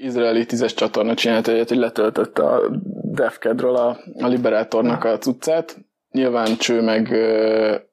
Izraeli 0.00 0.46
tízes 0.46 0.74
csatorna 0.74 1.14
csinált 1.14 1.48
egyet, 1.48 1.68
hogy 1.68 1.78
letöltött 1.78 2.38
a 2.38 2.60
Defkedről 3.02 3.76
a, 3.76 3.98
a 4.18 4.26
Liberatornak 4.26 5.04
a 5.04 5.18
cuccát. 5.18 5.76
Nyilván 6.10 6.56
cső 6.56 6.82
meg, 6.82 7.08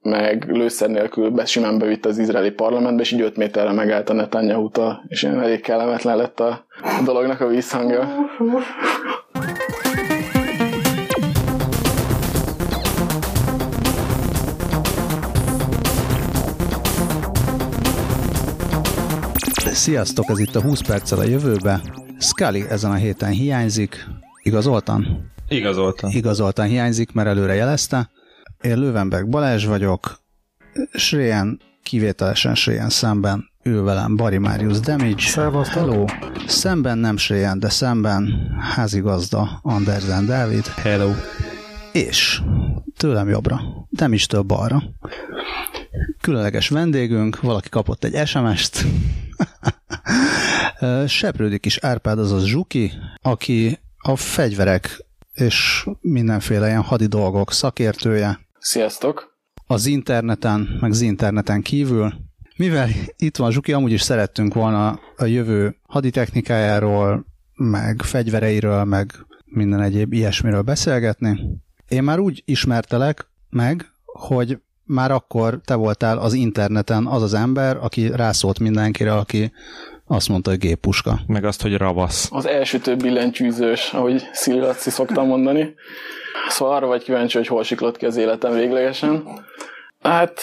meg 0.02 0.46
lőszer 0.52 0.90
nélkül 0.90 1.30
be, 1.30 1.46
simán 1.46 1.78
bevitt 1.78 2.06
az 2.06 2.18
izraeli 2.18 2.52
parlamentbe, 2.52 3.02
és 3.02 3.12
így 3.12 3.22
5 3.22 3.38
méterre 3.38 3.72
megállt 3.72 4.10
a 4.10 4.14
netanyahu 4.14 4.70
és 5.08 5.24
elég 5.24 5.62
kellemetlen 5.62 6.18
lett 6.18 6.40
a 6.40 6.66
dolognak 7.06 7.42
a 7.42 7.48
vízhangja. 7.48 8.08
Sziasztok, 19.76 20.30
ez 20.30 20.40
itt 20.40 20.56
a 20.56 20.62
20 20.62 20.82
perccel 20.82 21.20
a 21.20 21.24
jövőbe. 21.24 21.82
Scully 22.20 22.66
ezen 22.70 22.92
a 22.92 22.96
héten 22.96 23.32
hiányzik. 23.32 24.06
Igazoltan? 24.44 25.32
Igazoltan. 25.48 26.12
Igazoltan 26.12 26.66
hiányzik, 26.66 27.12
mert 27.12 27.28
előre 27.28 27.54
jelezte. 27.54 28.10
Én 28.62 28.78
Lővenberg 28.78 29.30
Balázs 29.30 29.66
vagyok. 29.66 30.20
Sréjen, 30.94 31.60
kivételesen 31.84 32.56
Sréjen 32.56 32.90
szemben 32.90 33.50
ül 33.64 33.84
velem 33.84 34.16
Bari 34.16 34.38
Marius 34.38 34.80
Damage. 34.80 35.22
Szevasztok. 35.22 35.90
Hello. 35.90 36.06
Szemben 36.48 36.98
nem 36.98 37.18
Sréjen, 37.18 37.60
de 37.60 37.70
szemben 37.70 38.52
házigazda 38.76 39.60
Andersen 39.62 40.26
Dávid. 40.26 40.66
Hello. 40.66 41.12
És 41.96 42.42
tőlem 42.98 43.30
jobbra, 43.30 43.62
nem 43.90 44.14
is 44.14 44.26
több 44.26 44.46
balra. 44.46 44.84
Különleges 46.22 46.70
vendégünk, 46.70 47.42
valaki 47.42 47.70
kapott 47.70 48.04
egy 48.04 48.28
SMS-t, 48.28 48.86
Seprődik 51.08 51.66
is 51.66 51.78
Árpád, 51.78 52.20
azaz 52.20 52.46
Zsuki, 52.46 52.92
aki 53.22 53.80
a 53.98 54.16
fegyverek 54.16 55.06
és 55.34 55.88
mindenféle 56.02 56.68
ilyen 56.68 56.82
hadi 56.82 57.06
dolgok 57.06 57.52
szakértője. 57.52 58.40
Sziasztok! 58.60 59.38
Az 59.68 59.86
interneten, 59.86 60.78
meg 60.82 60.92
az 60.92 61.02
interneten 61.02 61.62
kívül. 61.62 62.14
Mivel 62.56 62.90
itt 63.18 63.38
van 63.38 63.52
Zsuki, 63.52 63.74
amúgy 63.74 63.92
is 63.92 64.02
szerettünk 64.02 64.54
volna 64.54 65.00
a 65.16 65.26
jövő 65.26 65.76
haditechnikájáról, 65.88 67.26
meg 67.54 68.02
fegyvereiről, 68.02 68.84
meg 68.84 69.26
minden 69.46 69.82
egyéb 69.82 70.14
ilyesmiről 70.14 70.62
beszélgetni. 70.62 71.64
Én 71.88 72.04
már 72.04 72.20
úgy 72.20 72.42
ismertelek 72.46 73.28
meg, 73.50 73.86
hogy 74.06 74.58
már 74.84 75.12
akkor 75.12 75.60
te 75.66 75.76
voltál 75.76 76.18
az 76.18 76.34
interneten 76.34 77.06
az 77.06 77.22
az 77.22 77.34
ember, 77.34 77.78
aki 77.82 78.12
rászólt 78.16 78.60
mindenkire, 78.60 79.14
aki 79.14 79.52
azt 80.08 80.30
mondta, 80.30 80.50
hogy 80.50 80.60
géppuska. 80.60 81.20
Meg 81.28 81.46
azt, 81.46 81.62
hogy 81.62 81.78
ravasz. 81.78 82.30
Az 82.32 82.46
első 82.46 82.78
több 82.78 83.02
billentyűzős, 83.02 83.94
ahogy 83.94 84.24
Szili 84.32 84.60
Laci 84.60 84.90
szoktam 84.90 85.28
mondani. 85.28 85.74
Szóval 86.48 86.76
arra 86.76 86.88
vagy 86.88 87.04
kíváncsi, 87.04 87.38
hogy 87.38 87.48
hol 87.48 87.64
siklott 87.64 87.98
ki 87.98 88.06
az 88.06 88.18
életem 88.18 88.54
véglegesen. 88.54 89.28
Hát, 90.02 90.40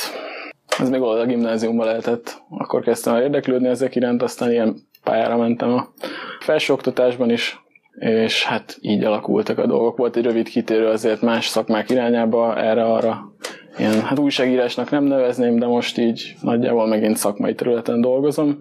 ez 0.79 0.89
még 0.89 1.01
a 1.01 1.27
gimnáziumban 1.27 1.87
lehetett. 1.87 2.43
Akkor 2.51 2.83
kezdtem 2.83 3.15
el 3.15 3.23
érdeklődni 3.23 3.69
ezek 3.69 3.95
iránt, 3.95 4.23
aztán 4.23 4.51
ilyen 4.51 4.77
pályára 5.03 5.37
mentem 5.37 5.73
a 5.73 5.93
felsőoktatásban 6.41 7.31
is, 7.31 7.62
és 7.99 8.45
hát 8.45 8.79
így 8.81 9.05
alakultak 9.05 9.59
a 9.59 9.67
dolgok. 9.67 9.97
Volt 9.97 10.17
egy 10.17 10.25
rövid 10.25 10.49
kitérő 10.49 10.87
azért 10.87 11.21
más 11.21 11.47
szakmák 11.47 11.91
irányába, 11.91 12.57
erre-arra 12.57 13.33
ilyen, 13.79 14.03
hát 14.03 14.19
újságírásnak 14.19 14.91
nem 14.91 15.05
nevezném, 15.05 15.59
de 15.59 15.67
most 15.67 15.99
így 15.99 16.35
nagyjából 16.41 16.87
megint 16.87 17.17
szakmai 17.17 17.55
területen 17.55 18.01
dolgozom. 18.01 18.59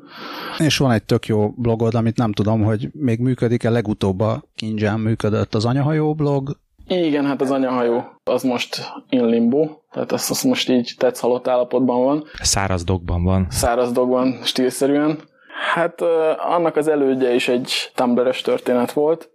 És 0.57 0.77
van 0.77 0.91
egy 0.91 1.03
tök 1.03 1.25
jó 1.25 1.49
blogod, 1.49 1.95
amit 1.95 2.17
nem 2.17 2.31
tudom, 2.31 2.63
hogy 2.63 2.89
még 2.93 3.19
működik-e, 3.19 3.69
legutóbb 3.69 4.19
a 4.19 4.43
Kinján 4.55 4.99
működött 4.99 5.55
az 5.55 5.66
anyahajó 5.66 6.13
blog. 6.13 6.57
Igen, 6.88 7.25
hát 7.25 7.41
az 7.41 7.51
anyahajó 7.51 8.03
az 8.23 8.43
most 8.43 8.91
in 9.09 9.25
limbo, 9.25 9.69
tehát 9.91 10.11
az, 10.11 10.29
az 10.29 10.41
most 10.41 10.69
így 10.69 10.93
tetsz 10.97 11.19
halott 11.19 11.47
állapotban 11.47 12.03
van. 12.03 12.23
Száraz 12.41 12.83
dogban 12.83 13.23
van. 13.23 13.47
Száraz 13.50 13.91
dogban 13.91 14.39
stílszerűen. 14.44 15.19
Hát 15.61 16.01
annak 16.38 16.75
az 16.75 16.88
elődje 16.88 17.33
is 17.33 17.47
egy 17.47 17.91
Tumblr-es 17.95 18.41
történet 18.41 18.91
volt, 18.91 19.29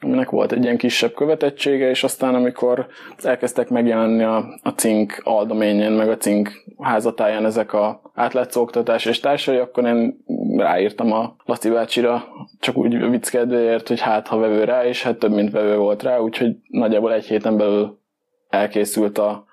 aminek 0.00 0.30
volt 0.30 0.52
egy 0.52 0.62
ilyen 0.62 0.76
kisebb 0.76 1.12
követettsége, 1.14 1.88
és 1.88 2.04
aztán 2.04 2.34
amikor 2.34 2.86
elkezdtek 3.22 3.68
megjelenni 3.68 4.22
a, 4.22 4.44
a 4.62 4.68
cink 4.68 5.20
aldoményén, 5.24 5.90
meg 5.90 6.08
a 6.08 6.16
cink 6.16 6.64
házatáján 6.78 7.44
ezek 7.44 7.72
a 7.72 8.00
átlátszó 8.14 8.68
és 9.04 9.20
társai, 9.20 9.56
akkor 9.56 9.84
én 9.84 10.24
ráírtam 10.56 11.12
a 11.12 11.36
Laci 11.44 11.70
bácsira, 11.70 12.24
csak 12.60 12.76
úgy 12.76 13.10
vicc 13.10 13.28
kedvéért, 13.28 13.88
hogy 13.88 14.00
hát 14.00 14.26
ha 14.26 14.38
vevő 14.38 14.64
rá, 14.64 14.84
és 14.84 15.02
hát 15.02 15.18
több 15.18 15.32
mint 15.32 15.50
vevő 15.50 15.76
volt 15.76 16.02
rá, 16.02 16.18
úgyhogy 16.18 16.56
nagyjából 16.68 17.12
egy 17.12 17.26
héten 17.26 17.56
belül 17.56 17.98
elkészült 18.48 19.18
a, 19.18 19.44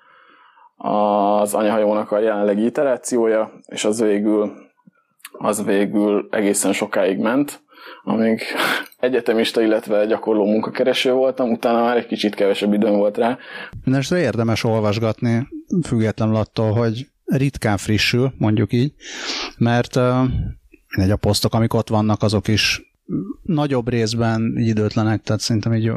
az 0.76 1.54
anyahajónak 1.54 2.12
a 2.12 2.18
jelenlegi 2.18 2.64
iterációja, 2.64 3.52
és 3.66 3.84
az 3.84 4.00
végül 4.00 4.68
az 5.32 5.64
végül 5.64 6.28
egészen 6.30 6.72
sokáig 6.72 7.18
ment, 7.18 7.60
amíg 8.04 8.42
egyetemista, 9.00 9.62
illetve 9.62 10.06
gyakorló 10.06 10.44
munkakereső 10.44 11.12
voltam, 11.12 11.50
utána 11.50 11.82
már 11.82 11.96
egy 11.96 12.06
kicsit 12.06 12.34
kevesebb 12.34 12.72
időm 12.72 12.96
volt 12.96 13.16
rá. 13.16 13.38
Mindenesetre 13.84 14.24
érdemes 14.24 14.64
olvasgatni, 14.64 15.48
függetlenül 15.86 16.36
attól, 16.36 16.72
hogy 16.72 17.06
ritkán 17.24 17.76
frissül, 17.76 18.32
mondjuk 18.38 18.72
így, 18.72 18.92
mert 19.58 19.96
uh, 19.96 20.22
a 21.10 21.16
posztok, 21.20 21.54
amik 21.54 21.74
ott 21.74 21.88
vannak, 21.88 22.22
azok 22.22 22.48
is 22.48 22.82
nagyobb 23.42 23.88
részben 23.88 24.54
időtlenek, 24.56 25.22
tehát 25.22 25.40
szerintem 25.40 25.74
így 25.74 25.92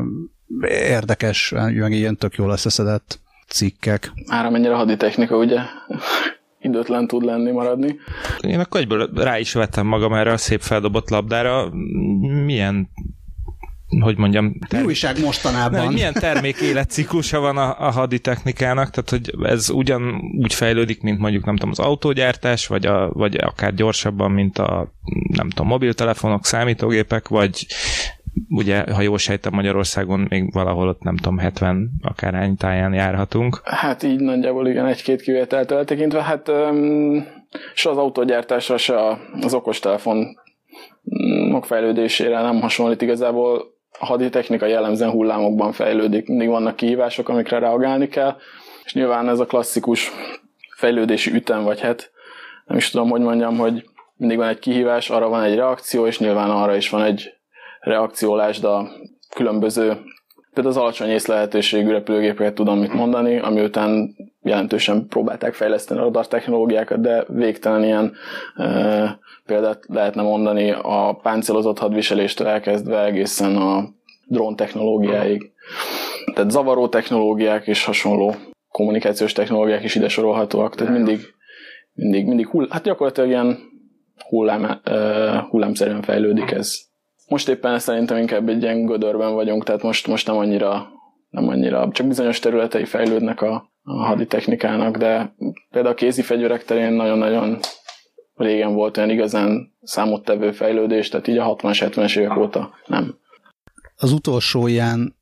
érdekes, 0.69 1.49
meg 1.55 1.91
ilyen 1.91 2.17
tök 2.17 2.35
jól 2.35 2.51
összeszedett 2.51 3.19
cikkek. 3.47 4.11
Már 4.27 4.45
amennyire 4.45 4.73
haditechnika, 4.73 5.37
ugye? 5.37 5.59
Időtlen 6.63 7.07
tud 7.07 7.23
lenni, 7.23 7.51
maradni. 7.51 7.95
Én 8.41 8.59
akkor 8.59 8.79
egyből 8.79 9.09
rá 9.15 9.39
is 9.39 9.53
vettem 9.53 9.87
magam 9.87 10.13
erre 10.13 10.31
a 10.31 10.37
szép 10.37 10.61
feldobott 10.61 11.09
labdára. 11.09 11.69
Milyen 12.45 12.89
hogy 13.99 14.17
mondjam... 14.17 14.59
Term... 14.67 14.85
újság 14.85 15.19
mostanában. 15.19 15.83
Nem, 15.83 15.93
milyen 15.93 16.13
termék 16.13 16.59
életciklusa 16.61 17.39
van 17.39 17.57
a, 17.57 17.87
a 17.87 17.91
haditechnikának, 17.91 18.89
tehát 18.89 19.09
hogy 19.09 19.49
ez 19.49 19.69
ugyan 19.69 20.21
úgy 20.41 20.53
fejlődik, 20.53 21.01
mint 21.01 21.19
mondjuk 21.19 21.45
nem 21.45 21.55
tudom, 21.55 21.71
az 21.71 21.79
autógyártás, 21.79 22.67
vagy, 22.67 22.85
a, 22.85 23.09
vagy 23.11 23.35
akár 23.35 23.73
gyorsabban, 23.73 24.31
mint 24.31 24.57
a 24.57 24.93
nem 25.27 25.49
tudom, 25.49 25.67
mobiltelefonok, 25.67 26.45
számítógépek, 26.45 27.27
vagy 27.27 27.67
ugye, 28.49 28.93
ha 28.93 29.01
jól 29.01 29.17
sejtem, 29.17 29.53
Magyarországon 29.53 30.25
még 30.29 30.53
valahol 30.53 30.87
ott 30.87 31.01
nem 31.01 31.15
tudom, 31.15 31.37
70 31.37 31.89
akár 32.01 32.49
táján 32.57 32.93
járhatunk. 32.93 33.61
Hát 33.63 34.03
így 34.03 34.19
nagyjából 34.19 34.67
igen, 34.67 34.85
egy-két 34.85 35.21
kivételtől 35.21 35.77
eltekintve, 35.77 36.21
hát 36.21 36.47
um, 36.47 37.27
se 37.73 37.89
az 37.89 37.97
autógyártásra, 37.97 38.77
se 38.77 39.19
az 39.41 39.53
okostelefon 39.53 40.41
fejlődésére 41.61 42.41
nem 42.41 42.61
hasonlít 42.61 43.01
igazából. 43.01 43.71
A 43.99 44.05
haditechnika 44.05 44.65
jellemzően 44.65 45.11
hullámokban 45.11 45.71
fejlődik, 45.71 46.27
mindig 46.27 46.47
vannak 46.47 46.75
kihívások, 46.75 47.29
amikre 47.29 47.59
reagálni 47.59 48.07
kell, 48.07 48.35
és 48.83 48.93
nyilván 48.93 49.29
ez 49.29 49.39
a 49.39 49.45
klasszikus 49.45 50.11
fejlődési 50.75 51.33
ütem, 51.33 51.63
vagy 51.63 51.79
hát 51.79 52.11
nem 52.65 52.77
is 52.77 52.89
tudom, 52.89 53.09
hogy 53.09 53.21
mondjam, 53.21 53.57
hogy 53.57 53.85
mindig 54.15 54.37
van 54.37 54.47
egy 54.47 54.59
kihívás, 54.59 55.09
arra 55.09 55.29
van 55.29 55.43
egy 55.43 55.55
reakció, 55.55 56.07
és 56.07 56.19
nyilván 56.19 56.49
arra 56.49 56.75
is 56.75 56.89
van 56.89 57.03
egy 57.03 57.32
reakciólásd 57.83 58.63
a 58.63 58.91
különböző, 59.35 59.87
például 60.53 60.75
az 60.75 60.81
alacsony 60.81 61.09
észlehetőségű 61.09 61.89
repülőgépeket 61.89 62.53
tudom 62.53 62.79
mit 62.79 62.93
mondani, 62.93 63.39
ami 63.39 63.61
után 63.61 64.15
jelentősen 64.41 65.07
próbálták 65.07 65.53
fejleszteni 65.53 65.99
a 65.99 66.03
radar 66.03 66.27
technológiákat, 66.27 67.01
de 67.01 67.25
végtelen 67.27 67.83
ilyen 67.83 68.13
e, 68.55 69.19
példát 69.45 69.83
lehetne 69.87 70.21
mondani 70.21 70.71
a 70.71 71.19
páncélozott 71.21 71.79
hadviseléstől 71.79 72.47
elkezdve 72.47 73.03
egészen 73.03 73.55
a 73.55 73.89
drón 74.27 74.55
technológiáig. 74.55 75.51
Tehát 76.33 76.51
zavaró 76.51 76.87
technológiák 76.87 77.67
és 77.67 77.85
hasonló 77.85 78.35
kommunikációs 78.69 79.31
technológiák 79.31 79.83
is 79.83 79.95
ide 79.95 80.07
sorolhatóak, 80.07 80.75
tehát 80.75 80.93
mindig, 80.93 81.19
mindig, 81.93 82.25
mindig 82.25 82.47
hull, 82.47 82.67
hát 82.69 82.83
gyakorlatilag 82.83 83.29
ilyen 83.29 83.57
hullám, 84.29 84.81
uh, 84.85 85.49
hullámszerűen 85.49 86.01
fejlődik 86.01 86.51
ez 86.51 86.91
most 87.27 87.49
éppen 87.49 87.79
szerintem 87.79 88.17
inkább 88.17 88.49
egy 88.49 88.61
ilyen 88.61 88.85
gödörben 88.85 89.33
vagyunk, 89.33 89.63
tehát 89.63 89.81
most, 89.81 90.07
most 90.07 90.27
nem 90.27 90.37
annyira 90.37 90.91
nem 91.33 91.47
annyira, 91.47 91.89
csak 91.91 92.07
bizonyos 92.07 92.39
területei 92.39 92.85
fejlődnek 92.85 93.41
a, 93.41 93.71
a 93.83 94.05
haditechnikának, 94.05 94.97
de 94.97 95.35
például 95.69 95.93
a 95.93 95.97
kézi 95.97 96.21
fegyverek 96.21 96.65
terén 96.65 96.91
nagyon-nagyon 96.91 97.59
régen 98.35 98.73
volt 98.73 98.97
olyan 98.97 99.09
igazán 99.09 99.73
számottevő 99.81 100.51
fejlődés, 100.51 101.09
tehát 101.09 101.27
így 101.27 101.37
a 101.37 101.55
60-as, 101.55 101.91
70-es 101.95 102.17
évek 102.17 102.37
óta 102.37 102.73
nem. 102.85 103.15
Az 103.95 104.11
utolsó 104.11 104.67
ilyen, 104.67 105.15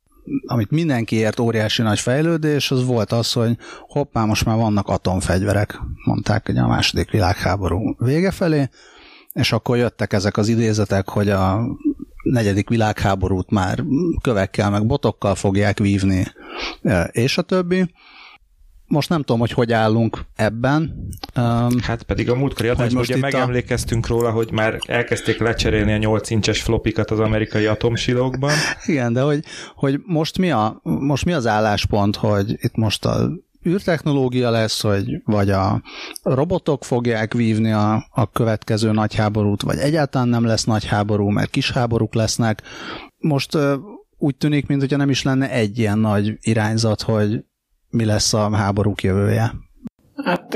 amit 0.46 0.70
mindenki 0.70 1.16
ért 1.16 1.40
óriási 1.40 1.82
nagy 1.82 2.00
fejlődés, 2.00 2.70
az 2.70 2.86
volt 2.86 3.12
az, 3.12 3.32
hogy 3.32 3.56
hoppá, 3.80 4.24
most 4.24 4.44
már 4.44 4.56
vannak 4.56 4.88
atomfegyverek, 4.88 5.78
mondták 6.04 6.46
hogy 6.46 6.56
a 6.56 6.66
második 6.66 7.10
világháború 7.10 7.94
vége 7.98 8.30
felé, 8.30 8.68
és 9.32 9.52
akkor 9.52 9.76
jöttek 9.76 10.12
ezek 10.12 10.36
az 10.36 10.48
idézetek, 10.48 11.08
hogy 11.08 11.28
a 11.28 11.60
negyedik 12.22 12.68
világháborút 12.68 13.50
már 13.50 13.84
kövekkel 14.20 14.70
meg 14.70 14.86
botokkal 14.86 15.34
fogják 15.34 15.78
vívni, 15.78 16.26
és 17.10 17.38
a 17.38 17.42
többi. 17.42 17.94
Most 18.86 19.08
nem 19.08 19.22
tudom, 19.22 19.40
hogy 19.40 19.50
hogy 19.50 19.72
állunk 19.72 20.24
ebben. 20.36 21.08
Hát 21.82 22.02
pedig 22.02 22.30
a 22.30 22.34
múltkori 22.34 22.68
adásban 22.68 23.02
ugye 23.02 23.16
megemlékeztünk 23.16 24.04
a... 24.04 24.08
róla, 24.08 24.30
hogy 24.30 24.50
már 24.52 24.78
elkezdték 24.86 25.38
lecserélni 25.38 25.92
a 25.92 25.96
8 25.96 26.30
incses 26.30 26.62
flopikat 26.62 27.10
az 27.10 27.18
amerikai 27.18 27.66
atomsilókban. 27.66 28.52
Igen, 28.86 29.12
de 29.12 29.20
hogy, 29.20 29.44
hogy 29.74 30.00
most, 30.06 30.38
mi 30.38 30.50
a, 30.50 30.80
most 30.82 31.24
mi 31.24 31.32
az 31.32 31.46
álláspont, 31.46 32.16
hogy 32.16 32.50
itt 32.50 32.76
most 32.76 33.04
a 33.04 33.30
űrtechnológia 33.66 34.50
lesz, 34.50 34.82
hogy 34.82 35.22
vagy 35.24 35.50
a 35.50 35.82
robotok 36.22 36.84
fogják 36.84 37.34
vívni 37.34 37.72
a, 37.72 38.06
a 38.10 38.30
következő 38.30 38.92
nagy 38.92 39.14
háborút, 39.14 39.62
vagy 39.62 39.78
egyáltalán 39.78 40.28
nem 40.28 40.44
lesz 40.44 40.64
nagy 40.64 40.86
háború, 40.86 41.28
mert 41.28 41.50
kis 41.50 41.70
háborúk 41.70 42.14
lesznek. 42.14 42.62
Most 43.18 43.58
úgy 44.18 44.36
tűnik, 44.36 44.66
mintha 44.66 44.96
nem 44.96 45.10
is 45.10 45.22
lenne 45.22 45.50
egy 45.50 45.78
ilyen 45.78 45.98
nagy 45.98 46.38
irányzat, 46.40 47.02
hogy 47.02 47.44
mi 47.90 48.04
lesz 48.04 48.32
a 48.32 48.56
háborúk 48.56 49.02
jövője. 49.02 49.52
Hát 50.24 50.54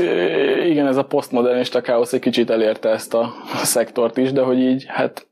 igen, 0.66 0.86
ez 0.86 0.96
a 0.96 1.04
posztmodernista 1.04 1.80
káosz 1.80 2.12
egy 2.12 2.20
kicsit 2.20 2.50
elérte 2.50 2.88
ezt 2.88 3.14
a, 3.14 3.32
szektort 3.62 4.16
is, 4.16 4.32
de 4.32 4.42
hogy 4.42 4.58
így, 4.58 4.84
hát 4.88 5.28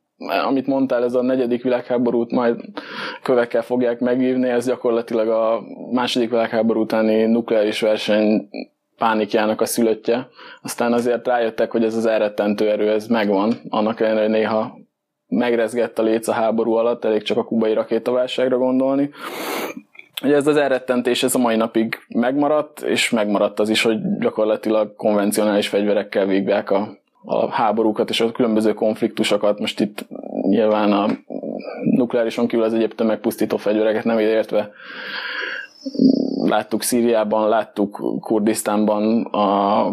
amit 0.46 0.66
mondtál, 0.66 1.04
ez 1.04 1.14
a 1.14 1.22
negyedik 1.22 1.62
világháborút 1.62 2.30
majd 2.30 2.60
kövekkel 3.22 3.62
fogják 3.62 4.00
megívni, 4.00 4.48
ez 4.48 4.66
gyakorlatilag 4.66 5.28
a 5.28 5.62
második 5.92 6.30
világháború 6.30 6.80
utáni 6.80 7.24
nukleáris 7.24 7.80
verseny 7.80 8.48
pánikjának 8.98 9.60
a 9.60 9.66
szülöttje. 9.66 10.28
Aztán 10.62 10.92
azért 10.92 11.26
rájöttek, 11.26 11.70
hogy 11.70 11.84
ez 11.84 11.96
az 11.96 12.06
elrettentő 12.06 12.70
erő, 12.70 12.90
ez 12.90 13.06
megvan, 13.06 13.52
annak 13.68 14.00
ellenére, 14.00 14.22
hogy 14.22 14.30
néha 14.30 14.78
megrezgett 15.28 15.98
a 15.98 16.02
léc 16.02 16.28
a 16.28 16.32
háború 16.32 16.72
alatt, 16.72 17.04
elég 17.04 17.22
csak 17.22 17.36
a 17.36 17.44
kubai 17.44 17.72
rakétaválságra 17.72 18.58
gondolni. 18.58 19.10
Ugye 20.22 20.34
ez 20.34 20.46
az 20.46 20.56
elrettentés 20.56 21.22
ez 21.22 21.34
a 21.34 21.38
mai 21.38 21.56
napig 21.56 21.98
megmaradt, 22.08 22.80
és 22.80 23.10
megmaradt 23.10 23.60
az 23.60 23.68
is, 23.68 23.82
hogy 23.82 24.18
gyakorlatilag 24.18 24.96
konvencionális 24.96 25.68
fegyverekkel 25.68 26.26
végják 26.26 26.70
a, 26.70 26.98
a 27.24 27.50
háborúkat 27.50 28.10
és 28.10 28.20
a 28.20 28.32
különböző 28.32 28.74
konfliktusokat. 28.74 29.58
Most 29.58 29.80
itt 29.80 30.06
nyilván 30.42 30.92
a 30.92 31.06
nukleárison 31.82 32.46
kívül 32.46 32.64
az 32.64 32.74
egyéb 32.74 32.94
tömegpusztító 32.94 33.56
fegyvereket 33.56 34.04
nem 34.04 34.18
értve 34.18 34.70
láttuk 36.44 36.82
Szíriában, 36.82 37.48
láttuk 37.48 38.20
Kurdisztánban 38.20 39.24
a 39.24 39.86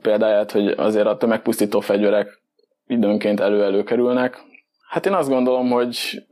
példáját, 0.00 0.52
hogy 0.52 0.68
azért 0.68 1.06
a 1.06 1.16
tömegpusztító 1.16 1.80
fegyverek 1.80 2.40
időnként 2.86 3.40
elő-elő 3.40 3.82
kerülnek. 3.82 4.42
Hát 4.88 5.06
én 5.06 5.12
azt 5.12 5.28
gondolom, 5.28 5.70
hogy 5.70 6.26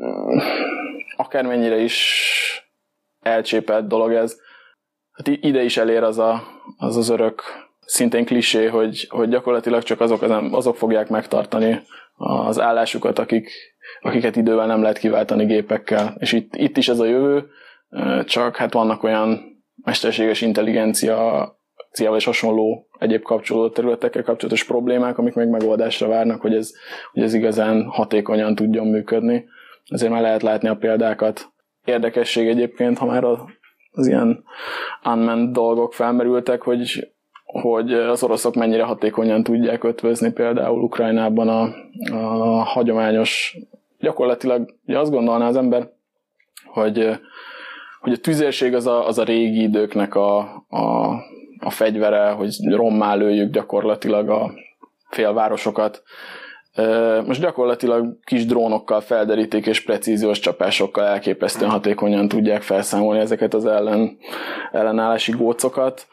akármennyire 1.17 1.79
is 1.79 2.25
elcsépelt 3.21 3.87
dolog 3.87 4.13
ez. 4.13 4.37
Hát 5.13 5.29
ide 5.29 5.63
is 5.63 5.77
elér 5.77 6.03
az 6.03 6.19
a, 6.19 6.43
az, 6.77 6.97
az 6.97 7.09
örök 7.09 7.43
szintén 7.91 8.25
klisé, 8.25 8.67
hogy, 8.67 9.07
hogy 9.09 9.29
gyakorlatilag 9.29 9.83
csak 9.83 10.01
azok, 10.01 10.23
az, 10.23 10.31
azok 10.51 10.77
fogják 10.77 11.09
megtartani 11.09 11.81
az 12.17 12.61
állásukat, 12.61 13.19
akik, 13.19 13.51
akiket 14.01 14.37
idővel 14.37 14.67
nem 14.67 14.83
lehet 14.83 14.99
kiváltani 14.99 15.45
gépekkel. 15.45 16.17
És 16.19 16.33
itt, 16.33 16.57
itt 16.57 16.77
is 16.77 16.89
ez 16.89 16.99
a 16.99 17.05
jövő, 17.05 17.49
csak 18.25 18.57
hát 18.57 18.73
vannak 18.73 19.03
olyan 19.03 19.41
mesterséges 19.85 20.41
intelligencia 20.41 21.49
és 21.93 22.25
hasonló 22.25 22.89
egyéb 22.99 23.23
kapcsolódó 23.23 23.69
területekkel 23.69 24.23
kapcsolatos 24.23 24.65
problémák, 24.65 25.19
amik 25.19 25.35
még 25.35 25.49
megoldásra 25.49 26.09
várnak, 26.09 26.41
hogy 26.41 26.55
ez, 26.55 26.73
hogy 27.13 27.23
ez 27.23 27.35
igazán 27.35 27.85
hatékonyan 27.85 28.55
tudjon 28.55 28.87
működni. 28.87 29.45
Ezért 29.89 30.13
már 30.13 30.23
lehet 30.23 30.43
látni 30.43 30.69
a 30.69 30.77
példákat 30.77 31.53
érdekesség 31.85 32.49
egyébként, 32.49 32.99
ha 32.99 33.07
már 33.07 33.25
az 33.91 34.07
ilyen 34.07 34.45
unmanned 35.05 35.53
dolgok 35.53 35.95
felmerültek, 35.95 36.63
hogy, 36.63 37.11
hogy 37.52 37.93
az 37.93 38.23
oroszok 38.23 38.55
mennyire 38.55 38.82
hatékonyan 38.82 39.43
tudják 39.43 39.85
ötvözni 39.85 40.32
például 40.32 40.82
Ukrajnában 40.82 41.49
a, 41.49 41.75
a 42.14 42.62
hagyományos, 42.62 43.56
gyakorlatilag 43.99 44.75
ugye 44.87 44.99
azt 44.99 45.11
gondolná 45.11 45.47
az 45.47 45.56
ember, 45.56 45.88
hogy, 46.64 47.19
hogy 48.00 48.12
a 48.12 48.17
tüzérség 48.17 48.75
az 48.75 48.87
a, 48.87 49.06
az 49.06 49.19
a 49.19 49.25
régi 49.25 49.62
időknek 49.62 50.14
a, 50.14 50.38
a, 50.69 51.08
a 51.58 51.70
fegyvere, 51.70 52.31
hogy 52.31 52.56
rommá 52.69 53.14
lőjük 53.14 53.53
gyakorlatilag 53.53 54.29
a 54.29 54.53
félvárosokat, 55.11 56.03
most 57.26 57.41
gyakorlatilag 57.41 58.19
kis 58.25 58.46
drónokkal 58.46 59.00
felderítik 59.00 59.67
és 59.67 59.85
precíziós 59.85 60.38
csapásokkal 60.38 61.05
elképesztően 61.05 61.70
hatékonyan 61.70 62.29
tudják 62.29 62.62
felszámolni 62.62 63.20
ezeket 63.20 63.55
az 63.55 63.67
ellen, 63.67 64.19
ellenállási 64.73 65.32
gócokat. 65.32 66.06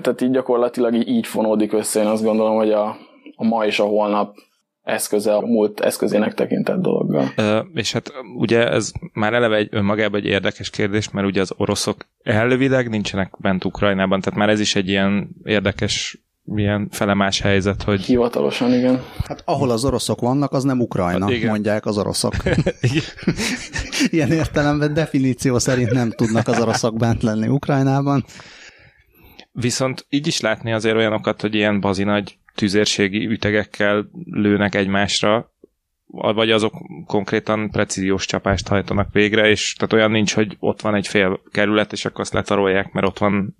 Tehát 0.00 0.20
így 0.20 0.30
gyakorlatilag 0.30 0.94
így 0.94 1.26
fonódik 1.26 1.72
össze, 1.72 2.00
én 2.00 2.06
azt 2.06 2.22
gondolom, 2.22 2.56
hogy 2.56 2.72
a, 2.72 2.96
a 3.36 3.44
ma 3.44 3.66
és 3.66 3.78
a 3.78 3.84
holnap 3.84 4.36
eszköze, 4.82 5.34
a 5.34 5.40
múlt 5.40 5.80
eszközének 5.80 6.34
tekintett 6.34 6.80
dologgal. 6.80 7.32
Ö, 7.36 7.58
és 7.74 7.92
hát 7.92 8.12
ugye 8.38 8.68
ez 8.68 8.92
már 9.12 9.32
eleve 9.32 9.56
egy 9.56 9.68
önmagában 9.70 10.20
egy 10.20 10.26
érdekes 10.26 10.70
kérdés, 10.70 11.10
mert 11.10 11.26
ugye 11.26 11.40
az 11.40 11.52
oroszok 11.56 11.96
elvileg 12.22 12.88
nincsenek 12.88 13.34
bent 13.38 13.64
Ukrajnában, 13.64 14.20
tehát 14.20 14.38
már 14.38 14.48
ez 14.48 14.60
is 14.60 14.76
egy 14.76 14.88
ilyen 14.88 15.28
érdekes 15.44 16.18
milyen 16.42 16.88
felemás 16.90 17.40
helyzet, 17.40 17.82
hogy... 17.82 18.00
Hivatalosan, 18.00 18.72
igen. 18.72 19.02
Hát 19.26 19.42
ahol 19.44 19.70
az 19.70 19.84
oroszok 19.84 20.20
vannak, 20.20 20.52
az 20.52 20.64
nem 20.64 20.80
Ukrajna, 20.80 21.30
hát 21.30 21.42
mondják 21.42 21.86
az 21.86 21.98
oroszok. 21.98 22.34
Ilyen 24.10 24.32
értelemben 24.32 24.94
definíció 24.94 25.58
szerint 25.58 25.90
nem 25.90 26.10
tudnak 26.10 26.48
az 26.48 26.60
oroszok 26.60 26.96
bent 26.96 27.22
lenni 27.22 27.48
Ukrajnában. 27.48 28.24
Viszont 29.60 30.06
így 30.08 30.26
is 30.26 30.40
látni 30.40 30.72
azért 30.72 30.96
olyanokat, 30.96 31.40
hogy 31.40 31.54
ilyen 31.54 31.80
bazinagy 31.80 32.38
tüzérségi 32.54 33.26
ütegekkel 33.26 34.10
lőnek 34.30 34.74
egymásra, 34.74 35.52
vagy 36.06 36.50
azok 36.50 36.72
konkrétan 37.06 37.70
precíziós 37.70 38.26
csapást 38.26 38.68
hajtanak 38.68 39.12
végre, 39.12 39.48
és 39.48 39.74
tehát 39.74 39.92
olyan 39.92 40.10
nincs, 40.10 40.34
hogy 40.34 40.56
ott 40.58 40.80
van 40.80 40.94
egy 40.94 41.08
fél 41.08 41.40
kerület, 41.52 41.92
és 41.92 42.04
akkor 42.04 42.20
azt 42.20 42.32
letarolják, 42.32 42.92
mert 42.92 43.06
ott 43.06 43.18
van 43.18 43.56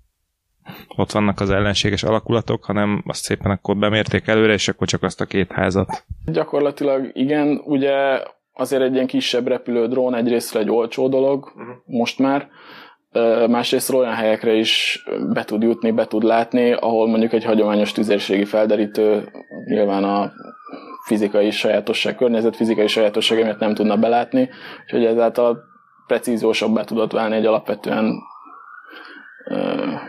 ott 0.95 1.11
vannak 1.11 1.39
az 1.39 1.49
ellenséges 1.49 2.03
alakulatok, 2.03 2.63
hanem 2.63 3.03
azt 3.07 3.23
szépen 3.23 3.51
akkor 3.51 3.77
bemérték 3.77 4.27
előre, 4.27 4.53
és 4.53 4.67
akkor 4.67 4.87
csak 4.87 5.03
azt 5.03 5.21
a 5.21 5.25
két 5.25 5.51
házat. 5.51 6.05
Gyakorlatilag 6.25 7.09
igen, 7.13 7.61
ugye 7.65 8.23
azért 8.53 8.81
egy 8.81 8.93
ilyen 8.93 9.07
kisebb 9.07 9.47
repülő 9.47 9.87
drón 9.87 10.15
egyrészt 10.15 10.55
egy 10.55 10.69
olcsó 10.69 11.07
dolog, 11.07 11.51
uh-huh. 11.55 11.75
most 11.85 12.19
már, 12.19 12.49
másrészt 13.49 13.93
olyan 13.93 14.13
helyekre 14.13 14.53
is 14.53 15.03
be 15.33 15.43
tud 15.43 15.61
jutni, 15.61 15.91
be 15.91 16.05
tud 16.05 16.23
látni, 16.23 16.71
ahol 16.71 17.07
mondjuk 17.07 17.33
egy 17.33 17.43
hagyományos 17.43 17.91
tüzérségi 17.91 18.45
felderítő 18.45 19.31
nyilván 19.65 20.03
a 20.03 20.31
fizikai 21.05 21.51
sajátosság, 21.51 22.15
környezet 22.15 22.55
fizikai 22.55 22.87
sajátosság 22.87 23.43
miatt 23.43 23.59
nem 23.59 23.73
tudna 23.73 23.97
belátni, 23.97 24.49
úgyhogy 24.83 25.05
ezáltal 25.05 25.63
precízósabbá 26.07 26.83
tudott 26.83 27.11
válni 27.11 27.35
egy 27.35 27.45
alapvetően 27.45 28.13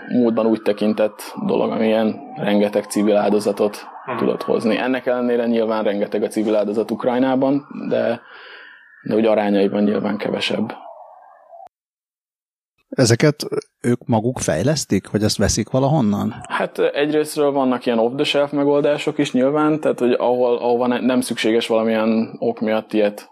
múltban 0.09 0.47
úgy 0.47 0.63
tekintett 0.63 1.35
dolog, 1.47 1.71
amilyen 1.71 2.17
rengeteg 2.37 2.85
civil 2.85 3.17
áldozatot 3.17 3.87
hmm. 4.05 4.17
tudott 4.17 4.43
hozni. 4.43 4.79
Ennek 4.79 5.07
ellenére 5.07 5.47
nyilván 5.47 5.85
rengeteg 5.85 6.23
a 6.23 6.29
civil 6.29 6.57
áldozat 6.57 6.91
Ukrajnában, 6.91 7.67
de, 7.89 8.21
de 9.03 9.15
úgy 9.15 9.27
arányaiban 9.27 9.83
nyilván 9.83 10.17
kevesebb. 10.17 10.73
Ezeket 12.89 13.47
ők 13.81 14.07
maguk 14.07 14.39
fejlesztik, 14.39 15.11
vagy 15.11 15.23
ezt 15.23 15.37
veszik 15.37 15.71
valahonnan? 15.71 16.35
Hát 16.49 16.79
egyrésztről 16.79 17.51
vannak 17.51 17.87
ilyen 17.87 17.99
off-the-shelf 17.99 18.51
megoldások 18.51 19.19
is 19.19 19.33
nyilván, 19.33 19.81
tehát 19.81 19.99
hogy 19.99 20.13
ahol, 20.13 20.57
ahol 20.57 20.99
nem 20.99 21.21
szükséges 21.21 21.67
valamilyen 21.67 22.37
ok 22.39 22.61
miatt 22.61 22.93
ilyet 22.93 23.29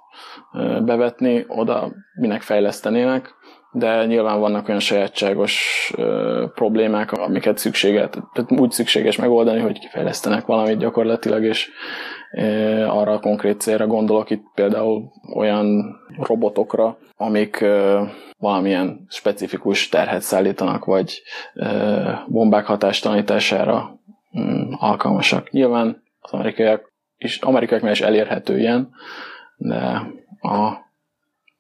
bevetni, 0.84 1.44
oda 1.48 1.92
minek 2.14 2.42
fejlesztenének 2.42 3.34
de 3.76 4.04
nyilván 4.04 4.40
vannak 4.40 4.68
olyan 4.68 4.80
sajátságos 4.80 5.92
problémák, 6.54 7.12
amiket 7.12 7.58
szükséget, 7.58 8.18
tehát 8.32 8.52
úgy 8.52 8.70
szükséges 8.70 9.16
megoldani, 9.16 9.60
hogy 9.60 9.78
kifejlesztenek 9.78 10.46
valamit 10.46 10.78
gyakorlatilag, 10.78 11.44
és 11.44 11.70
arra 12.88 13.12
a 13.12 13.20
konkrét 13.20 13.60
célra 13.60 13.86
gondolok 13.86 14.30
itt 14.30 14.44
például 14.54 15.12
olyan 15.34 15.96
robotokra, 16.18 16.98
amik 17.16 17.64
valamilyen 18.38 19.04
specifikus 19.08 19.88
terhet 19.88 20.22
szállítanak, 20.22 20.84
vagy 20.84 21.22
bombák 22.26 22.66
hatástalanítására 22.66 24.00
mm, 24.38 24.72
alkalmasak. 24.72 25.50
Nyilván 25.50 26.02
az 26.20 26.32
amerikaiak 26.32 26.92
is, 27.16 27.38
amerikaiaknál 27.38 27.92
is 27.92 28.00
elérhető 28.00 28.58
ilyen, 28.58 28.90
de 29.56 30.02
a 30.40 30.72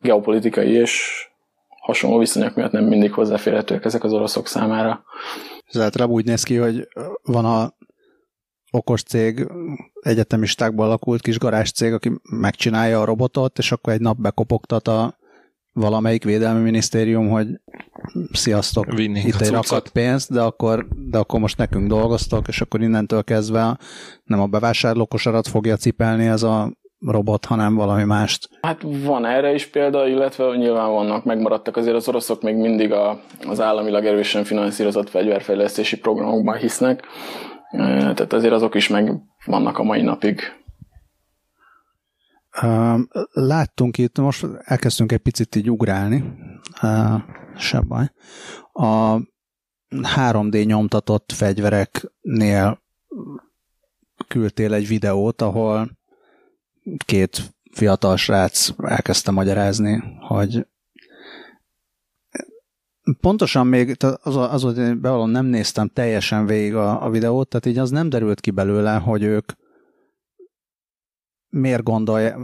geopolitikai 0.00 0.70
és 0.70 1.24
hasonló 1.80 2.18
viszonyok 2.18 2.54
miatt 2.54 2.72
nem 2.72 2.84
mindig 2.84 3.12
hozzáférhetőek 3.12 3.84
ezek 3.84 4.04
az 4.04 4.12
oroszok 4.12 4.46
számára. 4.46 5.04
Ez 5.66 5.80
általában 5.80 6.14
úgy 6.14 6.24
néz 6.24 6.42
ki, 6.42 6.56
hogy 6.56 6.88
van 7.22 7.44
a 7.44 7.72
okos 8.74 9.02
cég, 9.02 9.46
egyetemistákból 10.00 10.84
alakult 10.84 11.20
kis 11.20 11.38
garázs 11.38 11.70
cég, 11.70 11.92
aki 11.92 12.12
megcsinálja 12.22 13.00
a 13.00 13.04
robotot, 13.04 13.58
és 13.58 13.72
akkor 13.72 13.92
egy 13.92 14.00
nap 14.00 14.20
bekopogtat 14.20 14.88
a 14.88 15.18
valamelyik 15.72 16.24
védelmi 16.24 16.62
minisztérium, 16.62 17.28
hogy 17.28 17.46
sziasztok, 18.32 18.92
Vinnénk 18.92 19.26
itt 19.26 19.40
a 19.40 19.44
egy 19.44 19.50
rakat 19.50 19.88
pénzt, 19.88 20.32
de 20.32 20.40
akkor, 20.40 20.86
de 21.10 21.18
akkor 21.18 21.40
most 21.40 21.58
nekünk 21.58 21.88
dolgoztok, 21.88 22.48
és 22.48 22.60
akkor 22.60 22.82
innentől 22.82 23.24
kezdve 23.24 23.78
nem 24.24 24.40
a 24.40 24.46
bevásárlókosarat 24.46 25.48
fogja 25.48 25.76
cipelni 25.76 26.26
ez 26.26 26.42
a 26.42 26.72
robot, 27.06 27.44
hanem 27.44 27.74
valami 27.74 28.04
mást. 28.04 28.48
Hát 28.60 28.82
van 29.04 29.26
erre 29.26 29.54
is 29.54 29.66
példa, 29.66 30.06
illetve 30.06 30.56
nyilván 30.56 30.90
vannak, 30.90 31.24
megmaradtak 31.24 31.76
azért 31.76 31.96
az 31.96 32.08
oroszok 32.08 32.42
még 32.42 32.56
mindig 32.56 32.92
a, 32.92 33.20
az 33.48 33.60
államilag 33.60 34.04
erősen 34.04 34.44
finanszírozott 34.44 35.10
fegyverfejlesztési 35.10 35.98
programokban 35.98 36.56
hisznek, 36.56 37.02
tehát 37.76 38.32
azért 38.32 38.52
azok 38.52 38.74
is 38.74 38.88
meg 38.88 39.12
vannak 39.44 39.78
a 39.78 39.82
mai 39.82 40.02
napig. 40.02 40.40
Láttunk 43.32 43.98
itt, 43.98 44.18
most 44.18 44.46
elkezdtünk 44.58 45.12
egy 45.12 45.18
picit 45.18 45.56
így 45.56 45.70
ugrálni, 45.70 46.24
se 47.56 47.80
baj. 47.80 48.10
A 48.72 49.16
3D 49.90 50.66
nyomtatott 50.66 51.32
fegyvereknél 51.32 52.82
küldtél 54.28 54.74
egy 54.74 54.88
videót, 54.88 55.42
ahol 55.42 55.98
két 57.04 57.54
fiatal 57.72 58.16
srác 58.16 58.68
elkezdte 58.76 59.30
magyarázni, 59.30 60.02
hogy 60.20 60.66
pontosan 63.20 63.66
még, 63.66 63.96
az, 64.22 64.36
az 64.36 64.62
volt, 64.62 64.76
én 64.76 65.00
bevallom, 65.00 65.30
nem 65.30 65.46
néztem 65.46 65.88
teljesen 65.88 66.46
végig 66.46 66.74
a, 66.74 67.04
a 67.04 67.10
videót, 67.10 67.48
tehát 67.48 67.66
így 67.66 67.78
az 67.78 67.90
nem 67.90 68.08
derült 68.08 68.40
ki 68.40 68.50
belőle, 68.50 68.94
hogy 68.94 69.22
ők 69.22 69.52
miért 71.48 71.82
gondolják, 71.82 72.36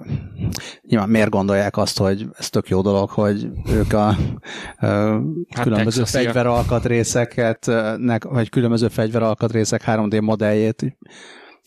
nyilván 0.83 1.09
miért 1.09 1.31
gondolják 1.31 1.76
azt, 1.76 1.99
hogy 1.99 2.29
ez 2.38 2.49
tök 2.49 2.69
jó 2.69 2.81
dolog, 2.81 3.11
hogy 3.11 3.49
ők 3.73 3.93
a, 3.93 4.09
a 4.09 4.17
Hát 5.49 5.62
különböző 5.62 6.05
fegyveralkatrészeket, 6.05 7.71
nek, 7.97 8.25
vagy 8.25 8.49
különböző 8.49 8.88
fegyveralkatrészek 8.88 9.83
3D 9.87 10.23
modelljét 10.23 10.97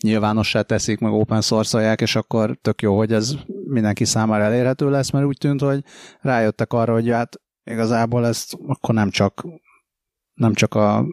nyilvánossá 0.02 0.62
teszik, 0.62 0.98
meg 0.98 1.12
open 1.12 1.40
source 1.40 1.94
és 1.94 2.16
akkor 2.16 2.58
tök 2.62 2.82
jó, 2.82 2.96
hogy 2.96 3.12
ez 3.12 3.34
mindenki 3.64 4.04
számára 4.04 4.44
elérhető 4.44 4.90
lesz, 4.90 5.10
mert 5.10 5.26
úgy 5.26 5.38
tűnt, 5.38 5.60
hogy 5.60 5.84
rájöttek 6.20 6.72
arra, 6.72 6.92
hogy 6.92 7.10
hát 7.10 7.40
igazából 7.64 8.26
ezt 8.26 8.56
akkor 8.66 8.94
nem 8.94 9.10
csak 9.10 9.46
nem 10.34 10.54
csak 10.54 10.74
a 10.74 11.06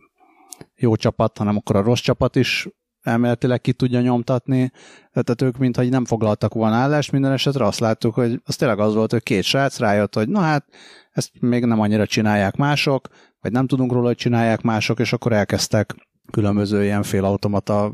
jó 0.75 0.95
csapat, 0.95 1.37
hanem 1.37 1.55
akkor 1.55 1.75
a 1.75 1.81
rossz 1.81 1.99
csapat 1.99 2.35
is 2.35 2.67
elméletileg 3.01 3.61
ki 3.61 3.73
tudja 3.73 4.01
nyomtatni. 4.01 4.71
Tehát 5.11 5.41
ők 5.41 5.57
mintha 5.57 5.83
nem 5.83 6.05
foglaltak 6.05 6.53
volna 6.53 6.75
állást, 6.75 7.11
minden 7.11 7.31
esetre 7.31 7.65
azt 7.65 7.79
láttuk, 7.79 8.13
hogy 8.13 8.41
az 8.43 8.55
tényleg 8.55 8.79
az 8.79 8.93
volt, 8.93 9.11
hogy 9.11 9.23
két 9.23 9.43
srác 9.43 9.79
rájött, 9.79 10.15
hogy 10.15 10.29
na 10.29 10.39
hát, 10.39 10.65
ezt 11.11 11.31
még 11.39 11.65
nem 11.65 11.79
annyira 11.79 12.05
csinálják 12.05 12.55
mások, 12.55 13.07
vagy 13.39 13.51
nem 13.51 13.67
tudunk 13.67 13.91
róla, 13.91 14.05
hogy 14.05 14.15
csinálják 14.15 14.61
mások, 14.61 14.99
és 14.99 15.13
akkor 15.13 15.33
elkezdtek 15.33 15.95
különböző 16.31 16.83
ilyen 16.83 17.03
félautomata 17.03 17.93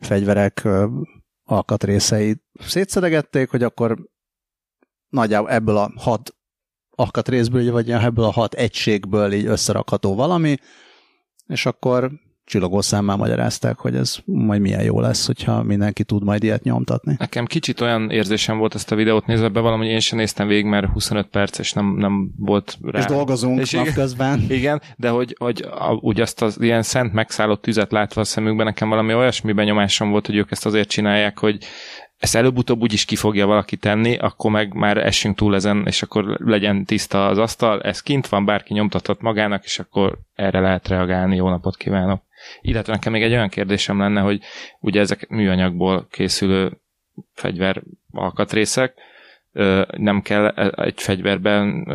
fegyverek 0.00 0.68
alkatrészeit 1.42 2.42
szétszedegették, 2.58 3.50
hogy 3.50 3.62
akkor 3.62 3.98
nagyjából 5.08 5.50
ebből 5.50 5.76
a 5.76 5.92
hat 5.96 6.36
alkatrészből, 6.94 7.72
vagy 7.72 7.90
ebből 7.90 8.24
a 8.24 8.30
hat 8.30 8.54
egységből 8.54 9.32
így 9.32 9.46
összerakható 9.46 10.14
valami, 10.14 10.56
és 11.46 11.66
akkor 11.66 12.10
csillogó 12.44 12.80
szemmel 12.80 13.16
magyarázták, 13.16 13.78
hogy 13.78 13.94
ez 13.94 14.16
majd 14.24 14.60
milyen 14.60 14.82
jó 14.82 15.00
lesz, 15.00 15.26
hogyha 15.26 15.62
mindenki 15.62 16.04
tud 16.04 16.24
majd 16.24 16.42
ilyet 16.42 16.62
nyomtatni. 16.62 17.14
Nekem 17.18 17.44
kicsit 17.44 17.80
olyan 17.80 18.10
érzésem 18.10 18.58
volt 18.58 18.74
ezt 18.74 18.92
a 18.92 18.94
videót 18.94 19.26
nézve 19.26 19.48
be, 19.48 19.60
valami 19.60 19.86
én 19.86 20.00
sem 20.00 20.18
néztem 20.18 20.46
végig, 20.46 20.64
mert 20.64 20.86
25 20.92 21.26
perc, 21.26 21.58
és 21.58 21.72
nem, 21.72 21.94
nem 21.96 22.30
volt 22.38 22.78
rá. 22.82 22.98
És 22.98 23.04
dolgozunk 23.04 23.60
És 23.60 23.72
igen. 23.72 23.84
napközben. 23.84 24.44
Igen, 24.48 24.82
de 24.96 25.08
hogy, 25.08 25.36
hogy 25.38 25.66
a, 25.70 25.92
úgy 26.00 26.20
azt 26.20 26.42
az 26.42 26.60
ilyen 26.60 26.82
szent 26.82 27.12
megszállott 27.12 27.62
tüzet 27.62 27.92
látva 27.92 28.20
a 28.20 28.24
szemükben, 28.24 28.66
nekem 28.66 28.88
valami 28.88 29.14
olyasmi 29.14 29.52
benyomásom 29.52 30.10
volt, 30.10 30.26
hogy 30.26 30.36
ők 30.36 30.50
ezt 30.50 30.66
azért 30.66 30.88
csinálják, 30.88 31.38
hogy 31.38 31.58
ezt 32.22 32.36
előbb-utóbb 32.36 32.80
úgyis 32.80 33.04
ki 33.04 33.16
fogja 33.16 33.46
valaki 33.46 33.76
tenni, 33.76 34.16
akkor 34.16 34.50
meg 34.50 34.74
már 34.74 34.96
essünk 34.96 35.36
túl 35.36 35.54
ezen, 35.54 35.86
és 35.86 36.02
akkor 36.02 36.24
legyen 36.24 36.84
tiszta 36.84 37.26
az 37.26 37.38
asztal, 37.38 37.82
ez 37.82 38.00
kint 38.00 38.26
van, 38.26 38.44
bárki 38.44 38.74
nyomtathat 38.74 39.20
magának, 39.20 39.64
és 39.64 39.78
akkor 39.78 40.18
erre 40.34 40.60
lehet 40.60 40.88
reagálni, 40.88 41.36
jó 41.36 41.48
napot 41.48 41.76
kívánok. 41.76 42.22
Illetve 42.60 42.92
nekem 42.92 43.12
még 43.12 43.22
egy 43.22 43.32
olyan 43.32 43.48
kérdésem 43.48 43.98
lenne, 43.98 44.20
hogy 44.20 44.40
ugye 44.80 45.00
ezek 45.00 45.28
műanyagból 45.28 46.06
készülő 46.10 46.78
fegyver 47.34 47.82
alkatrészek, 48.12 48.94
nem 49.96 50.20
kell 50.22 50.46
egy 50.70 51.02
fegyverben 51.02 51.86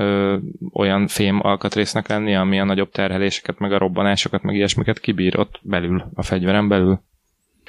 olyan 0.74 1.08
fém 1.08 1.40
alkatrésznek 1.44 2.08
lenni, 2.08 2.36
ami 2.36 2.60
a 2.60 2.64
nagyobb 2.64 2.92
terheléseket, 2.92 3.60
meg 3.60 3.74
a 3.74 3.78
robbanásokat, 3.78 4.42
meg 4.42 4.56
ilyesmiket 4.56 5.00
kibír 5.00 5.40
ott 5.40 5.60
belül, 5.62 6.10
a 6.14 6.24
fegyveren 6.24 6.68
belül. 6.68 7.02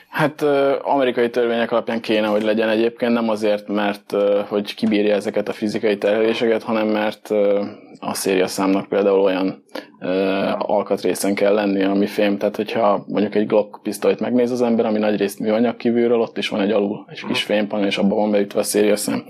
Hát 0.09 0.43
amerikai 0.83 1.31
törvények 1.31 1.73
alapján 1.73 2.01
kéne, 2.01 2.27
hogy 2.27 2.43
legyen 2.43 2.69
egyébként, 2.69 3.13
nem 3.13 3.29
azért, 3.29 3.69
mert 3.69 4.15
hogy 4.49 4.75
kibírja 4.75 5.15
ezeket 5.15 5.49
a 5.49 5.53
fizikai 5.53 5.99
terheléseket, 5.99 6.63
hanem 6.63 6.87
mert 6.87 7.31
a 8.01 8.15
széria 8.15 8.47
számnak 8.47 8.89
például 8.89 9.21
olyan 9.21 9.63
alkatrészen 10.59 11.35
kell 11.35 11.55
lenni, 11.55 11.85
ami 11.85 12.07
fém, 12.07 12.39
tehát 12.39 12.57
hogyha 12.57 13.05
mondjuk 13.07 13.35
egy 13.35 13.47
Glock 13.47 13.83
pisztolyt 13.83 14.21
megnéz 14.21 14.51
az 14.51 14.63
ember, 14.63 14.87
ami 14.87 14.99
nagyrészt 14.99 15.39
műanyag 15.39 15.77
kívülről, 15.77 16.21
ott 16.21 16.39
is 16.39 16.49
van 16.49 16.61
egy 16.61 16.71
alul, 16.71 17.07
egy 17.09 17.25
kis 17.27 17.43
fémpanel, 17.43 17.87
és 17.87 17.99
abban 17.99 18.19
van 18.19 18.31
beütve 18.31 18.61
a 18.61 18.63
széria 18.63 18.97
szám. 18.97 19.25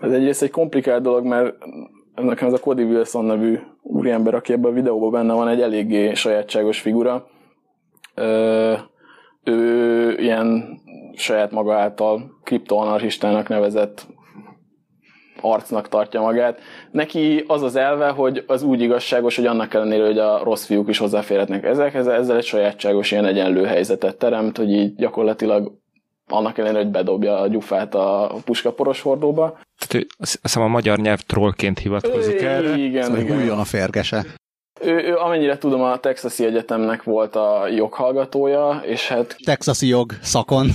Ez 0.00 0.12
egyrészt 0.12 0.42
egy 0.42 0.50
komplikált 0.50 1.02
dolog, 1.02 1.24
mert 1.24 1.54
nekem 2.14 2.48
ez 2.48 2.54
a 2.54 2.58
Cody 2.58 2.82
Wilson 2.82 3.24
nevű 3.24 3.58
úriember, 3.82 4.34
aki 4.34 4.52
ebben 4.52 4.70
a 4.70 4.74
videóban 4.74 5.10
benne 5.10 5.32
van, 5.32 5.48
egy 5.48 5.60
eléggé 5.60 6.14
sajátságos 6.14 6.80
figura. 6.80 7.26
Ö, 8.14 8.72
ő 9.44 10.18
ilyen 10.18 10.80
saját 11.16 11.50
maga 11.50 11.74
által 11.74 12.38
kriptoanarchistának 12.44 13.48
nevezett 13.48 14.06
arcnak 15.40 15.88
tartja 15.88 16.20
magát. 16.20 16.60
Neki 16.90 17.44
az 17.46 17.62
az 17.62 17.76
elve, 17.76 18.08
hogy 18.08 18.44
az 18.46 18.62
úgy 18.62 18.80
igazságos, 18.80 19.36
hogy 19.36 19.46
annak 19.46 19.74
ellenére, 19.74 20.04
hogy 20.04 20.18
a 20.18 20.42
rossz 20.42 20.64
fiúk 20.64 20.88
is 20.88 20.98
hozzáférhetnek 20.98 21.64
ezekhez, 21.64 22.06
ezzel 22.06 22.36
egy 22.36 22.44
sajátságos 22.44 23.10
ilyen 23.10 23.24
egyenlő 23.24 23.64
helyzetet 23.64 24.16
teremt, 24.16 24.56
hogy 24.56 24.70
így 24.70 24.94
gyakorlatilag 24.94 25.72
annak 26.26 26.58
ellenére, 26.58 26.82
hogy 26.82 26.92
bedobja 26.92 27.38
a 27.40 27.46
gyufát 27.46 27.94
a 27.94 28.34
puskaporos 28.44 29.00
hordóba. 29.00 29.58
Tehát 29.78 29.94
ő, 29.94 30.06
azt 30.18 30.38
hiszem 30.42 30.62
a 30.62 30.68
magyar 30.68 30.98
nyelv 30.98 31.20
trollként 31.20 31.78
hivatkozik 31.78 32.40
erre. 32.40 32.76
Igen, 32.76 33.02
Szóval 33.02 33.20
igen. 33.20 33.50
A 33.50 33.64
férgese. 33.64 34.24
Ő, 34.80 34.92
ő, 34.92 35.16
amennyire 35.16 35.58
tudom, 35.58 35.82
a 35.82 35.96
Texasi 35.96 36.44
Egyetemnek 36.44 37.02
volt 37.02 37.36
a 37.36 37.68
joghallgatója, 37.68 38.82
és 38.84 39.08
hát 39.08 39.36
Texasi 39.44 39.86
jog 39.86 40.12
szakon. 40.22 40.66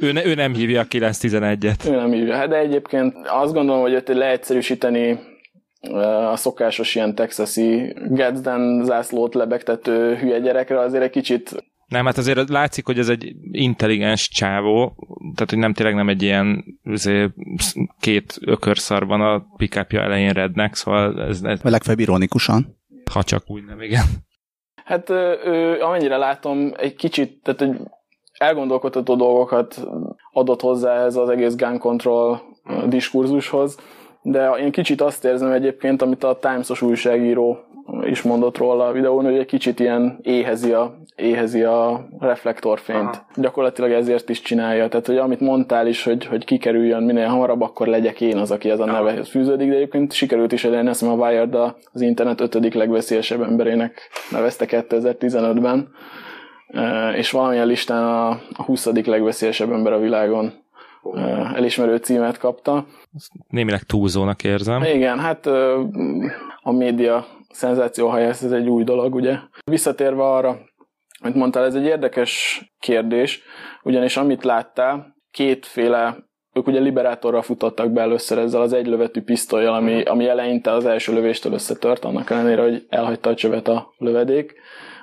Ő, 0.00 0.12
ne, 0.12 0.26
ő 0.26 0.34
nem 0.34 0.54
hívja 0.54 0.80
a 0.80 0.84
911-et. 0.84 1.86
ő 1.86 1.94
nem 1.94 2.12
hívja. 2.12 2.36
Hát 2.36 2.48
de 2.48 2.56
egyébként 2.56 3.14
azt 3.26 3.52
gondolom, 3.52 3.80
hogy 3.80 3.94
ott 3.94 4.08
leegyszerűsíteni 4.08 5.18
a 6.30 6.36
szokásos 6.36 6.94
ilyen 6.94 7.14
texasi 7.14 7.96
Gadsden 8.08 8.84
zászlót 8.84 9.34
lebegtető 9.34 10.16
hülye 10.16 10.38
gyerekre 10.38 10.80
azért 10.80 11.02
egy 11.02 11.10
kicsit 11.10 11.64
Nem, 11.86 12.04
hát 12.04 12.18
azért 12.18 12.48
látszik, 12.48 12.86
hogy 12.86 12.98
ez 12.98 13.08
egy 13.08 13.34
intelligens 13.50 14.28
csávó, 14.28 14.94
tehát 15.34 15.50
hogy 15.50 15.58
nem 15.58 15.72
tényleg 15.72 15.94
nem 15.94 16.08
egy 16.08 16.22
ilyen 16.22 16.64
azért, 16.84 17.32
két 18.00 18.38
ökörszar 18.40 19.06
van 19.06 19.20
a 19.20 19.46
pickupja 19.56 20.02
elején 20.02 20.32
rednek, 20.32 20.74
szóval 20.74 21.22
ez, 21.22 21.42
ez 21.42 21.62
Vagy 21.62 21.72
legfeljebb 21.72 22.00
ironikusan. 22.00 22.79
Ha 23.12 23.22
csak 23.22 23.42
úgy 23.46 23.64
nem, 23.64 23.80
igen. 23.80 24.04
Hát 24.84 25.10
ő, 25.10 25.80
amennyire 25.80 26.16
látom, 26.16 26.72
egy 26.76 26.94
kicsit, 26.94 27.42
tehát 27.42 27.60
egy 27.60 27.76
elgondolkodható 28.38 29.14
dolgokat 29.14 29.86
adott 30.32 30.60
hozzá 30.60 31.04
ez 31.04 31.16
az 31.16 31.28
egész 31.28 31.54
gun 31.54 31.78
control 31.78 32.42
ö, 32.64 32.88
diskurzushoz, 32.88 33.78
de 34.22 34.50
én 34.50 34.70
kicsit 34.70 35.00
azt 35.00 35.24
érzem 35.24 35.52
egyébként, 35.52 36.02
amit 36.02 36.24
a 36.24 36.38
Times-os 36.38 36.82
újságíró 36.82 37.58
is 38.02 38.22
mondott 38.22 38.58
róla 38.58 38.86
a 38.86 38.92
videón, 38.92 39.24
hogy 39.24 39.36
egy 39.36 39.46
kicsit 39.46 39.80
ilyen 39.80 40.18
éhezi 40.22 40.72
a, 40.72 40.94
éhezi 41.16 41.62
a 41.62 42.08
reflektorfényt. 42.18 42.98
Aha. 42.98 43.26
Gyakorlatilag 43.34 43.90
ezért 43.90 44.28
is 44.28 44.40
csinálja. 44.40 44.88
Tehát, 44.88 45.06
hogy 45.06 45.16
amit 45.16 45.40
mondtál 45.40 45.86
is, 45.86 46.04
hogy, 46.04 46.26
hogy 46.26 46.44
kikerüljön 46.44 47.02
minél 47.02 47.26
hamarabb, 47.26 47.60
akkor 47.60 47.86
legyek 47.86 48.20
én 48.20 48.36
az, 48.36 48.50
aki 48.50 48.70
ez 48.70 48.80
a 48.80 48.84
nevehez 48.84 49.28
fűződik, 49.28 49.68
de 49.68 49.74
egyébként 49.74 50.12
sikerült 50.12 50.52
is 50.52 50.64
elérni, 50.64 50.88
azt 50.88 51.02
a 51.02 51.12
Wired 51.12 51.54
az 51.92 52.00
internet 52.00 52.40
ötödik 52.40 52.74
legveszélyesebb 52.74 53.42
emberének 53.42 54.00
nevezte 54.30 54.64
2015-ben, 54.68 55.88
E, 56.72 57.12
és 57.16 57.30
valamilyen 57.30 57.66
listán 57.66 58.04
a, 58.04 58.28
a 58.28 58.62
20. 58.64 58.86
legveszélyesebb 58.86 59.72
ember 59.72 59.92
a 59.92 59.98
világon 59.98 60.52
elismerő 61.54 61.96
címet 61.96 62.38
kapta. 62.38 62.86
Némileg 63.48 63.82
túlzónak 63.82 64.44
érzem. 64.44 64.82
Igen, 64.82 65.18
hát 65.18 65.46
a 66.62 66.72
média 66.72 67.26
szenzációhajász, 67.50 68.42
ez 68.42 68.52
egy 68.52 68.68
új 68.68 68.84
dolog, 68.84 69.14
ugye. 69.14 69.36
Visszatérve 69.64 70.22
arra, 70.22 70.58
Mint 71.22 71.34
mondtál, 71.34 71.64
ez 71.64 71.74
egy 71.74 71.84
érdekes 71.84 72.62
kérdés, 72.78 73.42
ugyanis 73.82 74.16
amit 74.16 74.44
láttál, 74.44 75.16
kétféle 75.30 76.16
ők 76.52 76.66
ugye 76.66 76.80
liberátorral 76.80 77.42
futottak 77.42 77.90
be 77.90 78.00
először 78.00 78.38
ezzel 78.38 78.60
az 78.60 78.72
egylövetű 78.72 79.22
pisztolyjal, 79.22 79.74
ami, 79.74 80.02
ami 80.02 80.28
eleinte 80.28 80.72
az 80.72 80.86
első 80.86 81.12
lövéstől 81.12 81.52
összetört, 81.52 82.04
annak 82.04 82.30
ellenére, 82.30 82.62
hogy 82.62 82.86
elhagyta 82.88 83.30
a 83.30 83.34
csövet 83.34 83.68
a 83.68 83.94
lövedék, 83.98 84.54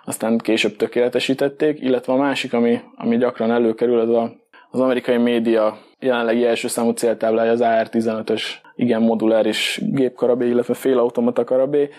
aztán 0.05 0.37
később 0.37 0.75
tökéletesítették, 0.75 1.81
illetve 1.81 2.13
a 2.13 2.17
másik, 2.17 2.53
ami, 2.53 2.79
ami 2.95 3.17
gyakran 3.17 3.51
előkerül, 3.51 3.99
az 3.99 4.09
a, 4.09 4.31
az 4.69 4.79
amerikai 4.79 5.17
média 5.17 5.77
jelenlegi 5.99 6.45
első 6.45 6.67
számú 6.67 6.91
céltáblája 6.91 7.51
az 7.51 7.61
AR-15-ös 7.63 8.43
igen 8.75 9.01
moduláris 9.01 9.81
gépkarabé, 9.83 10.47
illetve 10.47 10.73
félautomata 10.73 11.43
karabé, 11.43 11.89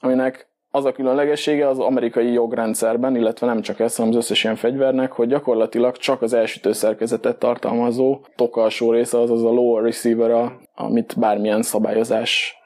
aminek 0.00 0.48
az 0.70 0.84
a 0.84 0.92
különlegessége 0.92 1.68
az 1.68 1.78
amerikai 1.78 2.32
jogrendszerben, 2.32 3.16
illetve 3.16 3.46
nem 3.46 3.60
csak 3.60 3.80
ez, 3.80 3.96
hanem 3.96 4.10
az 4.10 4.16
összes 4.16 4.44
ilyen 4.44 4.56
fegyvernek, 4.56 5.12
hogy 5.12 5.28
gyakorlatilag 5.28 5.96
csak 5.96 6.22
az 6.22 6.32
elsütő 6.32 6.72
szerkezetet 6.72 7.38
tartalmazó 7.38 8.20
tokalsó 8.36 8.92
része, 8.92 9.18
azaz 9.18 9.44
a 9.44 9.50
lower 9.50 9.82
receiver, 9.82 10.52
amit 10.74 11.14
bármilyen 11.18 11.62
szabályozás 11.62 12.59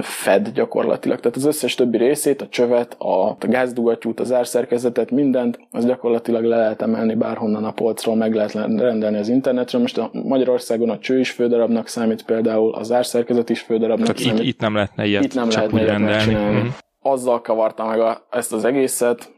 fed 0.00 0.48
gyakorlatilag. 0.48 1.20
Tehát 1.20 1.36
az 1.36 1.44
összes 1.44 1.74
többi 1.74 1.96
részét, 1.96 2.42
a 2.42 2.48
csövet, 2.48 2.96
a 2.98 3.36
gázdugattyút, 3.40 4.20
az 4.20 4.32
árszerkezetet, 4.32 5.10
mindent, 5.10 5.58
az 5.70 5.86
gyakorlatilag 5.86 6.44
le 6.44 6.56
lehet 6.56 6.82
emelni 6.82 7.14
bárhonnan 7.14 7.64
a 7.64 7.72
polcról, 7.72 8.16
meg 8.16 8.34
lehet 8.34 8.52
rendelni 8.52 9.18
az 9.18 9.28
internetről. 9.28 9.80
Most 9.80 9.98
a 9.98 10.10
Magyarországon 10.12 10.90
a 10.90 10.98
cső 10.98 11.18
is 11.18 11.30
fődarabnak 11.30 11.88
számít 11.88 12.24
például, 12.24 12.74
az 12.74 12.92
árszerkezet 12.92 13.50
is 13.50 13.60
fődarabnak 13.60 14.06
Tehát 14.06 14.22
számít. 14.22 14.40
Itt, 14.40 14.46
itt 14.46 14.60
nem 14.60 14.74
lehetne 14.74 15.04
ilyet 15.04 15.24
itt 15.24 15.34
nem 15.34 15.48
csak 15.48 15.56
lehetne 15.56 15.80
úgy 15.80 15.86
rendelni. 15.86 16.14
megcsinálni. 16.14 16.58
Mhm. 16.58 16.68
Azzal 17.02 17.40
kavarta 17.40 17.84
meg 17.84 18.00
a, 18.00 18.26
ezt 18.30 18.52
az 18.52 18.64
egészet, 18.64 19.32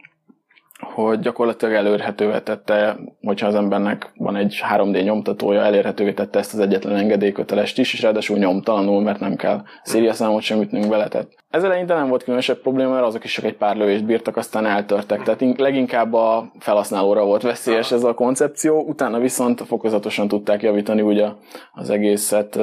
hogy 0.93 1.19
gyakorlatilag 1.19 1.75
elérhetővé 1.75 2.39
tette, 2.41 2.97
hogyha 3.23 3.47
az 3.47 3.55
embernek 3.55 4.13
van 4.17 4.37
egy 4.37 4.61
3D 4.77 5.05
nyomtatója, 5.05 5.63
elérhetővé 5.63 6.13
tette 6.13 6.39
ezt 6.39 6.55
az 6.55 6.61
egyetlen 6.61 6.97
engedélykötelest 6.97 7.79
is, 7.79 7.93
és 7.93 8.03
ráadásul 8.03 8.39
nyomtalanul, 8.39 9.03
mert 9.03 9.21
nem 9.21 9.37
kell 9.37 9.63
szériaszámot 9.83 10.43
sem 10.43 10.61
ütnünk 10.61 10.87
vele. 10.87 11.09
Tehát 11.09 11.29
ez 11.51 11.65
eleinte 11.65 11.95
nem 11.95 12.09
volt 12.09 12.23
különösebb 12.23 12.61
probléma, 12.61 12.91
mert 12.91 13.05
azok 13.05 13.25
is 13.25 13.33
csak 13.33 13.45
egy 13.45 13.57
pár 13.57 13.77
lövést 13.77 14.05
bírtak, 14.05 14.37
aztán 14.37 14.67
eltörtek. 14.67 15.23
Tehát 15.23 15.41
in- 15.41 15.59
leginkább 15.59 16.13
a 16.13 16.53
felhasználóra 16.59 17.25
volt 17.25 17.43
veszélyes 17.43 17.93
ez 17.93 18.05
a 18.05 18.15
koncepció, 18.15 18.85
utána 18.87 19.19
viszont 19.19 19.61
fokozatosan 19.61 20.29
tudták 20.29 20.63
javítani 20.63 21.01
ugye 21.01 21.29
az 21.73 21.91
egészet, 21.91 22.59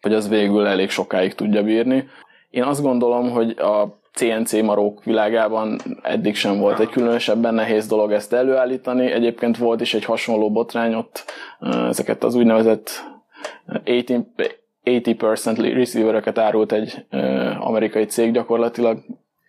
hogy 0.00 0.14
az 0.14 0.28
végül 0.28 0.66
elég 0.66 0.90
sokáig 0.90 1.34
tudja 1.34 1.62
bírni. 1.62 2.04
Én 2.50 2.62
azt 2.62 2.82
gondolom, 2.82 3.30
hogy 3.30 3.50
a 3.58 4.00
CNC 4.12 4.52
marók 4.52 5.04
világában 5.04 5.80
eddig 6.02 6.36
sem 6.36 6.58
volt 6.58 6.80
egy 6.80 6.88
különösebben 6.88 7.54
nehéz 7.54 7.86
dolog 7.86 8.12
ezt 8.12 8.32
előállítani. 8.32 9.10
Egyébként 9.10 9.56
volt 9.56 9.80
is 9.80 9.94
egy 9.94 10.04
hasonló 10.04 10.50
botrány 10.50 10.94
ott, 10.94 11.24
ezeket 11.88 12.24
az 12.24 12.34
úgynevezett 12.34 12.90
80, 13.84 14.26
80% 14.84 15.72
receivereket 15.74 16.38
árult 16.38 16.72
egy 16.72 17.06
amerikai 17.58 18.04
cég 18.04 18.32
gyakorlatilag 18.32 18.98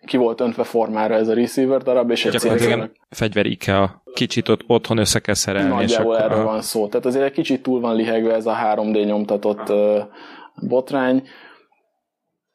ki 0.06 0.16
volt 0.16 0.40
öntve 0.40 0.64
formára 0.64 1.14
ez 1.14 1.28
a 1.28 1.34
receiver 1.34 1.82
darab, 1.82 2.10
és 2.10 2.24
egy 2.24 2.38
CNC-nek 2.38 2.90
fegyver 3.10 3.46
IKEA 3.46 4.02
kicsit 4.14 4.48
ott 4.48 4.64
otthon 4.66 4.98
össze 4.98 5.18
kell 5.18 5.34
szerelni. 5.34 5.68
Nagyjából 5.68 6.18
erről 6.18 6.44
van 6.44 6.62
szó. 6.62 6.88
Tehát 6.88 7.06
azért 7.06 7.24
egy 7.24 7.32
kicsit 7.32 7.62
túl 7.62 7.80
van 7.80 7.96
lihegve 7.96 8.34
ez 8.34 8.46
a 8.46 8.56
3D 8.64 9.04
nyomtatott 9.04 9.72
botrány. 10.68 11.22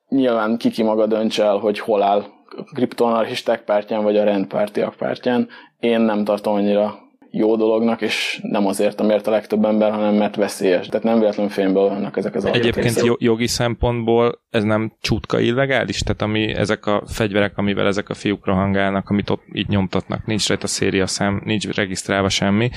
Nyilván 0.10 0.58
kiki 0.58 0.84
maga 0.84 1.06
dönts 1.06 1.39
el, 1.39 1.58
hogy 1.58 1.80
hol 1.80 2.01
áll 2.01 2.24
a 2.58 2.63
kriptonarchisták 2.74 3.63
pártján, 3.63 4.04
vagy 4.04 4.18
a 4.18 4.24
rendpártiak 4.24 4.96
pártján. 4.96 5.48
Én 5.80 6.00
nem 6.00 6.24
tartom 6.24 6.54
annyira 6.54 7.10
jó 7.32 7.56
dolognak, 7.56 8.01
és 8.01 8.39
nem 8.42 8.66
azért, 8.66 9.00
amiért 9.00 9.28
a 9.28 9.32
legtöbb 9.32 9.66
ember, 9.66 9.92
hanem 9.92 10.13
mert 10.16 10.36
veszélyes. 10.36 10.88
Tehát 10.88 11.04
nem 11.04 11.20
véletlenül 11.20 11.51
fényből 11.51 11.89
vannak 11.89 12.18
ezek 12.18 12.36
az 12.36 12.46
Egyébként 12.46 13.01
jo- 13.01 13.22
jogi 13.22 13.48
szempontból 13.48 14.39
ez 14.50 14.63
nem 14.63 14.94
csutka 15.01 15.39
illegális? 15.39 16.00
Tehát 16.00 16.22
ami, 16.22 16.54
ezek 16.54 16.86
a 16.86 17.04
fegyverek, 17.08 17.58
amivel 17.58 17.88
ezek 17.88 18.10
a 18.10 18.14
fiúk 18.14 18.46
rohangálnak, 18.46 19.10
amit 19.10 19.29
ott 19.29 19.44
így 19.53 19.68
nyomtatnak, 19.68 20.25
nincs 20.25 20.48
rajta 20.48 20.68
széria 20.68 21.07
szám, 21.07 21.42
nincs 21.46 21.68
regisztrálva 21.68 22.29
semmi. 22.29 22.70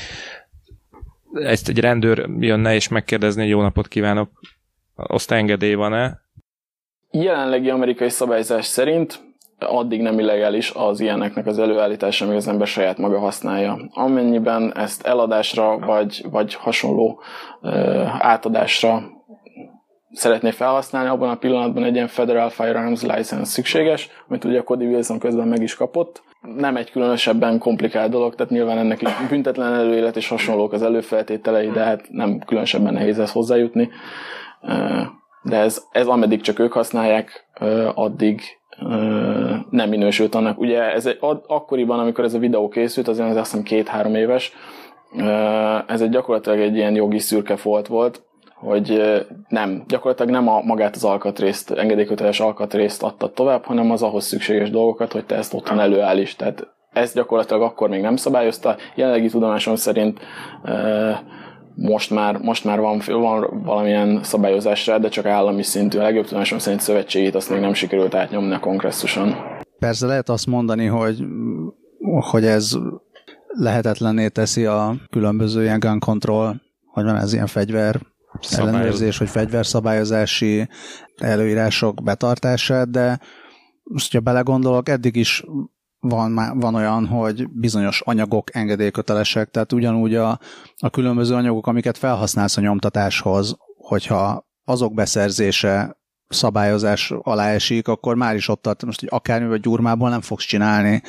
Ezt 1.33 1.69
egy 1.69 1.79
rendőr 1.79 2.29
jönne 2.39 2.75
és 2.75 2.89
megkérdezni, 2.89 3.47
jó 3.47 3.61
napot 3.61 3.89
kívánok, 3.89 4.31
azt 4.95 5.31
engedély 5.31 5.75
van-e? 5.75 6.22
Jelenlegi 7.15 7.71
amerikai 7.71 8.09
szabályzás 8.09 8.67
szerint 8.67 9.21
addig 9.59 10.01
nem 10.01 10.19
illegális 10.19 10.73
az 10.75 11.01
ilyeneknek 11.01 11.47
az 11.47 11.59
előállítása, 11.59 12.25
amíg 12.25 12.37
az 12.37 12.49
ember 12.49 12.67
saját 12.67 12.99
maga 12.99 13.19
használja. 13.19 13.79
Amennyiben 13.91 14.77
ezt 14.77 15.07
eladásra 15.07 15.79
vagy, 15.79 16.25
vagy 16.31 16.55
hasonló 16.55 17.21
ö, 17.61 18.03
átadásra 18.19 19.03
szeretné 20.13 20.51
felhasználni, 20.51 21.09
abban 21.09 21.29
a 21.29 21.37
pillanatban 21.37 21.85
egy 21.85 21.95
ilyen 21.95 22.09
Federal 22.09 22.49
Firearms 22.49 23.03
License 23.03 23.45
szükséges, 23.45 24.09
amit 24.29 24.45
ugye 24.45 24.59
a 24.59 24.63
Cody 24.63 24.87
Wilson 24.87 25.19
közben 25.19 25.49
meg 25.49 25.63
is 25.63 25.75
kapott. 25.75 26.23
Nem 26.57 26.77
egy 26.77 26.91
különösebben 26.91 27.59
komplikált 27.59 28.11
dolog, 28.11 28.35
tehát 28.35 28.53
nyilván 28.53 28.79
ennek 28.79 29.03
is 29.03 29.11
büntetlen 29.29 29.73
előélet 29.73 30.17
és 30.17 30.29
hasonlók 30.29 30.73
az 30.73 30.83
előfeltételei, 30.83 31.71
de 31.71 31.81
hát 31.81 32.05
nem 32.11 32.39
különösebben 32.39 32.93
nehéz 32.93 33.19
ez 33.19 33.33
hozzájutni. 33.33 33.91
De 35.43 35.57
ez, 35.57 35.85
ez 35.93 36.07
ameddig 36.07 36.41
csak 36.41 36.59
ők 36.59 36.73
használják, 36.73 37.47
addig 37.95 38.41
nem 39.71 39.89
minősült 39.89 40.35
annak. 40.35 40.59
Ugye 40.59 40.93
ez 40.93 41.07
egy, 41.07 41.19
akkoriban, 41.47 41.99
amikor 41.99 42.25
ez 42.25 42.35
a 42.35 42.39
videó 42.39 42.69
készült, 42.69 43.09
azért 43.09 43.29
ez 43.29 43.37
azt 43.37 43.51
hiszem 43.51 43.65
két-három 43.65 44.15
éves, 44.15 44.53
ez 45.87 46.01
egy 46.01 46.11
gyakorlatilag 46.11 46.61
egy 46.61 46.77
ilyen 46.77 46.95
jogi 46.95 47.19
szürke 47.19 47.57
folt 47.57 47.87
volt, 47.87 48.23
hogy 48.55 49.03
nem, 49.49 49.85
gyakorlatilag 49.89 50.31
nem 50.31 50.49
a 50.49 50.61
magát 50.61 50.95
az 50.95 51.05
alkatrészt, 51.05 51.71
engedélyköteles 51.71 52.41
alkatrészt 52.41 53.03
adta 53.03 53.33
tovább, 53.33 53.65
hanem 53.65 53.91
az 53.91 54.03
ahhoz 54.03 54.25
szükséges 54.25 54.71
dolgokat, 54.71 55.13
hogy 55.13 55.25
te 55.25 55.37
ezt 55.37 55.55
otthon 55.55 55.81
előállíts. 55.81 56.37
Tehát 56.37 56.67
ezt 56.93 57.15
gyakorlatilag 57.15 57.63
akkor 57.63 57.89
még 57.89 58.01
nem 58.01 58.17
szabályozta. 58.17 58.77
Jelenlegi 58.95 59.29
tudomásom 59.29 59.75
szerint 59.75 60.21
most 61.75 62.11
már, 62.11 62.39
most 62.39 62.65
már 62.65 62.81
van, 62.81 63.01
van 63.07 63.63
valamilyen 63.65 64.21
szabályozás 64.23 64.87
rá, 64.87 64.99
de 64.99 65.09
csak 65.09 65.27
állami 65.27 65.63
szintű. 65.63 65.99
A 65.99 66.03
legjobb 66.03 66.25
tudomásom 66.25 66.59
szerint 66.59 66.83
szövetségét 66.83 67.35
azt 67.35 67.51
még 67.51 67.61
nem 67.61 67.75
sikerült 67.75 68.15
átnyomni 68.15 68.55
a 68.55 68.61
kongresszuson. 68.61 69.35
Persze 69.79 70.07
lehet 70.07 70.29
azt 70.29 70.47
mondani, 70.47 70.87
hogy, 70.87 71.25
hogy 72.31 72.45
ez 72.45 72.73
lehetetlenné 73.47 74.29
teszi 74.29 74.65
a 74.65 74.95
különböző 75.11 75.63
ilyen 75.63 75.79
gun 75.79 75.99
control, 75.99 76.61
hogy 76.87 77.05
van 77.05 77.17
ez 77.17 77.33
ilyen 77.33 77.47
fegyver 77.47 78.01
Szabályoz- 78.41 78.75
ellenőrzés, 78.75 79.19
vagy 79.19 79.29
fegyverszabályozási 79.29 80.69
előírások 81.17 82.03
betartását, 82.03 82.91
de 82.91 83.19
most, 83.83 84.13
hogyha 84.13 84.31
belegondolok, 84.31 84.89
eddig 84.89 85.17
is 85.17 85.45
van, 86.05 86.59
van 86.59 86.75
olyan, 86.75 87.07
hogy 87.07 87.49
bizonyos 87.51 88.01
anyagok 88.01 88.57
engedélykötelesek, 88.57 89.51
tehát 89.51 89.73
ugyanúgy 89.73 90.15
a, 90.15 90.39
a 90.77 90.91
különböző 90.91 91.35
anyagok, 91.35 91.67
amiket 91.67 91.99
felhasználsz 91.99 92.57
a 92.57 92.61
nyomtatáshoz, 92.61 93.57
hogyha 93.77 94.47
azok 94.65 94.95
beszerzése 94.95 95.97
szabályozás 96.29 97.13
alá 97.23 97.49
esik, 97.49 97.89
akkor 97.89 98.17
már 98.17 98.35
is 98.35 98.49
ott 98.49 98.63
tart, 98.63 98.85
most 98.85 99.01
hogy 99.01 99.09
akármivel 99.13 99.59
gyurmából 99.59 100.09
nem 100.09 100.21
fogsz 100.21 100.45
csinálni 100.45 101.03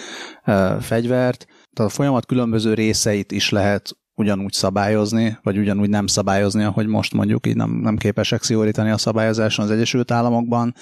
uh, 0.45 0.81
fegyvert, 0.81 1.45
tehát 1.73 1.91
a 1.91 1.95
folyamat 1.95 2.25
különböző 2.25 2.73
részeit 2.73 3.31
is 3.31 3.49
lehet 3.49 3.97
ugyanúgy 4.15 4.53
szabályozni, 4.53 5.37
vagy 5.41 5.57
ugyanúgy 5.57 5.89
nem 5.89 6.07
szabályozni, 6.07 6.63
ahogy 6.63 6.87
most 6.87 7.13
mondjuk 7.13 7.47
így 7.47 7.55
nem, 7.55 7.71
nem 7.71 7.97
képesek 7.97 8.43
szigorítani 8.43 8.89
a 8.89 8.97
szabályozáson 8.97 9.65
az 9.65 9.71
Egyesült 9.71 10.11
Államokban. 10.11 10.73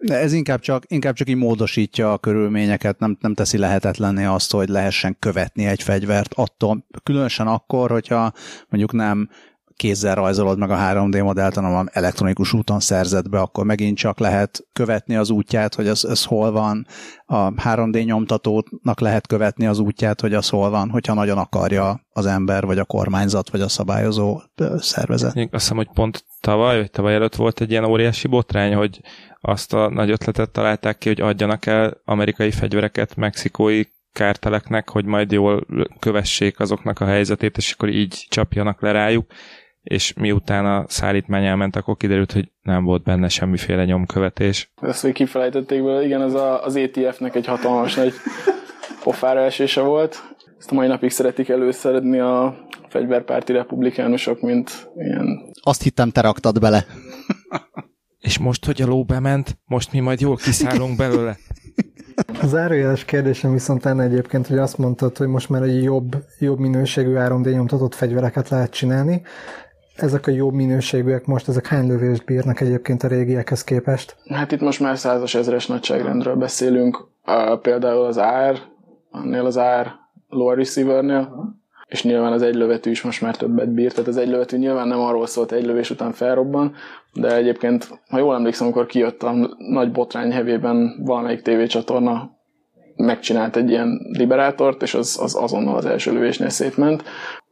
De 0.00 0.14
ez 0.18 0.32
inkább 0.32 0.60
csak, 0.60 0.84
inkább 0.88 1.14
csak 1.14 1.28
így 1.28 1.36
módosítja 1.36 2.12
a 2.12 2.18
körülményeket, 2.18 2.98
nem, 2.98 3.16
nem 3.20 3.34
teszi 3.34 3.58
lehetetlenné 3.58 4.24
azt, 4.24 4.52
hogy 4.52 4.68
lehessen 4.68 5.16
követni 5.18 5.66
egy 5.66 5.82
fegyvert 5.82 6.34
attól, 6.34 6.86
különösen 7.02 7.46
akkor, 7.46 7.90
hogyha 7.90 8.32
mondjuk 8.68 8.92
nem 8.92 9.28
kézzel 9.76 10.14
rajzolod 10.14 10.58
meg 10.58 10.70
a 10.70 10.76
3D 10.76 11.22
modellt, 11.22 11.54
hanem 11.54 11.88
elektronikus 11.92 12.52
úton 12.52 12.80
szerzed 12.80 13.28
be, 13.28 13.40
akkor 13.40 13.64
megint 13.64 13.96
csak 13.96 14.18
lehet 14.18 14.66
követni 14.72 15.16
az 15.16 15.30
útját, 15.30 15.74
hogy 15.74 15.86
ez, 15.86 16.04
ez 16.04 16.24
hol 16.24 16.50
van. 16.50 16.86
A 17.24 17.52
3D 17.52 18.04
nyomtatónak 18.04 19.00
lehet 19.00 19.26
követni 19.26 19.66
az 19.66 19.78
útját, 19.78 20.20
hogy 20.20 20.34
az 20.34 20.48
hol 20.48 20.70
van, 20.70 20.90
hogyha 20.90 21.14
nagyon 21.14 21.38
akarja 21.38 22.00
az 22.10 22.26
ember, 22.26 22.64
vagy 22.64 22.78
a 22.78 22.84
kormányzat, 22.84 23.50
vagy 23.50 23.60
a 23.60 23.68
szabályozó 23.68 24.40
szervezet. 24.76 25.36
Azt 25.36 25.48
hiszem, 25.50 25.76
hogy 25.76 25.88
pont 25.94 26.24
tavaly, 26.40 26.76
vagy 26.76 26.90
tavaly 26.90 27.14
előtt 27.14 27.34
volt 27.34 27.60
egy 27.60 27.70
ilyen 27.70 27.84
óriási 27.84 28.28
botrány, 28.28 28.74
hogy 28.74 29.00
azt 29.40 29.74
a 29.74 29.88
nagy 29.88 30.10
ötletet 30.10 30.50
találták 30.50 30.98
ki, 30.98 31.08
hogy 31.08 31.20
adjanak 31.20 31.66
el 31.66 32.00
amerikai 32.04 32.50
fegyvereket 32.50 33.16
mexikói 33.16 33.82
kárteleknek, 34.12 34.88
hogy 34.88 35.04
majd 35.04 35.32
jól 35.32 35.66
kövessék 35.98 36.60
azoknak 36.60 37.00
a 37.00 37.04
helyzetét, 37.04 37.56
és 37.56 37.72
akkor 37.72 37.88
így 37.88 38.26
csapjanak 38.28 38.80
le 38.80 38.92
rájuk, 38.92 39.32
és 39.88 40.12
miután 40.12 40.66
a 40.66 40.84
szállítmány 40.88 41.44
elment, 41.44 41.76
akkor 41.76 41.96
kiderült, 41.96 42.32
hogy 42.32 42.52
nem 42.62 42.84
volt 42.84 43.02
benne 43.02 43.28
semmiféle 43.28 43.84
nyomkövetés. 43.84 44.72
Ezt 44.80 45.02
még 45.02 45.12
kifelejtették 45.12 45.82
belőle, 45.82 46.04
igen, 46.04 46.22
ez 46.22 46.34
a, 46.34 46.64
az 46.64 46.76
ETF-nek 46.76 47.34
egy 47.34 47.46
hatalmas 47.46 47.94
nagy 47.94 48.12
pofára 49.02 49.40
esése 49.40 49.80
volt. 49.80 50.34
Ezt 50.58 50.70
a 50.70 50.74
mai 50.74 50.86
napig 50.86 51.10
szeretik 51.10 51.48
előszedni 51.48 52.18
a 52.18 52.66
fegyverpárti 52.88 53.52
republikánusok, 53.52 54.40
mint 54.40 54.90
ilyen... 54.96 55.52
Azt 55.62 55.82
hittem, 55.82 56.10
te 56.10 56.20
raktad 56.20 56.60
bele. 56.60 56.84
És 58.18 58.38
most, 58.38 58.64
hogy 58.64 58.82
a 58.82 58.86
ló 58.86 59.04
bement, 59.04 59.58
most 59.64 59.92
mi 59.92 60.00
majd 60.00 60.20
jól 60.20 60.36
kiszállunk 60.36 60.96
belőle. 60.96 61.36
A 62.40 62.46
zárójeles 62.46 63.04
kérdésem 63.04 63.52
viszont 63.52 63.84
lenne 63.84 64.02
egyébként, 64.02 64.46
hogy 64.46 64.58
azt 64.58 64.78
mondtad, 64.78 65.16
hogy 65.16 65.26
most 65.26 65.48
már 65.48 65.62
egy 65.62 65.82
jobb, 65.82 66.16
jobb 66.38 66.58
minőségű 66.58 67.14
3D 67.14 67.52
nyomtatott 67.52 67.94
fegyvereket 67.94 68.48
lehet 68.48 68.70
csinálni. 68.70 69.22
Ezek 69.96 70.26
a 70.26 70.30
jobb 70.30 70.52
minőségűek 70.52 71.26
most, 71.26 71.48
ezek 71.48 71.66
hány 71.66 71.86
lövést 71.86 72.24
bírnak 72.24 72.60
egyébként 72.60 73.02
a 73.02 73.08
régiekhez 73.08 73.64
képest? 73.64 74.16
Hát 74.28 74.52
itt 74.52 74.60
most 74.60 74.80
már 74.80 74.98
százas 74.98 75.34
ezres 75.34 75.66
nagyságrendről 75.66 76.34
beszélünk. 76.34 77.08
Uh, 77.26 77.60
például 77.60 78.04
az 78.04 78.16
AR, 78.16 78.58
annél 79.10 79.44
az 79.44 79.56
AR 79.56 79.92
lower 80.28 80.56
receivernél, 80.56 81.54
és 81.86 82.02
nyilván 82.02 82.32
az 82.32 82.42
egylövetű 82.42 82.90
is 82.90 83.02
most 83.02 83.20
már 83.20 83.36
többet 83.36 83.72
bír, 83.72 83.92
tehát 83.92 84.08
az 84.08 84.16
egylövetű 84.16 84.56
nyilván 84.56 84.88
nem 84.88 85.00
arról 85.00 85.26
szólt, 85.26 85.52
egy 85.52 85.64
lövés 85.64 85.90
után 85.90 86.12
felrobban, 86.12 86.74
de 87.12 87.36
egyébként, 87.36 88.00
ha 88.08 88.18
jól 88.18 88.34
emlékszem, 88.34 88.66
amikor 88.66 88.86
kijött 88.86 89.22
a 89.22 89.56
nagy 89.58 89.92
botrány 89.92 90.32
hevében 90.32 91.02
valamelyik 91.04 91.42
tévécsatorna 91.42 92.30
megcsinált 92.96 93.56
egy 93.56 93.70
ilyen 93.70 94.00
liberátort, 94.12 94.82
és 94.82 94.94
az, 94.94 95.18
az 95.22 95.34
azonnal 95.34 95.76
az 95.76 95.84
első 95.84 96.12
lövésnél 96.12 96.48
szétment. 96.48 97.02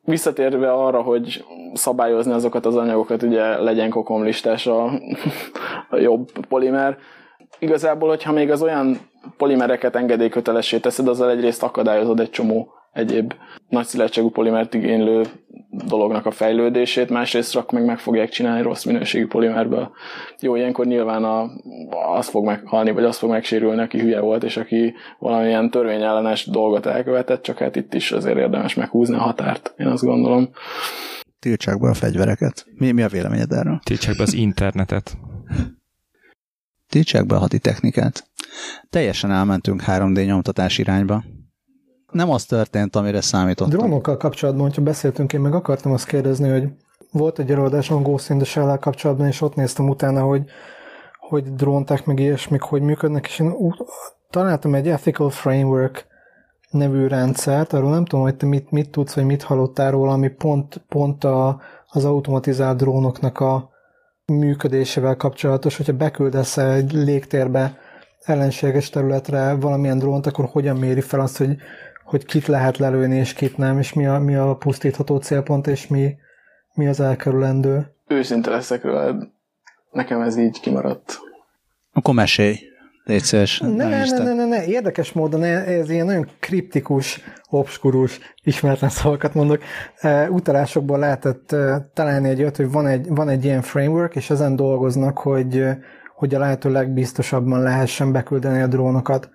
Visszatérve 0.04 0.72
arra, 0.72 1.02
hogy 1.02 1.44
szabályozni 1.74 2.32
azokat 2.32 2.66
az 2.66 2.76
anyagokat, 2.76 3.22
ugye 3.22 3.58
legyen 3.58 3.90
kokomlistás 3.90 4.66
a, 4.66 4.84
a 5.90 5.96
jobb 5.96 6.28
polimer, 6.48 6.96
igazából, 7.58 8.08
hogyha 8.08 8.32
még 8.32 8.50
az 8.50 8.62
olyan 8.62 8.98
polimereket 9.36 9.96
engedélykötelessé 9.96 10.78
teszed, 10.78 11.08
azzal 11.08 11.30
egyrészt 11.30 11.62
akadályozod 11.62 12.20
egy 12.20 12.30
csomó 12.30 12.68
egyéb 12.92 13.34
nagy 13.68 13.84
szilárdságú 13.84 14.30
polimert 14.30 14.74
igénylő 14.74 15.22
dolognak 15.86 16.26
a 16.26 16.30
fejlődését, 16.30 17.10
másrészt 17.10 17.56
akkor 17.56 17.78
meg 17.78 17.88
meg 17.88 17.98
fogják 17.98 18.28
csinálni 18.28 18.62
rossz 18.62 18.84
minőségű 18.84 19.26
polimerből. 19.26 19.90
Jó, 20.40 20.56
ilyenkor 20.56 20.86
nyilván 20.86 21.24
a, 21.24 21.50
az 22.16 22.28
fog 22.28 22.44
meghalni, 22.44 22.90
vagy 22.90 23.04
az 23.04 23.18
fog 23.18 23.30
megsérülni, 23.30 23.82
aki 23.82 23.98
hülye 23.98 24.20
volt, 24.20 24.44
és 24.44 24.56
aki 24.56 24.94
valamilyen 25.18 25.70
törvényellenes 25.70 26.46
dolgot 26.46 26.86
elkövetett, 26.86 27.42
csak 27.42 27.58
hát 27.58 27.76
itt 27.76 27.94
is 27.94 28.12
azért 28.12 28.38
érdemes 28.38 28.74
meghúzni 28.74 29.14
a 29.14 29.20
határt, 29.20 29.74
én 29.76 29.86
azt 29.86 30.04
gondolom. 30.04 30.48
Tiltsák 31.38 31.80
be 31.80 31.88
a 31.88 31.94
fegyvereket. 31.94 32.66
Mi, 32.74 32.92
mi 32.92 33.02
a 33.02 33.08
véleményed 33.08 33.52
erről? 33.52 33.80
Tiltsák 33.84 34.16
be 34.16 34.22
az 34.22 34.34
internetet. 34.34 35.16
Tiltsák 36.88 37.26
be 37.26 37.34
a 37.34 37.38
haditechnikát. 37.38 38.24
Teljesen 38.90 39.30
elmentünk 39.30 39.82
3D 39.86 40.26
nyomtatás 40.26 40.78
irányba 40.78 41.24
nem 42.14 42.30
az 42.30 42.44
történt, 42.44 42.96
amire 42.96 43.20
számítottam. 43.20 43.78
Drónokkal 43.78 44.16
kapcsolatban, 44.16 44.66
hogyha 44.66 44.82
beszéltünk, 44.82 45.32
én 45.32 45.40
meg 45.40 45.54
akartam 45.54 45.92
azt 45.92 46.06
kérdezni, 46.06 46.48
hogy 46.48 46.68
volt 47.10 47.38
egy 47.38 47.50
előadásom 47.50 48.02
Ghost 48.02 48.30
in 48.30 48.36
the 48.36 48.46
shell 48.46 48.78
kapcsolatban, 48.78 49.26
és 49.26 49.40
ott 49.40 49.54
néztem 49.54 49.88
utána, 49.88 50.22
hogy, 50.22 50.44
hogy 51.18 51.54
drónták 51.54 52.04
meg 52.04 52.18
ilyesmik, 52.18 52.60
hogy 52.60 52.82
működnek, 52.82 53.26
és 53.26 53.38
én 53.38 53.54
találtam 54.30 54.74
egy 54.74 54.88
Ethical 54.88 55.30
Framework 55.30 56.06
nevű 56.70 57.06
rendszert, 57.06 57.72
arról 57.72 57.90
nem 57.90 58.04
tudom, 58.04 58.24
hogy 58.24 58.36
te 58.36 58.46
mit, 58.46 58.70
mit 58.70 58.90
tudsz, 58.90 59.14
vagy 59.14 59.24
mit 59.24 59.42
hallottál 59.42 59.90
róla, 59.90 60.12
ami 60.12 60.28
pont, 60.28 60.84
pont 60.88 61.24
a, 61.24 61.60
az 61.88 62.04
automatizált 62.04 62.76
drónoknak 62.76 63.40
a 63.40 63.70
működésével 64.26 65.16
kapcsolatos, 65.16 65.76
hogyha 65.76 65.92
beküldesz 65.92 66.56
egy 66.56 66.92
légtérbe 66.92 67.78
ellenséges 68.20 68.90
területre 68.90 69.54
valamilyen 69.54 69.98
drónt, 69.98 70.26
akkor 70.26 70.48
hogyan 70.52 70.76
méri 70.76 71.00
fel 71.00 71.20
azt, 71.20 71.36
hogy 71.36 71.56
hogy 72.04 72.24
kit 72.24 72.46
lehet 72.46 72.78
lelőni, 72.78 73.16
és 73.16 73.32
kit 73.32 73.56
nem, 73.56 73.78
és 73.78 73.92
mi 73.92 74.06
a, 74.06 74.18
mi 74.18 74.34
a 74.34 74.54
pusztítható 74.54 75.16
célpont, 75.16 75.66
és 75.66 75.86
mi, 75.86 76.14
mi 76.74 76.86
az 76.86 77.00
elkerülendő. 77.00 77.94
Őszinte 78.06 78.50
leszek 78.50 78.82
róla, 78.82 79.32
nekem 79.90 80.20
ez 80.20 80.36
így 80.36 80.60
kimaradt. 80.60 81.18
Akkor 81.92 82.14
mesélj. 82.14 82.58
Légy 83.04 83.22
szíves. 83.22 83.58
Ne, 83.58 83.68
ne, 83.68 84.04
ne, 84.04 84.22
ne, 84.22 84.34
ne, 84.34 84.46
ne, 84.46 84.64
érdekes 84.64 85.12
módon 85.12 85.42
ez 85.42 85.90
ilyen 85.90 86.06
nagyon 86.06 86.28
kriptikus, 86.40 87.20
obskurus, 87.48 88.18
ismeretlen 88.42 88.90
szavakat 88.90 89.34
mondok. 89.34 89.62
Utalásokból 90.28 90.98
lehetett 90.98 91.56
találni 91.94 92.28
egy 92.28 92.40
olyat, 92.40 92.56
hogy 92.56 92.70
van 92.70 92.86
egy, 92.86 93.08
van 93.08 93.28
egy 93.28 93.44
ilyen 93.44 93.62
framework, 93.62 94.16
és 94.16 94.30
ezen 94.30 94.56
dolgoznak, 94.56 95.18
hogy, 95.18 95.64
hogy 96.16 96.34
a 96.34 96.38
lehető 96.38 96.70
legbiztosabban 96.70 97.62
lehessen 97.62 98.12
beküldeni 98.12 98.62
a 98.62 98.66
drónokat. 98.66 99.30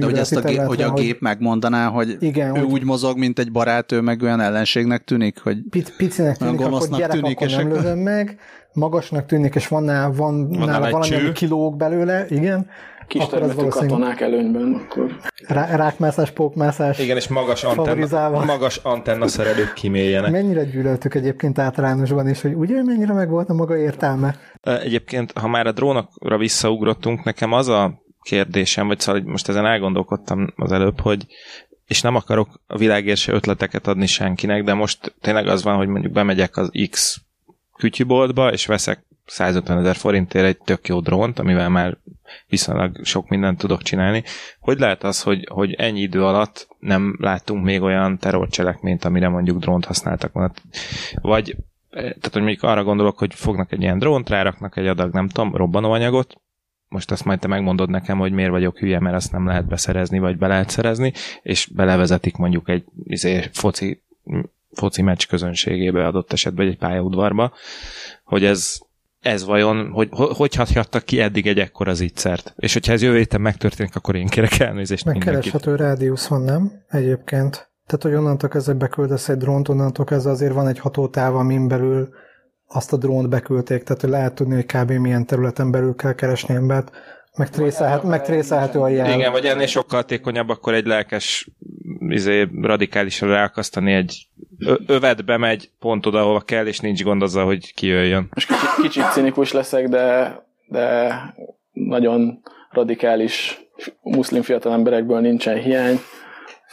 De 0.00 0.04
hogy, 0.04 0.18
ezt 0.18 0.36
a 0.36 0.40
gép, 0.40 0.60
hogy 0.60 0.82
a 0.82 0.92
gép 0.92 1.12
hogy... 1.12 1.16
megmondaná, 1.20 1.88
hogy 1.88 2.16
igen, 2.20 2.56
ő 2.56 2.60
hogy... 2.60 2.72
úgy 2.72 2.84
mozog, 2.84 3.18
mint 3.18 3.38
egy 3.38 3.52
barát, 3.52 3.92
ő 3.92 4.00
meg 4.00 4.22
olyan 4.22 4.40
ellenségnek 4.40 5.04
tűnik, 5.04 5.40
hogy 5.42 5.58
Pic, 5.70 5.96
picinek 5.96 6.36
tűnik, 6.36 6.60
akkor 6.60 6.88
gyerek, 6.88 7.10
tűnik, 7.10 7.36
akkor 7.36 7.56
nem 7.56 7.68
lövöm 7.68 7.98
meg, 7.98 8.38
magasnak 8.72 9.26
tűnik, 9.26 9.54
és 9.54 9.68
van, 9.68 9.82
nála, 9.82 10.12
van, 10.12 10.48
van 10.48 10.68
nála 10.68 10.90
valami, 10.90 11.14
ami 11.14 11.32
kilóg 11.32 11.76
belőle, 11.76 12.26
igen, 12.28 12.66
Kis 13.06 13.22
akkor 13.22 13.42
az 13.42 13.54
valószínűleg... 13.54 13.90
katonák 13.90 14.20
előnyben, 14.20 14.84
akkor... 14.84 15.16
Rá, 15.48 15.76
rákmászás, 15.76 16.30
pókmászás. 16.30 16.98
Igen, 16.98 17.16
és 17.16 17.28
magas 17.28 17.64
antenna, 17.64 18.44
magas 18.44 18.76
antenna 18.76 19.28
szerelők 19.28 19.72
kiméljenek. 19.72 20.30
Mennyire 20.30 20.64
gyűlöltük 20.64 21.14
egyébként 21.14 21.58
általánosban 21.58 22.28
is, 22.28 22.40
hogy 22.40 22.54
ugye 22.54 22.82
mennyire 22.82 23.12
meg 23.12 23.28
volt 23.28 23.48
a 23.48 23.54
maga 23.54 23.76
értelme? 23.76 24.36
Egyébként, 24.62 25.32
ha 25.38 25.48
már 25.48 25.66
a 25.66 25.72
drónokra 25.72 26.38
visszaugrottunk, 26.38 27.24
nekem 27.24 27.52
az 27.52 27.68
a 27.68 28.04
kérdésem, 28.26 28.86
vagy 28.86 29.00
szóval 29.00 29.22
most 29.24 29.48
ezen 29.48 29.66
elgondolkodtam 29.66 30.52
az 30.56 30.72
előbb, 30.72 31.00
hogy 31.00 31.26
és 31.86 32.00
nem 32.00 32.14
akarok 32.14 32.60
a 32.66 32.76
világért 32.76 33.18
se 33.18 33.32
ötleteket 33.32 33.86
adni 33.86 34.06
senkinek, 34.06 34.64
de 34.64 34.74
most 34.74 35.14
tényleg 35.20 35.46
az 35.46 35.62
van, 35.62 35.76
hogy 35.76 35.88
mondjuk 35.88 36.12
bemegyek 36.12 36.56
az 36.56 36.70
X 36.90 37.20
kütyüboltba, 37.76 38.52
és 38.52 38.66
veszek 38.66 39.04
150 39.26 39.78
ezer 39.78 39.96
forintért 39.96 40.46
egy 40.46 40.58
tök 40.64 40.88
jó 40.88 41.00
drónt, 41.00 41.38
amivel 41.38 41.68
már 41.68 41.96
viszonylag 42.48 43.04
sok 43.04 43.28
mindent 43.28 43.58
tudok 43.58 43.82
csinálni. 43.82 44.22
Hogy 44.60 44.78
lehet 44.78 45.04
az, 45.04 45.22
hogy, 45.22 45.48
hogy 45.50 45.72
ennyi 45.72 46.00
idő 46.00 46.24
alatt 46.24 46.68
nem 46.78 47.16
láttunk 47.20 47.64
még 47.64 47.82
olyan 47.82 48.18
terrorcselekményt, 48.18 49.04
amire 49.04 49.28
mondjuk 49.28 49.58
drónt 49.58 49.84
használtak 49.84 50.32
volna? 50.32 50.52
Vagy 51.20 51.56
tehát, 51.90 52.30
hogy 52.32 52.42
mondjuk 52.42 52.62
arra 52.62 52.84
gondolok, 52.84 53.18
hogy 53.18 53.34
fognak 53.34 53.72
egy 53.72 53.82
ilyen 53.82 53.98
drónt, 53.98 54.28
ráraknak 54.28 54.76
egy 54.76 54.86
adag, 54.86 55.12
nem 55.12 55.28
tudom, 55.28 55.56
robbanóanyagot, 55.56 56.40
most 56.88 57.10
azt 57.10 57.24
majd 57.24 57.38
te 57.38 57.48
megmondod 57.48 57.90
nekem, 57.90 58.18
hogy 58.18 58.32
miért 58.32 58.50
vagyok 58.50 58.78
hülye, 58.78 59.00
mert 59.00 59.16
azt 59.16 59.32
nem 59.32 59.46
lehet 59.46 59.66
beszerezni, 59.66 60.18
vagy 60.18 60.38
be 60.38 60.46
lehet 60.46 60.70
szerezni, 60.70 61.12
és 61.42 61.66
belevezetik 61.74 62.36
mondjuk 62.36 62.68
egy 62.68 62.84
izé, 63.04 63.48
foci, 63.52 64.02
foci 64.72 65.02
meccs 65.02 65.26
közönségébe 65.26 66.06
adott 66.06 66.32
esetben, 66.32 66.66
egy 66.66 66.78
pályaudvarba, 66.78 67.52
hogy 68.24 68.44
ez, 68.44 68.78
ez 69.20 69.44
vajon, 69.44 69.90
hogy, 69.90 70.08
hogy 70.10 70.54
hathattak 70.54 71.04
ki 71.04 71.20
eddig 71.20 71.46
egy 71.46 71.58
ekkora 71.58 71.94
zicsert? 71.94 72.54
És 72.56 72.72
hogyha 72.72 72.92
ez 72.92 73.02
jövő 73.02 73.16
héten 73.16 73.40
megtörténik, 73.40 73.96
akkor 73.96 74.14
én 74.14 74.26
kérek 74.26 74.58
elnézést 74.58 75.04
Megkereshető 75.04 75.76
rádiusz 75.76 76.26
van, 76.26 76.42
nem? 76.42 76.72
Egyébként. 76.88 77.70
Tehát, 77.86 78.02
hogy 78.02 78.14
onnantól 78.14 78.48
kezdve 78.48 78.72
beküldesz 78.72 79.28
egy 79.28 79.36
drónt, 79.36 79.68
onnantól 79.68 80.04
kezdve 80.04 80.30
azért 80.30 80.52
van 80.52 80.66
egy 80.66 80.78
hatótáv, 80.78 81.36
amin 81.36 81.68
belül 81.68 82.08
azt 82.68 82.92
a 82.92 82.96
drónt 82.96 83.28
beküldték, 83.28 83.82
tehát 83.82 84.00
hogy 84.00 84.10
lehet 84.10 84.34
tudni, 84.34 84.54
hogy 84.54 84.66
kb. 84.66 84.90
milyen 84.90 85.26
területen 85.26 85.70
belül 85.70 85.94
kell 85.94 86.14
keresni 86.14 86.54
embert, 86.54 86.90
meg, 87.36 87.50
trészelhet, 87.50 88.02
meg 88.02 88.22
trészelhető 88.22 88.80
a 88.80 88.88
jel. 88.88 89.14
Igen, 89.14 89.32
vagy 89.32 89.44
ennél 89.44 89.66
sokkal 89.66 89.98
hatékonyabb, 89.98 90.48
akkor 90.48 90.74
egy 90.74 90.86
lelkes 90.86 91.48
izé, 92.08 92.48
radikálisan 92.62 93.28
ráakasztani 93.28 93.92
egy 93.92 94.26
övet 94.86 95.24
bemegy 95.24 95.70
pont 95.78 96.06
oda, 96.06 96.20
ahova 96.20 96.40
kell, 96.40 96.66
és 96.66 96.80
nincs 96.80 97.02
gond 97.02 97.22
azzal, 97.22 97.44
hogy 97.44 97.74
kijöjjön. 97.74 98.28
Most 98.34 98.48
kicsit, 98.48 98.68
kicsit 98.82 99.12
cinikus 99.12 99.52
leszek, 99.52 99.88
de, 99.88 100.36
de 100.68 101.14
nagyon 101.72 102.42
radikális 102.70 103.60
muszlim 104.02 104.42
fiatal 104.42 104.72
emberekből 104.72 105.20
nincsen 105.20 105.58
hiány, 105.58 106.00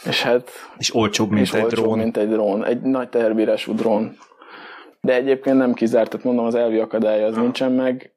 és 0.04 0.22
hát... 0.22 0.50
És 0.78 0.94
olcsóbb, 0.94 1.30
mint 1.30 1.46
és 1.46 1.52
egy 1.52 1.62
olcsóbb, 1.62 1.84
drón. 1.84 1.98
mint 1.98 2.16
egy 2.16 2.28
drón. 2.28 2.64
Egy 2.64 2.80
nagy 2.80 3.08
teherbírású 3.08 3.74
drón. 3.74 4.16
De 5.04 5.14
egyébként 5.14 5.56
nem 5.56 5.74
kizárt, 5.74 6.10
tehát 6.10 6.26
mondom, 6.26 6.44
az 6.44 6.54
elvi 6.54 6.78
akadály 6.78 7.24
az 7.24 7.36
nincsen 7.36 7.72
meg. 7.72 8.12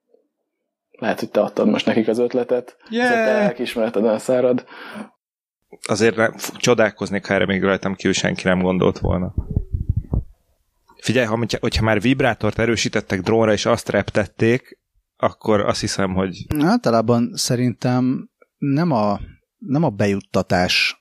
Lehet, 0.91 1.19
hogy 1.19 1.29
te 1.29 1.41
adtad 1.41 1.67
most 1.67 1.85
nekik 1.85 2.07
az 2.07 2.17
ötletet. 2.17 2.77
Yeah. 2.89 3.09
Te 3.09 3.17
elkismerted 3.17 4.05
elszárad. 4.05 4.65
Azért 5.87 6.15
nem, 6.15 6.33
csodálkoznék, 6.57 7.25
ha 7.25 7.33
erre 7.33 7.45
még 7.45 7.63
rajtam 7.63 7.95
kívül 7.95 8.13
senki 8.13 8.47
nem 8.47 8.61
gondolt 8.61 8.99
volna. 8.99 9.33
Figyelj, 11.01 11.25
ha, 11.25 11.45
hogyha 11.59 11.83
már 11.83 12.01
vibrátort 12.01 12.59
erősítettek 12.59 13.21
drónra, 13.21 13.51
és 13.51 13.65
azt 13.65 13.89
reptették, 13.89 14.79
akkor 15.17 15.59
azt 15.59 15.79
hiszem, 15.79 16.13
hogy... 16.13 16.45
Általában 16.59 17.31
szerintem 17.33 18.29
nem 18.57 18.91
a, 18.91 19.19
nem 19.57 19.83
a 19.83 19.89
bejuttatás 19.89 20.96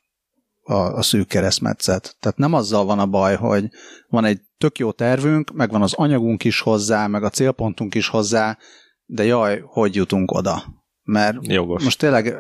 a, 0.67 0.75
a 0.75 1.03
szűk 1.03 1.29
keresztmetszet. 1.29 2.17
Tehát 2.21 2.39
nem 2.39 2.53
azzal 2.53 2.85
van 2.85 2.99
a 2.99 3.07
baj, 3.07 3.37
hogy 3.37 3.69
van 4.09 4.25
egy 4.25 4.41
tök 4.59 4.79
jó 4.79 4.93
tervünk, 4.93 5.53
meg 5.53 5.71
van 5.71 5.83
az 5.83 5.93
anyagunk 5.95 6.45
is 6.45 6.61
hozzá, 6.61 7.07
meg 7.07 7.23
a 7.23 7.31
célpontunk 7.31 7.95
is 7.95 8.09
hozzá, 8.09 8.59
de 9.05 9.25
jaj, 9.25 9.63
hogy 9.65 9.95
jutunk 9.95 10.31
oda? 10.31 10.65
Mert 11.03 11.37
Jogos. 11.41 11.85
most 11.85 11.99
tényleg 11.99 12.35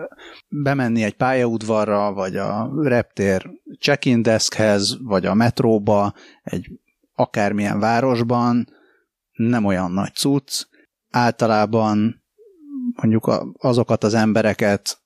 bemenni 0.49 1.03
egy 1.03 1.17
pályaudvarra, 1.17 2.12
vagy 2.12 2.37
a 2.37 2.71
reptér 2.83 3.51
check-in 3.81 4.23
deskhez, 4.23 4.97
vagy 5.03 5.27
a 5.27 5.35
metróba, 5.35 6.15
egy 6.43 6.71
akármilyen 7.15 7.79
városban, 7.79 8.69
nem 9.33 9.65
olyan 9.65 9.91
nagy 9.91 10.15
cucc. 10.15 10.65
Általában 11.11 12.25
mondjuk 12.95 13.55
azokat 13.59 14.05
az 14.05 14.15
embereket 14.15 14.99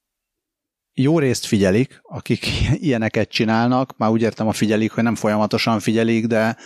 jó 0.92 1.18
részt 1.18 1.46
figyelik, 1.46 2.00
akik 2.02 2.46
ilyeneket 2.86 3.28
csinálnak, 3.28 3.96
már 3.96 4.10
úgy 4.10 4.22
értem 4.22 4.48
a 4.48 4.52
figyelik, 4.52 4.92
hogy 4.92 5.02
nem 5.02 5.14
folyamatosan 5.14 5.80
figyelik, 5.80 6.26
de 6.26 6.56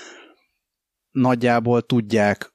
nagyjából 1.11 1.83
tudják, 1.83 2.53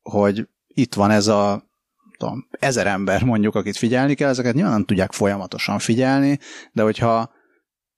hogy 0.00 0.48
itt 0.66 0.94
van 0.94 1.10
ez 1.10 1.26
a 1.26 1.68
tudom, 2.16 2.48
ezer 2.50 2.86
ember 2.86 3.22
mondjuk, 3.22 3.54
akit 3.54 3.76
figyelni 3.76 4.14
kell, 4.14 4.28
ezeket 4.28 4.54
nyilván 4.54 4.72
nem 4.72 4.84
tudják 4.84 5.12
folyamatosan 5.12 5.78
figyelni, 5.78 6.38
de 6.72 6.82
hogyha 6.82 7.32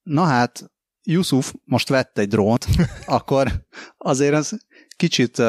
na 0.03 0.25
hát 0.25 0.71
Yusuf 1.03 1.55
most 1.65 1.89
vett 1.89 2.19
egy 2.19 2.29
drónt, 2.29 2.67
akkor 3.07 3.67
azért 3.99 4.35
az 4.35 4.67
kicsit, 4.97 5.43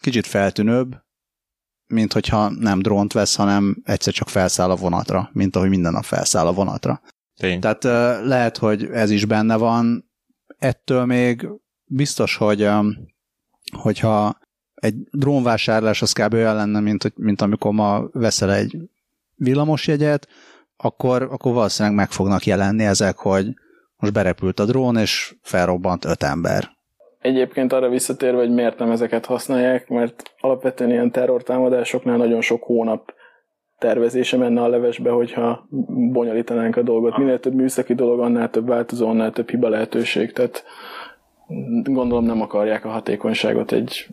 kicsit 0.00 0.26
feltűnőbb, 0.26 1.05
mint 1.86 2.12
hogyha 2.12 2.48
nem 2.48 2.78
drónt 2.78 3.12
vesz, 3.12 3.34
hanem 3.34 3.82
egyszer 3.84 4.12
csak 4.12 4.28
felszáll 4.28 4.70
a 4.70 4.76
vonatra, 4.76 5.30
mint 5.32 5.56
ahogy 5.56 5.68
minden 5.68 5.92
nap 5.92 6.04
felszáll 6.04 6.46
a 6.46 6.52
vonatra. 6.52 7.00
Tény. 7.36 7.60
Tehát 7.60 7.84
lehet, 8.24 8.56
hogy 8.56 8.84
ez 8.84 9.10
is 9.10 9.24
benne 9.24 9.56
van. 9.56 10.10
Ettől 10.58 11.04
még 11.04 11.48
biztos, 11.84 12.36
hogy 12.36 12.68
hogyha 13.76 14.38
egy 14.74 14.94
drónvásárlás 15.10 16.02
az 16.02 16.12
kb. 16.12 16.32
olyan 16.32 16.54
lenne, 16.54 16.80
mint, 16.80 17.16
mint 17.16 17.40
amikor 17.40 17.72
ma 17.72 18.08
veszel 18.12 18.52
egy 18.52 18.76
villamosjegyet, 19.34 20.28
akkor, 20.76 21.22
akkor 21.22 21.52
valószínűleg 21.52 21.96
meg 21.96 22.10
fognak 22.10 22.46
jelenni 22.46 22.84
ezek, 22.84 23.16
hogy 23.16 23.54
most 23.96 24.12
berepült 24.12 24.60
a 24.60 24.64
drón, 24.64 24.96
és 24.96 25.36
felrobbant 25.42 26.04
öt 26.04 26.22
ember. 26.22 26.75
Egyébként 27.26 27.72
arra 27.72 27.88
visszatérve, 27.88 28.38
hogy 28.38 28.54
miért 28.54 28.78
nem 28.78 28.90
ezeket 28.90 29.26
használják, 29.26 29.88
mert 29.88 30.22
alapvetően 30.40 30.90
ilyen 30.90 31.10
terrortámadásoknál 31.10 32.16
nagyon 32.16 32.40
sok 32.40 32.62
hónap 32.62 33.14
tervezése 33.78 34.36
menne 34.36 34.62
a 34.62 34.68
levesbe, 34.68 35.10
hogyha 35.10 35.66
bonyolítanánk 36.12 36.76
a 36.76 36.82
dolgot. 36.82 37.18
Minél 37.18 37.40
több 37.40 37.54
műszaki 37.54 37.94
dolog, 37.94 38.20
annál 38.20 38.50
több 38.50 38.68
változó, 38.68 39.08
annál 39.08 39.32
több 39.32 39.50
hiba 39.50 39.68
lehetőség. 39.68 40.32
Tehát 40.32 40.64
gondolom 41.84 42.24
nem 42.24 42.40
akarják 42.40 42.84
a 42.84 42.88
hatékonyságot 42.88 43.72
egy 43.72 44.06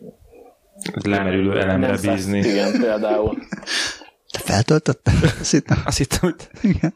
Lemerülő 1.04 1.60
elemre 1.60 1.96
bízni. 2.02 2.38
Igen, 2.38 2.80
például. 2.80 3.34
Te 4.34 4.40
feltöltötted? 4.40 5.14
Azt 5.40 5.50
hittem. 5.50 5.82
Azt 5.84 5.98
hittem, 5.98 6.18
hogy 6.20 6.34
Igen. 6.70 6.94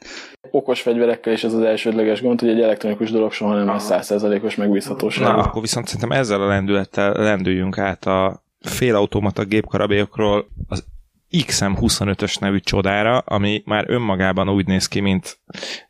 Okos 0.51 0.81
fegyverekkel 0.81 1.33
is 1.33 1.45
ez 1.45 1.53
az 1.53 1.63
elsődleges 1.63 2.23
gond, 2.23 2.41
hogy 2.41 2.49
egy 2.49 2.61
elektronikus 2.61 3.11
dolog 3.11 3.33
soha 3.33 3.55
nem 3.55 3.67
lesz 3.67 3.85
százszerzalékos 3.85 4.55
megbízhatóság. 4.55 5.27
Na, 5.27 5.37
akkor 5.37 5.61
viszont 5.61 5.87
szerintem 5.87 6.19
ezzel 6.19 6.43
a 6.43 6.47
lendülettel 6.47 7.13
lendüljünk 7.13 7.79
át 7.79 8.07
a 8.07 8.43
félautomata 8.61 9.45
gépkarabélyokról 9.45 10.49
az 10.69 10.85
XM25-ös 11.31 12.41
nevű 12.41 12.59
csodára, 12.59 13.19
ami 13.19 13.63
már 13.65 13.85
önmagában 13.89 14.49
úgy 14.49 14.67
néz 14.67 14.89
ki, 14.89 15.01
mint, 15.01 15.39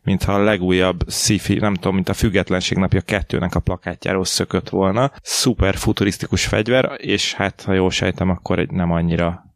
mintha 0.01 0.33
a 0.33 0.43
legújabb 0.43 1.03
sci 1.07 1.57
nem 1.59 1.73
tudom, 1.73 1.93
mint 1.93 2.09
a 2.09 2.13
Függetlenség 2.13 2.77
napja 2.77 3.01
kettőnek 3.01 3.55
a 3.55 3.59
plakátjáról 3.59 4.25
szökött 4.25 4.69
volna. 4.69 5.11
Szuper 5.21 5.75
futurisztikus 5.75 6.45
fegyver, 6.45 6.91
és 6.97 7.33
hát, 7.33 7.61
ha 7.61 7.73
jól 7.73 7.91
sejtem, 7.91 8.29
akkor 8.29 8.59
egy 8.59 8.71
nem 8.71 8.91
annyira 8.91 9.48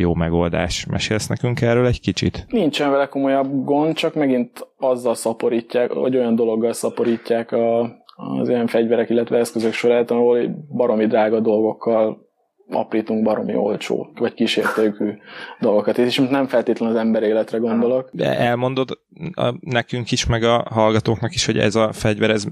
jó 0.00 0.14
megoldás. 0.14 0.86
Mesélsz 0.86 1.26
nekünk 1.26 1.60
erről 1.60 1.86
egy 1.86 2.00
kicsit? 2.00 2.46
Nincsen 2.48 2.90
vele 2.90 3.06
komolyabb 3.06 3.64
gond, 3.64 3.94
csak 3.94 4.14
megint 4.14 4.68
azzal 4.76 5.14
szaporítják, 5.14 5.92
vagy 5.92 6.16
olyan 6.16 6.34
dologgal 6.34 6.72
szaporítják 6.72 7.52
a, 7.52 7.80
az 8.16 8.48
ilyen 8.48 8.66
fegyverek, 8.66 9.10
illetve 9.10 9.38
eszközök 9.38 9.72
sorát, 9.72 10.10
ahol 10.10 10.66
baromi 10.76 11.06
drága 11.06 11.40
dolgokkal 11.40 12.28
aprítunk 12.70 13.22
baromi 13.22 13.54
olcsó, 13.54 14.10
vagy 14.14 14.34
kísértőkű 14.34 15.12
dolgokat. 15.60 15.98
És 15.98 16.16
nem 16.16 16.46
feltétlenül 16.46 16.94
az 16.94 17.00
ember 17.00 17.22
életre 17.22 17.58
gondolok. 17.58 18.08
De 18.12 18.38
elmondod 18.38 18.98
a, 19.34 19.54
nekünk 19.60 20.10
is, 20.10 20.26
meg 20.26 20.42
a 20.42 20.66
hallgatóknak 20.70 21.34
is, 21.34 21.46
hogy 21.46 21.58
ez 21.58 21.74
a 21.74 21.92
fegyver, 21.92 22.30
ez 22.30 22.44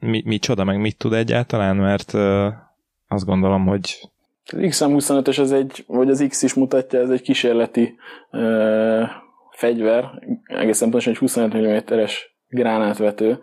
mi, 0.00 0.22
micsoda, 0.24 0.64
meg 0.64 0.80
mit 0.80 0.96
tud 0.96 1.12
egyáltalán, 1.12 1.76
mert 1.76 2.12
uh, 2.12 2.46
azt 3.08 3.24
gondolom, 3.24 3.66
hogy 3.66 4.10
Az 4.44 4.58
XM25-ös 4.58 5.40
az 5.40 5.52
egy, 5.52 5.84
vagy 5.86 6.10
az 6.10 6.24
X 6.28 6.42
is 6.42 6.54
mutatja, 6.54 7.00
ez 7.00 7.10
egy 7.10 7.22
kísérleti 7.22 7.94
ö, 8.30 9.02
fegyver, 9.50 10.04
egészen 10.44 10.90
pontosan 10.90 11.12
egy 11.12 11.18
25 11.18 11.54
mm-es 11.54 12.36
gránátvető. 12.48 13.38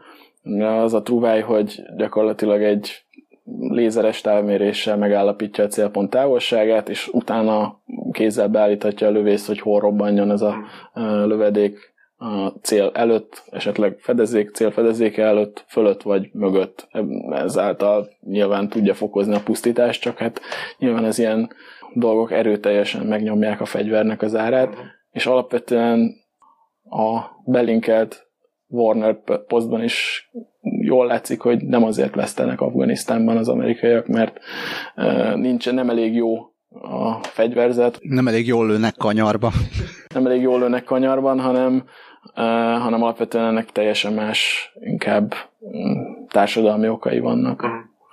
Az 0.60 0.94
a 0.94 1.02
truváj, 1.02 1.42
hogy 1.42 1.82
gyakorlatilag 1.98 2.64
egy 2.64 2.92
lézeres 3.60 4.22
távméréssel 4.22 4.98
megállapítja 4.98 5.64
a 5.64 5.68
célpont 5.68 6.10
távolságát, 6.10 6.90
és 6.90 7.08
utána 7.08 7.82
kézzel 8.12 8.48
beállíthatja 8.48 9.08
a 9.08 9.12
lövészt, 9.12 9.48
hogy 9.48 9.60
hol 9.60 9.80
robbanjon 9.80 10.32
ez 10.32 10.42
a 10.42 10.56
lövedék 11.26 11.89
a 12.22 12.48
cél 12.62 12.92
előtt, 12.94 13.44
esetleg 13.52 13.98
fedezék, 14.00 14.50
célfedezéke 14.50 15.24
előtt, 15.24 15.66
fölött 15.68 16.02
vagy 16.02 16.30
mögött. 16.34 16.88
Ezáltal 17.30 18.10
nyilván 18.20 18.70
tudja 18.70 18.94
fokozni 18.94 19.36
a 19.36 19.42
pusztítást, 19.44 20.02
csak 20.02 20.18
hát 20.18 20.42
nyilván 20.78 21.06
ez 21.06 21.20
ilyen 21.20 21.50
dolgok 21.94 22.32
erőteljesen 22.32 23.06
megnyomják 23.06 23.62
a 23.62 23.66
fegyvernek 23.66 24.22
az 24.22 24.36
árát, 24.36 24.76
és 25.12 25.26
alapvetően 25.26 26.16
a 26.84 27.22
belinkelt 27.46 28.28
Warner 28.68 29.20
posztban 29.48 29.84
is 29.84 30.30
jól 30.62 31.06
látszik, 31.06 31.42
hogy 31.42 31.62
nem 31.62 31.84
azért 31.84 32.16
lesztenek 32.16 32.62
Afganisztánban 32.62 33.38
az 33.38 33.50
amerikaiak, 33.50 34.08
mert 34.08 34.40
uh, 34.96 35.36
nincs, 35.36 35.72
nem 35.72 35.90
elég 35.90 36.14
jó 36.14 36.38
a 36.70 37.24
fegyverzet, 37.24 37.98
Nem 38.02 38.28
elég 38.28 38.48
jól 38.48 38.68
lőnek 38.68 38.96
kanyarba. 38.98 39.52
nem 40.14 40.26
elég 40.26 40.42
jól 40.42 40.60
lőnek 40.60 40.84
kanyarban, 40.84 41.40
hanem, 41.40 41.86
hanem 42.80 43.04
alapvetően 43.04 43.46
ennek 43.46 43.72
teljesen 43.72 44.14
más, 44.14 44.72
inkább 44.80 45.34
um, 45.60 46.28
társadalmi 46.28 46.90
okai 46.90 47.20
vannak. 47.20 47.66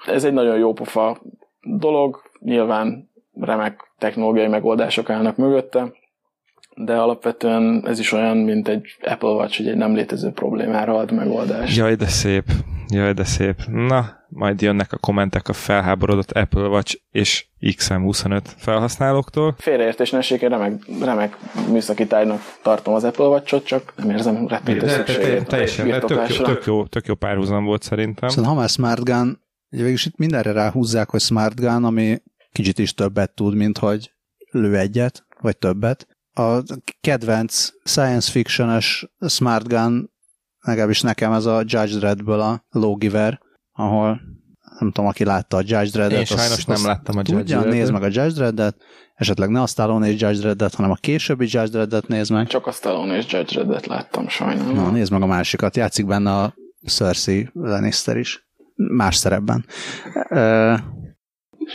Ez 0.06 0.24
egy 0.24 0.32
nagyon 0.32 0.58
jó 0.58 0.72
pofa 0.72 1.20
dolog, 1.62 2.22
nyilván 2.38 3.10
remek 3.40 3.92
technológiai 3.98 4.46
megoldások 4.46 5.10
állnak 5.10 5.36
mögötte, 5.36 5.92
de 6.74 6.96
alapvetően 6.96 7.82
ez 7.86 7.98
is 7.98 8.12
olyan, 8.12 8.36
mint 8.36 8.68
egy 8.68 8.86
Apple 9.02 9.28
Watch, 9.28 9.56
hogy 9.56 9.68
egy 9.68 9.76
nem 9.76 9.94
létező 9.94 10.30
problémára 10.30 10.94
ad 10.94 11.12
megoldást. 11.12 11.76
jaj, 11.76 11.94
de 11.94 12.06
szép, 12.06 12.44
jaj, 12.88 13.12
de 13.12 13.24
szép. 13.24 13.62
Na, 13.66 14.16
majd 14.28 14.60
jönnek 14.60 14.92
a 14.92 14.96
kommentek 14.96 15.48
a 15.48 15.52
felháborodott 15.52 16.30
Apple 16.30 16.66
Watch 16.66 16.96
és 17.10 17.46
XM25 17.60 18.40
felhasználóktól. 18.56 19.54
Félreértés 19.58 20.10
ne 20.10 20.18
én 20.18 20.48
remek, 20.48 20.86
remek 21.00 21.36
műszaki 21.70 22.06
tárgynak 22.06 22.40
tartom 22.62 22.94
az 22.94 23.04
Apple 23.04 23.26
Watch-ot, 23.26 23.64
csak 23.64 23.92
nem 23.96 24.10
érzem 24.10 24.46
rettentő 24.48 24.88
szükségét. 24.88 25.46
teljesen, 25.46 26.00
tök 26.00 26.10
jó, 26.10 26.44
tök, 26.44 26.64
jó, 26.64 26.86
tök 26.86 27.06
jó 27.06 27.14
párhuzam 27.14 27.64
volt 27.64 27.82
szerintem. 27.82 28.28
Szóval 28.28 28.50
ha 28.50 28.56
már 28.58 28.68
Smart 28.68 29.04
Gun, 29.04 29.40
ugye 29.70 29.82
végülis 29.82 30.06
itt 30.06 30.16
mindenre 30.16 30.52
ráhúzzák, 30.52 31.10
hogy 31.10 31.20
Smart 31.20 31.60
Gun, 31.60 31.84
ami 31.84 32.22
kicsit 32.52 32.78
is 32.78 32.94
többet 32.94 33.34
tud, 33.34 33.54
mint 33.54 33.78
hogy 33.78 34.12
lő 34.50 34.76
egyet, 34.76 35.26
vagy 35.40 35.56
többet. 35.56 36.06
A 36.32 36.62
kedvenc 37.00 37.68
science 37.84 38.30
fiction-es 38.30 39.06
Smart 39.28 39.68
Gun, 39.68 40.10
legalábbis 40.66 41.00
nekem 41.00 41.32
ez 41.32 41.44
a 41.44 41.58
Judge 41.58 41.98
Dreddből 41.98 42.40
a 42.40 42.64
Lawgiver, 42.70 43.40
ahol 43.72 44.20
nem 44.78 44.90
tudom, 44.92 45.06
aki 45.06 45.24
látta 45.24 45.56
a 45.56 45.60
Judge 45.60 45.90
Dreddet. 45.90 46.18
Én 46.18 46.24
sajnos 46.24 46.64
nem 46.64 46.84
láttam 46.84 47.16
a 47.16 47.22
Judge 47.24 47.38
Tudja, 47.38 47.58
Dreddet. 47.58 47.78
nézd 47.78 47.92
meg 47.92 48.02
a 48.02 48.06
Judge 48.06 48.32
Dreddet, 48.32 48.76
esetleg 49.14 49.48
ne 49.48 49.62
a 49.62 49.66
Stallone 49.66 50.08
és 50.08 50.20
Judge 50.20 50.38
Dreddet, 50.38 50.74
hanem 50.74 50.90
a 50.90 50.94
későbbi 50.94 51.44
Judge 51.44 51.68
Dreddet 51.68 52.08
nézd 52.08 52.32
meg. 52.32 52.46
Csak 52.46 52.66
a 52.66 52.72
Stallone 52.72 53.16
és 53.16 53.32
Judge 53.32 53.60
Reddet 53.60 53.86
láttam 53.86 54.28
sajnálom. 54.28 54.74
Na, 54.74 54.90
nézd 54.90 55.12
meg 55.12 55.22
a 55.22 55.26
másikat, 55.26 55.76
játszik 55.76 56.06
benne 56.06 56.32
a 56.32 56.54
Cersei 56.86 57.48
Lannister 57.52 58.16
is. 58.16 58.44
Más 58.74 59.16
szerepben. 59.16 59.64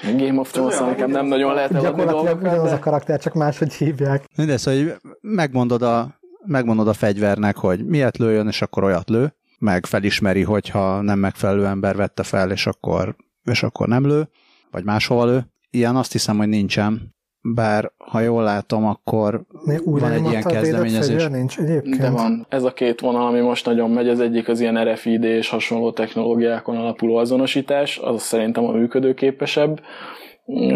A 0.03 0.11
Game 0.17 0.39
of 0.39 0.51
thrones 0.51 0.79
nekem 0.79 1.09
nem 1.09 1.25
nagyon 1.25 1.53
lehet 1.53 1.71
eladni 1.71 1.87
Gyakorlatilag 1.87 2.41
dolgokat, 2.41 2.69
de 2.69 2.75
a 2.75 2.79
karakter, 2.79 3.19
csak 3.19 3.33
máshogy 3.33 3.73
hívják. 3.73 4.25
Mindegy, 4.35 4.57
szóval 4.57 4.83
hogy 4.83 4.93
megmondod 5.21 5.81
a, 5.81 6.19
megmondod 6.45 6.87
a 6.87 6.93
fegyvernek, 6.93 7.57
hogy 7.57 7.85
miért 7.85 8.17
lőjön, 8.17 8.47
és 8.47 8.61
akkor 8.61 8.83
olyat 8.83 9.09
lő, 9.09 9.35
meg 9.59 9.85
felismeri, 9.85 10.41
hogyha 10.43 11.01
nem 11.01 11.19
megfelelő 11.19 11.65
ember 11.65 11.95
vette 11.95 12.23
fel, 12.23 12.51
és 12.51 12.67
akkor, 12.67 13.15
és 13.43 13.63
akkor 13.63 13.87
nem 13.87 14.07
lő, 14.07 14.29
vagy 14.71 14.83
máshova 14.83 15.25
lő. 15.25 15.45
Ilyen 15.69 15.95
azt 15.95 16.11
hiszem, 16.11 16.37
hogy 16.37 16.47
nincsen. 16.47 17.15
Bár, 17.43 17.91
ha 17.97 18.19
jól 18.19 18.43
látom, 18.43 18.85
akkor 18.85 19.41
Még 19.65 19.81
új 19.83 19.99
van 19.99 20.11
egy 20.11 20.25
ilyen 20.25 20.43
kezdeményezés. 20.43 21.27
nincs 21.27 21.57
egyébként. 21.57 21.97
de 21.97 22.09
van. 22.09 22.45
Ez 22.49 22.63
a 22.63 22.73
két 22.73 22.99
vonal, 22.99 23.27
ami 23.27 23.39
most 23.39 23.65
nagyon 23.65 23.91
megy, 23.91 24.09
az 24.09 24.19
egyik 24.19 24.47
az 24.47 24.59
ilyen 24.59 24.83
RFID 24.83 25.23
és 25.23 25.49
hasonló 25.49 25.91
technológiákon 25.91 26.77
alapuló 26.77 27.15
azonosítás, 27.15 27.97
az 27.97 28.21
szerintem 28.21 28.63
a 28.63 28.71
működőképesebb, 28.71 29.81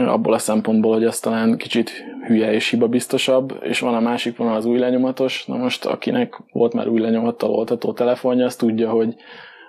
abból 0.07 0.33
a 0.33 0.37
szempontból, 0.37 0.93
hogy 0.93 1.05
az 1.05 1.19
talán 1.19 1.57
kicsit 1.57 1.91
hülye 2.27 2.53
és 2.53 2.69
hibabiztosabb, 2.69 3.59
és 3.61 3.79
van 3.79 3.93
a 3.93 3.99
másik 3.99 4.37
vonal 4.37 4.55
az 4.55 4.65
új 4.65 4.79
lenyomatos. 4.79 5.45
Na 5.45 5.57
most 5.57 5.85
akinek 5.85 6.41
volt 6.51 6.73
már 6.73 6.87
új 6.87 6.99
lenyomattal 6.99 7.49
oltató 7.49 7.93
telefonja, 7.93 8.45
az 8.45 8.55
tudja, 8.55 8.89
hogy 8.89 9.15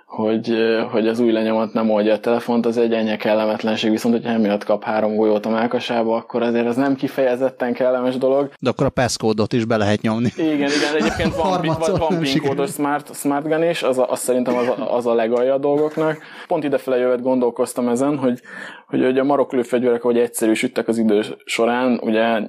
hogy, 0.07 0.55
hogy 0.91 1.07
az 1.07 1.19
új 1.19 1.31
lenyomat 1.31 1.73
nem 1.73 1.89
oldja 1.89 2.13
a 2.13 2.19
telefont, 2.19 2.65
az 2.65 2.77
egy 2.77 2.93
ennyi 2.93 3.17
kellemetlenség, 3.17 3.91
viszont 3.91 4.15
hogyha 4.15 4.31
emiatt 4.31 4.63
kap 4.63 4.83
három 4.83 5.15
golyót 5.15 5.45
a 5.45 5.49
melkasába, 5.49 6.15
akkor 6.15 6.41
azért 6.41 6.65
az 6.65 6.75
nem 6.75 6.95
kifejezetten 6.95 7.73
kellemes 7.73 8.17
dolog. 8.17 8.51
De 8.59 8.69
akkor 8.69 8.85
a 8.85 8.89
passcode 8.89 9.43
is 9.49 9.65
be 9.65 9.77
lehet 9.77 10.01
nyomni. 10.01 10.29
Igen, 10.37 10.53
igen, 10.53 10.95
egyébként 10.95 11.35
van, 11.41 11.61
van, 11.79 11.97
van 11.97 12.19
PIN 12.19 12.41
kódos 12.41 12.71
smart, 12.71 13.15
smart 13.15 13.47
gun 13.47 13.63
is, 13.63 13.83
az, 13.83 13.97
a, 13.97 14.11
az 14.11 14.19
szerintem 14.19 14.55
az 14.55 14.67
a, 14.67 14.95
az 14.95 15.05
a 15.05 15.13
legalja 15.13 15.53
a 15.53 15.57
dolgoknak. 15.57 16.17
Pont 16.47 16.63
idefele 16.63 16.97
jövet 16.97 17.21
gondolkoztam 17.21 17.87
ezen, 17.87 18.17
hogy, 18.17 18.41
hogy, 18.87 19.03
hogy 19.03 19.17
a 19.17 19.23
maroklő 19.23 19.61
fegyverek, 19.61 20.03
ahogy 20.03 20.17
egyszerűsödtek 20.17 20.87
az 20.87 20.97
idő 20.97 21.23
során, 21.45 21.99
ugye 22.03 22.39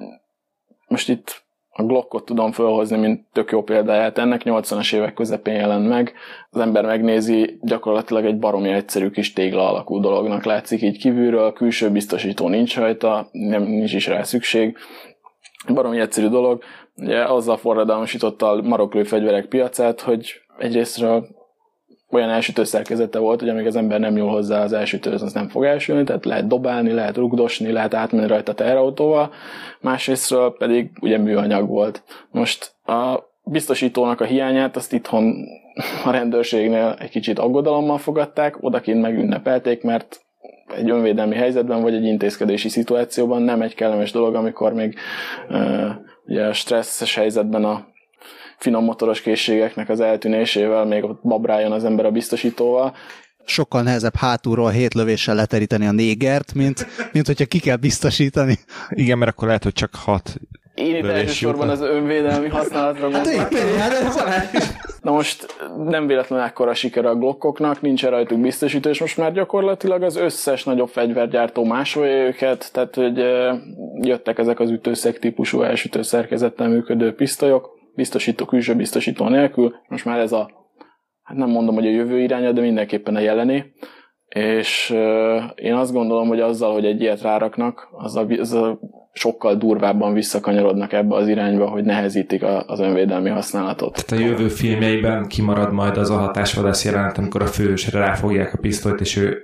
most 0.87 1.09
itt 1.09 1.43
a 1.79 1.83
Glockot 1.83 2.25
tudom 2.25 2.51
felhozni, 2.51 2.97
mint 2.97 3.25
tök 3.33 3.51
jó 3.51 3.63
példáját. 3.63 4.17
Ennek 4.17 4.41
80-as 4.45 4.95
évek 4.95 5.13
közepén 5.13 5.53
jelent 5.53 5.87
meg. 5.87 6.13
Az 6.49 6.59
ember 6.59 6.85
megnézi, 6.85 7.59
gyakorlatilag 7.61 8.25
egy 8.25 8.39
baromi 8.39 8.69
egyszerű 8.69 9.09
kis 9.09 9.33
tégla 9.33 9.69
alakú 9.69 9.99
dolognak 9.99 10.43
látszik 10.43 10.81
így 10.81 10.97
kívülről, 10.97 11.53
külső 11.53 11.89
biztosító 11.89 12.47
nincs 12.47 12.77
rajta, 12.77 13.27
nem, 13.31 13.63
nincs 13.63 13.93
is 13.93 14.07
rá 14.07 14.23
szükség. 14.23 14.77
Baromi 15.73 15.99
egyszerű 15.99 16.27
dolog. 16.27 16.63
Ugye 16.95 17.23
azzal 17.23 17.57
forradalmasította 17.57 18.49
a 18.49 18.61
maroklő 18.61 19.03
fegyverek 19.03 19.45
piacát, 19.45 20.01
hogy 20.01 20.41
egyrésztről 20.57 21.27
olyan 22.11 22.29
elsütő 22.29 22.63
szerkezete 22.63 23.19
volt, 23.19 23.39
hogy 23.39 23.49
amíg 23.49 23.65
az 23.65 23.75
ember 23.75 23.99
nem 23.99 24.13
nyúl 24.13 24.29
hozzá 24.29 24.63
az 24.63 24.73
elsütőhöz, 24.73 25.21
az 25.21 25.33
nem 25.33 25.47
fog 25.47 25.63
elsülni, 25.63 26.03
tehát 26.03 26.25
lehet 26.25 26.47
dobálni, 26.47 26.91
lehet 26.91 27.17
rugdosni, 27.17 27.71
lehet 27.71 27.93
átmenni 27.93 28.27
rajta 28.27 28.53
teherautóval, 28.53 29.31
másrésztről 29.81 30.55
pedig 30.57 30.91
ugye 31.01 31.17
műanyag 31.17 31.67
volt. 31.67 32.03
Most 32.31 32.71
a 32.85 33.19
biztosítónak 33.43 34.21
a 34.21 34.25
hiányát 34.25 34.75
azt 34.75 34.93
itthon 34.93 35.33
a 36.05 36.11
rendőrségnél 36.11 36.95
egy 36.99 37.09
kicsit 37.09 37.39
aggodalommal 37.39 37.97
fogadták, 37.97 38.63
odakint 38.63 39.01
megünnepelték, 39.01 39.83
mert 39.83 40.21
egy 40.75 40.89
önvédelmi 40.89 41.35
helyzetben, 41.35 41.81
vagy 41.81 41.93
egy 41.93 42.05
intézkedési 42.05 42.69
szituációban 42.69 43.41
nem 43.41 43.61
egy 43.61 43.75
kellemes 43.75 44.11
dolog, 44.11 44.35
amikor 44.35 44.73
még 44.73 44.95
uh, 45.49 45.89
ugye 46.25 46.53
stresszes 46.53 47.15
helyzetben 47.15 47.63
a 47.63 47.87
finom 48.59 48.83
motoros 48.83 49.21
készségeknek 49.21 49.89
az 49.89 49.99
eltűnésével, 49.99 50.85
még 50.85 51.03
ott 51.03 51.21
babráljon 51.23 51.71
az 51.71 51.83
ember 51.83 52.05
a 52.05 52.11
biztosítóval. 52.11 52.95
Sokkal 53.45 53.81
nehezebb 53.81 54.15
hátulról 54.15 54.69
hét 54.69 54.93
lövéssel 54.93 55.35
leteríteni 55.35 55.85
a 55.85 55.91
négert, 55.91 56.53
mint, 56.53 56.87
mint 57.11 57.25
hogyha 57.25 57.45
ki 57.45 57.59
kell 57.59 57.75
biztosítani. 57.75 58.57
Igen, 58.89 59.17
mert 59.17 59.31
akkor 59.31 59.47
lehet, 59.47 59.63
hogy 59.63 59.73
csak 59.73 59.95
hat 59.95 60.39
én 60.79 60.95
itt 60.95 61.05
elsősorban 61.05 61.69
az 61.69 61.81
önvédelmi 61.81 62.47
használatra 62.47 63.11
hát 63.11 63.23
gondoltam. 63.23 63.59
Na 65.01 65.11
most 65.11 65.55
nem 65.85 66.07
véletlenül 66.07 66.45
ekkora 66.45 66.73
siker 66.73 67.05
a 67.05 67.15
glokkoknak, 67.15 67.81
nincs 67.81 68.03
rajtuk 68.03 68.39
biztosító, 68.39 68.89
és 68.89 68.99
most 68.99 69.17
már 69.17 69.31
gyakorlatilag 69.31 70.03
az 70.03 70.15
összes 70.15 70.63
nagyobb 70.63 70.89
fegyvergyártó 70.89 71.63
másolja 71.63 72.25
őket, 72.25 72.69
tehát 72.73 72.95
hogy 72.95 73.17
jöttek 74.07 74.37
ezek 74.37 74.59
az 74.59 74.69
ütőszeg 74.69 75.19
típusú 75.19 75.61
elsütő 75.61 76.01
szerkezettel 76.01 76.67
működő 76.67 77.13
pisztolyok, 77.15 77.78
biztosító, 77.99 78.45
külső 78.45 78.75
biztosító 78.75 79.27
nélkül. 79.27 79.75
Most 79.87 80.05
már 80.05 80.19
ez 80.19 80.31
a, 80.31 80.49
hát 81.23 81.37
nem 81.37 81.49
mondom, 81.49 81.75
hogy 81.75 81.85
a 81.85 81.91
jövő 81.91 82.19
iránya, 82.19 82.51
de 82.51 82.61
mindenképpen 82.61 83.15
a 83.15 83.19
jelené. 83.19 83.65
És 84.27 84.95
én 85.55 85.73
azt 85.73 85.93
gondolom, 85.93 86.27
hogy 86.27 86.39
azzal, 86.39 86.73
hogy 86.73 86.85
egy 86.85 87.01
ilyet 87.01 87.21
ráraknak, 87.21 87.87
az 87.91 88.15
a, 88.15 88.79
sokkal 89.11 89.55
durvábban 89.55 90.13
visszakanyarodnak 90.13 90.93
ebbe 90.93 91.15
az 91.15 91.27
irányba, 91.27 91.69
hogy 91.69 91.83
nehezítik 91.83 92.43
a, 92.43 92.63
az 92.67 92.79
önvédelmi 92.79 93.29
használatot. 93.29 94.05
Tehát 94.05 94.25
a 94.25 94.27
jövő 94.29 94.47
filmjeiben 94.47 95.27
kimarad 95.27 95.73
majd 95.73 95.97
az 95.97 96.09
a 96.09 96.17
hatásvadász 96.17 96.85
jelenet, 96.85 97.17
amikor 97.17 97.41
a 97.41 97.45
fősre 97.45 97.99
ráfogják 97.99 98.53
a 98.53 98.57
pisztolyt, 98.61 98.99
és 98.99 99.17
ő 99.17 99.37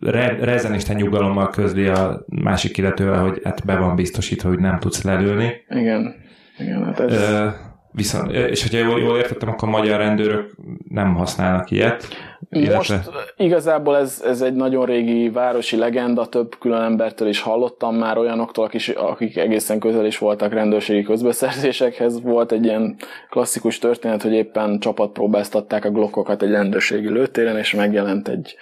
re, 0.00 0.36
rezenisten 0.40 0.96
nyugalommal 0.96 1.48
közli 1.48 1.86
a 1.86 2.24
másik 2.26 2.76
illetővel, 2.76 3.22
hogy 3.22 3.40
hát 3.44 3.64
be 3.66 3.76
van 3.76 3.96
biztosítva, 3.96 4.48
hogy 4.48 4.58
nem 4.58 4.78
tudsz 4.78 5.04
lelőni. 5.04 5.52
Igen. 5.68 6.14
Igen, 6.58 6.84
hát 6.84 7.00
ez... 7.00 7.12
Uh, 7.12 7.68
Viszont, 7.92 8.32
és 8.32 8.62
hogyha 8.62 8.88
jól, 8.88 9.00
jól 9.00 9.16
értettem, 9.16 9.48
akkor 9.48 9.68
a 9.68 9.70
magyar 9.70 9.98
rendőrök 9.98 10.54
nem 10.88 11.14
használnak 11.14 11.70
ilyet. 11.70 12.08
Illetve... 12.50 12.76
Most 12.76 12.94
igazából 13.36 13.96
ez, 13.96 14.22
ez 14.26 14.40
egy 14.40 14.54
nagyon 14.54 14.86
régi 14.86 15.30
városi 15.30 15.76
legenda, 15.76 16.26
több 16.26 16.56
külön 16.58 16.82
embertől 16.82 17.28
is 17.28 17.40
hallottam 17.40 17.96
már 17.96 18.18
olyanoktól, 18.18 18.64
akik, 18.64 18.98
akik 18.98 19.36
egészen 19.36 19.78
közel 19.78 20.06
is 20.06 20.18
voltak 20.18 20.52
rendőrségi 20.52 21.02
közbeszerzésekhez. 21.02 22.22
Volt 22.22 22.52
egy 22.52 22.64
ilyen 22.64 22.96
klasszikus 23.30 23.78
történet, 23.78 24.22
hogy 24.22 24.32
éppen 24.32 24.78
csapatpróbáztatták 24.78 25.84
a 25.84 25.90
glokkokat 25.90 26.42
egy 26.42 26.50
rendőrségi 26.50 27.08
lőtéren, 27.08 27.56
és 27.56 27.74
megjelent 27.74 28.28
egy, 28.28 28.54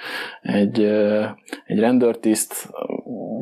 egy, 0.43 0.83
egy 1.67 1.79
rendőrtiszt, 1.79 2.69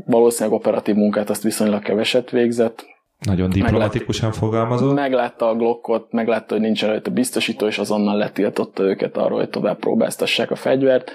valószínűleg 0.06 0.58
operatív 0.58 0.94
munkát 0.94 1.30
azt 1.30 1.42
viszonylag 1.42 1.82
keveset 1.82 2.30
végzett, 2.30 2.95
nagyon 3.18 3.50
diplomatikusan 3.50 4.32
fogalmazott. 4.32 4.94
Meglátta 4.94 5.48
a 5.48 5.54
Glockot, 5.54 6.12
meglátta, 6.12 6.54
hogy 6.54 6.62
nincs 6.62 6.84
rajta 6.84 7.10
biztosító, 7.10 7.66
és 7.66 7.78
azonnal 7.78 8.16
letiltotta 8.16 8.82
őket 8.82 9.16
arról, 9.16 9.38
hogy 9.38 9.50
tovább 9.50 9.78
próbáztassák 9.78 10.50
a 10.50 10.56
fegyvert. 10.56 11.10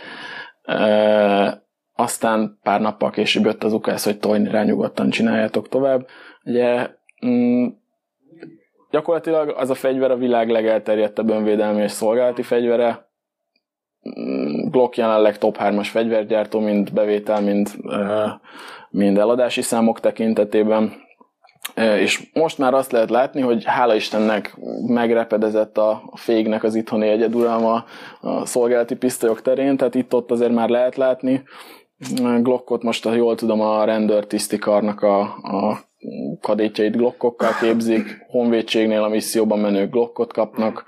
E, 0.64 1.64
aztán 1.94 2.60
pár 2.64 2.82
nappal 2.82 3.10
később 3.10 3.46
jött 3.46 3.64
az 3.64 3.74
ukász, 3.74 4.04
hogy 4.04 4.20
tojni 4.20 4.50
rá 4.50 4.64
nyugodtan 4.64 5.10
csináljátok 5.10 5.70
tovább. 5.70 6.08
Ugye 6.44 6.90
mm, 7.26 7.68
gyakorlatilag 8.92 9.50
az 9.50 9.70
a 9.70 9.76
fegyver 9.76 10.12
a 10.12 10.18
világ 10.18 10.50
legelterjedtebb 10.50 11.30
önvédelmi 11.30 11.82
és 11.82 11.92
szolgálati 11.92 12.42
fegyvere. 12.42 13.10
Mm, 14.20 14.70
Glock 14.70 14.98
jelenleg 14.98 15.38
top 15.38 15.58
3-as 15.60 15.88
fegyvergyártó, 15.92 16.60
mind 16.60 16.94
bevétel, 16.94 17.42
mind, 17.42 17.70
mind 18.90 19.18
eladási 19.18 19.62
számok 19.62 20.00
tekintetében 20.00 21.10
és 21.76 22.30
most 22.34 22.58
már 22.58 22.74
azt 22.74 22.92
lehet 22.92 23.10
látni, 23.10 23.42
hogy 23.42 23.64
hála 23.66 23.96
Istennek 23.96 24.58
megrepedezett 24.88 25.78
a 25.78 26.02
fégnek 26.14 26.64
az 26.64 26.76
itthoni 26.76 27.08
egyeduralma 27.08 27.86
a 28.22 28.46
szolgálati 28.46 28.96
pisztolyok 28.96 29.42
terén, 29.42 29.78
tehát 29.78 29.96
itt-ott 29.96 30.32
azért 30.32 30.54
már 30.54 30.70
lehet 30.70 30.96
látni. 30.96 31.44
Glockot 32.42 32.84
most, 32.84 33.04
ha 33.04 33.14
jól 33.14 33.36
tudom, 33.36 33.62
a 33.62 33.84
rendőrtisztikarnak 33.84 35.02
a, 35.02 35.20
a 35.22 35.80
kadétjait 36.42 36.96
glokkokkal 36.96 37.52
képzik, 37.60 38.26
honvédségnél 38.30 39.04
a 39.04 39.10
misszióban 39.10 39.60
menők 39.60 39.92
glokkot 39.92 40.34
kapnak, 40.34 40.86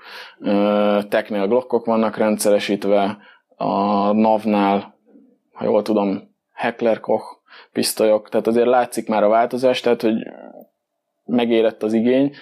teknél 1.08 1.46
glokkok 1.46 1.84
vannak 1.84 2.16
rendszeresítve, 2.16 3.18
a 3.56 4.12
NAV-nál, 4.12 4.98
ha 5.52 5.64
jól 5.64 5.82
tudom, 5.82 6.34
Heckler 6.52 7.00
Koch 7.00 7.24
pisztolyok, 7.72 8.28
tehát 8.28 8.46
azért 8.46 8.66
látszik 8.66 9.08
már 9.08 9.22
a 9.22 9.28
változás, 9.28 9.80
tehát 9.80 10.02
hogy 10.02 10.14
megérett 11.26 11.82
az 11.82 11.92
igény. 11.92 12.32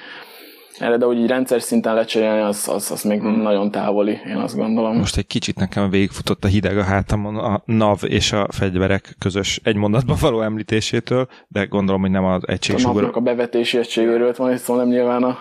Erre, 0.79 0.97
de 0.97 1.07
úgy 1.07 1.19
így 1.19 1.27
rendszer 1.27 1.63
szinten 1.63 1.95
lecserélni, 1.95 2.41
az, 2.41 2.69
az, 2.69 2.91
az 2.91 3.03
még 3.03 3.21
hmm. 3.21 3.41
nagyon 3.41 3.71
távoli, 3.71 4.19
én 4.27 4.37
azt 4.37 4.57
gondolom. 4.57 4.97
Most 4.97 5.17
egy 5.17 5.27
kicsit 5.27 5.57
nekem 5.57 5.91
végigfutott 5.91 6.45
a 6.45 6.49
hideg 6.49 6.79
a 6.79 6.83
hátamon 6.83 7.37
a 7.37 7.63
NAV 7.65 7.99
és 8.07 8.33
a 8.33 8.47
fegyverek 8.51 9.15
közös 9.19 9.61
egy 9.65 9.77
mondatban 9.77 10.17
való 10.21 10.43
említésétől, 10.43 11.29
de 11.49 11.65
gondolom, 11.65 12.01
hogy 12.01 12.11
nem 12.11 12.25
az 12.25 12.43
egységsugar. 12.47 13.05
A 13.05 13.11
a 13.13 13.21
bevetési 13.21 13.79
egységéről 13.79 14.35
van, 14.37 14.57
szó 14.57 14.77
nem 14.77 14.89
nyilván 14.89 15.23
a 15.23 15.39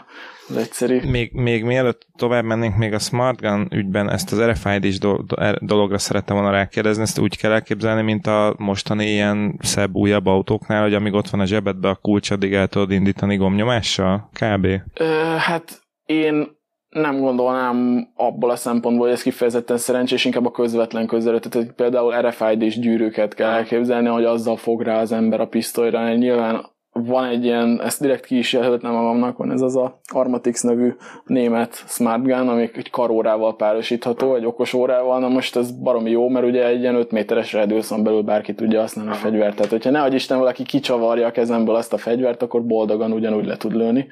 az 0.51 0.57
egyszerű. 0.57 0.99
Még, 1.09 1.31
még 1.33 1.63
mielőtt 1.63 2.07
tovább 2.15 2.43
mennénk, 2.43 2.77
még 2.77 2.93
a 2.93 2.99
Smart 2.99 3.41
Gun 3.41 3.67
ügyben 3.71 4.09
ezt 4.09 4.31
az 4.31 4.41
RFID-s 4.41 4.97
er, 5.35 5.57
dologra 5.61 5.97
szerettem 5.97 6.35
volna 6.35 6.51
rákérdezni, 6.51 7.01
ezt 7.01 7.19
úgy 7.19 7.37
kell 7.37 7.51
elképzelni, 7.51 8.01
mint 8.01 8.27
a 8.27 8.55
mostani 8.57 9.05
ilyen 9.05 9.59
szebb, 9.61 9.95
újabb 9.95 10.25
autóknál, 10.25 10.81
hogy 10.81 10.93
amíg 10.93 11.13
ott 11.13 11.29
van 11.29 11.39
a 11.39 11.45
zsebedbe 11.45 11.89
a 11.89 11.95
kulcs, 11.95 12.31
addig 12.31 12.53
el 12.53 12.67
tudod 12.67 12.91
indítani 12.91 13.35
gomnyomással? 13.35 14.29
Kb. 14.33 14.65
Ö, 14.93 15.05
hát 15.37 15.81
én 16.05 16.59
nem 16.89 17.19
gondolnám 17.19 18.07
abból 18.15 18.49
a 18.49 18.55
szempontból, 18.55 19.05
hogy 19.05 19.15
ez 19.15 19.21
kifejezetten 19.21 19.77
szerencsés, 19.77 20.25
inkább 20.25 20.45
a 20.45 20.51
közvetlen 20.51 21.07
közelet. 21.07 21.49
Tehát 21.49 21.71
például 21.71 22.21
RFID-s 22.21 22.79
gyűrűket 22.79 23.33
kell 23.33 23.49
elképzelni, 23.49 24.07
hogy 24.07 24.23
azzal 24.23 24.57
fog 24.57 24.81
rá 24.81 24.99
az 24.99 25.11
ember 25.11 25.39
a 25.41 25.47
pisztolyra. 25.47 26.13
Nyilván 26.13 26.65
van 26.93 27.25
egy 27.25 27.43
ilyen, 27.43 27.81
ezt 27.83 28.01
direkt 28.01 28.25
ki 28.25 28.37
is 28.37 28.53
jelöltem 28.53 28.91
magamnak, 28.91 29.37
van 29.37 29.51
ez 29.51 29.61
az 29.61 29.75
a 29.75 29.99
Armatix 30.13 30.61
nevű 30.61 30.95
német 31.25 31.83
Smart 31.87 32.23
Gun, 32.23 32.49
ami 32.49 32.69
egy 32.73 32.89
karórával 32.89 33.55
párosítható, 33.55 34.35
egy 34.35 34.45
okos 34.45 34.73
órával, 34.73 35.19
na 35.19 35.27
most 35.27 35.55
ez 35.55 35.71
baromi 35.71 36.09
jó, 36.09 36.29
mert 36.29 36.45
ugye 36.45 36.65
egy 36.65 36.79
ilyen 36.79 36.95
5 36.95 37.11
méteres 37.11 37.53
redőszon 37.53 38.03
belül 38.03 38.21
bárki 38.21 38.53
tudja 38.53 38.79
használni 38.79 39.11
a 39.11 39.13
fegyvert. 39.13 39.55
Tehát, 39.55 39.71
hogyha 39.71 39.89
nehogy 39.89 40.13
Isten 40.13 40.37
valaki 40.37 40.63
kicsavarja 40.63 41.27
a 41.27 41.31
kezemből 41.31 41.75
azt 41.75 41.93
a 41.93 41.97
fegyvert, 41.97 42.41
akkor 42.41 42.65
boldogan 42.65 43.11
ugyanúgy 43.11 43.45
le 43.45 43.57
tud 43.57 43.75
lőni. 43.75 44.07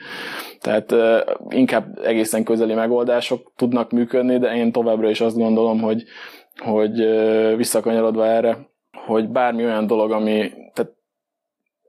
Tehát 0.60 0.92
uh, 0.92 1.18
inkább 1.50 2.00
egészen 2.04 2.44
közeli 2.44 2.74
megoldások 2.74 3.52
tudnak 3.56 3.92
működni, 3.92 4.38
de 4.38 4.56
én 4.56 4.72
továbbra 4.72 5.10
is 5.10 5.22
azt 5.22 5.38
gondolom, 5.38 5.82
hogy, 5.82 6.04
hogy 6.58 7.02
uh, 7.02 7.56
visszakanyarodva 7.56 8.26
erre, 8.26 8.58
hogy 9.06 9.30
bármi 9.30 9.64
olyan 9.64 9.88
dolog, 9.88 10.12
ami, 10.12 10.52
tehát 10.74 10.98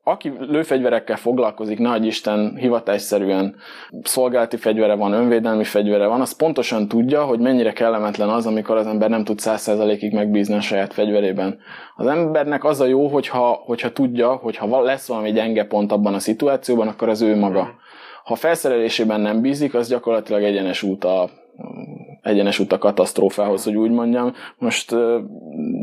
aki 0.05 0.33
lőfegyverekkel 0.39 1.17
foglalkozik, 1.17 1.79
nagy 1.79 2.07
Isten 2.07 2.57
hivatásszerűen 2.57 3.57
szolgálati 4.03 4.57
fegyvere 4.57 4.95
van, 4.95 5.13
önvédelmi 5.13 5.65
fegyvere 5.65 6.07
van, 6.07 6.21
az 6.21 6.37
pontosan 6.37 6.89
tudja, 6.89 7.25
hogy 7.25 7.39
mennyire 7.39 7.73
kellemetlen 7.73 8.29
az, 8.29 8.47
amikor 8.47 8.77
az 8.77 8.87
ember 8.87 9.09
nem 9.11 9.25
tud 9.25 9.39
100%-ig 9.43 10.13
megbízni 10.13 10.55
a 10.55 10.61
saját 10.61 10.93
fegyverében. 10.93 11.59
Az 11.97 12.07
embernek 12.07 12.65
az 12.65 12.81
a 12.81 12.87
jó, 12.87 13.07
hogyha, 13.09 13.63
hogyha 13.65 13.93
tudja, 13.93 14.33
hogy 14.35 14.57
ha 14.57 14.83
lesz 14.83 15.09
valami 15.09 15.33
gyenge 15.33 15.65
pont 15.65 15.93
abban 15.93 16.15
a 16.15 16.19
szituációban, 16.19 16.89
akkor 16.89 17.09
az 17.09 17.23
ő 17.23 17.37
maga. 17.37 17.75
Ha 18.25 18.35
felszerelésében 18.35 19.21
nem 19.21 19.41
bízik, 19.41 19.75
az 19.75 19.89
gyakorlatilag 19.89 20.43
egyenes 20.43 20.83
út 20.83 21.05
a, 21.05 21.31
egyenes 22.23 22.59
út 22.59 22.73
a 22.73 22.79
katasztrófához, 22.79 23.65
hogy 23.65 23.77
úgy 23.77 23.91
mondjam. 23.91 24.33
Most 24.59 24.95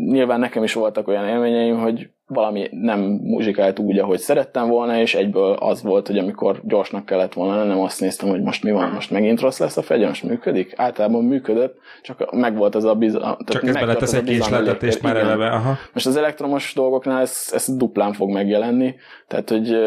nyilván 0.05 0.39
nekem 0.39 0.63
is 0.63 0.73
voltak 0.73 1.07
olyan 1.07 1.27
élményeim, 1.27 1.77
hogy 1.77 2.09
valami 2.27 2.67
nem 2.71 2.99
muzsikált 3.23 3.79
úgy, 3.79 3.99
ahogy 3.99 4.19
szerettem 4.19 4.67
volna, 4.67 4.99
és 4.99 5.15
egyből 5.15 5.51
az 5.59 5.83
volt, 5.83 6.07
hogy 6.07 6.17
amikor 6.17 6.61
gyorsnak 6.63 7.05
kellett 7.05 7.33
volna 7.33 7.63
nem 7.63 7.79
azt 7.79 8.01
néztem, 8.01 8.29
hogy 8.29 8.41
most 8.41 8.63
mi 8.63 8.71
van, 8.71 8.89
most 8.89 9.11
megint 9.11 9.39
rossz 9.39 9.59
lesz 9.59 9.77
a 9.77 9.81
fegyver, 9.81 10.07
most 10.07 10.23
működik? 10.23 10.73
Általában 10.75 11.23
működött, 11.23 11.77
csak 12.01 12.31
megvolt 12.31 12.75
az 12.75 12.83
a 12.83 12.95
bizalom. 12.95 13.35
Csak 13.45 13.63
ez 13.63 13.73
beletesz 13.73 14.13
egy 14.13 14.23
késletetést 14.23 15.01
már 15.01 15.15
eleve. 15.15 15.49
Aha. 15.49 15.75
Most 15.93 16.05
az 16.05 16.17
elektromos 16.17 16.73
dolgoknál 16.73 17.21
ez, 17.21 17.49
ez 17.53 17.75
duplán 17.77 18.13
fog 18.13 18.31
megjelenni, 18.31 18.95
tehát 19.27 19.49
hogy 19.49 19.77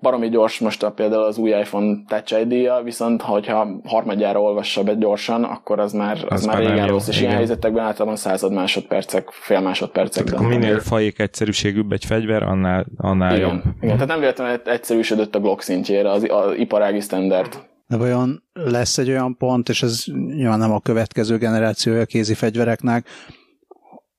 baromi 0.00 0.28
gyors 0.28 0.58
most 0.58 0.82
a, 0.82 0.90
például 0.90 1.22
az 1.22 1.38
új 1.38 1.50
iPhone 1.50 1.96
Touch 2.06 2.40
id 2.40 2.84
viszont 2.84 3.22
hogyha 3.22 3.80
harmadjára 3.84 4.42
olvassa 4.42 4.82
be 4.82 4.94
gyorsan, 4.94 5.44
akkor 5.44 5.78
az 5.78 5.92
már, 5.92 6.16
az, 6.16 6.24
az 6.28 6.44
már 6.44 6.58
régen 6.58 6.86
rossz, 6.86 7.08
és 7.08 7.20
ilyen 7.20 7.32
helyzetekben 7.32 7.84
általában 7.84 8.16
század 8.16 8.52
másodpercek, 8.52 9.30
fél 9.30 9.60
másodpercek. 9.60 10.24
Tehát 10.24 10.48
minél 10.48 10.80
fajék 10.80 11.18
egyszerűségűbb 11.18 11.92
egy 11.92 12.04
fegyver, 12.04 12.42
annál, 12.42 12.86
annál 12.96 13.36
igen, 13.36 13.48
jobb. 13.48 13.62
Igen, 13.80 13.94
tehát 13.94 14.08
nem 14.08 14.20
véletlenül 14.20 14.60
egyszerűsödött 14.64 15.34
a 15.34 15.40
Glock 15.40 15.62
szintjére, 15.62 16.10
az, 16.10 16.26
az 16.28 16.54
iparági 16.56 17.00
standard. 17.00 17.66
De 17.86 17.96
vajon 17.96 18.42
lesz 18.52 18.98
egy 18.98 19.08
olyan 19.08 19.36
pont, 19.36 19.68
és 19.68 19.82
ez 19.82 20.04
nyilván 20.26 20.58
nem 20.58 20.72
a 20.72 20.80
következő 20.80 21.38
generációja 21.38 22.04
kézi 22.04 22.34
fegyvereknek, 22.34 23.08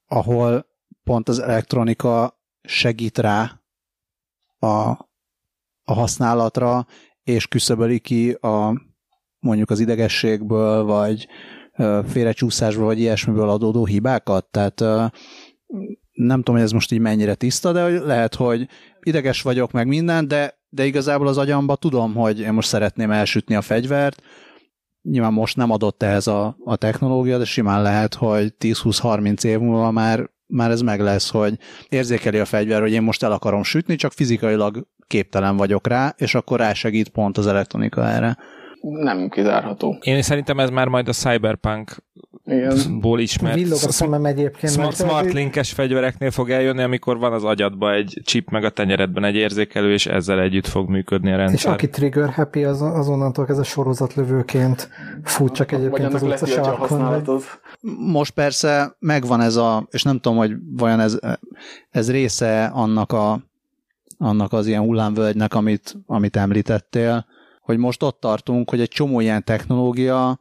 ahol 0.08 0.66
pont 1.04 1.30
az 1.30 1.40
elektronika 1.40 2.40
segít 2.62 3.18
rá 3.18 3.62
a 4.60 5.08
a 5.90 5.94
használatra, 5.94 6.86
és 7.24 7.48
küszöböli 7.48 8.00
ki 8.00 8.32
a 8.32 8.82
mondjuk 9.40 9.70
az 9.70 9.80
idegességből, 9.80 10.84
vagy 10.84 11.28
félrecsúszásból, 12.08 12.86
vagy 12.86 13.00
ilyesmiből 13.00 13.50
adódó 13.50 13.86
hibákat. 13.86 14.46
Tehát 14.46 14.80
nem 16.12 16.38
tudom, 16.38 16.56
hogy 16.56 16.64
ez 16.64 16.72
most 16.72 16.92
így 16.92 17.00
mennyire 17.00 17.36
tiszta, 17.36 17.72
de 17.72 17.88
lehet, 17.88 18.36
hogy 18.36 18.68
ideges 19.02 19.42
vagyok 19.42 19.72
meg 19.72 19.88
minden, 19.88 20.28
de, 20.28 20.60
de 20.70 20.86
igazából 20.86 21.28
az 21.28 21.38
agyamba 21.38 21.76
tudom, 21.76 22.16
hogy 22.16 22.40
én 22.40 22.54
most 22.54 22.68
szeretném 22.68 23.12
elsütni 23.12 23.56
a 23.56 23.62
fegyvert, 23.62 24.22
nyilván 25.02 25.34
most 25.34 25.56
nem 25.56 25.72
adott 25.72 26.04
ehhez 26.04 26.28
a, 26.28 26.58
a 26.64 26.76
technológia, 26.76 27.38
de 27.38 27.46
simán 27.46 27.82
lehet, 27.82 28.14
hogy 28.14 28.54
10-20-30 28.60 29.44
év 29.44 29.60
múlva 29.60 29.92
már, 29.92 30.30
már 30.46 30.72
ez 30.72 30.82
meg 30.82 31.00
lesz, 31.00 31.30
hogy 31.30 31.58
érzékeli 31.90 32.40
a 32.40 32.46
fegyver, 32.46 32.82
hogy 32.82 32.92
én 32.92 33.02
most 33.02 33.24
el 33.24 33.32
akarom 33.32 33.64
sütni, 33.64 33.96
csak 33.96 34.12
fizikailag 34.12 34.88
képtelen 35.10 35.58
vagyok 35.58 35.88
rá, 35.88 36.14
és 36.18 36.36
akkor 36.36 36.60
rásegít 36.60 37.10
pont 37.10 37.38
az 37.38 37.48
elektronika 37.48 38.08
erre. 38.08 38.38
Nem 38.82 39.30
kizárható. 39.30 39.98
Én 40.02 40.22
szerintem 40.22 40.60
ez 40.60 40.70
már 40.70 40.88
majd 40.88 41.08
a 41.08 41.12
Cyberpunk 41.12 42.04
ból 43.00 43.20
ismert. 43.20 43.56
Villog 43.56 43.80
a 43.88 43.92
szemem 43.92 44.26
egyébként. 44.26 44.74
Smart, 44.74 44.96
smart 44.96 45.34
linkes 45.34 45.72
fegyvereknél 45.72 46.32
fog 46.32 46.50
eljönni, 46.50 46.84
amikor 46.84 47.18
van 47.18 47.34
az 47.34 47.44
agyadba 47.44 47.94
egy 47.94 48.22
chip, 48.24 48.50
meg 48.50 48.64
a 48.64 48.70
tenyeredben 48.70 49.24
egy 49.24 49.36
érzékelő, 49.36 49.94
és 49.94 50.06
ezzel 50.06 50.40
együtt 50.40 50.68
fog 50.68 50.90
működni 50.90 51.32
a 51.32 51.36
rendszer. 51.36 51.58
És 51.58 51.66
aki 51.66 51.90
trigger 51.90 52.30
happy, 52.30 52.64
az, 52.64 52.82
azonnantól 52.82 53.46
ez 53.48 53.58
a 53.58 53.64
sorozatlövőként 53.64 54.90
fut 55.24 55.54
csak 55.54 55.72
egyébként 55.72 56.14
az 56.14 56.22
utca 56.22 56.46
sarkon. 56.46 57.24
Most 58.12 58.34
persze 58.34 58.96
megvan 59.00 59.42
ez 59.42 59.56
a, 59.56 59.88
és 59.92 60.04
nem 60.04 60.20
tudom, 60.20 60.38
hogy 60.38 60.52
vajon 60.76 61.00
ez, 61.00 61.20
ez 61.90 62.12
része 62.12 62.66
annak 62.66 63.12
a 63.12 63.48
annak 64.22 64.54
az 64.54 64.68
ilyen 64.68 64.82
hullámvölgynek, 64.82 65.54
amit, 65.54 65.96
amit 66.06 66.36
említettél, 66.36 67.26
hogy 67.60 67.78
most 67.78 68.04
ott 68.04 68.20
tartunk, 68.20 68.70
hogy 68.70 68.82
egy 68.82 68.88
csomó 68.88 69.20
ilyen 69.20 69.44
technológia 69.44 70.40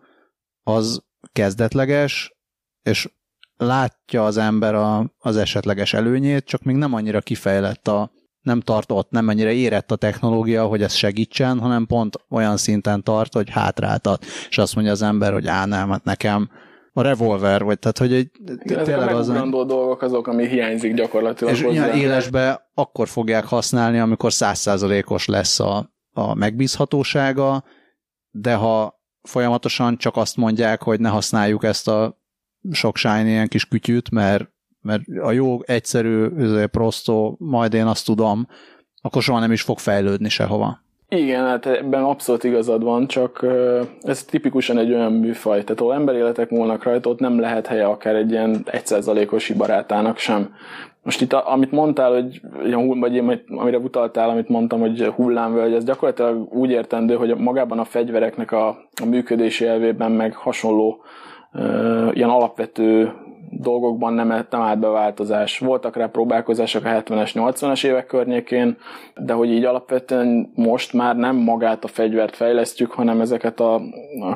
az 0.62 1.02
kezdetleges, 1.32 2.36
és 2.82 3.08
látja 3.56 4.24
az 4.24 4.36
ember 4.36 4.74
a, 4.74 5.14
az 5.18 5.36
esetleges 5.36 5.92
előnyét, 5.92 6.44
csak 6.44 6.62
még 6.62 6.76
nem 6.76 6.94
annyira 6.94 7.20
kifejlett 7.20 7.88
a, 7.88 8.10
nem 8.40 8.60
tart 8.60 8.92
ott, 8.92 9.10
nem 9.10 9.28
annyira 9.28 9.50
érett 9.50 9.90
a 9.90 9.96
technológia, 9.96 10.66
hogy 10.66 10.82
ez 10.82 10.92
segítsen, 10.92 11.58
hanem 11.58 11.86
pont 11.86 12.16
olyan 12.28 12.56
szinten 12.56 13.02
tart, 13.02 13.32
hogy 13.32 13.50
hátráltat, 13.50 14.24
és 14.48 14.58
azt 14.58 14.74
mondja 14.74 14.92
az 14.92 15.02
ember, 15.02 15.32
hogy 15.32 15.46
á, 15.46 15.66
nem, 15.66 15.90
hát 15.90 16.04
nekem 16.04 16.50
a 16.92 17.02
revolver, 17.02 17.64
vagy 17.64 17.78
tehát, 17.78 17.98
hogy 17.98 18.12
egy, 18.12 18.30
Igen, 18.64 18.84
tényleg 18.84 19.14
az... 19.14 19.28
a 19.28 19.46
dolgok 19.48 20.02
azok, 20.02 20.26
ami 20.26 20.48
hiányzik 20.48 20.94
gyakorlatilag 20.94 21.52
És 21.52 21.62
hozzá. 21.62 21.92
élesbe 21.94 22.70
akkor 22.74 23.08
fogják 23.08 23.44
használni, 23.44 23.98
amikor 23.98 24.32
százszázalékos 24.32 25.26
lesz 25.26 25.60
a, 25.60 25.92
a 26.12 26.34
megbízhatósága, 26.34 27.64
de 28.30 28.54
ha 28.54 29.02
folyamatosan 29.22 29.96
csak 29.96 30.16
azt 30.16 30.36
mondják, 30.36 30.82
hogy 30.82 31.00
ne 31.00 31.08
használjuk 31.08 31.64
ezt 31.64 31.88
a 31.88 32.18
sok 32.70 32.96
shiny 32.96 33.26
ilyen 33.26 33.48
kis 33.48 33.64
kütyűt, 33.64 34.10
mert, 34.10 34.50
mert 34.80 35.02
a 35.22 35.30
jó, 35.32 35.62
egyszerű, 35.62 36.28
prostó, 36.64 37.36
majd 37.38 37.74
én 37.74 37.86
azt 37.86 38.04
tudom, 38.04 38.46
akkor 39.00 39.22
soha 39.22 39.38
nem 39.38 39.52
is 39.52 39.62
fog 39.62 39.78
fejlődni 39.78 40.28
sehova. 40.28 40.86
Igen, 41.10 41.44
hát 41.44 41.66
ebben 41.66 42.02
abszolút 42.02 42.44
igazad 42.44 42.82
van, 42.82 43.06
csak 43.06 43.46
ez 44.02 44.24
tipikusan 44.24 44.78
egy 44.78 44.92
olyan 44.92 45.12
műfaj, 45.12 45.62
tehát 45.64 45.80
ahol 45.80 45.94
emberéletek 45.94 46.50
múlnak 46.50 46.82
rajta, 46.82 47.10
ott 47.10 47.18
nem 47.18 47.40
lehet 47.40 47.66
helye 47.66 47.84
akár 47.84 48.14
egy 48.14 48.30
ilyen 48.30 48.62
egyszerzalékos 48.64 49.46
hibarátának 49.46 50.18
sem. 50.18 50.54
Most 51.02 51.20
itt, 51.20 51.32
amit 51.32 51.72
mondtál, 51.72 52.12
hogy, 52.12 52.40
vagy 53.00 53.14
én, 53.14 53.42
amire 53.48 53.78
utaltál, 53.78 54.28
amit 54.28 54.48
mondtam, 54.48 54.80
hogy 54.80 55.04
hullámvölgy, 55.04 55.72
ez 55.72 55.84
gyakorlatilag 55.84 56.52
úgy 56.52 56.70
értendő, 56.70 57.14
hogy 57.14 57.36
magában 57.36 57.78
a 57.78 57.84
fegyvereknek 57.84 58.52
a, 58.52 58.68
a 59.02 59.06
működési 59.06 59.66
elvében 59.66 60.12
meg 60.12 60.34
hasonló 60.34 61.02
ilyen 62.12 62.30
alapvető 62.30 63.12
dolgokban 63.50 64.12
nem, 64.12 64.28
nem 64.28 64.60
állt 64.60 64.78
be 64.78 64.88
változás. 64.88 65.58
Voltak 65.58 65.96
rá 65.96 66.06
próbálkozások 66.06 66.84
a 66.84 66.88
70-es, 66.88 67.30
80-as 67.34 67.84
évek 67.84 68.06
környékén, 68.06 68.76
de 69.16 69.32
hogy 69.32 69.50
így 69.50 69.64
alapvetően 69.64 70.52
most 70.54 70.92
már 70.92 71.16
nem 71.16 71.36
magát 71.36 71.84
a 71.84 71.88
fegyvert 71.88 72.36
fejlesztjük, 72.36 72.92
hanem 72.92 73.20
ezeket 73.20 73.60
a, 73.60 73.80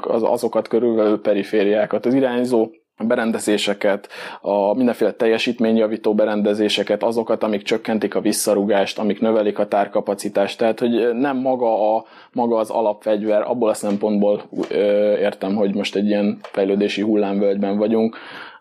az, 0.00 0.22
azokat 0.22 0.68
körülvelő 0.68 1.20
perifériákat. 1.20 2.06
Az 2.06 2.14
irányzó 2.14 2.68
berendezéseket, 3.06 4.08
a 4.40 4.74
mindenféle 4.74 5.12
teljesítményjavító 5.12 6.14
berendezéseket, 6.14 7.02
azokat, 7.02 7.42
amik 7.42 7.62
csökkentik 7.62 8.14
a 8.14 8.20
visszarugást, 8.20 8.98
amik 8.98 9.20
növelik 9.20 9.58
a 9.58 9.68
tárkapacitást. 9.68 10.58
Tehát, 10.58 10.78
hogy 10.78 11.14
nem 11.14 11.36
maga, 11.36 11.96
a, 11.96 12.04
maga 12.32 12.56
az 12.56 12.70
alapfegyver, 12.70 13.42
abból 13.42 13.68
a 13.68 13.74
szempontból 13.74 14.42
ö, 14.68 15.16
értem, 15.18 15.54
hogy 15.54 15.74
most 15.74 15.96
egy 15.96 16.06
ilyen 16.06 16.38
fejlődési 16.42 17.02
hullámvölgyben 17.02 17.78
vagyunk, 17.78 18.16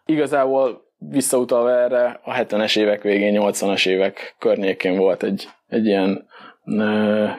Igazából 0.05 0.89
visszautalva 0.97 1.71
erre, 1.71 2.19
a 2.23 2.33
70-es 2.33 2.77
évek 2.77 3.01
végén, 3.01 3.41
80-as 3.41 3.87
évek 3.87 4.35
környékén 4.39 4.97
volt 4.97 5.23
egy, 5.23 5.47
egy 5.67 5.85
ilyen 5.85 6.27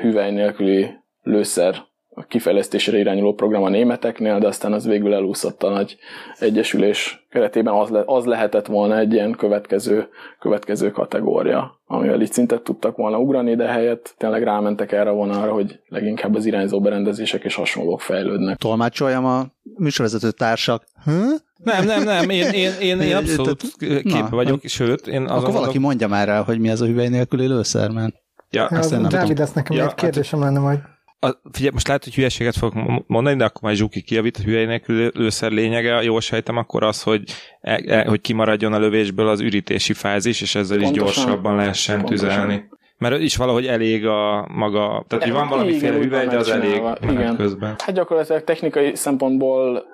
hüvely 0.00 0.30
nélküli 0.30 0.90
lőszer 1.22 1.90
kifejlesztésére 2.28 2.98
irányuló 2.98 3.34
program 3.34 3.62
a 3.62 3.68
németeknél, 3.68 4.38
de 4.38 4.46
aztán 4.46 4.72
az 4.72 4.86
végül 4.86 5.14
elúszott 5.14 5.62
a 5.62 5.70
nagy 5.70 5.96
egyesülés 6.38 7.26
keretében. 7.30 7.74
Az, 7.74 7.88
le, 7.88 8.02
az 8.06 8.24
lehetett 8.24 8.66
volna 8.66 8.98
egy 8.98 9.12
ilyen 9.12 9.32
következő, 9.32 10.08
következő 10.38 10.90
kategória, 10.90 11.80
amivel 11.86 12.20
így 12.20 12.32
szintet 12.32 12.62
tudtak 12.62 12.96
volna 12.96 13.18
ugrani, 13.18 13.54
de 13.54 13.66
helyett 13.66 14.14
tényleg 14.18 14.42
rámentek 14.42 14.92
erre 14.92 15.10
a 15.10 15.14
vonalra, 15.14 15.52
hogy 15.52 15.80
leginkább 15.88 16.34
az 16.34 16.46
irányzó 16.46 16.80
berendezések 16.80 17.44
és 17.44 17.54
hasonlók 17.54 18.00
fejlődnek. 18.00 18.56
Tolmácsoljam 18.56 19.24
a 19.24 19.44
műsorvezető 19.76 20.30
társak. 20.30 20.84
Hm? 21.04 21.34
Nem, 21.62 21.84
nem, 21.84 22.02
nem, 22.02 22.30
én, 22.30 22.50
én, 22.50 22.70
én, 22.80 23.00
én 23.00 23.16
abszolút 23.16 23.62
képbe 23.78 24.28
vagyok, 24.30 24.60
sőt, 24.64 25.06
én 25.06 25.22
azon 25.22 25.36
Akkor 25.38 25.52
valaki 25.52 25.78
mondja 25.78 26.08
már 26.08 26.28
el, 26.28 26.42
hogy 26.42 26.58
mi 26.58 26.68
ez 26.68 26.80
a 26.80 26.86
hüvely 26.86 27.08
nélküli 27.08 27.46
lőszer, 27.46 27.90
mert 27.90 28.22
Ja, 28.52 28.68
ja, 28.70 29.08
Dávid, 29.08 29.40
ezt 29.40 29.54
nekem 29.54 29.76
ja, 29.76 29.86
egy 29.86 29.94
kérdésem 29.94 30.40
hát, 30.40 30.48
lenne 30.48 30.60
majd. 30.60 30.78
A, 31.20 31.30
figyelj, 31.52 31.72
most 31.72 31.86
lehet, 31.86 32.04
hogy 32.04 32.14
hülyeséget 32.14 32.56
fogok 32.56 33.04
mondani, 33.06 33.36
de 33.36 33.44
akkor 33.44 33.62
majd 33.62 33.76
Zsuki 33.76 34.02
kijavít, 34.02 34.36
a 34.36 34.42
hülyei 34.42 34.64
nélkül 34.64 35.10
lőszer 35.14 35.50
lényege, 35.50 36.02
jól 36.02 36.20
sejtem, 36.20 36.56
akkor 36.56 36.82
az, 36.82 37.02
hogy, 37.02 37.22
e, 37.60 37.82
e, 37.86 38.04
hogy 38.08 38.20
kimaradjon 38.20 38.72
a 38.72 38.78
lövésből 38.78 39.28
az 39.28 39.40
ürítési 39.40 39.92
fázis, 39.92 40.40
és 40.40 40.54
ezzel 40.54 40.78
pontosan, 40.78 41.06
is 41.06 41.14
gyorsabban 41.14 41.56
lehessen 41.56 41.96
pontosan. 41.96 42.28
tüzelni. 42.28 42.64
Mert 42.98 43.20
is 43.20 43.36
valahogy 43.36 43.66
elég 43.66 44.06
a 44.06 44.48
maga, 44.50 45.04
tehát 45.08 45.24
hogy 45.24 45.32
van 45.32 45.48
valamiféle 45.48 45.96
hüvely, 45.96 46.26
de 46.26 46.36
az 46.36 46.48
elég 46.48 46.82
igen. 47.02 47.36
közben. 47.36 47.74
Hát 47.78 47.94
gyakorlatilag 47.94 48.44
technikai 48.44 48.94
szempontból 48.94 49.84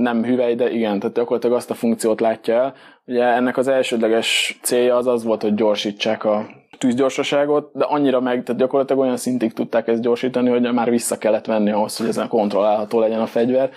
nem 0.00 0.24
hüvely, 0.24 0.54
de 0.54 0.70
igen, 0.70 0.98
tehát 0.98 1.14
gyakorlatilag 1.14 1.56
azt 1.56 1.70
a 1.70 1.74
funkciót 1.74 2.20
látja 2.20 2.54
el. 2.54 2.74
Ugye 3.06 3.22
ennek 3.22 3.56
az 3.56 3.68
elsődleges 3.68 4.58
célja 4.62 4.96
az 4.96 5.06
az 5.06 5.24
volt, 5.24 5.42
hogy 5.42 5.54
gyorsítsák 5.54 6.24
a 6.24 6.46
tűzgyorsaságot, 6.78 7.70
de 7.74 7.84
annyira 7.84 8.20
meg, 8.20 8.42
tehát 8.42 8.60
gyakorlatilag 8.60 9.02
olyan 9.02 9.16
szintig 9.16 9.52
tudták 9.52 9.88
ezt 9.88 10.02
gyorsítani, 10.02 10.48
hogy 10.48 10.72
már 10.72 10.90
vissza 10.90 11.18
kellett 11.18 11.46
venni 11.46 11.70
ahhoz, 11.70 11.96
hogy 11.96 12.08
ezen 12.08 12.28
kontrollálható 12.28 13.00
legyen 13.00 13.20
a 13.20 13.26
fegyver. 13.26 13.70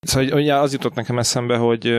Szóval 0.00 0.38
ugye 0.38 0.54
az 0.54 0.72
jutott 0.72 0.94
nekem 0.94 1.18
eszembe, 1.18 1.56
hogy 1.56 1.92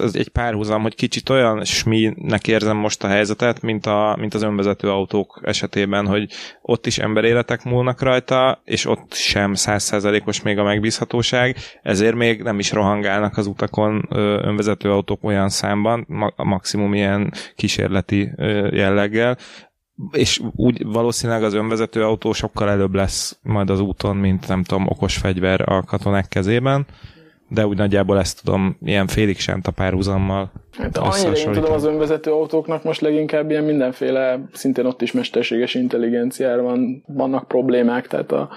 ez 0.00 0.14
egy 0.14 0.28
párhuzam, 0.28 0.82
hogy 0.82 0.94
kicsit 0.94 1.28
olyan 1.28 1.64
sminek 1.64 2.48
érzem 2.48 2.76
most 2.76 3.04
a 3.04 3.08
helyzetet, 3.08 3.62
mint, 3.62 3.86
a, 3.86 4.16
mint 4.20 4.34
az 4.34 4.42
önvezető 4.42 4.90
autók 4.90 5.40
esetében, 5.44 6.06
hogy 6.06 6.30
ott 6.62 6.86
is 6.86 6.98
emberéletek 6.98 7.64
múlnak 7.64 8.02
rajta, 8.02 8.60
és 8.64 8.86
ott 8.86 9.12
sem 9.12 9.54
százszerzelékos 9.54 10.42
még 10.42 10.58
a 10.58 10.64
megbízhatóság, 10.64 11.56
ezért 11.82 12.14
még 12.14 12.42
nem 12.42 12.58
is 12.58 12.72
rohangálnak 12.72 13.36
az 13.36 13.46
utakon 13.46 14.06
önvezető 14.42 14.90
autók 14.90 15.24
olyan 15.24 15.48
számban, 15.48 16.06
maximum 16.36 16.94
ilyen 16.94 17.32
kísérleti 17.56 18.30
jelleggel, 18.70 19.38
és 20.12 20.40
úgy 20.54 20.84
valószínűleg 20.84 21.42
az 21.42 21.54
önvezető 21.54 22.04
autó 22.04 22.32
sokkal 22.32 22.70
előbb 22.70 22.94
lesz 22.94 23.38
majd 23.42 23.70
az 23.70 23.80
úton, 23.80 24.16
mint 24.16 24.48
nem 24.48 24.62
tudom, 24.62 24.86
okos 24.86 25.16
fegyver 25.16 25.72
a 25.72 25.82
katonák 25.82 26.28
kezében 26.28 26.86
de 27.48 27.66
úgy 27.66 27.76
nagyjából 27.76 28.18
ezt 28.18 28.44
tudom 28.44 28.76
ilyen 28.82 29.06
félig 29.06 29.38
sem 29.38 29.60
a 29.64 29.70
párhuzammal 29.70 30.52
Hát 30.78 30.96
annyira 30.96 31.32
én 31.32 31.52
tudom 31.52 31.72
az 31.72 31.84
önvezető 31.84 32.30
autóknak 32.30 32.84
most 32.84 33.00
leginkább 33.00 33.50
ilyen 33.50 33.64
mindenféle, 33.64 34.40
szintén 34.52 34.84
ott 34.84 35.02
is 35.02 35.12
mesterséges 35.12 35.74
intelligenciára 35.74 36.62
van, 36.62 37.04
vannak 37.06 37.48
problémák, 37.48 38.06
tehát 38.06 38.32
a 38.32 38.48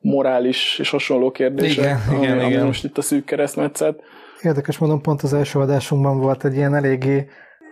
morális 0.00 0.78
és 0.78 0.90
hasonló 0.90 1.30
kérdések, 1.30 1.84
igen, 1.84 2.00
ami, 2.08 2.24
igen, 2.24 2.38
ami 2.38 2.48
igen. 2.48 2.66
most 2.66 2.84
itt 2.84 2.98
a 2.98 3.02
szűk 3.02 3.24
keresztmetszet. 3.24 4.00
Érdekes 4.42 4.78
mondom, 4.78 5.00
pont 5.00 5.22
az 5.22 5.34
első 5.34 5.58
adásunkban 5.58 6.18
volt 6.18 6.44
egy 6.44 6.54
ilyen 6.54 6.74
eléggé 6.74 7.28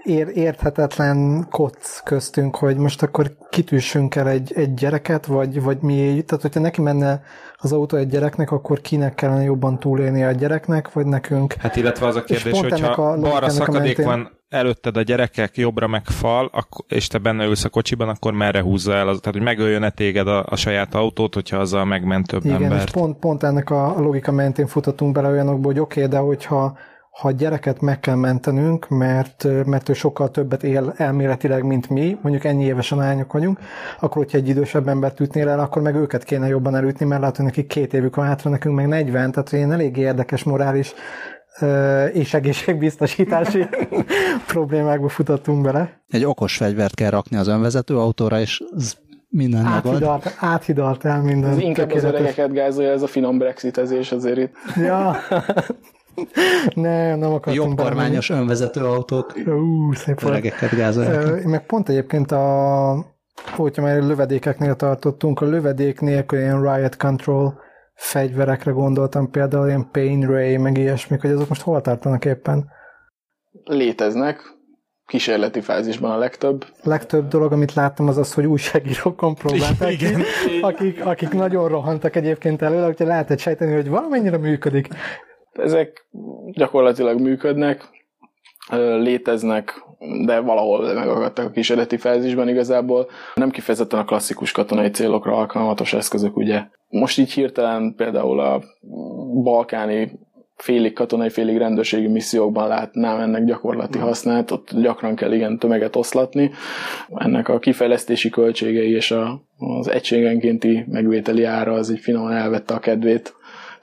ér, 0.08 0.30
érthetetlen 0.34 1.46
koc 1.50 2.00
köztünk, 2.00 2.56
hogy 2.56 2.76
most 2.76 3.02
akkor 3.02 3.36
kitűssünk 3.50 4.14
el 4.14 4.28
egy, 4.28 4.52
egy 4.54 4.74
gyereket, 4.74 5.26
vagy, 5.26 5.62
vagy 5.62 5.78
mi, 5.80 6.22
tehát 6.26 6.42
hogyha 6.42 6.60
neki 6.60 6.80
menne 6.80 7.22
az 7.56 7.72
autó 7.72 7.96
egy 7.96 8.08
gyereknek, 8.08 8.50
akkor 8.50 8.80
kinek 8.80 9.14
kellene 9.14 9.42
jobban 9.42 9.78
túlélni 9.78 10.24
a 10.24 10.30
gyereknek, 10.30 10.92
vagy 10.92 11.06
nekünk? 11.06 11.52
Hát 11.52 11.76
illetve 11.76 12.06
az 12.06 12.16
a 12.16 12.24
kérdés, 12.24 12.60
hogyha 12.60 13.02
a 13.02 13.18
balra 13.18 13.46
a 13.46 13.50
szakadék 13.50 13.96
mentén- 13.96 14.06
van 14.06 14.36
előtted 14.48 14.96
a 14.96 15.02
gyerekek, 15.02 15.56
jobbra 15.56 15.86
meg 15.86 16.04
fal, 16.04 16.50
és 16.88 17.06
te 17.06 17.18
benne 17.18 17.44
ülsz 17.44 17.64
a 17.64 17.68
kocsiban, 17.68 18.08
akkor 18.08 18.32
merre 18.32 18.62
húzza 18.62 18.92
el? 18.92 19.08
Az, 19.08 19.18
tehát, 19.18 19.34
hogy 19.34 19.44
megöljön-e 19.44 19.90
téged 19.90 20.28
a, 20.28 20.44
a 20.48 20.56
saját 20.56 20.94
autót, 20.94 21.34
hogyha 21.34 21.56
azzal 21.56 21.84
megment 21.84 22.26
több 22.26 22.44
Igen, 22.44 22.60
és 22.60 22.66
embert? 22.66 22.92
pont, 22.92 23.18
pont 23.18 23.42
ennek 23.42 23.70
a 23.70 23.96
a 23.96 24.00
logika 24.00 24.32
mentén 24.32 24.66
futottunk 24.66 25.12
bele 25.12 25.28
olyanokba, 25.28 25.66
hogy 25.66 25.78
oké, 25.78 26.04
okay, 26.04 26.12
de 26.12 26.18
hogyha 26.18 26.78
ha 27.18 27.30
gyereket 27.30 27.80
meg 27.80 28.00
kell 28.00 28.14
mentenünk, 28.14 28.88
mert, 28.88 29.46
mert 29.64 29.88
ő 29.88 29.92
sokkal 29.92 30.30
többet 30.30 30.62
él 30.62 30.94
elméletileg, 30.96 31.64
mint 31.64 31.88
mi, 31.88 32.18
mondjuk 32.22 32.44
ennyi 32.44 32.64
évesen 32.64 33.00
ányok 33.00 33.32
vagyunk, 33.32 33.58
akkor 34.00 34.22
hogyha 34.22 34.38
egy 34.38 34.48
idősebb 34.48 34.88
embert 34.88 35.20
ütnél 35.20 35.48
el, 35.48 35.60
akkor 35.60 35.82
meg 35.82 35.94
őket 35.94 36.24
kéne 36.24 36.46
jobban 36.48 36.76
elütni, 36.76 37.06
mert 37.06 37.20
látod, 37.20 37.44
nekik 37.44 37.66
két 37.66 37.94
évük 37.94 38.16
van 38.16 38.26
hátra, 38.26 38.50
nekünk 38.50 38.74
meg 38.74 38.88
40, 38.88 39.30
tehát 39.30 39.52
ilyen 39.52 39.72
elég 39.72 39.96
érdekes 39.96 40.42
morális 40.42 40.94
és 42.12 42.34
egészségbiztosítási 42.34 43.66
problémákba 44.52 45.08
futottunk 45.08 45.62
bele. 45.62 46.02
Egy 46.08 46.24
okos 46.24 46.56
fegyvert 46.56 46.94
kell 46.94 47.10
rakni 47.10 47.36
az 47.36 47.48
önvezető 47.48 47.96
autóra, 47.98 48.40
és 48.40 48.62
minden. 49.28 49.64
Áthidalt, 49.64 50.36
áthidalt 50.40 51.04
el 51.04 51.22
minden. 51.22 51.50
Ez 51.50 51.58
inkább 51.58 51.92
az 51.92 52.04
öregeket 52.04 52.52
gázolja, 52.52 52.90
ez 52.90 53.02
a 53.02 53.06
finom 53.06 53.38
brexitezés 53.38 54.12
azért 54.12 54.38
itt. 54.38 54.54
Ja. 54.76 55.16
nem, 56.74 57.18
nem 57.18 57.32
akartunk 57.32 57.78
Jobb 57.78 57.86
kormányos 57.86 58.30
önvezető 58.30 58.84
autók. 58.84 59.34
Ú, 59.46 59.92
szép 59.92 60.22
öregeket 60.22 60.76
gázolják. 60.76 61.44
Meg 61.44 61.66
pont 61.66 61.88
egyébként 61.88 62.32
a, 62.32 63.04
hogyha 63.56 63.82
már 63.82 64.02
lövedékeknél 64.02 64.76
tartottunk, 64.76 65.40
a 65.40 65.46
lövedék 65.46 66.00
nélkül 66.00 66.38
ilyen 66.38 66.62
riot 66.62 66.96
control 66.96 67.60
fegyverekre 67.94 68.70
gondoltam, 68.70 69.30
például 69.30 69.66
ilyen 69.66 69.88
pain 69.92 70.26
ray, 70.26 70.56
meg 70.56 70.78
ilyesmik, 70.78 71.20
hogy 71.20 71.30
azok 71.30 71.48
most 71.48 71.62
hol 71.62 71.80
tartanak 71.80 72.24
éppen. 72.24 72.68
Léteznek, 73.64 74.40
kísérleti 75.06 75.60
fázisban 75.60 76.10
a 76.10 76.18
legtöbb. 76.18 76.64
Legtöbb 76.82 77.28
dolog, 77.28 77.52
amit 77.52 77.74
láttam, 77.74 78.08
az 78.08 78.18
az, 78.18 78.34
hogy 78.34 78.46
újságírókon 78.46 79.34
próbálták 79.34 79.96
ki, 79.96 80.06
akik, 80.60 81.04
akik 81.04 81.32
nagyon 81.32 81.68
rohantak 81.68 82.16
egyébként 82.16 82.62
előle, 82.62 82.84
hogyha 82.84 83.04
lehetett 83.04 83.38
sejteni, 83.38 83.74
hogy 83.74 83.88
valamennyire 83.88 84.36
működik. 84.36 84.88
Ezek 85.58 86.06
gyakorlatilag 86.52 87.20
működnek, 87.20 87.88
léteznek, 88.76 89.84
de 90.24 90.40
valahol 90.40 90.94
megakadtak 90.94 91.46
a 91.46 91.50
kísérleti 91.50 91.96
fázisban 91.96 92.48
igazából. 92.48 93.08
Nem 93.34 93.50
kifejezetten 93.50 93.98
a 93.98 94.04
klasszikus 94.04 94.52
katonai 94.52 94.90
célokra 94.90 95.36
alkalmatos 95.36 95.92
eszközök, 95.92 96.36
ugye. 96.36 96.62
Most 96.88 97.18
így 97.18 97.32
hirtelen 97.32 97.94
például 97.96 98.40
a 98.40 98.62
balkáni 99.42 100.18
félig 100.56 100.92
katonai, 100.92 101.30
félig 101.30 101.56
rendőrségi 101.56 102.06
missziókban 102.06 102.68
látnám 102.68 103.20
ennek 103.20 103.44
gyakorlati 103.44 103.98
hasznát, 103.98 104.50
ott 104.50 104.70
gyakran 104.80 105.14
kell 105.14 105.32
igen 105.32 105.58
tömeget 105.58 105.96
oszlatni. 105.96 106.50
Ennek 107.14 107.48
a 107.48 107.58
kifejlesztési 107.58 108.30
költségei 108.30 108.90
és 108.90 109.10
a, 109.10 109.42
az 109.58 109.88
egységenkénti 109.88 110.84
megvételi 110.88 111.44
ára 111.44 111.72
az 111.72 111.90
így 111.90 112.00
finoman 112.00 112.32
elvette 112.32 112.74
a 112.74 112.78
kedvét. 112.78 113.34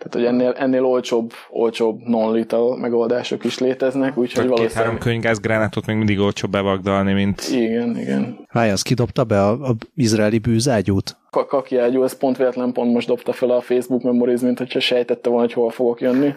Tehát, 0.05 0.27
hogy 0.29 0.39
ennél, 0.39 0.53
ennél 0.57 0.83
olcsóbb, 0.85 1.31
olcsóbb 1.49 1.99
non-lethal 2.03 2.77
megoldások 2.77 3.43
is 3.43 3.59
léteznek, 3.59 4.17
úgyhogy 4.17 4.43
két-három 4.43 4.57
valószínűleg... 4.57 4.97
könygázgránátot 4.97 5.85
még 5.85 5.95
mindig 5.95 6.19
olcsóbb 6.19 6.51
bevagdalni, 6.51 7.13
mint 7.13 7.49
Igen, 7.51 7.97
igen. 7.97 8.47
Ráj, 8.49 8.71
az 8.71 8.81
kidobta 8.81 9.23
be 9.23 9.41
a, 9.41 9.51
a 9.51 9.75
izraeli 9.95 10.39
bűzágyút? 10.39 11.17
Ka- 11.29 11.47
Kaki 11.47 11.77
ágyú, 11.77 12.03
ez 12.03 12.17
pont 12.17 12.37
véletlen 12.37 12.71
pont 12.71 12.93
most 12.93 13.07
dobta 13.07 13.33
fel 13.33 13.49
a 13.49 13.61
Facebook 13.61 14.01
Memories, 14.01 14.41
mint 14.41 14.57
hogyha 14.57 14.79
sejtette 14.79 15.29
volna, 15.29 15.45
hogy 15.45 15.53
hol 15.53 15.69
fogok 15.69 16.01
jönni. 16.01 16.33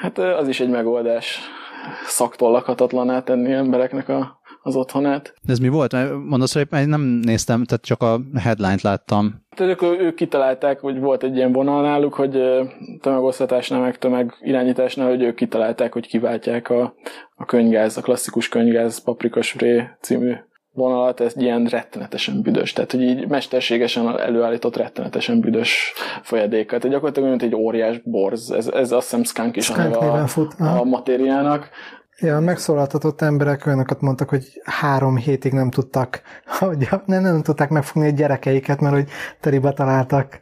Hát 0.00 0.18
az 0.18 0.48
is 0.48 0.60
egy 0.60 0.70
megoldás. 0.70 1.38
Szaktól 2.06 2.50
lakhatatlaná 2.50 3.22
tenni 3.22 3.52
embereknek 3.52 4.08
a, 4.08 4.40
az 4.62 4.76
otthonát. 4.76 5.34
De 5.42 5.52
ez 5.52 5.58
mi 5.58 5.68
volt? 5.68 5.96
Mondasz, 6.28 6.52
hogy 6.52 6.66
én 6.72 6.88
nem 6.88 7.00
néztem, 7.00 7.64
tehát 7.64 7.84
csak 7.84 8.02
a 8.02 8.20
headline-t 8.34 8.82
láttam. 8.82 9.41
Tehát 9.54 9.82
ők, 9.82 10.00
ők 10.00 10.14
kitalálták, 10.14 10.80
hogy 10.80 11.00
volt 11.00 11.22
egy 11.22 11.36
ilyen 11.36 11.52
vonal 11.52 11.82
náluk, 11.82 12.14
hogy 12.14 12.42
tömegosztatásnál, 13.00 13.80
meg 13.80 13.98
tömeg 13.98 14.34
irányításnál, 14.40 15.08
hogy 15.08 15.22
ők 15.22 15.34
kitalálták, 15.34 15.92
hogy 15.92 16.06
kiváltják 16.06 16.70
a, 16.70 16.94
a 17.34 17.44
könygáz, 17.44 17.96
a 17.96 18.00
klasszikus 18.00 18.48
könygáz 18.48 19.02
paprikaspré 19.02 19.88
című 20.00 20.34
vonalat, 20.72 21.20
ez 21.20 21.36
ilyen 21.36 21.64
rettenetesen 21.64 22.42
büdös. 22.42 22.72
Tehát, 22.72 22.90
hogy 22.90 23.02
így 23.02 23.28
mesterségesen 23.28 24.18
előállított 24.18 24.76
rettenetesen 24.76 25.40
büdös 25.40 25.92
folyadékkal. 26.22 26.78
Tehát 26.78 26.92
gyakorlatilag 26.92 27.28
mint 27.28 27.42
egy 27.42 27.54
óriás 27.54 27.98
borz. 28.04 28.50
Ez, 28.50 28.66
ez 28.66 28.92
azt 28.92 29.10
hiszem 29.10 29.24
skunk 29.24 29.56
is 29.56 29.70
a 29.70 29.72
Skunk 29.72 30.00
neve 30.00 30.10
a, 30.10 30.26
fut, 30.26 30.54
aha. 30.58 30.80
a 30.80 30.84
matériának. 30.84 31.68
Ja, 32.22 32.40
megszólaltatott 32.40 33.20
emberek 33.20 33.66
olyanokat 33.66 34.00
mondtak, 34.00 34.28
hogy 34.28 34.60
három 34.64 35.16
hétig 35.16 35.52
nem 35.52 35.70
tudtak, 35.70 36.22
hogy 36.58 36.88
nem, 37.06 37.22
nem 37.22 37.42
tudták 37.42 37.68
megfogni 37.68 38.08
a 38.08 38.12
gyerekeiket, 38.12 38.80
mert 38.80 38.94
hogy 38.94 39.08
teribe 39.40 39.72
találtak, 39.72 40.40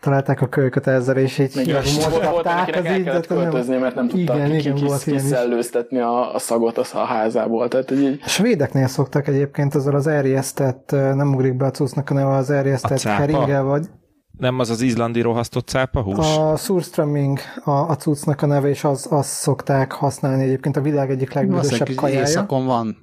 találták 0.00 0.40
a 0.40 0.48
kölyköt 0.48 0.86
ezzel, 0.86 1.16
és 1.16 1.38
így 1.38 1.52
Még 1.54 1.72
volt, 1.72 1.94
volt, 1.94 2.10
volt, 2.10 2.24
mozgatták 2.24 2.60
akinek 2.60 2.86
el 2.86 3.02
kellett 3.02 3.28
nem- 3.28 3.38
költözni, 3.38 3.76
mert 3.76 3.94
nem 3.94 4.08
tudtak 4.08 4.36
Igen, 4.36 4.54
igen, 4.54 4.74
ki, 4.74 4.84
volt 4.84 5.02
kiszellőztetni 5.02 5.98
a, 5.98 6.34
a 6.34 6.38
szagot 6.38 6.78
az 6.78 6.90
a 6.94 7.04
házából. 7.04 7.68
Tehát, 7.68 7.88
hogy 7.88 8.02
így, 8.02 8.20
A 8.24 8.28
svédeknél 8.28 8.86
szoktak 8.86 9.28
egyébként 9.28 9.74
ezzel 9.74 9.94
az 9.94 10.06
erjesztett, 10.06 10.90
nem 10.90 11.34
ugrik 11.34 11.56
be 11.56 11.64
a 11.66 11.70
cuccnak 11.70 12.10
a 12.10 12.14
neve, 12.14 12.30
az 12.30 12.50
erjesztett 12.50 12.98
cápa? 12.98 13.16
heringel, 13.16 13.62
vagy 13.62 13.86
nem 14.42 14.58
az 14.58 14.70
az 14.70 14.80
izlandi 14.80 15.20
rohasztott 15.20 15.68
cápa 15.68 16.00
hús? 16.00 16.36
a 16.36 16.56
surströmming 16.56 17.38
a, 17.64 17.70
a 17.70 17.96
cuccnak 17.96 18.42
a 18.42 18.46
neve, 18.46 18.68
és 18.68 18.84
az, 18.84 19.06
azt 19.10 19.28
szokták 19.28 19.92
használni 19.92 20.42
egyébként 20.42 20.76
a 20.76 20.80
világ 20.80 21.10
egyik 21.10 21.32
legbüdösebb 21.32 21.94
kajája. 21.94 22.20
éjszakon 22.20 22.66
van, 22.66 22.98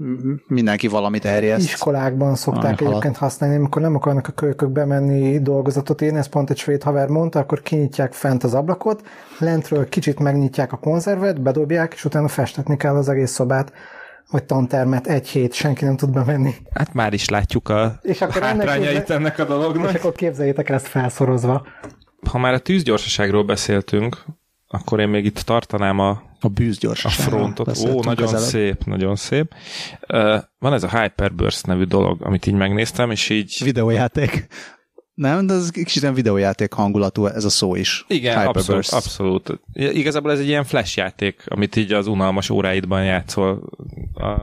mindenki 0.48 0.88
valamit 0.88 1.26
erjeszt. 1.26 1.66
Iskolákban 1.66 2.36
szokták 2.36 2.64
halat. 2.64 2.82
egyébként 2.82 3.18
használni, 3.18 3.56
amikor 3.56 3.82
nem 3.82 3.96
akarnak 3.96 4.28
a 4.28 4.32
kölykök 4.32 4.70
bemenni 4.70 5.42
dolgozatot 5.42 6.02
írni, 6.02 6.18
ezt 6.18 6.30
pont 6.30 6.50
egy 6.50 6.58
svéd 6.58 6.84
haver 6.84 7.08
mondta, 7.08 7.40
akkor 7.40 7.62
kinyitják 7.62 8.14
fent 8.14 8.44
az 8.44 8.54
ablakot, 8.54 9.02
lentről 9.40 9.90
kicsit 9.90 10.20
megnyitják 10.20 10.74
a 10.74 10.78
konzervet, 10.78 11.42
bedobják, 11.42 11.94
és 11.94 12.06
utána 12.06 12.28
festetni 12.28 12.78
kell 12.78 12.96
az 12.96 13.10
egész 13.10 13.32
szobát, 13.32 13.72
vagy 14.32 14.44
tantermet 14.44 15.08
egy 15.08 15.28
hét, 15.28 15.54
senki 15.54 15.86
nem 15.86 15.98
tud 15.98 16.12
bemenni. 16.14 16.54
Hát 16.74 16.94
már 16.94 17.14
is 17.14 17.30
látjuk 17.30 17.70
a 17.70 18.00
És 18.02 18.22
akkor 18.22 18.44
ennek 18.44 18.68
hátrányait 18.68 18.98
képzel- 18.98 19.18
ennek 19.18 19.40
a 19.40 19.46
dolognak. 19.46 19.90
És 19.90 19.96
akkor 20.00 20.12
képzeljétek 20.12 20.70
el 20.70 20.76
ezt 20.76 20.88
felszorozva. 20.88 21.68
Ha 22.30 22.38
már 22.38 22.54
a 22.54 22.60
tűzgyorsaságról 22.60 23.44
beszéltünk, 23.44 24.26
akkor 24.68 25.00
én 25.00 25.08
még 25.08 25.26
itt 25.26 25.40
tartanám 25.40 26.00
a, 26.00 26.10
A 26.10 26.22
a 26.40 26.48
bűzgyorsaság. 26.48 27.28
frontot. 27.28 27.78
Ó, 27.88 28.00
nagyon 28.02 28.38
szép, 28.38 28.84
nagyon 28.84 29.16
szép. 29.16 29.54
Uh, 30.08 30.38
van 30.60 30.74
ez 30.74 30.84
a 30.84 31.00
Hyperburst 31.00 31.66
nevű 31.68 31.84
dolog, 31.84 32.22
amit 32.22 32.46
így 32.46 32.54
megnéztem, 32.54 33.12
és 33.12 33.30
így... 33.30 33.62
Videójáték. 33.64 34.48
Nem, 35.20 35.48
de 35.48 35.54
ez 35.54 35.70
kicsit 35.70 36.02
ilyen 36.02 36.14
videójáték 36.14 36.74
hangulatú 36.74 37.26
ez 37.26 37.46
a 37.46 37.50
szó 37.50 37.76
is. 37.76 38.06
Igen, 38.08 38.48
abszolút, 38.48 38.88
abszolút. 38.90 39.60
Igazából 39.74 40.32
ez 40.32 40.40
egy 40.40 40.48
ilyen 40.48 40.64
flash 40.64 40.98
játék, 40.98 41.44
amit 41.46 41.76
így 41.76 41.94
az 41.94 42.08
unalmas 42.08 42.50
óráidban 42.50 43.04
játszol 43.04 43.62
a 44.14 44.36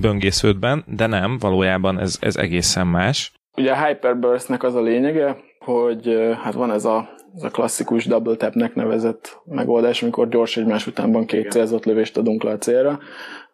böngésződben, 0.00 0.84
de 0.86 1.06
nem, 1.06 1.38
valójában 1.38 1.98
ez, 1.98 2.16
ez 2.20 2.36
egészen 2.36 2.86
más. 2.86 3.32
Ugye 3.56 3.72
a 3.72 3.86
Hyperburstnek 3.86 4.62
az 4.62 4.74
a 4.74 4.80
lényege, 4.80 5.36
hogy 5.58 6.16
hát 6.42 6.54
van 6.54 6.72
ez 6.72 6.84
a, 6.84 7.08
ez 7.36 7.42
a 7.42 7.50
klasszikus 7.50 8.04
double 8.04 8.36
tapnek 8.36 8.74
nevezett 8.74 9.40
megoldás, 9.44 10.02
amikor 10.02 10.28
gyors 10.28 10.56
egymás 10.56 10.86
utánban 10.86 11.26
két 11.26 11.50
célzott 11.50 11.84
lövést 11.84 12.16
adunk 12.16 12.42
le 12.42 12.50
a 12.50 12.58
célra. 12.58 12.98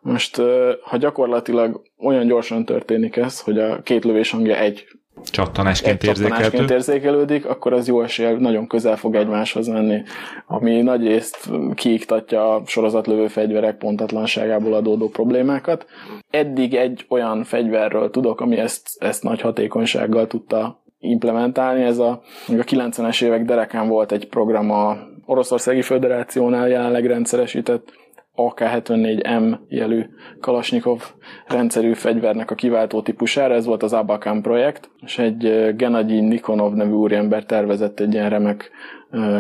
Most, 0.01 0.43
ha 0.83 0.97
gyakorlatilag 0.97 1.83
olyan 1.99 2.27
gyorsan 2.27 2.65
történik 2.65 3.17
ez, 3.17 3.41
hogy 3.41 3.59
a 3.59 3.83
két 3.83 4.05
lövés 4.05 4.31
hangja 4.31 4.57
egy 4.57 4.87
csattanásként, 5.25 6.03
érzékelhető. 6.03 6.75
érzékelődik, 6.75 7.47
akkor 7.47 7.73
az 7.73 7.87
jó 7.87 8.03
esélye 8.03 8.39
nagyon 8.39 8.67
közel 8.67 8.97
fog 8.97 9.15
egymáshoz 9.15 9.67
menni, 9.67 10.03
ami 10.47 10.83
nagy 10.83 11.07
részt 11.07 11.51
kiiktatja 11.75 12.55
a 12.55 12.63
sorozatlövő 12.67 13.29
fegyverek 13.29 13.77
pontatlanságából 13.77 14.75
adódó 14.75 15.09
problémákat. 15.09 15.87
Eddig 16.31 16.75
egy 16.75 17.05
olyan 17.09 17.45
fegyverről 17.45 18.11
tudok, 18.11 18.41
ami 18.41 18.57
ezt, 18.57 18.89
ezt 18.99 19.23
nagy 19.23 19.41
hatékonysággal 19.41 20.27
tudta 20.27 20.83
implementálni. 20.99 21.83
Ez 21.83 21.99
a, 21.99 22.23
a 22.49 22.53
90-es 22.53 23.25
évek 23.25 23.45
derekán 23.45 23.89
volt 23.89 24.13
egy 24.13 24.27
program 24.29 24.71
a 24.71 24.97
Oroszországi 25.27 25.83
Föderációnál 25.83 26.69
jelenleg 26.69 27.07
rendszeresített 27.07 27.93
AK-74M 28.37 29.59
jelű 29.69 30.05
Kalasnyikov 30.41 31.03
rendszerű 31.47 31.95
fegyvernek 31.95 32.51
a 32.51 32.55
kiváltó 32.55 33.03
típusára, 33.03 33.55
ez 33.55 33.65
volt 33.65 33.83
az 33.83 33.93
Abakan 33.93 34.43
projekt, 34.43 34.91
és 35.01 35.19
egy 35.19 35.75
Genadyi 35.77 36.21
Nikonov 36.21 36.73
nevű 36.73 36.91
úriember 36.93 37.45
tervezett 37.45 38.01
egy 38.01 38.13
ilyen 38.13 38.29
remek 38.29 38.71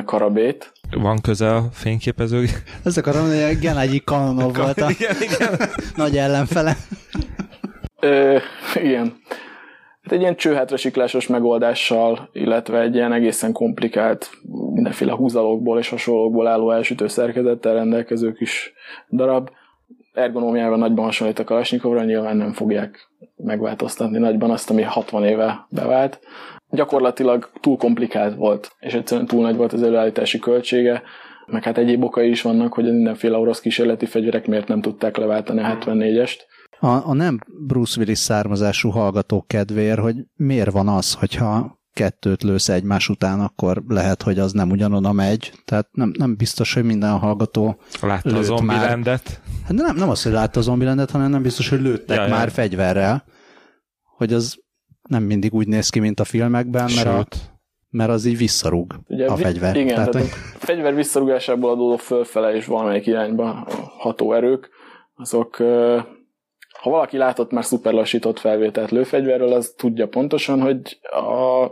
karabét. 0.05 0.73
Van 0.91 1.19
köze 1.23 1.55
a 1.57 1.63
fényképező? 1.73 2.45
Ez 2.85 2.97
akarom, 2.97 3.23
hogy 3.23 3.59
Genadyi 3.61 4.03
Kanonov 4.05 4.57
volt 4.65 4.81
a 4.81 4.91
igen, 4.91 5.17
igen. 5.21 5.69
nagy 5.97 6.17
ellenfele. 6.17 6.77
Ö, 8.01 8.37
igen. 8.83 9.13
Hát 10.11 10.19
egy 10.19 10.25
ilyen 10.25 10.37
csőhátrasiklásos 10.37 11.27
megoldással, 11.27 12.29
illetve 12.33 12.81
egy 12.81 12.95
ilyen 12.95 13.13
egészen 13.13 13.53
komplikált, 13.53 14.31
mindenféle 14.73 15.13
húzalokból 15.13 15.79
és 15.79 15.89
hasonlókból 15.89 16.47
álló 16.47 16.71
elsütő 16.71 17.07
szerkezettel 17.07 17.75
rendelkező 17.75 18.33
kis 18.33 18.73
darab. 19.11 19.51
Ergonómiával 20.13 20.79
nagyban 20.79 21.05
hasonlít 21.05 21.39
a 21.39 21.45
Kalasnyikovra, 21.45 22.05
nyilván 22.05 22.37
nem 22.37 22.53
fogják 22.53 23.09
megváltoztatni 23.37 24.19
nagyban 24.19 24.51
azt, 24.51 24.71
ami 24.71 24.83
60 24.83 25.25
éve 25.25 25.67
bevált. 25.69 26.21
Gyakorlatilag 26.71 27.51
túl 27.61 27.77
komplikált 27.77 28.37
volt, 28.37 28.71
és 28.81 28.95
egyszerűen 28.95 29.27
túl 29.27 29.43
nagy 29.43 29.57
volt 29.57 29.73
az 29.73 29.83
előállítási 29.83 30.39
költsége, 30.39 31.03
meg 31.47 31.63
hát 31.63 31.79
egyéb 31.79 32.05
okai 32.05 32.29
is 32.29 32.43
vannak, 32.43 32.73
hogy 32.73 32.85
mindenféle 32.85 33.37
orosz 33.37 33.61
kísérleti 33.61 34.07
fegyverek 34.07 34.47
miért 34.47 34.69
nem 34.69 34.81
tudták 34.81 35.17
leváltani 35.17 35.61
a 35.61 35.79
74-est 35.81 36.41
a, 36.81 37.09
a 37.09 37.13
nem 37.13 37.39
Bruce 37.67 38.01
Willis 38.01 38.19
származású 38.19 38.89
hallgatók 38.91 39.47
kedvéért, 39.47 39.99
hogy 39.99 40.17
miért 40.35 40.71
van 40.71 40.89
az, 40.89 41.15
hogyha 41.15 41.79
kettőt 41.93 42.43
lősz 42.43 42.69
egymás 42.69 43.09
után, 43.09 43.41
akkor 43.41 43.83
lehet, 43.89 44.23
hogy 44.23 44.39
az 44.39 44.53
nem 44.53 44.71
ugyanoda 44.71 45.13
megy. 45.13 45.53
Tehát 45.65 45.89
nem, 45.93 46.13
nem 46.19 46.37
biztos, 46.37 46.75
hogy 46.75 46.85
minden 46.85 47.19
hallgató 47.19 47.81
Látta 48.01 48.37
a 48.37 48.43
zombilendet? 48.43 49.41
Hát 49.65 49.73
nem, 49.73 49.97
nem 49.97 50.09
az, 50.09 50.23
hogy 50.23 50.33
látta 50.33 50.59
a 50.59 50.63
zombilendet, 50.63 51.11
hanem 51.11 51.31
nem 51.31 51.43
biztos, 51.43 51.69
hogy 51.69 51.81
lőttek 51.81 52.17
ja, 52.17 52.29
már 52.29 52.47
ja. 52.47 52.53
fegyverrel. 52.53 53.25
Hogy 54.17 54.33
az 54.33 54.59
nem 55.09 55.23
mindig 55.23 55.55
úgy 55.55 55.69
néz 55.69 55.89
ki, 55.89 55.99
mint 55.99 56.21
a 56.21 56.25
filmekben, 56.25 56.91
mert, 56.95 57.07
a, 57.07 57.27
mert 57.89 58.11
az 58.11 58.25
így 58.25 58.37
visszarúg 58.37 59.01
Ugye, 59.07 59.27
a 59.27 59.37
fegyver. 59.37 59.77
Igen, 59.77 59.95
tehát, 59.95 60.11
tehát 60.11 60.29
a 60.55 60.59
fegyver 60.59 60.95
visszarúgásából 60.95 61.71
adódó 61.71 61.97
fölfele 61.97 62.55
és 62.55 62.67
valamelyik 62.67 63.07
irányba 63.07 63.67
ható 63.99 64.33
erők, 64.33 64.69
azok 65.15 65.57
ha 66.81 66.91
valaki 66.91 67.17
látott 67.17 67.51
már 67.51 67.65
szuperlassított 67.65 68.39
felvételt 68.39 68.91
lőfegyverről, 68.91 69.53
az 69.53 69.75
tudja 69.77 70.09
pontosan, 70.09 70.61
hogy 70.61 70.99
a, 71.03 71.67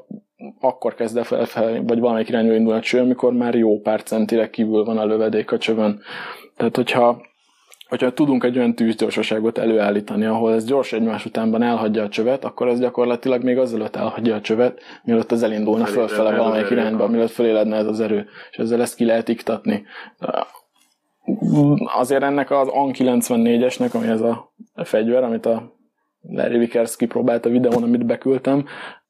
akkor 0.60 0.94
kezd 0.94 1.16
el 1.16 1.24
felfelé, 1.24 1.78
vagy 1.86 2.00
valamelyik 2.00 2.28
irányba 2.28 2.54
indul 2.54 2.72
a 2.72 2.80
cső, 2.80 3.00
amikor 3.00 3.32
már 3.32 3.54
jó 3.54 3.80
pár 3.80 4.02
centire 4.02 4.50
kívül 4.50 4.84
van 4.84 4.98
a 4.98 5.04
lövedék 5.04 5.52
a 5.52 5.58
csövön. 5.58 6.00
Tehát, 6.56 6.76
hogyha 6.76 7.26
hogyha 7.88 8.12
tudunk 8.12 8.44
egy 8.44 8.56
olyan 8.56 8.74
tűzgyorsaságot 8.74 9.58
előállítani, 9.58 10.24
ahol 10.24 10.54
ez 10.54 10.64
gyors 10.64 10.92
egymás 10.92 11.24
utánban 11.24 11.62
elhagyja 11.62 12.02
a 12.02 12.08
csövet, 12.08 12.44
akkor 12.44 12.68
ez 12.68 12.80
gyakorlatilag 12.80 13.42
még 13.42 13.58
azelőtt 13.58 13.96
elhagyja 13.96 14.34
a 14.34 14.40
csövet, 14.40 14.80
mielőtt 15.04 15.32
az 15.32 15.42
elindulna 15.42 15.86
fölfele 15.86 16.36
valamelyik 16.36 16.70
irányba, 16.70 17.08
mielőtt 17.08 17.30
föléledne 17.30 17.76
ez 17.76 17.86
az 17.86 18.00
erő, 18.00 18.26
és 18.50 18.56
ezzel 18.56 18.80
ezt 18.80 18.94
ki 18.94 19.04
lehet 19.04 19.28
iktatni 19.28 19.84
azért 21.84 22.22
ennek 22.22 22.50
az 22.50 22.68
AN 22.68 22.90
94-esnek, 22.94 23.92
ami 23.92 24.06
ez 24.06 24.20
a 24.20 24.52
fegyver, 24.74 25.22
amit 25.22 25.46
a 25.46 25.76
Larry 26.20 26.58
Vickers 26.58 26.96
kipróbált 26.96 27.46
a 27.46 27.50
videón, 27.50 27.82
amit 27.82 28.06
beküldtem, 28.06 28.64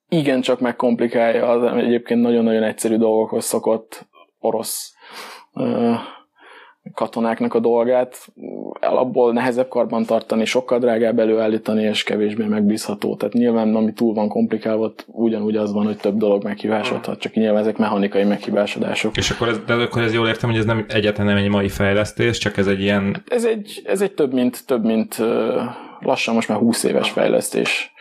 igen 0.09 0.41
csak 0.41 0.61
megkomplikálja 0.61 1.49
az 1.49 1.77
egyébként 1.77 2.21
nagyon-nagyon 2.21 2.63
egyszerű 2.63 2.97
dolgokhoz 2.97 3.45
szokott 3.45 4.09
orosz 4.39 4.95
katonáknak 6.95 7.55
a 7.55 7.61
dolgát, 7.61 8.17
alapból 8.81 9.33
nehezebb 9.33 9.69
karban 9.69 10.05
tartani, 10.05 10.45
sokkal 10.45 10.79
drágább 10.79 11.19
előállítani, 11.19 11.83
és 11.83 12.03
kevésbé 12.03 12.45
megbízható. 12.45 13.17
Tehát 13.17 13.35
nyilván, 13.35 13.75
ami 13.75 13.93
túl 13.93 14.15
van 14.15 14.29
komplikálva, 14.29 14.93
ugyanúgy 15.07 15.57
az 15.57 15.73
van, 15.73 15.85
hogy 15.85 15.97
több 15.97 16.17
dolog 16.17 16.45
meghibásodhat, 16.45 17.19
csak 17.19 17.35
nyilván 17.35 17.61
ezek 17.61 17.77
mechanikai 17.77 18.25
meghibásodások. 18.25 19.17
És 19.17 19.31
akkor 19.31 19.49
ez, 19.49 19.59
de 19.67 19.73
akkor 19.73 20.03
ez 20.03 20.15
jól 20.15 20.29
értem, 20.29 20.51
hogy 20.51 20.59
ez 20.59 20.65
nem 20.65 20.85
egyáltalán 20.89 21.35
nem 21.35 21.45
egy 21.45 21.51
mai 21.51 21.69
fejlesztés, 21.69 22.39
csak 22.39 22.57
ez 22.57 22.67
egy 22.67 22.81
ilyen... 22.81 23.23
Ez 23.29 23.45
egy, 23.45 23.83
ez 23.85 24.01
egy 24.01 24.13
több 24.13 24.33
mint, 24.33 24.67
több 24.67 24.85
mint 24.85 25.23
lassan 26.01 26.35
most 26.35 26.49
már 26.49 26.59
20 26.59 26.83
éves 26.83 27.11
fejlesztés. 27.11 27.93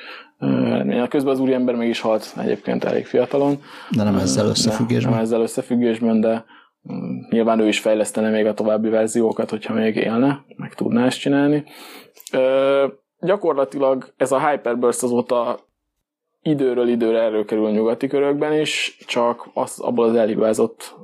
Közben 1.09 1.33
az 1.33 1.39
úriember 1.39 1.75
meg 1.75 1.87
is 1.87 1.99
halt 1.99 2.33
egyébként 2.41 2.83
elég 2.83 3.05
fiatalon. 3.05 3.61
De 3.89 4.03
nem 4.03 4.15
ezzel 4.15 4.45
összefüggésben. 4.45 5.11
Nem 5.11 5.21
ezzel 5.21 5.41
összefüggésben, 5.41 6.21
de 6.21 6.45
Nyilván 7.29 7.59
ő 7.59 7.67
is 7.67 7.79
fejlesztene 7.79 8.29
még 8.29 8.45
a 8.45 8.53
további 8.53 8.89
verziókat, 8.89 9.49
hogyha 9.49 9.73
még 9.73 9.95
élne, 9.95 10.45
meg 10.55 10.73
tudná 10.73 11.05
ezt 11.05 11.19
csinálni. 11.19 11.63
Ö, 12.31 12.87
gyakorlatilag 13.19 14.13
ez 14.17 14.31
a 14.31 14.49
Hyperburst 14.49 15.03
azóta 15.03 15.59
időről 16.41 16.87
időre 16.87 17.19
előkerül 17.19 17.71
nyugati 17.71 18.07
körökben 18.07 18.59
is, 18.59 18.97
csak 19.07 19.47
az, 19.53 19.79
abból 19.79 20.05
az 20.05 20.15
elhibázott 20.15 20.95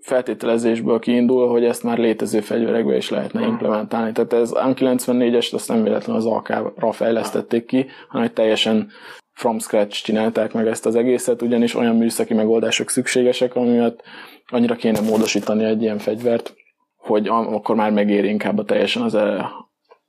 feltételezésből 0.00 0.98
kiindul, 0.98 1.48
hogy 1.48 1.64
ezt 1.64 1.82
már 1.82 1.98
létező 1.98 2.40
fegyverekbe 2.40 2.96
is 2.96 3.10
lehetne 3.10 3.46
implementálni. 3.46 4.12
Tehát 4.12 4.32
ez 4.32 4.52
a 4.52 4.74
94-est 4.74 5.54
azt 5.54 5.68
nem 5.68 5.82
véletlenül 5.82 6.20
az 6.20 6.26
AK-ra 6.26 6.92
fejlesztették 6.92 7.64
ki, 7.64 7.86
hanem 8.08 8.26
egy 8.26 8.32
teljesen 8.32 8.90
from 9.34 9.58
scratch 9.58 10.04
csinálták 10.04 10.52
meg 10.52 10.66
ezt 10.66 10.86
az 10.86 10.94
egészet, 10.94 11.42
ugyanis 11.42 11.74
olyan 11.74 11.96
műszaki 11.96 12.34
megoldások 12.34 12.90
szükségesek, 12.90 13.54
amiatt 13.54 14.02
annyira 14.46 14.74
kéne 14.74 15.00
módosítani 15.00 15.64
egy 15.64 15.82
ilyen 15.82 15.98
fegyvert, 15.98 16.54
hogy 16.96 17.28
akkor 17.28 17.76
már 17.76 17.90
megéri 17.90 18.28
inkább 18.28 18.58
a 18.58 18.64
teljesen 18.64 19.02
az, 19.02 19.14
e, 19.14 19.50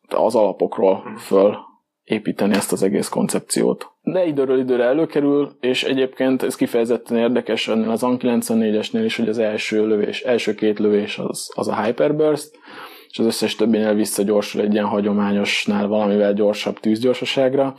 az 0.07 0.36
alapokról 0.36 1.03
föl 1.17 1.57
építeni 2.03 2.53
ezt 2.53 2.71
az 2.71 2.84
egész 2.84 3.09
koncepciót. 3.09 3.91
De 4.01 4.26
időről 4.26 4.59
időre 4.59 4.84
előkerül, 4.84 5.51
és 5.59 5.84
egyébként 5.84 6.43
ez 6.43 6.55
kifejezetten 6.55 7.17
érdekes 7.17 7.67
ennél 7.67 7.89
az 7.89 8.03
AN 8.03 8.17
94-esnél 8.21 9.01
is, 9.03 9.17
hogy 9.17 9.30
az 9.30 9.38
első 9.38 9.88
lövés, 9.88 10.21
első 10.21 10.55
két 10.55 10.80
lövés 10.80 11.17
az, 11.17 11.51
az 11.55 11.67
a 11.67 11.84
Hyperburst, 11.84 12.59
és 13.09 13.19
az 13.19 13.26
összes 13.26 13.55
többinél 13.55 13.93
visszagyorsul 13.93 14.61
egy 14.61 14.73
ilyen 14.73 14.86
hagyományosnál 14.86 15.88
valamivel 15.88 16.34
gyorsabb 16.34 16.80
tűzgyorsaságra, 16.80 17.76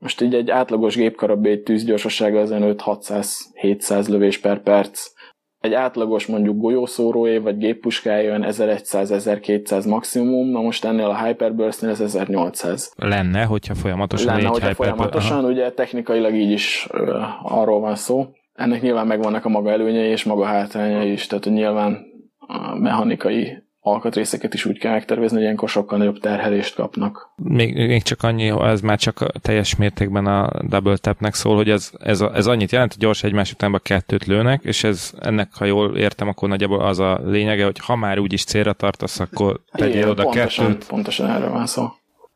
most 0.00 0.20
így 0.20 0.34
egy 0.34 0.50
átlagos 0.50 0.96
gépkarabé 0.96 1.56
tűzgyorsasága 1.56 2.40
az 2.40 2.50
5-600-700 2.52 4.08
lövés 4.08 4.38
per 4.38 4.62
perc. 4.62 5.10
Egy 5.58 5.72
átlagos 5.72 6.26
mondjuk 6.26 6.56
golyószóróé 6.56 7.38
vagy 7.38 7.56
géppuskája 7.56 8.28
olyan 8.28 8.44
1100-1200 8.48 9.88
maximum, 9.88 10.50
na 10.50 10.60
most 10.60 10.84
ennél 10.84 11.06
a 11.06 11.24
Hyperburstnél 11.24 11.90
ez 11.90 12.00
1800. 12.00 12.92
Lenne, 12.96 13.44
hogyha 13.44 13.74
folyamatosan 13.74 14.34
Lenne, 14.34 14.48
hogyha 14.48 14.68
hyper... 14.68 14.86
folyamatosan, 14.86 15.38
Aha. 15.38 15.48
ugye 15.48 15.72
technikailag 15.72 16.34
így 16.34 16.50
is 16.50 16.88
uh, 16.92 17.56
arról 17.56 17.80
van 17.80 17.94
szó. 17.94 18.26
Ennek 18.52 18.82
nyilván 18.82 19.06
megvannak 19.06 19.44
a 19.44 19.48
maga 19.48 19.70
előnyei 19.70 20.10
és 20.10 20.24
maga 20.24 20.44
hátrányai 20.44 21.12
is, 21.12 21.26
tehát 21.26 21.44
nyilván 21.44 21.98
a 22.38 22.74
mechanikai 22.74 23.69
alkatrészeket 23.80 24.54
is 24.54 24.64
úgy 24.64 24.78
kell 24.78 24.92
megtervezni, 24.92 25.36
hogy 25.36 25.44
ilyenkor 25.44 25.68
sokkal 25.68 25.98
nagyobb 25.98 26.18
terhelést 26.18 26.74
kapnak. 26.74 27.32
Még, 27.36 27.74
még 27.74 28.02
csak 28.02 28.22
annyi, 28.22 28.48
ez 28.48 28.80
már 28.80 28.98
csak 28.98 29.32
teljes 29.40 29.76
mértékben 29.76 30.26
a 30.26 30.50
double 30.68 30.96
tapnek 30.96 31.34
szól, 31.34 31.56
hogy 31.56 31.70
ez, 31.70 31.90
ez, 31.98 32.20
ez 32.20 32.46
annyit 32.46 32.72
jelent, 32.72 32.92
hogy 32.92 33.02
gyors 33.02 33.22
egymás 33.22 33.52
utánba 33.52 33.78
kettőt 33.78 34.24
lőnek, 34.24 34.62
és 34.64 34.84
ez 34.84 35.12
ennek, 35.20 35.54
ha 35.54 35.64
jól 35.64 35.96
értem, 35.96 36.28
akkor 36.28 36.48
nagyjából 36.48 36.80
az 36.80 36.98
a 36.98 37.20
lényege, 37.24 37.64
hogy 37.64 37.78
ha 37.78 37.96
már 37.96 38.18
úgyis 38.18 38.44
célra 38.44 38.72
tartasz, 38.72 39.20
akkor 39.20 39.60
tegyél 39.72 39.96
Igen, 39.96 40.08
oda 40.08 40.22
pontosan, 40.22 40.66
kettőt. 40.66 40.86
Pontosan 40.86 41.30
erről 41.30 41.50
van 41.50 41.66
szó. 41.66 41.86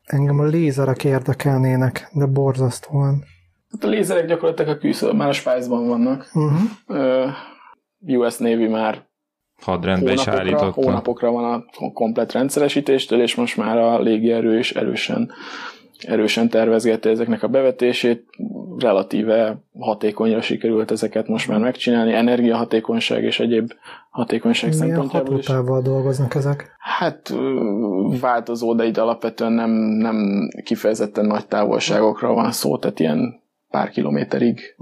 Engem 0.04 0.38
a 0.38 0.44
lézerek 0.44 1.04
érdekelnének, 1.04 2.08
de 2.12 2.26
borzasztóan. 2.26 3.24
Hát 3.70 3.84
a 3.84 3.88
lézerek 3.88 4.26
gyakorlatilag 4.26 4.76
a 4.76 4.78
küszöb, 4.78 5.16
már 5.16 5.28
a 5.28 5.32
spice 5.32 5.68
vannak. 5.68 6.30
Uh-huh. 6.34 6.60
Uh, 6.86 8.18
US 8.18 8.36
Navy 8.36 8.66
már 8.66 9.06
hadrendbe 9.64 10.12
is 10.12 10.26
állította. 10.26 10.70
hónapokra 10.70 11.30
van 11.30 11.44
a 11.78 11.92
komplet 11.92 12.32
rendszeresítéstől, 12.32 13.20
és 13.20 13.34
most 13.34 13.56
már 13.56 13.78
a 13.78 14.00
légierő 14.00 14.58
is 14.58 14.72
erősen 14.72 15.30
erősen 15.98 16.48
tervezgette 16.48 17.10
ezeknek 17.10 17.42
a 17.42 17.48
bevetését, 17.48 18.24
relatíve 18.78 19.58
hatékonyra 19.78 20.40
sikerült 20.40 20.90
ezeket 20.90 21.28
most 21.28 21.48
már 21.48 21.58
megcsinálni, 21.58 22.12
energiahatékonyság 22.12 23.22
és 23.22 23.40
egyéb 23.40 23.72
hatékonyság 24.10 24.70
Milyen 24.70 24.86
szempontjából 24.86 25.38
is. 25.38 25.46
hatótávval 25.46 25.82
dolgoznak 25.82 26.34
ezek? 26.34 26.70
Hát 26.78 27.34
változó, 28.20 28.74
de 28.74 28.84
itt 28.84 28.96
alapvetően 28.96 29.52
nem, 29.52 29.70
nem 29.80 30.48
kifejezetten 30.64 31.24
nagy 31.24 31.46
távolságokra 31.46 32.32
van 32.32 32.52
szó, 32.52 32.78
tehát 32.78 33.00
ilyen 33.00 33.42
pár 33.70 33.90
kilométerig, 33.90 34.76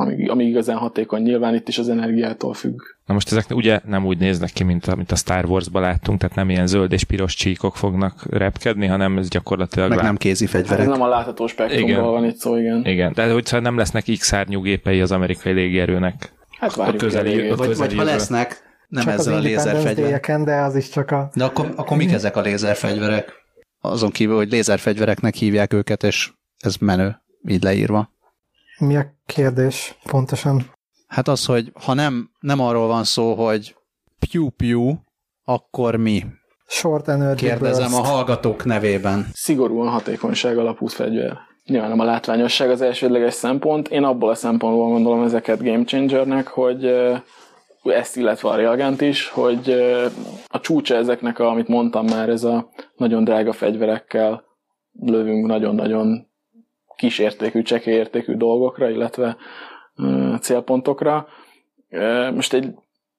Amíg, 0.00 0.30
amíg 0.30 0.48
igazán 0.48 0.76
hatékony. 0.76 1.22
Nyilván 1.22 1.54
itt 1.54 1.68
is 1.68 1.78
az 1.78 1.88
energiától 1.88 2.54
függ. 2.54 2.80
Na 3.06 3.14
most 3.14 3.32
ezek 3.32 3.44
ugye 3.50 3.80
nem 3.84 4.06
úgy 4.06 4.18
néznek 4.18 4.50
ki, 4.52 4.64
mint 4.64 4.86
a, 4.86 4.96
mint 4.96 5.12
a 5.12 5.16
Star 5.16 5.44
Wars-ba 5.44 5.80
láttunk, 5.80 6.20
tehát 6.20 6.36
nem 6.36 6.50
ilyen 6.50 6.66
zöld 6.66 6.92
és 6.92 7.04
piros 7.04 7.34
csíkok 7.34 7.76
fognak 7.76 8.26
repkedni, 8.30 8.86
hanem 8.86 9.18
ez 9.18 9.28
gyakorlatilag... 9.28 9.88
Meg 9.88 9.96
lát- 9.98 10.06
nem 10.06 10.16
kézi 10.16 10.44
Hát 10.44 10.54
fegyverek. 10.54 10.78
ez 10.84 10.90
nem 10.90 11.02
a 11.02 11.08
látható 11.08 11.46
spektrumról 11.46 11.88
Igen. 11.90 12.02
van 12.02 12.24
itt 12.24 12.36
szó, 12.36 12.56
igen. 12.56 12.84
Igen, 12.84 13.12
de 13.14 13.32
hogyha 13.32 13.60
nem 13.60 13.76
lesznek 13.76 14.04
X-szárnyú 14.18 14.60
gépei 14.60 15.00
az 15.00 15.12
amerikai 15.12 15.52
légierőnek. 15.52 16.32
Hát 16.58 16.74
várjuk 16.74 16.96
közeli- 16.96 17.32
elég. 17.32 17.50
a 17.52 17.56
Vagy, 17.56 17.76
vagy 17.76 17.94
ha 17.94 18.02
lesznek, 18.02 18.62
nem 18.88 19.04
Csak 19.04 19.12
ezzel 19.12 19.34
a 19.34 19.36
az 19.36 19.44
Independence 19.44 19.72
lézerfegyver. 19.72 20.04
Day-eken, 20.04 20.44
de 20.44 20.54
az 20.54 20.76
is 20.76 20.88
csak 20.88 21.10
a... 21.10 21.30
De 21.34 21.44
akkor, 21.44 21.72
akkor 21.76 21.96
mik 21.96 22.12
ezek 22.12 22.36
a 22.36 22.40
lézerfegyverek? 22.40 23.32
Azon 23.80 24.10
kívül, 24.10 24.36
hogy 24.36 24.50
lézerfegyvereknek 24.50 25.34
hívják 25.34 25.72
őket, 25.72 26.02
és 26.02 26.30
ez 26.58 26.76
menő, 26.76 27.16
így 27.48 27.62
leírva. 27.62 28.16
Mi 28.78 28.96
a 28.96 29.06
kérdés 29.26 29.98
pontosan? 30.04 30.70
Hát 31.06 31.28
az, 31.28 31.44
hogy 31.44 31.72
ha 31.84 31.94
nem, 31.94 32.30
nem 32.40 32.60
arról 32.60 32.86
van 32.86 33.04
szó, 33.04 33.34
hogy 33.34 33.76
piu-piu, 34.18 34.94
akkor 35.44 35.96
mi? 35.96 36.24
Short 36.66 37.08
Energy 37.08 37.46
Kérdezem 37.46 37.90
Burst. 37.90 38.04
a 38.04 38.08
hallgatók 38.08 38.64
nevében. 38.64 39.26
Szigorúan 39.32 39.88
hatékonyság 39.88 40.58
alapú 40.58 40.86
fegyver. 40.86 41.38
Nyilván 41.64 41.88
nem 41.88 42.00
a 42.00 42.04
látványosság 42.04 42.70
az 42.70 42.80
elsődleges 42.80 43.34
szempont. 43.34 43.88
Én 43.88 44.04
abból 44.04 44.30
a 44.30 44.34
szempontból 44.34 44.88
gondolom 44.88 45.22
ezeket 45.22 45.62
game 45.62 45.84
changernek, 45.84 46.46
hogy 46.46 46.84
ezt 47.82 48.16
illetve 48.16 48.48
a 48.48 48.56
Railgunt 48.56 49.00
is, 49.00 49.28
hogy 49.28 49.70
a 50.46 50.60
csúcsa 50.60 50.94
ezeknek, 50.94 51.38
a, 51.38 51.48
amit 51.48 51.68
mondtam 51.68 52.06
már, 52.06 52.28
ez 52.28 52.44
a 52.44 52.68
nagyon 52.96 53.24
drága 53.24 53.52
fegyverekkel 53.52 54.44
lövünk 55.00 55.46
nagyon-nagyon 55.46 56.27
kis 56.98 57.18
értékű, 57.18 57.62
csekély 57.62 57.94
értékű 57.94 58.34
dolgokra, 58.34 58.90
illetve 58.90 59.36
célpontokra. 60.40 61.26
Most 62.34 62.52
egy, 62.52 62.74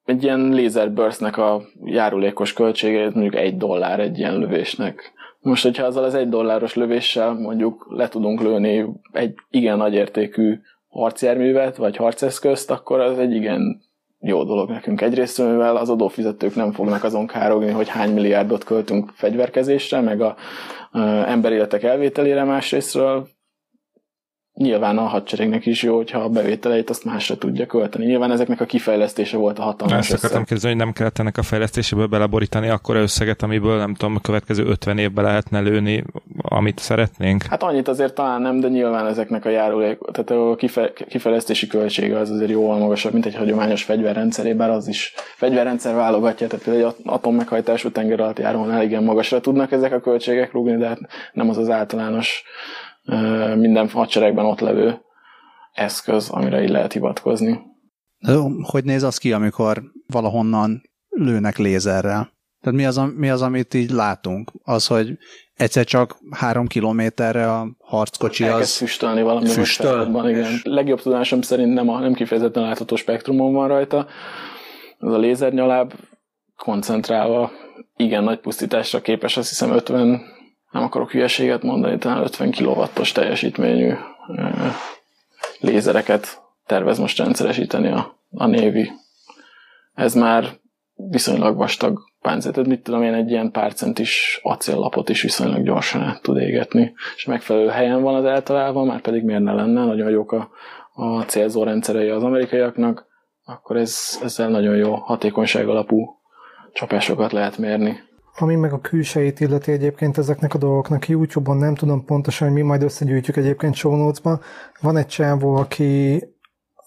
egy 0.05 0.23
ilyen 0.23 0.49
laser 0.49 0.91
burstnek 0.91 1.37
a 1.37 1.61
járulékos 1.83 2.53
költsége 2.53 3.09
mondjuk 3.13 3.35
egy 3.35 3.57
dollár 3.57 3.99
egy 3.99 4.17
ilyen 4.17 4.37
lövésnek. 4.37 5.13
Most, 5.39 5.63
hogyha 5.63 5.85
azzal 5.85 6.03
az 6.03 6.15
egy 6.15 6.29
dolláros 6.29 6.73
lövéssel 6.73 7.33
mondjuk 7.33 7.85
le 7.89 8.07
tudunk 8.07 8.41
lőni 8.41 8.85
egy 9.11 9.35
igen 9.49 9.77
nagy 9.77 9.93
értékű 9.93 10.59
harcjárművet, 10.87 11.75
vagy 11.75 11.95
harceszközt, 11.95 12.71
akkor 12.71 12.99
az 12.99 13.19
egy 13.19 13.33
igen 13.33 13.81
jó 14.19 14.43
dolog 14.43 14.69
nekünk. 14.69 15.01
Egyrészt, 15.01 15.37
mivel 15.37 15.75
az 15.75 15.89
adófizetők 15.89 16.55
nem 16.55 16.71
fognak 16.71 17.03
azon 17.03 17.27
károgni, 17.27 17.71
hogy 17.71 17.87
hány 17.87 18.13
milliárdot 18.13 18.63
költünk 18.63 19.11
fegyverkezésre, 19.13 20.01
meg 20.01 20.21
a 20.21 20.35
ö, 20.93 20.99
emberéletek 21.25 21.83
elvételére 21.83 22.43
másrésztről, 22.43 23.27
nyilván 24.59 24.97
a 24.97 25.01
hadseregnek 25.01 25.65
is 25.65 25.83
jó, 25.83 25.95
hogyha 25.95 26.19
a 26.19 26.29
bevételeit 26.29 26.89
azt 26.89 27.05
másra 27.05 27.37
tudja 27.37 27.65
költeni. 27.65 28.05
Nyilván 28.05 28.31
ezeknek 28.31 28.61
a 28.61 28.65
kifejlesztése 28.65 29.37
volt 29.37 29.59
a 29.59 29.61
hatalmas 29.61 29.97
Ezt 29.97 30.09
akartam 30.09 30.29
összeg. 30.29 30.43
kérdezni, 30.43 30.69
hogy 30.69 30.77
nem 30.77 30.91
kellett 30.91 31.19
ennek 31.19 31.37
a 31.37 31.41
fejlesztéséből 31.43 32.07
beleborítani 32.07 32.69
akkor 32.69 32.95
összeget, 32.95 33.43
amiből 33.43 33.77
nem 33.77 33.93
tudom, 33.93 34.15
a 34.15 34.19
következő 34.19 34.65
50 34.65 34.97
évben 34.97 35.23
lehetne 35.23 35.59
lőni, 35.59 36.03
amit 36.37 36.79
szeretnénk. 36.79 37.43
Hát 37.43 37.63
annyit 37.63 37.87
azért 37.87 38.13
talán 38.13 38.41
nem, 38.41 38.59
de 38.59 38.67
nyilván 38.67 39.07
ezeknek 39.07 39.45
a 39.45 39.49
járulék, 39.49 39.97
tehát 40.11 40.31
a 40.31 40.55
kife, 40.55 40.93
kifejlesztési 40.93 41.67
költsége 41.67 42.17
az 42.17 42.29
azért 42.29 42.49
jóval 42.49 42.77
magasabb, 42.77 43.13
mint 43.13 43.25
egy 43.25 43.35
hagyományos 43.35 43.83
fegyverrendszeré, 43.83 44.53
bár 44.53 44.69
az 44.69 44.87
is 44.87 45.13
fegyverrendszer 45.35 45.95
válogatja, 45.95 46.47
tehát 46.47 46.65
például 46.65 46.95
egy 46.97 47.03
atommeghajtású 47.05 47.91
tenger 47.91 48.19
alatt 48.19 48.39
járónál 48.39 48.83
igen 48.83 49.03
magasra 49.03 49.39
tudnak 49.39 49.71
ezek 49.71 49.93
a 49.93 49.99
költségek 49.99 50.51
rúgni, 50.51 50.77
de 50.77 50.87
hát 50.87 50.99
nem 51.33 51.49
az 51.49 51.57
az 51.57 51.69
általános 51.69 52.43
minden 53.55 53.89
hadseregben 53.89 54.45
ott 54.45 54.59
levő 54.59 55.01
eszköz, 55.71 56.29
amire 56.29 56.61
így 56.63 56.69
lehet 56.69 56.93
hivatkozni. 56.93 57.59
Ö, 58.27 58.41
Hogy 58.61 58.83
néz 58.83 59.03
az 59.03 59.17
ki, 59.17 59.33
amikor 59.33 59.83
valahonnan 60.07 60.81
lőnek 61.09 61.57
lézerrel? 61.57 62.37
Tehát 62.61 62.79
mi 62.79 62.85
az, 62.85 63.01
mi 63.15 63.29
az, 63.29 63.41
amit 63.41 63.73
így 63.73 63.89
látunk? 63.89 64.51
Az, 64.63 64.87
hogy 64.87 65.17
egyszer 65.53 65.85
csak 65.85 66.17
három 66.31 66.67
kilométerre 66.67 67.51
a 67.51 67.67
harckocsi 67.79 68.43
Elkezd 68.43 68.61
az... 68.61 68.75
füstölni 68.75 69.21
valami 69.21 69.47
Füstöl? 69.47 70.29
igen. 70.29 70.51
Legjobb 70.63 71.01
tudásom 71.01 71.41
szerint 71.41 71.73
nem, 71.73 71.89
a, 71.89 71.99
nem 71.99 72.13
kifejezetten 72.13 72.63
látható 72.63 72.95
spektrumon 72.95 73.53
van 73.53 73.67
rajta. 73.67 74.07
Az 74.97 75.13
a 75.13 75.17
lézernyaláb 75.17 75.93
koncentrálva 76.55 77.51
igen 77.95 78.23
nagy 78.23 78.39
pusztításra 78.39 79.01
képes, 79.01 79.37
azt 79.37 79.49
hiszem 79.49 79.71
50, 79.71 80.21
nem 80.71 80.83
akarok 80.83 81.11
hülyeséget 81.11 81.63
mondani, 81.63 81.97
talán 81.97 82.23
50 82.23 82.51
kilowattos 82.51 83.11
teljesítményű 83.11 83.93
lézereket 85.59 86.41
tervez 86.65 86.99
most 86.99 87.17
rendszeresíteni 87.17 87.87
a, 87.87 88.17
a 88.31 88.45
Navy. 88.45 88.91
Ez 89.93 90.13
már 90.13 90.45
viszonylag 90.93 91.57
vastag 91.57 91.99
páncél, 92.21 92.51
tehát 92.51 92.69
mit 92.69 92.83
tudom 92.83 93.03
én, 93.03 93.13
egy 93.13 93.29
ilyen 93.29 93.51
pár 93.51 93.73
centis 93.73 94.39
acéllapot 94.43 95.09
is 95.09 95.21
viszonylag 95.21 95.63
gyorsan 95.63 96.01
át 96.01 96.21
tud 96.21 96.37
égetni, 96.37 96.93
és 97.15 97.25
megfelelő 97.25 97.67
helyen 97.67 98.01
van 98.01 98.15
az 98.15 98.25
eltalálva, 98.25 98.83
már 98.83 99.01
pedig 99.01 99.23
miért 99.23 99.41
ne 99.41 99.53
lenne, 99.53 99.85
nagyon 99.85 100.09
jók 100.09 100.31
a, 100.31 100.49
a 100.93 101.21
célzó 101.21 101.63
rendszerei 101.63 102.09
az 102.09 102.23
amerikaiaknak, 102.23 103.05
akkor 103.45 103.77
ez, 103.77 104.19
ezzel 104.23 104.49
nagyon 104.49 104.75
jó 104.75 104.95
hatékonyság 104.95 105.67
alapú 105.67 106.19
csapásokat 106.73 107.31
lehet 107.31 107.57
mérni. 107.57 108.07
Ami 108.41 108.55
meg 108.55 108.73
a 108.73 108.81
külsejét 108.81 109.39
illeti 109.39 109.71
egyébként 109.71 110.17
ezeknek 110.17 110.53
a 110.53 110.57
dolgoknak 110.57 111.07
YouTube-on, 111.07 111.57
nem 111.57 111.75
tudom 111.75 112.05
pontosan, 112.05 112.47
hogy 112.47 112.57
mi 112.57 112.63
majd 112.63 112.83
összegyűjtjük 112.83 113.37
egyébként 113.37 113.75
show 113.75 113.95
notes-ba. 113.95 114.39
Van 114.81 114.97
egy 114.97 115.05
csávó, 115.05 115.55
aki, 115.55 116.23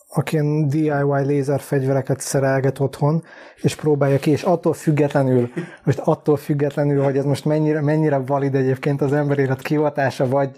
aki 0.09 0.35
ilyen 0.35 0.69
DIY 0.69 1.25
lézerfegyvereket 1.25 2.21
szerelget 2.21 2.81
otthon, 2.81 3.23
és 3.63 3.77
próbálja 3.77 4.19
ki, 4.19 4.31
és 4.31 4.43
attól 4.43 4.73
függetlenül, 4.73 5.51
most 5.85 5.99
attól 5.99 6.37
függetlenül, 6.37 7.03
hogy 7.03 7.17
ez 7.17 7.25
most 7.25 7.45
mennyire, 7.45 7.81
mennyire 7.81 8.17
valid 8.17 8.55
egyébként 8.55 9.01
az 9.01 9.13
emberélet 9.13 9.63
kivatása, 9.63 10.29
vagy, 10.29 10.51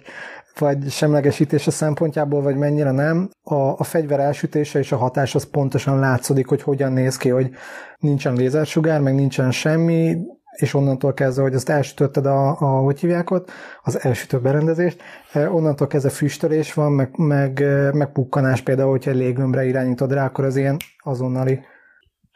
vagy 0.58 0.90
semlegesítése 0.90 1.70
szempontjából, 1.70 2.42
vagy 2.42 2.56
mennyire 2.56 2.90
nem, 2.90 3.30
a, 3.42 3.54
a 3.54 3.84
fegyver 3.84 4.20
elsütése 4.20 4.78
és 4.78 4.92
a 4.92 4.96
hatás 4.96 5.34
az 5.34 5.50
pontosan 5.50 5.98
látszódik, 5.98 6.46
hogy 6.46 6.62
hogyan 6.62 6.92
néz 6.92 7.16
ki, 7.16 7.28
hogy 7.28 7.50
nincsen 7.98 8.34
lézersugár, 8.34 9.00
meg 9.00 9.14
nincsen 9.14 9.50
semmi, 9.50 10.16
és 10.54 10.74
onnantól 10.74 11.14
kezdve, 11.14 11.42
hogy 11.42 11.54
azt 11.54 11.68
elsütötted 11.68 12.26
a, 12.26 12.48
a 12.48 12.80
hogy 12.80 13.00
hívják 13.00 13.30
ott, 13.30 13.50
az 13.82 14.00
elsütő 14.00 14.38
berendezést, 14.38 15.02
eh, 15.32 15.54
onnantól 15.54 15.86
kezdve 15.86 16.10
füstölés 16.10 16.74
van, 16.74 16.92
meg, 16.92 17.16
meg, 17.16 17.62
eh, 17.62 17.92
meg 17.92 18.12
pukkanás 18.12 18.60
például, 18.60 18.90
hogyha 18.90 19.10
egy 19.10 19.16
légömbre 19.16 19.64
irányítod 19.64 20.12
rá, 20.12 20.24
akkor 20.24 20.44
az 20.44 20.56
ilyen 20.56 20.76
azonnali. 20.98 21.60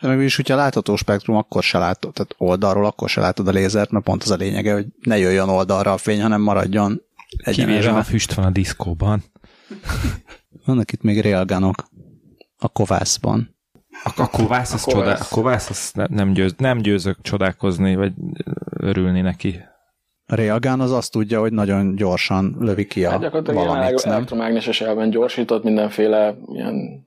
Meg 0.03 0.21
is, 0.21 0.37
hogyha 0.37 0.57
látható 0.57 0.97
spektrum, 0.97 1.37
akkor 1.37 1.63
se 1.63 1.79
látod, 1.79 2.13
tehát 2.13 2.35
oldalról 2.39 2.85
akkor 2.85 3.09
se 3.09 3.21
látod 3.21 3.49
a 3.49 3.51
lézert, 3.51 3.91
mert 3.91 4.05
pont 4.05 4.23
az 4.23 4.31
a 4.31 4.37
lényege, 4.37 4.73
hogy 4.73 4.87
ne 5.01 5.19
jöjjön 5.19 5.49
oldalra 5.49 5.93
a 5.93 5.97
fény, 5.97 6.23
hanem 6.23 6.41
maradjon 6.41 7.03
Kivéve, 7.29 7.73
egyenesben. 7.73 8.03
füst 8.03 8.35
van 8.35 8.45
a 8.45 8.51
diszkóban. 8.51 9.25
Vannak 10.65 10.93
itt 10.93 11.03
még 11.03 11.23
railgunok 11.23 11.89
a 12.57 12.69
kovászban. 12.69 13.58
A, 14.05 14.13
a 14.17 14.27
kovász, 14.29 14.73
az 14.75 14.83
A 14.87 14.91
kovász. 14.91 15.05
csodál, 15.05 15.27
a 15.31 15.35
kovász 15.35 15.71
az 15.71 15.91
ne- 15.95 16.07
nem, 16.07 16.33
győz, 16.33 16.55
nem 16.57 16.79
győzök 16.79 17.17
csodálkozni, 17.23 17.95
vagy 17.97 18.13
örülni 18.81 19.21
neki. 19.21 19.61
A 20.27 20.35
railgun 20.35 20.81
az 20.81 20.93
azt 20.93 21.13
tudja, 21.13 21.41
hogy 21.41 21.53
nagyon 21.53 21.95
gyorsan 21.95 22.57
lövi 22.59 22.87
ki 22.87 23.05
a 23.05 23.11
Hát 23.11 23.21
gyakorlatilag 23.21 23.67
valamit, 23.67 24.05
nem? 24.05 24.13
elektromágneses 24.15 24.81
elven 24.81 25.11
gyorsított 25.11 25.63
mindenféle 25.65 26.35
ilyen 26.53 27.07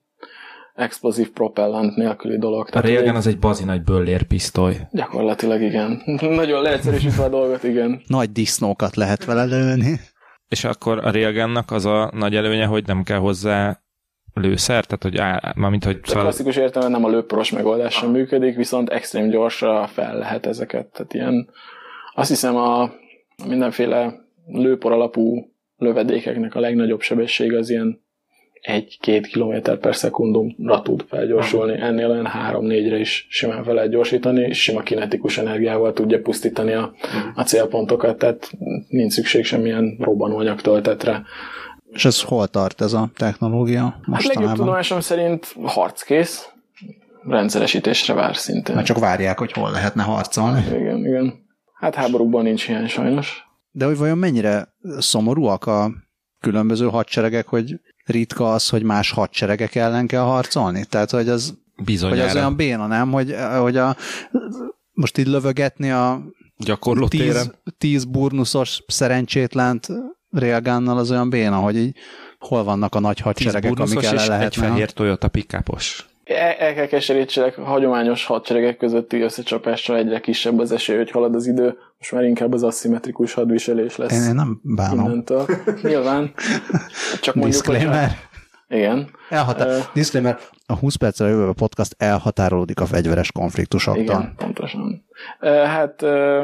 explozív 0.76 1.32
propellant 1.32 1.96
nélküli 1.96 2.38
dolog. 2.38 2.70
A 2.72 2.80
Railgun 2.82 3.16
az 3.16 3.28
egy 3.28 3.40
bazi 3.40 3.64
nagy 3.64 3.84
böllér 3.84 4.24
pisztoly. 4.24 4.88
Gyakorlatilag 4.92 5.62
igen. 5.62 6.02
Nagyon 6.22 6.62
leegyszerűsítve 6.62 7.24
a 7.24 7.30
dolgot, 7.30 7.64
igen. 7.64 8.02
Nagy 8.08 8.32
disznókat 8.32 8.96
lehet 8.96 9.26
vele 9.26 9.44
lőni. 9.44 10.00
És 10.48 10.64
akkor 10.64 10.98
a 11.06 11.12
Railgunnak 11.12 11.72
az 11.72 11.86
a 11.86 12.12
nagy 12.16 12.36
előnye, 12.36 12.66
hogy 12.66 12.86
nem 12.88 13.04
kell 13.04 13.18
hozzá 13.18 13.82
lőszer, 14.34 14.86
tehát 14.86 15.04
hogy 15.04 15.18
áll, 15.18 15.54
mármint, 15.56 15.84
hogy 15.84 16.00
szóval, 16.04 16.24
klasszikus 16.24 16.56
értelemben 16.56 17.02
nem 17.02 17.10
a 17.10 17.14
lőporos 17.14 17.52
megoldás 17.52 17.94
sem 17.94 18.12
működik, 18.12 18.56
viszont 18.56 18.90
extrém 18.90 19.30
gyorsra 19.30 19.88
fel 19.88 20.18
lehet 20.18 20.46
ezeket. 20.46 20.88
Tehát 20.88 21.14
ilyen, 21.14 21.50
azt 22.14 22.30
hiszem 22.30 22.56
a 22.56 22.92
mindenféle 23.48 24.14
lőpor 24.46 24.92
alapú 24.92 25.52
lövedékeknek 25.78 26.56
a 26.56 26.60
legnagyobb 26.60 27.02
sebessége 27.02 27.58
az 27.58 27.70
ilyen 27.70 28.02
egy-két 28.62 29.28
kilométer 29.28 29.78
per 29.78 29.96
szekundumra 29.96 30.82
tud 30.82 31.06
felgyorsulni, 31.08 31.82
ennél 31.82 32.10
olyan 32.10 32.26
három-négyre 32.26 33.00
is 33.00 33.28
simán 33.30 33.64
fel 33.64 33.74
lehet 33.74 33.90
gyorsítani, 33.90 34.42
és 34.42 34.62
sima 34.62 34.82
kinetikus 34.82 35.38
energiával 35.38 35.94
tudja 35.94 36.22
pusztítani 36.22 36.72
a, 36.72 36.94
a 37.36 37.44
célpontokat, 37.44 38.18
tehát 38.18 38.52
nincs 38.88 39.14
szükség 39.14 39.46
semmilyen 39.46 39.98
robbanóanyag 40.00 40.62
töltetre. 40.62 41.24
És 41.94 42.06
ez 42.06 42.22
hol 42.22 42.48
tart 42.48 42.82
ez 42.82 42.94
a 42.94 43.12
technológia? 43.16 44.00
Hát 44.12 44.24
legjobb 44.24 44.54
tudomásom 44.54 45.00
szerint 45.00 45.56
harckész, 45.64 46.50
rendszeresítésre 47.28 48.14
vár 48.14 48.36
szintén. 48.36 48.76
Mert 48.76 48.88
csak 48.88 49.00
várják, 49.00 49.40
hogy 49.40 49.52
hol 49.52 49.72
lehetne 49.72 50.04
harcolni. 50.04 50.66
Igen, 50.66 50.98
igen. 50.98 51.34
Hát 51.74 51.96
háborúban 51.96 52.44
nincs 52.44 52.68
ilyen 52.68 52.88
sajnos. 52.88 53.44
De 53.72 53.86
hogy 53.86 53.98
vajon 53.98 54.18
mennyire 54.18 54.76
szomorúak 54.98 55.66
a 55.66 55.92
különböző 56.40 56.86
hadseregek, 56.86 57.48
hogy 57.48 57.80
ritka 58.06 58.54
az, 58.54 58.70
hogy 58.70 58.84
más 58.84 59.12
hadseregek 59.12 59.76
ellen 59.76 60.08
kell 60.08 60.24
harcolni? 60.24 60.86
Tehát, 60.86 61.10
hogy 61.10 61.30
az, 61.30 61.58
Bizonyára. 61.84 62.20
hogy 62.20 62.30
az 62.30 62.36
olyan 62.36 62.56
béna, 62.56 62.88
nem? 62.88 63.12
Hogy, 63.12 63.36
hogy 63.60 63.78
a, 63.78 63.96
most 64.92 65.18
így 65.18 65.28
lövögetni 65.28 65.92
a 65.92 66.22
Gyakorló 66.58 67.08
tíz, 67.08 67.52
tíz 67.78 68.06
burnuszos 68.06 68.84
szerencsétlent 68.88 69.88
railgunnal 70.32 70.98
az 70.98 71.12
olyan 71.12 71.30
béna, 71.30 71.56
hogy 71.58 71.78
így 71.78 71.98
hol 72.40 72.64
vannak 72.64 72.96
a 72.96 73.00
nagy 73.00 73.20
hadseregek, 73.20 73.80
amik 73.80 74.04
ellen 74.04 74.42
és 74.42 74.46
egy 74.46 74.56
fehér 74.56 74.92
Toyota 74.92 75.28
pikápos. 75.28 76.06
El, 76.24 76.52
el 76.52 76.74
kell 76.74 76.86
keserítselek, 76.86 77.58
a 77.58 77.64
hagyományos 77.64 78.26
hadseregek 78.26 78.78
közötti 78.78 79.22
összecsapással 79.22 79.98
egyre 79.98 80.20
kisebb 80.20 80.60
az 80.60 80.72
esély, 80.72 80.98
hogy 80.98 81.12
halad 81.12 81.36
az 81.36 81.48
idő, 81.48 81.78
most 81.98 82.12
már 82.12 82.24
inkább 82.24 82.54
az 82.54 82.64
aszimmetrikus 82.64 83.34
hadviselés 83.34 83.96
lesz 83.96 84.12
Én, 84.14 84.22
én 84.30 84.36
nem 84.36 84.60
bánom. 84.64 85.06
innentől. 85.06 85.46
Nyilván. 85.82 86.32
Csak 87.22 87.36
mondjuk, 87.36 87.66
hogy- 87.66 87.76
Disclaimer. 87.76 88.12
Igen. 88.68 89.10
Elhatár... 89.30 89.68
Ö, 89.68 89.78
Disclaimer. 89.94 90.40
A 90.66 90.76
20 90.76 90.96
percre 90.96 91.28
jövő 91.28 91.52
podcast 91.54 91.96
elhatárolódik 91.98 92.80
a 92.80 92.86
fegyveres 92.86 93.32
konfliktusoktól. 93.32 94.04
Igen, 94.04 94.34
pontosan. 94.38 95.06
Ö, 95.40 95.50
Hát 95.50 96.02
ö, 96.02 96.44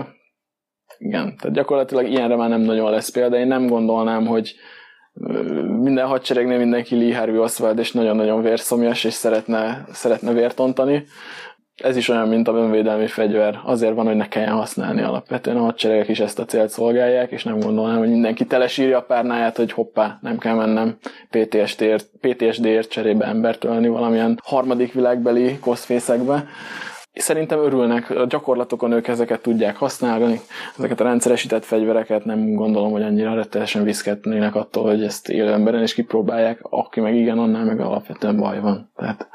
igen, 0.97 1.35
tehát 1.37 1.55
gyakorlatilag 1.55 2.07
ilyenre 2.07 2.35
már 2.35 2.49
nem 2.49 2.61
nagyon 2.61 2.91
lesz 2.91 3.09
példa. 3.09 3.37
Én 3.37 3.47
nem 3.47 3.67
gondolnám, 3.67 4.25
hogy 4.25 4.55
minden 5.81 6.07
hadseregnél 6.07 6.57
mindenki 6.57 6.95
Lee 6.95 7.17
Harvey 7.17 7.39
Oswald, 7.39 7.79
és 7.79 7.91
nagyon-nagyon 7.91 8.41
vérszomjas, 8.41 9.03
és 9.03 9.13
szeretne, 9.13 9.85
szeretne 9.91 10.33
vért 10.33 10.59
ontani. 10.59 11.05
Ez 11.83 11.97
is 11.97 12.09
olyan, 12.09 12.27
mint 12.27 12.47
a 12.47 12.53
önvédelmi 12.53 13.07
fegyver. 13.07 13.59
Azért 13.63 13.93
van, 13.95 14.05
hogy 14.05 14.15
ne 14.15 14.27
kelljen 14.27 14.53
használni 14.53 15.01
alapvetően. 15.01 15.57
A 15.57 15.61
hadseregek 15.61 16.07
is 16.07 16.19
ezt 16.19 16.39
a 16.39 16.45
célt 16.45 16.69
szolgálják, 16.69 17.31
és 17.31 17.43
nem 17.43 17.59
gondolnám, 17.59 17.97
hogy 17.97 18.09
mindenki 18.09 18.45
telesírja 18.45 18.97
a 18.97 19.01
párnáját, 19.01 19.57
hogy 19.57 19.71
hoppá, 19.71 20.17
nem 20.21 20.37
kell 20.37 20.55
mennem 20.55 20.97
PTSD-ért, 21.29 22.09
PTSD-ért 22.19 22.89
cserébe 22.89 23.25
embert 23.25 23.63
ölni 23.63 23.87
valamilyen 23.87 24.39
harmadik 24.43 24.93
világbeli 24.93 25.59
koszfészekbe. 25.59 26.45
Szerintem 27.17 27.59
örülnek, 27.59 28.09
a 28.09 28.25
gyakorlatokon 28.25 28.91
ők 28.91 29.07
ezeket 29.07 29.41
tudják 29.41 29.75
használni, 29.75 30.39
ezeket 30.77 30.99
a 30.99 31.03
rendszeresített 31.03 31.65
fegyvereket 31.65 32.25
nem 32.25 32.53
gondolom, 32.53 32.91
hogy 32.91 33.01
annyira 33.01 33.33
rettenesen 33.33 33.83
viszketnének 33.83 34.55
attól, 34.55 34.83
hogy 34.83 35.03
ezt 35.03 35.29
élő 35.29 35.51
emberen 35.51 35.83
is 35.83 35.93
kipróbálják, 35.93 36.59
aki 36.61 36.99
meg 36.99 37.15
igen, 37.15 37.37
annál 37.37 37.65
meg 37.65 37.79
alapvetően 37.79 38.37
baj 38.37 38.59
van. 38.59 38.91
Tehát 38.95 39.27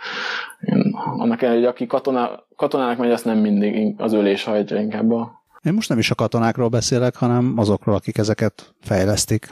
én, 0.60 0.96
annak 1.16 1.42
ellenére, 1.42 1.64
hogy 1.64 1.74
aki 1.74 1.86
katona, 1.86 2.46
katonának 2.56 2.98
megy, 2.98 3.10
azt 3.10 3.24
nem 3.24 3.38
mindig 3.38 3.94
az 3.98 4.12
ölés 4.12 4.44
hajtja 4.44 4.76
inkább 4.76 5.10
a 5.10 5.42
Én 5.62 5.72
most 5.72 5.88
nem 5.88 5.98
is 5.98 6.10
a 6.10 6.14
katonákról 6.14 6.68
beszélek, 6.68 7.16
hanem 7.16 7.54
azokról, 7.56 7.94
akik 7.94 8.18
ezeket 8.18 8.74
fejlesztik. 8.80 9.46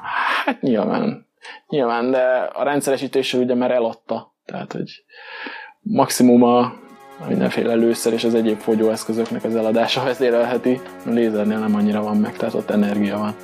Hát 0.45 0.61
nyilván. 0.61 1.27
Nyilván, 1.69 2.11
de 2.11 2.51
a 2.53 2.65
rendszeresítéssel 2.65 3.41
ugye 3.41 3.55
már 3.55 3.71
eladta. 3.71 4.35
Tehát, 4.45 4.73
hogy 4.73 5.05
maximum 5.81 6.43
a 6.43 6.73
mindenféle 7.29 7.75
lőszer 7.75 8.13
és 8.13 8.25
az 8.25 8.35
egyéb 8.35 8.59
fogyóeszközöknek 8.61 9.45
az 9.45 9.57
eladása 9.57 10.05
vezérelheti. 10.05 10.81
A 11.07 11.11
lézernél 11.11 11.59
nem 11.59 11.75
annyira 11.75 12.03
van 12.03 12.17
meg, 12.17 12.37
tehát 12.37 12.55
ott 12.55 12.71
energia 12.71 13.19
van. 13.19 13.35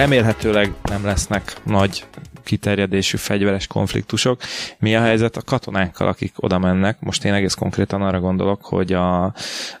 Remélhetőleg 0.00 0.72
nem 0.82 1.04
lesznek 1.04 1.56
nagy 1.62 2.04
kiterjedésű 2.44 3.16
fegyveres 3.16 3.66
konfliktusok. 3.66 4.40
Mi 4.78 4.96
a 4.96 5.00
helyzet 5.00 5.36
a 5.36 5.42
katonákkal, 5.42 6.08
akik 6.08 6.32
oda 6.36 6.58
mennek? 6.58 7.00
Most 7.00 7.24
én 7.24 7.32
egész 7.32 7.54
konkrétan 7.54 8.02
arra 8.02 8.20
gondolok, 8.20 8.64
hogy 8.64 8.92
a, 8.92 9.24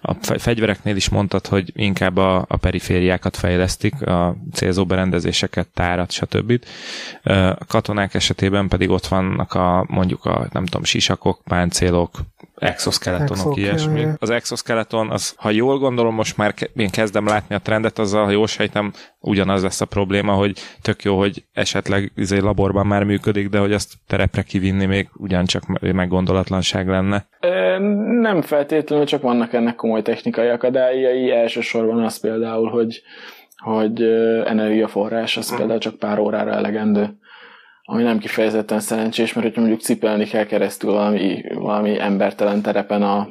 a 0.00 0.14
fegyvereknél 0.20 0.96
is 0.96 1.08
mondtad, 1.08 1.46
hogy 1.46 1.72
inkább 1.74 2.16
a, 2.16 2.44
a 2.48 2.56
perifériákat 2.56 3.36
fejlesztik, 3.36 4.06
a 4.06 4.36
célzó 4.52 4.86
berendezéseket, 4.86 5.68
tárat, 5.68 6.10
stb. 6.10 6.64
A 7.58 7.64
katonák 7.66 8.14
esetében 8.14 8.68
pedig 8.68 8.90
ott 8.90 9.06
vannak 9.06 9.54
a 9.54 9.84
mondjuk 9.88 10.24
a 10.24 10.48
nem 10.52 10.64
tudom, 10.64 10.84
sisakok, 10.84 11.40
páncélok, 11.44 12.10
exoskeletonok, 12.60 13.30
Exok, 13.30 13.56
ilyesmi. 13.56 14.00
jaj. 14.00 14.12
Az 14.18 14.30
exoskeleton, 14.30 15.10
az, 15.10 15.34
ha 15.36 15.50
jól 15.50 15.78
gondolom, 15.78 16.14
most 16.14 16.36
már 16.36 16.54
ke- 16.54 16.70
én 16.76 16.90
kezdem 16.90 17.26
látni 17.26 17.54
a 17.54 17.58
trendet, 17.58 17.98
azzal, 17.98 18.24
ha 18.24 18.30
jól 18.30 18.46
sejtem, 18.46 18.92
ugyanaz 19.18 19.62
lesz 19.62 19.80
a 19.80 19.84
probléma, 19.84 20.32
hogy 20.32 20.58
tök 20.82 21.02
jó, 21.02 21.18
hogy 21.18 21.44
esetleg 21.52 22.12
izé 22.16 22.38
laborban 22.38 22.86
már 22.86 23.04
működik, 23.04 23.48
de 23.48 23.58
hogy 23.58 23.72
azt 23.72 23.92
terepre 24.06 24.42
kivinni 24.42 24.84
még 24.86 25.08
ugyancsak 25.16 25.66
me- 25.66 25.92
meggondolatlanság 25.92 26.88
lenne. 26.88 27.26
Ö, 27.40 27.78
Nem 28.20 28.42
feltétlenül, 28.42 29.04
csak 29.06 29.22
vannak 29.22 29.52
ennek 29.52 29.74
komoly 29.74 30.02
technikai 30.02 30.48
akadályai. 30.48 31.30
Elsősorban 31.30 32.04
az 32.04 32.20
például, 32.20 32.68
hogy, 32.70 33.02
hogy 33.56 34.02
energiaforrás, 34.44 35.36
az 35.36 35.56
például 35.56 35.78
csak 35.78 35.98
pár 35.98 36.18
órára 36.18 36.50
elegendő. 36.52 37.18
Ami 37.92 38.02
nem 38.02 38.18
kifejezetten 38.18 38.80
szerencsés, 38.80 39.32
mert 39.32 39.46
hogyha 39.46 39.60
mondjuk 39.60 39.82
cipelni 39.82 40.24
kell 40.24 40.44
keresztül 40.44 40.92
valami, 40.92 41.42
valami 41.54 42.00
embertelen 42.00 42.62
terepen 42.62 43.02
a 43.02 43.28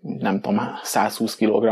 nem 0.00 0.40
tudom, 0.40 0.60
120 0.82 1.36
kg 1.36 1.68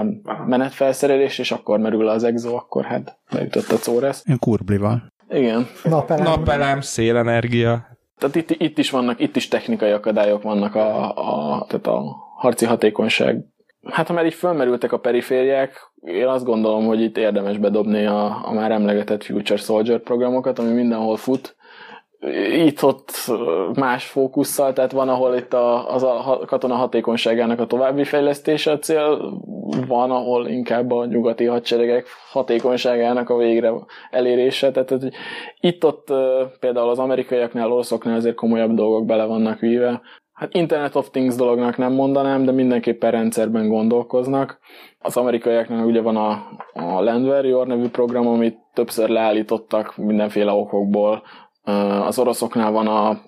menetfelszerelés, 0.46 1.38
és 1.38 1.50
akkor 1.50 1.78
merül 1.78 2.04
le 2.04 2.10
az 2.10 2.24
exo, 2.24 2.54
akkor 2.54 2.84
hát 2.84 3.18
beütött 3.32 3.70
a 3.70 3.76
córesz. 3.76 4.22
Én 4.28 4.38
kurblival. 4.38 5.12
Igen. 5.28 5.66
Napelem. 5.84 6.24
Napelem, 6.24 6.80
szélenergia, 6.80 7.98
Tehát 8.18 8.36
itt, 8.36 8.50
itt 8.50 8.78
is 8.78 8.90
vannak, 8.90 9.20
itt 9.20 9.36
is 9.36 9.48
technikai 9.48 9.90
akadályok 9.90 10.42
vannak 10.42 10.74
a, 10.74 11.14
a, 11.14 11.64
tehát 11.68 11.86
a 11.86 12.16
harci 12.36 12.64
hatékonyság. 12.64 13.44
Hát 13.90 14.06
ha 14.06 14.12
már 14.12 14.26
így 14.26 14.34
fölmerültek 14.34 14.92
a 14.92 14.98
perifériák, 14.98 15.92
én 16.00 16.26
azt 16.26 16.44
gondolom, 16.44 16.86
hogy 16.86 17.00
itt 17.00 17.16
érdemes 17.16 17.58
bedobni 17.58 18.06
a, 18.06 18.46
a 18.46 18.52
már 18.52 18.70
emlegetett 18.70 19.24
Future 19.24 19.58
Soldier 19.58 20.00
programokat, 20.00 20.58
ami 20.58 20.72
mindenhol 20.72 21.16
fut. 21.16 21.56
Itt-ott 22.52 23.10
más 23.74 24.04
fókusszal, 24.04 24.72
tehát 24.72 24.92
van, 24.92 25.08
ahol 25.08 25.36
itt 25.36 25.52
a, 25.52 25.94
az 25.94 26.02
a 26.02 26.40
katona 26.46 26.74
hatékonyságának 26.74 27.60
a 27.60 27.66
további 27.66 28.04
fejlesztése 28.04 28.70
a 28.70 28.78
cél, 28.78 29.38
van, 29.86 30.10
ahol 30.10 30.46
inkább 30.46 30.90
a 30.90 31.04
nyugati 31.04 31.44
hadseregek 31.44 32.06
hatékonyságának 32.30 33.30
a 33.30 33.36
végre 33.36 33.72
elérése. 34.10 34.70
Tehát 34.70 35.12
itt-ott 35.60 36.12
például 36.60 36.88
az 36.88 36.98
amerikaiaknál, 36.98 37.72
oroszoknál 37.72 38.16
azért 38.16 38.34
komolyabb 38.34 38.74
dolgok 38.74 39.06
bele 39.06 39.24
vannak 39.24 39.58
víve. 39.58 40.00
Hát 40.32 40.54
Internet 40.54 40.94
of 40.94 41.10
Things 41.10 41.34
dolognak 41.34 41.76
nem 41.76 41.92
mondanám, 41.92 42.44
de 42.44 42.52
mindenképpen 42.52 43.10
rendszerben 43.10 43.68
gondolkoznak. 43.68 44.58
Az 44.98 45.16
amerikaiaknak 45.16 45.86
ugye 45.86 46.00
van 46.00 46.16
a, 46.16 46.30
a 46.72 47.00
Land 47.00 47.26
Warrior 47.26 47.66
nevű 47.66 47.88
program, 47.88 48.26
amit 48.26 48.58
többször 48.74 49.08
leállítottak 49.08 49.96
mindenféle 49.96 50.52
okokból, 50.52 51.22
az 52.06 52.18
oroszoknál 52.18 52.70
van 52.70 52.86
a 52.86 53.20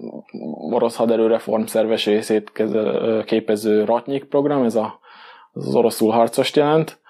orosz 0.71 0.97
haderő 0.97 1.27
reformszerves 1.27 2.07
részét 2.07 2.53
képező 3.25 3.85
Ratnyik 3.85 4.25
program, 4.25 4.65
ez 4.65 4.75
a, 4.75 4.99
az 5.53 5.75
oroszul 5.75 6.11
harcost 6.11 6.57
jelent. 6.57 7.01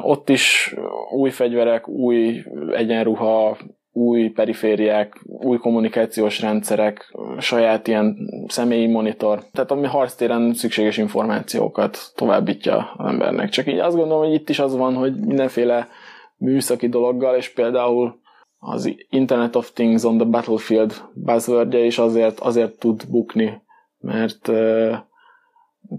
Ott 0.00 0.28
is 0.28 0.74
új 1.10 1.30
fegyverek, 1.30 1.88
új 1.88 2.42
egyenruha, 2.72 3.56
új 3.92 4.28
perifériák, 4.28 5.20
új 5.24 5.56
kommunikációs 5.58 6.40
rendszerek, 6.40 7.14
saját 7.38 7.88
ilyen 7.88 8.16
személyi 8.48 8.86
monitor. 8.86 9.42
Tehát 9.52 9.70
ami 9.70 9.86
harctéren 9.86 10.54
szükséges 10.54 10.96
információkat 10.96 11.98
továbbítja 12.14 12.94
az 12.96 13.06
embernek. 13.06 13.48
Csak 13.48 13.66
így 13.66 13.78
azt 13.78 13.96
gondolom, 13.96 14.24
hogy 14.24 14.34
itt 14.34 14.48
is 14.48 14.58
az 14.58 14.76
van, 14.76 14.94
hogy 14.94 15.14
mindenféle 15.16 15.88
műszaki 16.36 16.88
dologgal, 16.88 17.36
és 17.36 17.48
például 17.48 18.20
az 18.68 18.94
Internet 19.10 19.56
of 19.56 19.72
Things 19.72 20.04
on 20.04 20.16
the 20.16 20.26
Battlefield 20.26 20.92
buzzwordje 21.14 21.84
is 21.84 21.98
azért, 21.98 22.40
azért 22.40 22.78
tud 22.78 23.02
bukni, 23.10 23.62
mert 23.98 24.50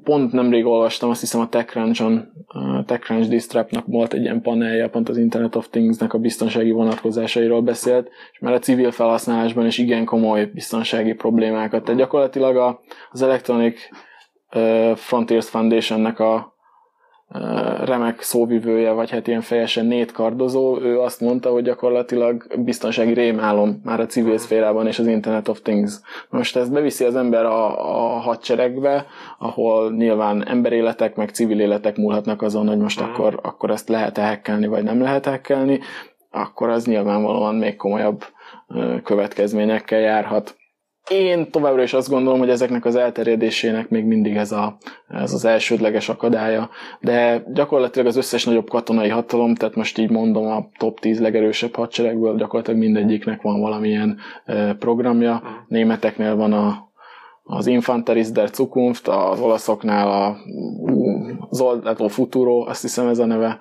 pont 0.04 0.32
nemrég 0.32 0.66
olvastam, 0.66 1.10
azt 1.10 1.20
hiszem 1.20 1.42
a 1.42 1.50
TechCrunch-on, 1.50 2.32
a 2.48 2.84
TechCrunch 2.86 3.30
Distrapnak 3.30 3.86
volt 3.86 4.14
egy 4.14 4.22
ilyen 4.22 4.42
panelje, 4.42 4.90
pont 4.90 5.10
az 5.10 5.18
Internet 5.18 5.56
of 5.56 5.70
Things-nek 5.70 6.14
a 6.14 6.18
biztonsági 6.18 6.72
vonatkozásairól 6.72 7.62
beszélt, 7.62 8.10
és 8.32 8.40
már 8.40 8.54
a 8.54 8.60
civil 8.60 8.92
felhasználásban 8.92 9.66
is 9.66 9.78
igen 9.78 10.06
komoly 10.06 10.46
biztonsági 10.46 11.14
problémákat. 11.14 11.84
Tehát 11.84 12.00
gyakorlatilag 12.00 12.80
az 13.12 13.22
Electronic 13.22 13.80
Frontiers 14.96 15.50
Foundation-nek 15.50 16.20
a 16.20 16.57
remek 17.84 18.22
szóvivője, 18.22 18.92
vagy 18.92 19.10
hát 19.10 19.28
ilyen 19.28 19.42
fejesen 19.42 19.86
nétkardozó, 19.86 20.82
ő 20.82 21.00
azt 21.00 21.22
mondta, 21.22 21.50
hogy 21.50 21.64
gyakorlatilag 21.64 22.48
biztonsági 22.58 23.14
rémálom 23.14 23.82
már 23.84 24.00
a 24.00 24.06
civil 24.06 24.38
szférában 24.38 24.88
és 24.88 25.00
az 25.00 25.08
Internet 25.08 25.48
of 25.48 25.62
Things. 25.62 26.00
Most 26.30 26.56
ezt 26.56 26.72
beviszi 26.72 27.04
az 27.06 27.16
ember 27.16 27.46
a, 27.46 27.66
a 28.16 28.20
hadseregbe, 28.20 29.06
ahol 29.38 29.92
nyilván 29.92 30.48
emberéletek, 30.48 31.16
meg 31.16 31.30
civil 31.30 31.60
életek 31.60 31.98
múlhatnak 31.98 32.42
azon, 32.42 32.68
hogy 32.68 32.78
most 32.78 33.02
akkor, 33.02 33.40
akkor 33.44 33.72
ezt 33.72 33.90
lehet-e 33.90 34.22
hekkelni, 34.22 34.68
vagy 34.68 34.84
nem 34.84 35.02
lehet 35.02 35.26
hekkelni, 35.26 35.80
akkor 36.32 36.70
az 36.70 36.86
nyilvánvalóan 36.86 37.56
még 37.56 37.76
komolyabb 37.76 38.24
következményekkel 39.04 40.00
járhat. 40.00 40.56
Én 41.10 41.52
továbbra 41.52 41.82
is 41.82 41.94
azt 41.94 42.10
gondolom, 42.10 42.40
hogy 42.40 42.50
ezeknek 42.50 42.86
az 42.86 42.96
elterjedésének 42.96 43.90
még 43.90 44.06
mindig 44.06 44.36
ez, 44.36 44.52
a, 44.52 44.78
ez 45.08 45.34
az 45.34 45.46
elsődleges 45.46 46.10
akadálya, 46.10 46.70
de 47.00 47.44
gyakorlatilag 47.54 48.08
az 48.08 48.16
összes 48.16 48.46
nagyobb 48.46 48.70
katonai 48.70 49.10
hatalom, 49.10 49.56
tehát 49.56 49.76
most 49.76 49.98
így 49.98 50.10
mondom 50.10 50.46
a 50.46 50.70
top 50.78 51.00
10 51.00 51.20
legerősebb 51.20 51.76
hadseregből, 51.76 52.36
gyakorlatilag 52.36 52.80
mindegyiknek 52.80 53.42
van 53.42 53.60
valamilyen 53.60 54.20
programja. 54.80 55.44
Németeknél 55.68 56.36
van 56.36 56.54
a, 56.54 56.92
az 57.44 57.68
Infanteris 57.68 58.32
der 58.32 58.48
Zukunft, 58.48 59.08
az 59.08 59.40
olaszoknál 59.40 60.08
a 60.08 60.38
Zoldato 61.52 62.08
Futuro, 62.08 62.66
azt 62.68 62.82
hiszem 62.82 63.08
ez 63.08 63.20
a 63.20 63.26
neve, 63.26 63.60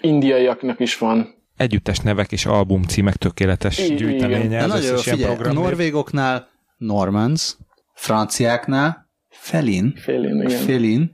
indiaiaknak 0.00 0.80
is 0.80 0.98
van 0.98 1.42
együttes 1.56 1.98
nevek 1.98 2.32
és 2.32 2.46
album 2.46 2.82
címek 2.82 3.16
tökéletes 3.16 3.78
I- 3.78 3.94
gyűjteménye. 3.94 4.58
Ez 4.58 4.66
nagyon 4.66 4.96
figyelj, 4.96 5.36
a 5.36 5.52
norvégoknál 5.52 6.48
Normans, 6.76 7.56
franciáknál 7.94 9.04
Felin, 9.28 9.94
Felin, 9.96 10.42
igen. 10.42 10.60
Felin, 10.60 11.12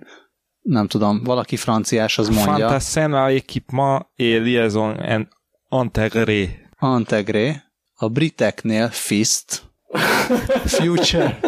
nem 0.60 0.86
tudom, 0.86 1.22
valaki 1.24 1.56
franciás 1.56 2.18
az 2.18 2.28
mondja. 2.28 2.68
Fantassen 2.68 3.12
à 3.12 3.30
équipement 3.30 4.06
et 4.16 4.42
liaison 4.42 5.00
en 5.00 5.28
intégré. 5.70 6.48
Intégré. 6.80 7.56
A 7.94 8.08
briteknél 8.08 8.88
FIST. 8.88 9.62
Future, 10.78 11.38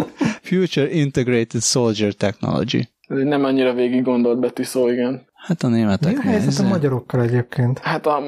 Future 0.42 0.90
Integrated 0.90 1.62
Soldier 1.62 2.12
Technology. 2.12 2.88
Ez 3.08 3.18
egy 3.18 3.24
nem 3.24 3.44
annyira 3.44 3.72
végig 3.74 4.02
gondolt 4.02 4.40
betű 4.40 4.62
szó, 4.62 4.88
igen. 4.88 5.26
Hát 5.42 5.62
a 5.62 5.68
németek. 5.68 6.12
Mi 6.12 6.18
a 6.18 6.22
helyzet 6.22 6.64
a 6.64 6.68
magyarokkal 6.68 7.22
egyébként? 7.22 7.78
Hát 7.78 8.06
a 8.06 8.20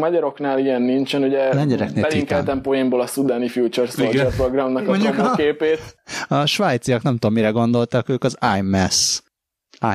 magyaroknál 0.00 0.58
ilyen 0.58 0.82
nincsen, 0.82 1.22
ugye 1.22 1.54
belinkeltem 2.00 2.60
poénból 2.60 3.00
a 3.00 3.06
Sudani 3.06 3.48
Future 3.48 3.86
Soldier 3.86 4.34
programnak 4.34 4.82
a 4.82 4.90
Mondjuk 4.90 5.36
képét. 5.36 5.96
A 6.28 6.46
svájciak 6.46 7.02
nem 7.02 7.12
tudom 7.12 7.32
mire 7.32 7.50
gondoltak, 7.50 8.08
ők 8.08 8.24
az 8.24 8.38
IMS. 8.56 9.22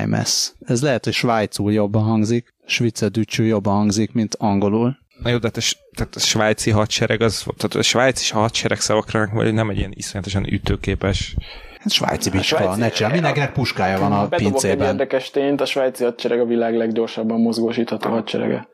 IMS. 0.02 0.54
Ez 0.66 0.82
lehet, 0.82 1.04
hogy 1.04 1.14
svájcul 1.14 1.72
jobban 1.72 2.04
hangzik, 2.04 2.54
svicedücsű 2.66 3.44
jobban 3.44 3.74
hangzik, 3.74 4.14
mint 4.14 4.36
angolul. 4.36 4.98
Na 5.24 5.30
jó, 5.30 5.38
de 5.38 5.48
hát 5.54 5.58
a, 5.58 5.76
tehát 5.96 6.16
a 6.16 6.20
svájci 6.20 6.72
hadsereg, 6.72 7.22
az, 7.22 7.44
tehát 7.58 7.76
a 7.76 7.82
svájci 7.82 8.34
hadsereg 8.34 8.80
szavakra 8.80 9.52
nem 9.52 9.70
egy 9.70 9.78
ilyen 9.78 9.94
iszonyatosan 9.96 10.54
ütőképes 10.54 11.36
Hát 11.84 11.92
svájci 11.92 12.30
bicska, 12.30 12.58
svájci, 12.58 12.80
ne 12.80 12.90
csinál. 12.90 13.12
Mindenkinek 13.12 13.52
puskája 13.52 14.00
van 14.00 14.12
a 14.12 14.28
pincében. 14.28 14.82
egy 14.82 14.92
érdekes 14.92 15.30
tényt, 15.30 15.62
a 15.62 15.66
svájci 15.66 16.04
hadsereg 16.04 16.40
a 16.40 16.46
világ 16.46 16.76
leggyorsabban 16.76 17.40
mozgósítható 17.40 18.10
hadserege. 18.10 18.68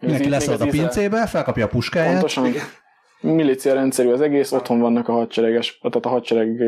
Mindenki 0.00 0.28
leszállt 0.28 0.60
a 0.60 0.66
pincébe, 0.66 1.26
felkapja 1.26 1.64
a 1.64 1.68
puskáját. 1.68 2.12
Pontosan. 2.12 2.52
Milícia 3.20 3.74
rendszerű 3.74 4.08
az 4.08 4.20
egész, 4.20 4.52
otthon 4.52 4.80
vannak 4.80 5.08
a 5.08 5.12
hadsereges, 5.12 5.78
tehát 5.78 6.06
a 6.06 6.08
hadsereg 6.08 6.62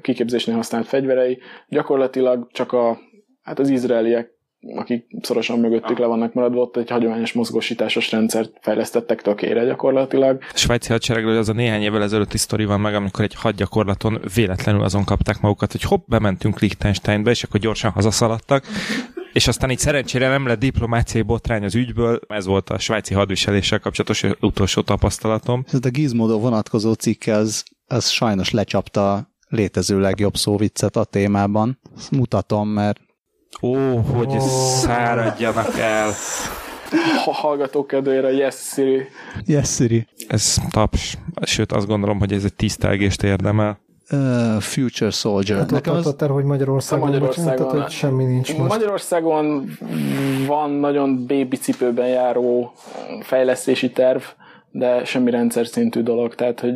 kiképzésnél 0.00 0.54
használt 0.54 0.86
fegyverei. 0.86 1.38
Gyakorlatilag 1.68 2.50
csak 2.52 2.72
a, 2.72 2.98
hát 3.42 3.58
az 3.58 3.68
izraeliek 3.68 4.35
akik 4.74 5.06
szorosan 5.22 5.58
mögöttük 5.58 5.98
le 5.98 6.06
vannak 6.06 6.32
maradva, 6.32 6.60
ott 6.60 6.76
egy 6.76 6.90
hagyományos 6.90 7.32
mozgósításos 7.32 8.10
rendszert 8.10 8.52
fejlesztettek 8.60 9.22
tökére 9.22 9.64
gyakorlatilag. 9.64 10.42
A 10.52 10.56
svájci 10.56 10.92
hadseregről 10.92 11.36
az 11.36 11.48
a 11.48 11.52
néhány 11.52 11.82
évvel 11.82 12.02
ezelőtti 12.02 12.38
sztori 12.38 12.64
van 12.64 12.80
meg, 12.80 12.94
amikor 12.94 13.24
egy 13.24 13.34
hadgyakorlaton 13.34 14.20
véletlenül 14.34 14.82
azon 14.82 15.04
kapták 15.04 15.40
magukat, 15.40 15.72
hogy 15.72 15.82
hopp, 15.82 16.08
bementünk 16.08 16.60
Liechtensteinbe, 16.60 17.30
és 17.30 17.42
akkor 17.42 17.60
gyorsan 17.60 17.90
hazaszaladtak. 17.90 18.64
És 19.32 19.48
aztán 19.48 19.70
így 19.70 19.78
szerencsére 19.78 20.28
nem 20.28 20.46
lett 20.46 20.58
diplomáciai 20.58 21.22
botrány 21.22 21.64
az 21.64 21.74
ügyből, 21.74 22.20
ez 22.28 22.46
volt 22.46 22.70
a 22.70 22.78
svájci 22.78 23.14
hadviseléssel 23.14 23.78
kapcsolatos 23.78 24.24
utolsó 24.40 24.80
tapasztalatom. 24.80 25.64
Ez 25.66 25.78
a 25.82 25.88
Gizmodo 25.88 26.38
vonatkozó 26.38 26.92
cikke 26.92 27.34
az, 27.34 27.64
az 27.86 28.08
sajnos 28.08 28.50
lecsapta 28.50 29.30
létező 29.48 30.00
legjobb 30.00 30.36
szóviccet 30.36 30.96
a 30.96 31.04
témában. 31.04 31.78
Ezt 31.96 32.10
mutatom, 32.10 32.68
mert 32.68 33.00
Ó, 33.62 33.96
hogy 33.96 34.30
oh. 34.30 34.38
száradjanak 34.38 35.78
el. 35.78 36.12
A 37.26 37.32
hallgatók 37.32 37.86
kedvére, 37.86 38.32
yes 38.32 38.54
Siri. 38.54 39.08
Yes 39.46 39.74
Siri. 39.74 40.06
Ez 40.28 40.56
taps. 40.70 41.16
Sőt, 41.42 41.72
azt 41.72 41.86
gondolom, 41.86 42.18
hogy 42.18 42.32
ez 42.32 42.44
egy 42.44 42.54
tisztelgést 42.54 43.22
érdemel. 43.22 43.78
Uh, 44.10 44.60
Future 44.60 45.10
Soldier. 45.10 45.58
Hát 45.58 45.70
Nekem 45.70 45.94
az... 45.94 46.14
hogy 46.28 46.44
Magyarországon, 46.44 47.06
Magyarországon 47.06 47.56
bocsánat, 47.56 47.82
hogy 47.82 47.92
semmi 47.92 48.24
nincs 48.24 48.56
most. 48.56 48.68
Magyarországon 48.68 49.70
van 50.46 50.70
nagyon 50.70 51.26
baby 51.26 51.56
cipőben 51.56 52.08
járó 52.08 52.72
fejlesztési 53.22 53.90
terv, 53.90 54.22
de 54.78 55.04
semmi 55.04 55.30
rendszer 55.30 55.66
szintű 55.66 56.02
dolog. 56.02 56.34
Tehát, 56.34 56.60
hogy 56.60 56.74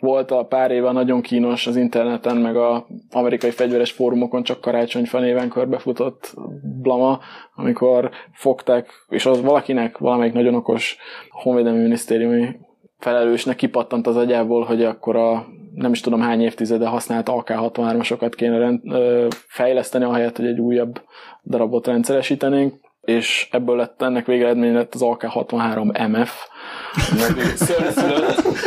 volt 0.00 0.30
a 0.30 0.44
pár 0.44 0.70
éve 0.70 0.92
nagyon 0.92 1.20
kínos 1.20 1.66
az 1.66 1.76
interneten, 1.76 2.36
meg 2.36 2.56
a 2.56 2.86
amerikai 3.10 3.50
fegyveres 3.50 3.90
fórumokon 3.90 4.42
csak 4.42 4.60
karácsonyfa 4.60 5.18
néven 5.18 5.48
körbefutott 5.48 6.34
blama, 6.82 7.18
amikor 7.54 8.10
fogták, 8.32 8.88
és 9.08 9.26
az 9.26 9.42
valakinek, 9.42 9.98
valamelyik 9.98 10.32
nagyon 10.32 10.54
okos 10.54 10.96
honvédelmi 11.30 11.82
minisztériumi 11.82 12.56
felelősnek 12.98 13.56
kipattant 13.56 14.06
az 14.06 14.16
agyából, 14.16 14.64
hogy 14.64 14.84
akkor 14.84 15.16
a 15.16 15.46
nem 15.74 15.92
is 15.92 16.00
tudom 16.00 16.20
hány 16.20 16.40
évtizede 16.40 16.86
használt 16.86 17.28
AK-63-asokat 17.28 18.32
kéne 18.36 18.58
rend, 18.58 18.80
ö, 18.84 19.26
fejleszteni, 19.46 20.04
ahelyett, 20.04 20.36
hogy 20.36 20.46
egy 20.46 20.60
újabb 20.60 21.00
darabot 21.44 21.86
rendszeresítenénk, 21.86 22.74
és 23.10 23.48
ebből 23.50 23.76
lett 23.76 24.02
ennek 24.02 24.26
végeredmény 24.26 24.74
lett 24.74 24.94
az 24.94 25.00
AK-63 25.04 26.08
MF, 26.08 26.32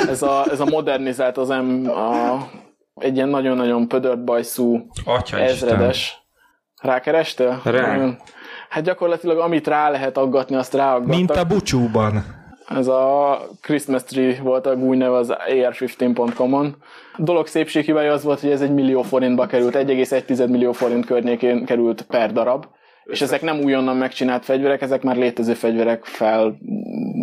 ez 0.10 0.22
a, 0.22 0.46
ez 0.52 0.60
a 0.60 0.66
modernizált 0.66 1.38
az 1.38 1.48
M, 1.48 1.89
a, 1.89 2.38
egy 2.96 3.16
ilyen 3.16 3.30
nagyon-nagyon 3.30 3.88
pödört 3.88 4.24
bajszú 4.24 4.86
Atya 5.06 5.39
ezredes. 5.39 5.98
Isten. 5.98 6.22
Rákerestél? 6.91 7.62
Rá. 7.64 8.18
Hát 8.70 8.84
gyakorlatilag 8.84 9.38
amit 9.38 9.68
rá 9.68 9.89
lehet 9.89 10.18
aggatni, 10.18 10.56
azt 10.56 10.74
ráaggattak. 10.74 11.16
Mint 11.16 11.32
a 11.32 11.44
bucsúban. 11.44 12.41
Ez 12.68 12.88
a 12.88 13.39
Christmas 13.62 14.04
Tree 14.04 14.41
volt 14.41 14.66
a 14.66 14.74
új 14.74 14.98
neve 14.98 15.16
az 15.16 15.34
ar15.com-on. 15.48 16.76
A 17.18 17.22
dolog 17.22 17.48
szépséghibája 17.48 18.14
az 18.14 18.24
volt, 18.24 18.39
hogy 18.39 18.50
ez 18.50 18.62
egy 18.62 18.74
millió 18.74 19.02
forintba 19.02 19.46
került, 19.46 19.76
1,1 19.76 20.50
millió 20.50 20.72
forint 20.72 21.06
környékén 21.06 21.66
került 21.66 22.02
per 22.02 22.32
darab, 22.32 22.66
és 23.06 23.22
ezek 23.22 23.41
nem 23.41 23.60
újonnan 23.60 23.97
megcsinált 23.97 24.45
fegyverek, 24.45 24.82
ezek 24.82 25.01
már 25.01 25.16
létező 25.16 25.54
fegyverek 25.54 26.06
fel 26.06 26.58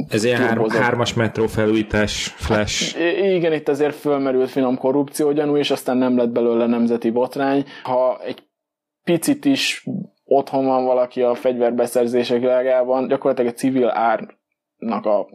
ez 0.09 0.25
ilyen 0.25 0.41
három, 0.41 0.69
hármas 0.69 1.15
metró 1.15 1.47
felújítás, 1.47 2.27
flash. 2.27 2.97
Hát, 2.99 3.17
igen, 3.17 3.53
itt 3.53 3.69
azért 3.69 3.95
fölmerült 3.95 4.51
finom 4.51 4.79
korrupció 4.79 5.33
gyanú, 5.33 5.57
és 5.57 5.71
aztán 5.71 5.97
nem 5.97 6.17
lett 6.17 6.29
belőle 6.29 6.67
nemzeti 6.67 7.11
botrány. 7.11 7.65
Ha 7.83 8.21
egy 8.25 8.43
picit 9.05 9.45
is 9.45 9.85
otthon 10.25 10.65
van 10.65 10.85
valaki 10.85 11.23
a 11.23 11.35
fegyverbeszerzések 11.35 12.41
világában, 12.41 13.09
gyakorlatilag 13.09 13.51
egy 13.51 13.59
civil 13.59 13.89
árnak 13.89 15.07
a 15.07 15.27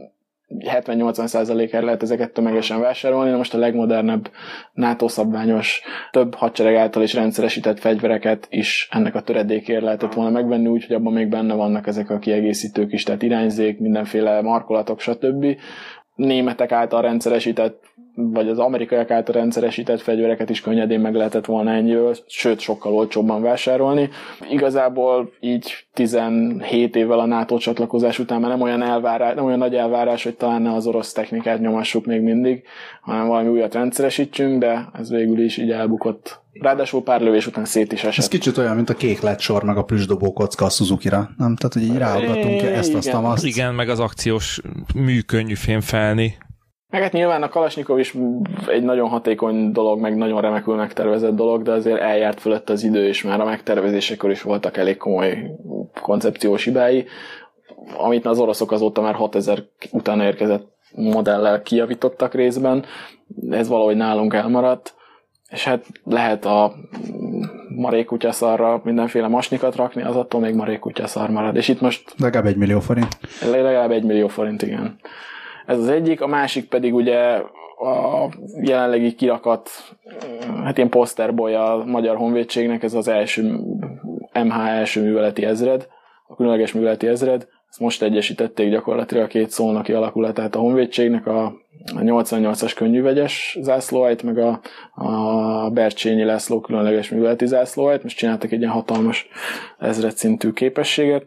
70-80%-ára 0.49 1.85
lehet 1.85 2.03
ezeket 2.03 2.31
tömegesen 2.33 2.79
vásárolni, 2.79 3.29
de 3.29 3.35
most 3.35 3.53
a 3.53 3.57
legmodernebb 3.57 4.31
NATO 4.73 5.07
szabványos, 5.07 5.81
több 6.11 6.35
hadsereg 6.35 6.75
által 6.75 7.03
is 7.03 7.13
rendszeresített 7.13 7.79
fegyvereket 7.79 8.47
is 8.49 8.87
ennek 8.91 9.15
a 9.15 9.21
töredékért 9.21 9.81
lehetett 9.81 10.13
volna 10.13 10.29
megvenni, 10.29 10.67
úgyhogy 10.67 10.95
abban 10.95 11.13
még 11.13 11.27
benne 11.27 11.53
vannak 11.53 11.87
ezek 11.87 12.09
a 12.09 12.19
kiegészítők 12.19 12.93
is, 12.93 13.03
tehát 13.03 13.21
irányzék, 13.21 13.79
mindenféle 13.79 14.41
markolatok, 14.41 14.99
stb. 14.99 15.45
Németek 16.15 16.71
által 16.71 17.01
rendszeresített 17.01 17.83
vagy 18.15 18.49
az 18.49 18.59
amerikaiak 18.59 19.11
által 19.11 19.35
rendszeresített 19.35 20.01
fegyvereket 20.01 20.49
is 20.49 20.61
könnyedén 20.61 20.99
meg 20.99 21.15
lehetett 21.15 21.45
volna 21.45 21.71
ennyiből, 21.71 22.15
sőt 22.27 22.59
sokkal 22.59 22.93
olcsóbban 22.93 23.41
vásárolni. 23.41 24.09
Igazából 24.49 25.31
így 25.39 25.85
17 25.93 26.95
évvel 26.95 27.19
a 27.19 27.25
NATO 27.25 27.57
csatlakozás 27.57 28.19
után 28.19 28.41
már 28.41 28.49
nem 28.49 28.61
olyan, 28.61 28.83
elvárás, 28.83 29.35
nem 29.35 29.45
olyan 29.45 29.57
nagy 29.57 29.75
elvárás, 29.75 30.23
hogy 30.23 30.35
talán 30.35 30.61
ne 30.61 30.73
az 30.73 30.87
orosz 30.87 31.11
technikát 31.11 31.59
nyomassuk 31.59 32.05
még 32.05 32.21
mindig, 32.21 32.63
hanem 33.01 33.27
valami 33.27 33.49
újat 33.49 33.73
rendszeresítsünk, 33.73 34.59
de 34.59 34.89
ez 34.93 35.09
végül 35.09 35.39
is 35.39 35.57
így 35.57 35.71
elbukott. 35.71 36.43
Ráadásul 36.61 37.03
pár 37.03 37.21
lövés 37.21 37.47
után 37.47 37.65
szét 37.65 37.91
is 37.91 38.03
esett. 38.03 38.17
Ez 38.23 38.27
kicsit 38.27 38.57
olyan, 38.57 38.75
mint 38.75 38.89
a 38.89 38.93
kék 38.93 39.19
sor, 39.37 39.63
meg 39.63 39.77
a 39.77 39.83
plüsdobó 39.83 40.33
kocka 40.33 40.65
a 40.65 40.69
Suzuki-ra, 40.69 41.29
nem? 41.37 41.55
Tehát, 41.55 41.73
hogy 41.73 41.81
így 41.81 41.97
ráugatunk 41.97 42.61
ezt, 42.61 42.93
azt, 42.93 43.13
azt. 43.13 43.45
Igen, 43.45 43.73
meg 43.73 43.89
az 43.89 43.99
akciós 43.99 44.61
műkönnyű 44.95 45.53
felni. 45.79 46.35
Meg 46.95 47.03
hát 47.03 47.13
nyilván 47.13 47.43
a 47.43 47.49
Kalasnyikov 47.49 47.99
is 47.99 48.15
egy 48.67 48.83
nagyon 48.83 49.09
hatékony 49.09 49.71
dolog, 49.71 49.99
meg 49.99 50.15
nagyon 50.15 50.41
remekül 50.41 50.75
megtervezett 50.75 51.35
dolog, 51.35 51.61
de 51.61 51.71
azért 51.71 51.99
eljárt 51.99 52.39
fölött 52.39 52.69
az 52.69 52.83
idő, 52.83 53.07
és 53.07 53.23
már 53.23 53.39
a 53.41 53.45
megtervezésekor 53.45 54.31
is 54.31 54.41
voltak 54.41 54.77
elég 54.77 54.97
komoly 54.97 55.51
koncepciós 56.01 56.63
hibái, 56.63 57.05
amit 57.97 58.25
az 58.25 58.39
oroszok 58.39 58.71
azóta 58.71 59.01
már 59.01 59.13
6000 59.13 59.63
után 59.91 60.21
érkezett 60.21 60.67
modellel 60.95 61.61
kijavítottak 61.61 62.33
részben, 62.33 62.85
ez 63.49 63.67
valahogy 63.67 63.95
nálunk 63.95 64.33
elmaradt, 64.33 64.93
és 65.49 65.63
hát 65.63 65.85
lehet 66.03 66.45
a 66.45 66.73
marékutyaszarra 67.75 68.81
mindenféle 68.83 69.27
masnikat 69.27 69.75
rakni, 69.75 70.03
az 70.03 70.15
attól 70.15 70.41
még 70.41 70.55
marékutyaszar 70.55 71.29
marad. 71.29 71.55
És 71.55 71.67
itt 71.67 71.81
most... 71.81 72.13
Legalább 72.17 72.47
egy 72.47 72.57
millió 72.57 72.79
forint. 72.79 73.17
Legalább 73.51 73.91
egy 73.91 74.03
millió 74.03 74.27
forint, 74.27 74.61
igen. 74.61 74.99
Ez 75.65 75.77
az 75.77 75.87
egyik, 75.87 76.21
a 76.21 76.27
másik 76.27 76.69
pedig 76.69 76.93
ugye 76.93 77.41
a 77.77 78.29
jelenlegi 78.61 79.13
kirakat, 79.13 79.69
hát 80.63 80.77
ilyen 80.77 80.89
poszterboly 80.89 81.55
a 81.55 81.83
Magyar 81.85 82.15
Honvédségnek, 82.15 82.83
ez 82.83 82.93
az 82.93 83.07
első 83.07 83.41
MH 84.43 84.67
első 84.67 85.01
műveleti 85.01 85.45
ezred, 85.45 85.87
a 86.27 86.35
különleges 86.35 86.73
műveleti 86.73 87.07
ezred, 87.07 87.47
ezt 87.75 87.83
most 87.83 88.01
egyesítették 88.01 88.69
gyakorlatilag 88.69 89.23
a 89.23 89.27
két 89.27 89.49
szónaki 89.49 89.93
alakulatát 89.93 90.55
a 90.55 90.59
Honvédségnek, 90.59 91.27
a, 91.27 91.45
a 91.95 91.99
88-as 91.99 92.71
könnyűvegyes 92.75 93.57
zászlóajt, 93.61 94.23
meg 94.23 94.37
a, 94.37 94.59
a 94.93 95.69
Bercsényi 95.69 96.23
László 96.23 96.59
különleges 96.59 97.09
műveleti 97.09 97.45
zászlóajt, 97.45 98.03
most 98.03 98.17
csináltak 98.17 98.51
egy 98.51 98.59
ilyen 98.59 98.71
hatalmas 98.71 99.27
ezred 99.79 100.15
szintű 100.15 100.51
képességet, 100.51 101.25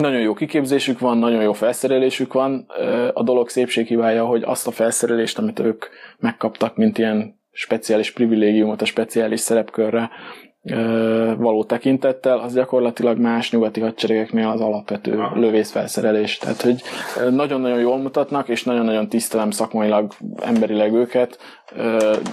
nagyon 0.00 0.20
jó 0.20 0.34
kiképzésük 0.34 0.98
van, 0.98 1.18
nagyon 1.18 1.42
jó 1.42 1.52
felszerelésük 1.52 2.32
van. 2.32 2.66
A 3.12 3.22
dolog 3.22 3.48
szépség 3.48 3.86
hibája, 3.86 4.24
hogy 4.24 4.42
azt 4.42 4.66
a 4.66 4.70
felszerelést, 4.70 5.38
amit 5.38 5.58
ők 5.58 5.84
megkaptak, 6.18 6.76
mint 6.76 6.98
ilyen 6.98 7.38
speciális 7.52 8.12
privilégiumot 8.12 8.82
a 8.82 8.84
speciális 8.84 9.40
szerepkörre 9.40 10.10
való 11.38 11.64
tekintettel, 11.64 12.38
az 12.38 12.54
gyakorlatilag 12.54 13.18
más 13.18 13.50
nyugati 13.50 13.80
hadseregeknél 13.80 14.48
az 14.48 14.60
alapvető 14.60 15.22
lövészfelszerelés. 15.34 16.38
Tehát, 16.38 16.62
hogy 16.62 16.82
nagyon-nagyon 17.30 17.80
jól 17.80 17.98
mutatnak, 17.98 18.48
és 18.48 18.64
nagyon-nagyon 18.64 19.08
tisztelem 19.08 19.50
szakmailag, 19.50 20.12
emberileg 20.42 20.92
őket. 20.92 21.38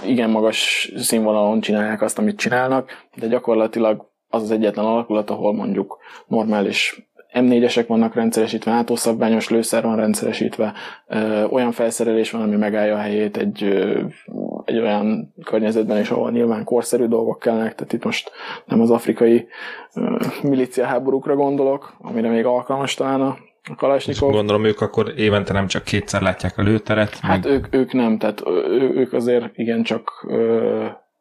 Igen 0.04 0.30
magas 0.30 0.92
színvonalon 0.96 1.60
csinálják 1.60 2.02
azt, 2.02 2.18
amit 2.18 2.38
csinálnak, 2.38 2.90
de 3.16 3.26
gyakorlatilag 3.26 4.06
az 4.28 4.42
az 4.42 4.50
egyetlen 4.50 4.84
alakulat, 4.84 5.30
ahol 5.30 5.54
mondjuk 5.54 5.98
normális 6.26 7.10
M4-esek 7.40 7.84
vannak 7.86 8.14
rendszeresítve, 8.14 8.70
NATO 8.70 8.96
szabványos 8.96 9.48
lőszer 9.48 9.82
van 9.82 9.96
rendszeresítve, 9.96 10.72
olyan 11.50 11.72
felszerelés 11.72 12.30
van, 12.30 12.42
ami 12.42 12.56
megállja 12.56 12.94
a 12.94 12.98
helyét 12.98 13.36
egy, 13.36 13.62
egy 14.64 14.78
olyan 14.78 15.34
környezetben 15.44 16.00
is, 16.00 16.10
ahol 16.10 16.30
nyilván 16.30 16.64
korszerű 16.64 17.06
dolgok 17.06 17.38
kellnek, 17.38 17.74
tehát 17.74 17.92
itt 17.92 18.04
most 18.04 18.30
nem 18.64 18.80
az 18.80 18.90
afrikai 18.90 19.46
milícia 20.42 20.84
háborúkra 20.84 21.34
gondolok, 21.34 21.94
amire 22.00 22.28
még 22.28 22.44
alkalmas 22.44 22.94
talán 22.94 23.20
a 23.20 23.36
a. 23.76 24.30
Gondolom 24.30 24.64
ők 24.64 24.80
akkor 24.80 25.12
évente 25.16 25.52
nem 25.52 25.66
csak 25.66 25.84
kétszer 25.84 26.22
látják 26.22 26.58
a 26.58 26.62
lőteret. 26.62 27.18
Hát 27.18 27.44
meg... 27.44 27.52
ők, 27.52 27.74
ők 27.74 27.92
nem, 27.92 28.18
tehát 28.18 28.42
ők 28.94 29.12
azért 29.12 29.58
igencsak, 29.58 30.26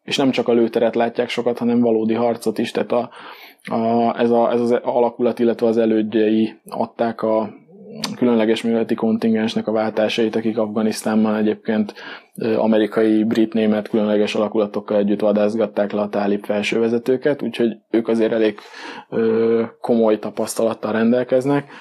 és 0.04 0.18
nem 0.18 0.32
csak 0.32 0.48
a 0.48 0.54
lőteret 0.54 0.96
látják 0.96 1.30
sokat, 1.30 1.58
hanem 1.58 1.80
valódi 1.80 2.14
harcot 2.14 2.58
is, 2.58 2.72
tehát 2.72 2.92
a, 2.92 3.10
a, 3.64 4.20
ez, 4.20 4.32
a, 4.32 4.52
ez 4.52 4.62
az 4.62 4.72
alakulat, 4.72 5.40
illetve 5.40 5.68
az 5.68 5.78
elődjei 5.78 6.54
adták 6.70 7.22
a 7.22 7.50
különleges 8.16 8.62
műveleti 8.62 8.96
kontingensnek 8.96 9.68
a 9.68 9.72
váltásait, 9.72 10.36
akik 10.36 10.58
Afganisztánban 10.58 11.36
egyébként 11.36 11.94
amerikai, 12.58 13.24
brit, 13.24 13.54
német 13.54 13.90
különleges 13.90 14.36
alakulatokkal 14.36 14.98
együtt 14.98 15.20
vadászgatták 15.20 15.92
le 15.92 16.02
a 16.02 16.10
tálib 16.10 16.46
felsővezetőket, 16.46 17.42
úgyhogy 17.42 17.78
ők 17.90 18.08
azért 18.08 18.32
elég 18.32 18.60
komoly 19.82 20.20
tapasztalattal 20.20 20.92
rendelkeznek 20.92 21.72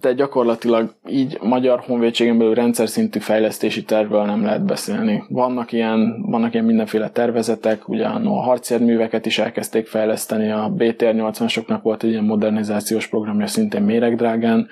de 0.00 0.12
gyakorlatilag 0.12 0.94
így 1.08 1.38
magyar 1.40 1.80
honvédségen 1.80 2.38
belül 2.38 2.54
rendszer 2.54 2.88
szintű 2.88 3.18
fejlesztési 3.18 3.84
tervről 3.84 4.24
nem 4.24 4.44
lehet 4.44 4.64
beszélni. 4.64 5.24
Vannak 5.28 5.72
ilyen, 5.72 6.22
vannak 6.26 6.52
ilyen 6.52 6.64
mindenféle 6.64 7.08
tervezetek, 7.10 7.88
ugye 7.88 8.06
a 8.06 8.42
harcjárműveket 8.42 9.26
is 9.26 9.38
elkezdték 9.38 9.86
fejleszteni, 9.86 10.50
a 10.50 10.68
BTR 10.76 11.14
80-asoknak 11.14 11.80
volt 11.82 12.02
egy 12.02 12.10
ilyen 12.10 12.24
modernizációs 12.24 13.06
programja 13.06 13.46
szintén 13.46 13.82
méregdrágán, 13.82 14.68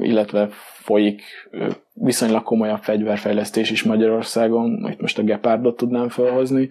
illetve 0.00 0.48
folyik 0.86 1.22
viszonylag 1.94 2.42
komolyabb 2.42 2.82
fegyverfejlesztés 2.82 3.70
is 3.70 3.82
Magyarországon, 3.82 4.88
itt 4.90 5.00
most 5.00 5.18
a 5.18 5.22
Gepardot 5.22 5.76
tudnám 5.76 6.08
felhozni, 6.08 6.68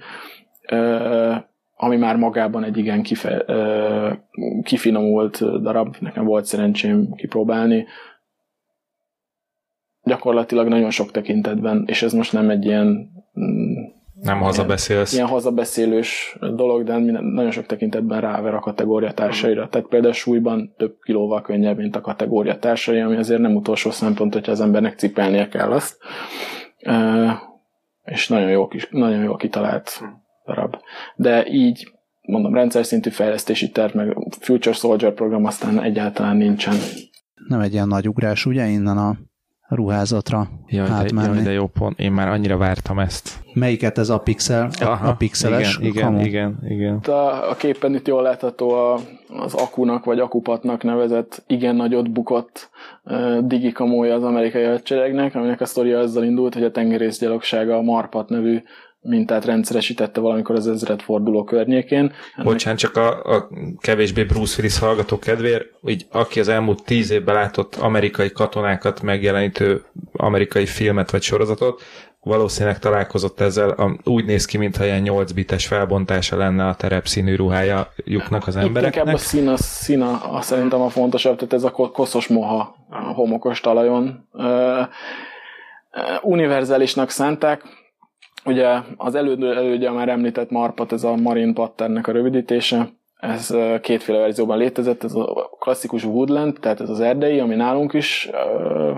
ami 1.76 1.98
már 1.98 2.16
magában 2.16 2.64
egy 2.64 2.78
igen 2.78 3.02
kife, 3.02 3.46
kifinomult 4.64 5.62
darab, 5.62 5.96
nekem 6.00 6.26
volt 6.26 6.46
szerencsém 6.46 7.14
kipróbálni. 7.14 7.86
Gyakorlatilag 10.04 10.68
nagyon 10.68 10.90
sok 10.90 11.12
tekintetben, 11.12 11.84
és 11.88 12.02
ez 12.02 12.14
most 12.14 12.34
nem 12.34 12.50
egy 12.50 12.66
ilyen 12.66 13.10
nem 14.22 14.40
hazabeszélsz. 14.40 15.14
Ilyen, 15.14 15.26
ilyen 15.26 15.36
hazabeszélős 15.36 16.38
dolog, 16.40 16.84
de 16.84 16.98
nagyon 17.22 17.52
sok 17.52 17.66
tekintetben 17.66 18.22
ráver 18.22 18.54
a 18.54 18.60
kategória 18.60 19.12
társaira. 19.12 19.68
Tehát 19.70 19.88
például 19.88 20.14
súlyban 20.14 20.74
több 20.78 20.98
kilóval 21.04 21.42
könnyebb, 21.42 21.78
mint 21.78 21.96
a 21.96 22.02
kategória 22.02 22.60
társai, 22.60 23.00
ami 23.00 23.16
azért 23.16 23.42
nem 23.42 23.56
utolsó 23.56 23.92
szempont, 23.92 24.34
hogyha 24.34 24.52
az 24.52 24.62
embernek 24.62 24.98
cipelnie 24.98 25.48
kell 25.48 25.72
azt. 25.72 25.98
És 28.04 28.28
nagyon 28.28 28.50
jó, 28.50 28.68
nagyon 28.90 29.24
jó 29.24 29.36
kitalált 29.36 30.02
darab. 30.46 30.76
De 31.16 31.46
így 31.48 31.92
mondom, 32.22 32.54
rendszer 32.54 32.86
szintű 32.86 33.10
fejlesztési 33.10 33.70
terv, 33.70 33.96
meg 33.96 34.18
Future 34.40 34.76
Soldier 34.76 35.14
program 35.14 35.46
aztán 35.46 35.82
egyáltalán 35.82 36.38
nincsen. 36.38 36.76
Nem 37.48 37.60
egy 37.60 37.74
ilyen 37.74 37.88
nagy 37.88 38.08
ugrás, 38.08 38.46
ugye, 38.46 38.66
innen 38.66 38.98
a 38.98 39.18
ruházatra 39.68 40.50
jaj, 40.68 40.90
átmenni. 40.90 41.28
De, 41.28 41.34
jaj, 41.34 41.44
de 41.44 41.52
jó 41.52 41.68
pont, 41.68 42.00
én 42.00 42.12
már 42.12 42.28
annyira 42.28 42.58
vártam 42.58 43.00
ezt. 43.00 43.40
Melyiket 43.54 43.98
ez 43.98 44.10
a 44.10 44.20
pixel? 44.20 44.70
Aha, 44.80 45.08
a 45.08 45.16
pixeles? 45.16 45.78
Igen, 45.82 46.20
igen, 46.20 46.26
igen, 46.26 46.58
igen. 46.68 46.98
A, 46.98 47.50
a 47.50 47.56
képen 47.56 47.94
itt 47.96 48.08
jól 48.08 48.22
látható 48.22 48.70
a, 48.70 49.00
az 49.28 49.54
akunak, 49.54 50.06
vagy 50.06 50.20
akupatnak 50.20 50.84
nevezett 50.84 51.44
igen 51.48 51.76
nagyot 51.76 52.12
bukott 52.12 52.70
uh, 53.04 53.38
digikamója 53.40 54.16
az 54.16 54.24
amerikai 54.24 54.64
hadseregnek, 54.64 55.36
aminek 55.36 55.62
a 55.62 55.66
sztoria 55.66 56.00
azzal 56.00 56.24
indult, 56.24 56.54
hogy 56.54 56.64
a 56.64 56.72
tengerészgyalogsága 56.72 57.76
a 57.76 57.82
Marpat 57.82 58.30
nevű 58.30 58.62
mintát 59.06 59.46
rendszeresítette 59.46 60.20
valamikor 60.20 60.56
az 60.56 60.68
ezred 60.68 61.02
forduló 61.02 61.44
környékén. 61.44 62.14
Bocsánat, 62.44 62.80
csak 62.80 62.98
a, 62.98 63.36
a 63.36 63.50
kevésbé 63.80 64.24
Bruce 64.24 64.56
Willis 64.58 64.80
hallgató 64.80 65.20
kedvéért, 65.20 65.66
így 65.88 66.06
aki 66.12 66.40
az 66.40 66.48
elmúlt 66.48 66.84
tíz 66.84 67.10
évben 67.12 67.36
látott 67.36 67.76
amerikai 67.76 68.32
katonákat 68.32 69.02
megjelenítő 69.02 69.84
amerikai 70.14 70.66
filmet 70.66 71.12
vagy 71.12 71.22
sorozatot, 71.22 71.82
valószínűleg 72.26 72.80
találkozott 72.80 73.40
ezzel, 73.40 73.70
a, 73.70 73.98
úgy 74.04 74.26
néz 74.26 74.46
ki, 74.46 74.58
mintha 74.58 74.86
ilyen 74.86 75.02
8 75.02 75.32
bites 75.32 75.68
felbontása 75.68 76.38
lenne 76.38 76.68
a 76.68 76.76
terepszínű 76.76 77.36
ruhája 77.36 77.92
lyuknak 78.04 78.48
az 78.48 78.56
embereknek. 78.56 78.96
Inkább 78.96 79.14
a 79.14 79.18
szín, 79.18 79.48
a 79.48 79.58
szín 79.58 80.02
a, 80.02 80.36
a, 80.36 80.42
szerintem 80.42 80.82
a 80.82 80.90
fontosabb, 80.90 81.36
tehát 81.36 81.54
ez 81.54 81.64
a 81.64 81.72
koszos 81.72 82.28
moha 82.28 82.76
a 82.90 82.98
homokos 82.98 83.60
talajon. 83.60 84.28
Uh, 84.34 84.88
univerzálisnak 86.22 87.10
szánták, 87.10 87.62
ugye 88.46 88.80
az 88.98 89.16
elődő 89.16 89.56
elődje 89.56 89.92
már 89.92 90.10
említett 90.10 90.50
marpat, 90.50 90.92
ez 90.92 91.04
a 91.04 91.16
Marine 91.16 91.54
Patternek 91.54 92.08
a 92.08 92.12
rövidítése, 92.12 92.90
ez 93.16 93.56
kétféle 93.82 94.20
verzióban 94.20 94.58
létezett, 94.58 95.04
ez 95.04 95.14
a 95.14 95.50
klasszikus 95.60 96.04
woodland, 96.04 96.58
tehát 96.60 96.82
ez 96.82 96.90
az 96.90 97.00
erdei, 97.00 97.40
ami 97.40 97.56
nálunk 97.56 97.94
is 97.94 98.30
uh, 98.32 98.98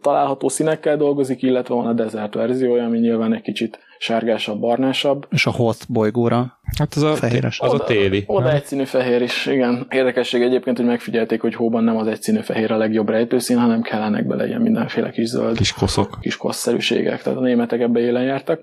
található 0.00 0.48
színekkel 0.48 0.96
dolgozik, 0.96 1.42
illetve 1.42 1.74
van 1.74 1.86
a 1.86 1.92
desert 1.92 2.34
verziója, 2.34 2.84
ami 2.84 2.98
nyilván 2.98 3.32
egy 3.32 3.42
kicsit 3.42 3.78
sárgásabb, 4.00 4.60
barnásabb. 4.60 5.26
És 5.30 5.46
a 5.46 5.50
host 5.50 5.92
bolygóra 5.92 6.58
Hát 6.78 6.94
az 6.94 7.02
a, 7.02 7.14
fehéres. 7.14 7.60
Az 7.60 7.72
oda, 7.72 7.82
a 7.82 7.86
téli. 7.86 8.24
Oda 8.26 8.46
nem? 8.46 8.54
egyszínű 8.54 8.84
fehér 8.84 9.22
is, 9.22 9.46
igen. 9.46 9.86
Érdekesség 9.90 10.42
egyébként, 10.42 10.76
hogy 10.76 10.86
megfigyelték, 10.86 11.40
hogy 11.40 11.54
hóban 11.54 11.84
nem 11.84 11.96
az 11.96 12.06
egyszínű 12.06 12.40
fehér 12.40 12.72
a 12.72 12.76
legjobb 12.76 13.08
rejtőszín, 13.08 13.58
hanem 13.58 13.82
kellenek 13.82 14.26
bele 14.26 14.46
ilyen 14.46 14.60
mindenféle 14.60 15.10
kis 15.10 15.26
zöld. 15.26 15.56
Kis 15.56 15.72
koszok. 15.72 16.18
Kis 16.20 16.36
koszszerűségek, 16.36 17.22
tehát 17.22 17.38
a 17.38 17.42
németek 17.42 17.80
ebbe 17.80 18.00
élen 18.00 18.22
jártak. 18.22 18.60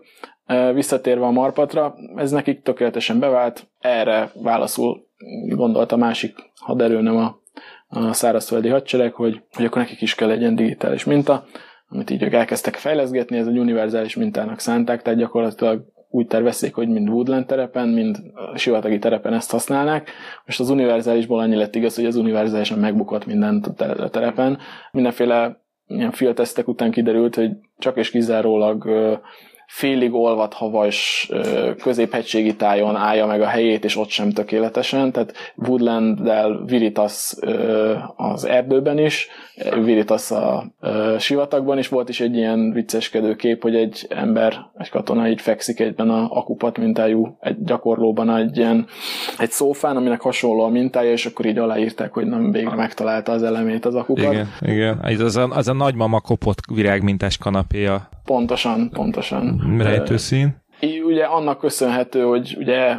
Visszatérve 0.73 1.25
a 1.25 1.31
marpatra, 1.31 1.95
ez 2.15 2.31
nekik 2.31 2.61
tökéletesen 2.61 3.19
bevált, 3.19 3.67
erre 3.79 4.31
válaszul 4.33 5.07
gondolt 5.47 5.91
a 5.91 5.97
másik 5.97 6.35
haderő, 6.55 7.01
nem 7.01 7.17
a, 7.17 7.39
a 7.87 8.13
szárazföldi 8.13 8.67
hadsereg, 8.67 9.13
hogy, 9.13 9.41
hogy 9.55 9.65
akkor 9.65 9.81
nekik 9.81 10.01
is 10.01 10.15
kell 10.15 10.29
egy 10.29 10.39
ilyen 10.39 10.55
digitális 10.55 11.03
minta, 11.03 11.45
amit 11.89 12.09
így 12.09 12.23
ők 12.23 12.33
elkezdtek 12.33 12.75
fejleszgetni, 12.75 13.37
ez 13.37 13.47
egy 13.47 13.57
univerzális 13.57 14.15
mintának 14.15 14.59
szánták, 14.59 15.01
tehát 15.01 15.19
gyakorlatilag 15.19 15.85
úgy 16.09 16.27
tervezték, 16.27 16.73
hogy 16.73 16.87
mind 16.87 17.09
Woodland 17.09 17.45
terepen, 17.45 17.87
mind 17.87 18.17
sivatagi 18.55 18.99
terepen 18.99 19.33
ezt 19.33 19.51
használnák. 19.51 20.09
Most 20.45 20.59
az 20.59 20.69
univerzálisból 20.69 21.39
annyi 21.39 21.55
lett 21.55 21.75
igaz, 21.75 21.95
hogy 21.95 22.05
az 22.05 22.15
univerzálisan 22.15 22.79
megbukott 22.79 23.25
mindent 23.25 23.67
a 23.81 24.09
terepen. 24.09 24.57
Mindenféle 24.91 25.61
ilyen 25.87 26.11
filtesztek 26.11 26.67
után 26.67 26.91
kiderült, 26.91 27.35
hogy 27.35 27.51
csak 27.77 27.97
és 27.97 28.09
kizárólag 28.09 28.89
félig 29.67 30.13
olvad 30.13 30.53
havas 30.53 31.29
középhegységi 31.81 32.55
tájon 32.55 32.95
állja 32.95 33.25
meg 33.25 33.41
a 33.41 33.47
helyét, 33.47 33.83
és 33.83 33.95
ott 33.95 34.09
sem 34.09 34.29
tökéletesen, 34.29 35.11
tehát 35.11 35.53
Woodland-del 35.55 36.63
Viritas 36.65 37.33
az 38.15 38.45
erdőben 38.45 38.97
is, 38.97 39.27
Viritas 39.83 40.31
a 40.31 40.71
sivatagban 41.19 41.77
is 41.77 41.87
volt 41.87 42.09
is 42.09 42.19
egy 42.19 42.35
ilyen 42.35 42.71
vicceskedő 42.71 43.35
kép, 43.35 43.61
hogy 43.61 43.75
egy 43.75 44.05
ember, 44.09 44.65
egy 44.77 44.89
katona 44.89 45.27
így 45.27 45.41
fekszik 45.41 45.79
egyben 45.79 46.09
a 46.09 46.27
akupat 46.29 46.77
mintájú 46.77 47.37
egy 47.39 47.63
gyakorlóban 47.63 48.35
egy 48.35 48.57
ilyen 48.57 48.87
egy 49.37 49.51
szófán, 49.51 49.95
aminek 49.95 50.21
hasonló 50.21 50.63
a 50.63 50.69
mintája, 50.69 51.11
és 51.11 51.25
akkor 51.25 51.45
így 51.45 51.57
aláírták, 51.57 52.13
hogy 52.13 52.25
nem 52.25 52.51
végre 52.51 52.75
megtalálta 52.75 53.31
az 53.31 53.43
elemét 53.43 53.85
az 53.85 53.95
akupat. 53.95 54.33
Igen, 54.33 54.47
igen. 54.59 54.99
Az 55.19 55.35
a, 55.37 55.47
az 55.49 55.67
a 55.67 55.73
nagymama 55.73 56.19
kopott 56.19 56.59
virágmintás 56.73 57.37
kanapéja. 57.37 58.09
Pontosan, 58.27 58.89
pontosan. 58.89 59.75
Rejtőszín. 59.77 60.63
Így 60.79 61.01
ugye 61.01 61.23
annak 61.23 61.59
köszönhető, 61.59 62.21
hogy 62.21 62.55
ugye 62.59 62.95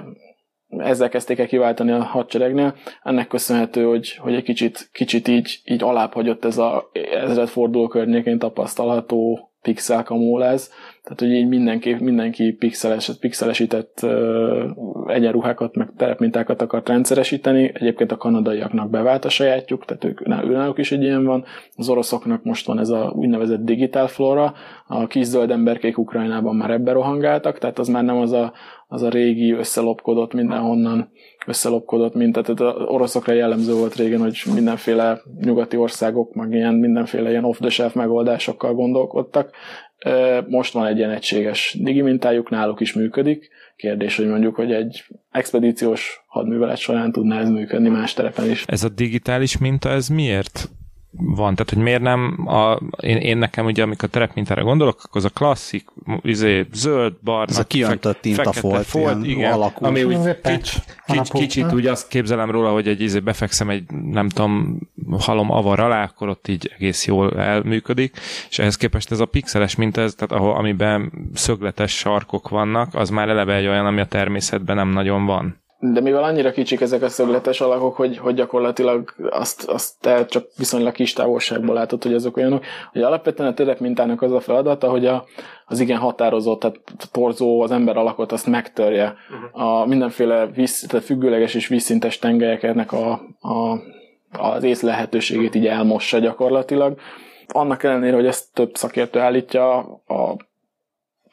ezzel 0.69 1.09
kezdték 1.09 1.39
el 1.39 1.47
kiváltani 1.47 1.91
a 1.91 2.03
hadseregnél, 2.03 2.75
ennek 3.03 3.29
köszönhető, 3.29 3.85
hogy, 3.85 4.17
hogy 4.17 4.35
egy 4.35 4.43
kicsit, 4.43 4.89
kicsit 4.93 5.29
így, 5.29 5.61
így 5.65 5.83
alább 5.83 6.13
hagyott 6.13 6.45
ez 6.45 6.59
a 6.59 6.91
ezredforduló 7.23 7.89
környékén 7.89 8.39
tapasztalható 8.39 9.51
pixel 9.63 10.03
kamólez, 10.03 10.73
tehát 11.09 11.35
hogy 11.35 11.43
így 11.43 11.49
mindenki, 11.49 11.97
mindenki 12.01 12.53
pixeles, 12.53 13.11
pixelesített 13.21 14.01
uh, 14.03 14.65
egyenruhákat, 15.07 15.77
meg 15.77 15.93
terepmintákat 15.97 16.63
akart 16.63 16.89
rendszeresíteni, 16.89 17.71
egyébként 17.75 18.13
a 18.13 18.17
kanadaiaknak 18.17 18.91
bevált 18.91 19.25
a 19.25 19.29
sajátjuk, 19.29 19.85
tehát 19.85 20.05
ők, 20.05 20.21
őnáluk 20.27 20.79
is 20.79 20.93
egy 20.93 21.03
ilyen 21.03 21.25
van, 21.25 21.45
az 21.77 21.89
oroszoknak 21.89 22.45
most 22.45 22.67
van 22.67 22.79
ez 22.79 22.89
a 22.89 23.13
úgynevezett 23.17 23.65
digital 23.65 24.07
flora, 24.07 24.55
a 24.87 25.07
kis 25.07 25.25
zöld 25.25 25.51
emberkék 25.51 25.99
Ukrajnában 25.99 26.57
már 26.57 26.71
ebbe 26.71 26.93
rohangáltak, 26.93 27.59
tehát 27.59 27.79
az 27.79 27.89
már 27.89 28.05
nem 28.05 28.17
az 28.17 28.33
a, 28.33 28.53
az 28.89 29.03
a 29.03 29.09
régi 29.09 29.53
összelopkodott 29.53 30.33
mindenhonnan 30.33 31.11
összelopkodott, 31.47 32.15
mint 32.15 32.33
tehát 32.33 32.61
az 32.61 32.85
oroszokra 32.87 33.33
jellemző 33.33 33.75
volt 33.75 33.95
régen, 33.95 34.21
hogy 34.21 34.43
mindenféle 34.55 35.21
nyugati 35.41 35.77
országok, 35.77 36.35
meg 36.35 36.53
ilyen 36.53 36.75
mindenféle 36.75 37.31
ilyen 37.31 37.45
off-the-shelf 37.45 37.95
megoldásokkal 37.95 38.75
gondolkodtak. 38.75 39.51
Most 40.49 40.73
van 40.73 40.87
egy 40.87 40.97
ilyen 40.97 41.11
egységes 41.11 41.77
digi 41.81 42.01
mintájuk, 42.01 42.51
náluk 42.51 42.81
is 42.81 42.93
működik. 42.93 43.49
Kérdés, 43.77 44.17
hogy 44.17 44.27
mondjuk, 44.27 44.55
hogy 44.55 44.73
egy 44.73 45.05
expedíciós 45.31 46.25
hadművelet 46.27 46.77
során 46.77 47.13
tudná 47.13 47.41
ez 47.41 47.49
működni 47.49 47.89
más 47.89 48.15
terepen 48.15 48.51
is. 48.51 48.65
Ez 48.67 48.85
a 48.85 48.89
digitális 48.89 49.59
minta, 49.59 49.89
ez 49.89 50.09
miért 50.09 50.69
van. 51.11 51.55
Tehát, 51.55 51.73
hogy 51.73 51.83
miért 51.83 52.03
nem, 52.03 52.49
a, 52.49 52.81
én, 53.01 53.17
én 53.17 53.39
nekem 53.39 53.67
ugye, 53.67 53.83
amikor 53.83 54.09
terepmintára 54.09 54.63
gondolok, 54.63 55.01
akkor 55.05 55.17
az 55.17 55.25
a 55.25 55.29
klasszik, 55.29 55.89
izé, 56.23 56.67
zöld, 56.73 57.15
barna, 57.23 57.51
ez 57.53 57.59
a 57.59 57.65
kiöntött 57.65 58.21
tintafolt, 58.21 58.87
folt, 58.87 59.27
igen, 59.27 59.53
alakú. 59.53 59.85
Ami 59.85 60.03
úgy 60.03 60.41
kics, 60.43 60.73
kics, 61.07 61.31
kicsit 61.31 61.73
úgy 61.73 61.87
azt 61.87 62.09
képzelem 62.09 62.51
róla, 62.51 62.73
hogy 62.73 62.89
egy 62.89 63.01
izé 63.01 63.19
befekszem 63.19 63.71
egy, 63.71 63.91
nem 63.91 64.29
tudom, 64.29 64.79
halom 65.19 65.51
avar 65.51 65.81
alá, 65.81 66.03
akkor 66.03 66.29
ott 66.29 66.49
így 66.49 66.73
egész 66.75 67.07
jól 67.07 67.41
elműködik, 67.41 68.17
és 68.51 68.59
ehhez 68.59 68.77
képest 68.77 69.11
ez 69.11 69.21
a 69.21 69.27
pixeles 69.27 69.75
minta, 69.75 70.01
ez, 70.01 70.15
tehát 70.15 70.43
ahol, 70.43 70.57
amiben 70.57 71.13
szögletes 71.35 71.97
sarkok 71.97 72.49
vannak, 72.49 72.95
az 72.95 73.11
már 73.11 73.29
eleve 73.29 73.55
egy 73.55 73.67
olyan, 73.67 73.87
ami 73.87 74.01
a 74.01 74.07
természetben 74.07 74.77
nem 74.77 74.89
nagyon 74.89 75.27
van 75.27 75.67
de 75.81 76.01
mivel 76.01 76.23
annyira 76.23 76.51
kicsik 76.51 76.81
ezek 76.81 77.03
a 77.03 77.09
szögletes 77.09 77.61
alakok, 77.61 77.97
hogy, 77.97 78.19
hogy 78.19 78.35
gyakorlatilag 78.35 79.15
azt, 79.31 79.65
azt 79.69 79.95
te 80.01 80.27
csak 80.27 80.47
viszonylag 80.57 80.93
kis 80.93 81.13
távolságból 81.13 81.75
látod, 81.75 82.03
hogy 82.03 82.15
azok 82.15 82.37
olyanok, 82.37 82.65
hogy 82.93 83.03
alapvetően 83.03 83.49
a 83.49 83.55
terep 83.55 83.79
mintának 83.79 84.23
az 84.23 84.33
a 84.33 84.41
feladata, 84.41 84.91
hogy 84.91 85.07
a, 85.07 85.25
az 85.67 85.81
igen 85.81 85.99
határozott, 85.99 86.61
tehát 86.61 86.79
torzó, 87.13 87.61
az 87.61 87.71
ember 87.71 87.97
alakot 87.97 88.33
azt 88.33 88.47
megtörje. 88.47 89.15
Uh-huh. 89.31 89.81
A 89.81 89.87
mindenféle 89.87 90.47
víz, 90.47 90.87
tehát 90.89 91.07
függőleges 91.07 91.55
és 91.55 91.67
vízszintes 91.69 92.19
tengelyeknek 92.19 92.93
a, 92.93 93.11
a, 93.41 93.81
az 94.39 94.63
észlehetőségét 94.63 95.55
így 95.55 95.67
elmossa 95.67 96.19
gyakorlatilag. 96.19 96.99
Annak 97.49 97.83
ellenére, 97.83 98.15
hogy 98.15 98.27
ezt 98.27 98.53
több 98.53 98.75
szakértő 98.75 99.19
állítja, 99.19 99.77
a 100.07 100.37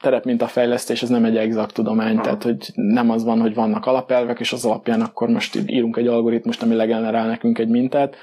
terepmintafejlesztés 0.01 1.01
ez 1.01 1.09
nem 1.09 1.25
egy 1.25 1.37
exakt 1.37 1.73
tudomány, 1.73 2.21
tehát 2.21 2.43
hogy 2.43 2.71
nem 2.75 3.09
az 3.09 3.23
van, 3.23 3.41
hogy 3.41 3.53
vannak 3.53 3.85
alapelvek, 3.85 4.39
és 4.39 4.53
az 4.53 4.65
alapján 4.65 5.01
akkor 5.01 5.29
most 5.29 5.59
írunk 5.65 5.97
egy 5.97 6.07
algoritmust, 6.07 6.61
ami 6.61 6.75
legenerál 6.75 7.27
nekünk 7.27 7.57
egy 7.57 7.69
mintát, 7.69 8.15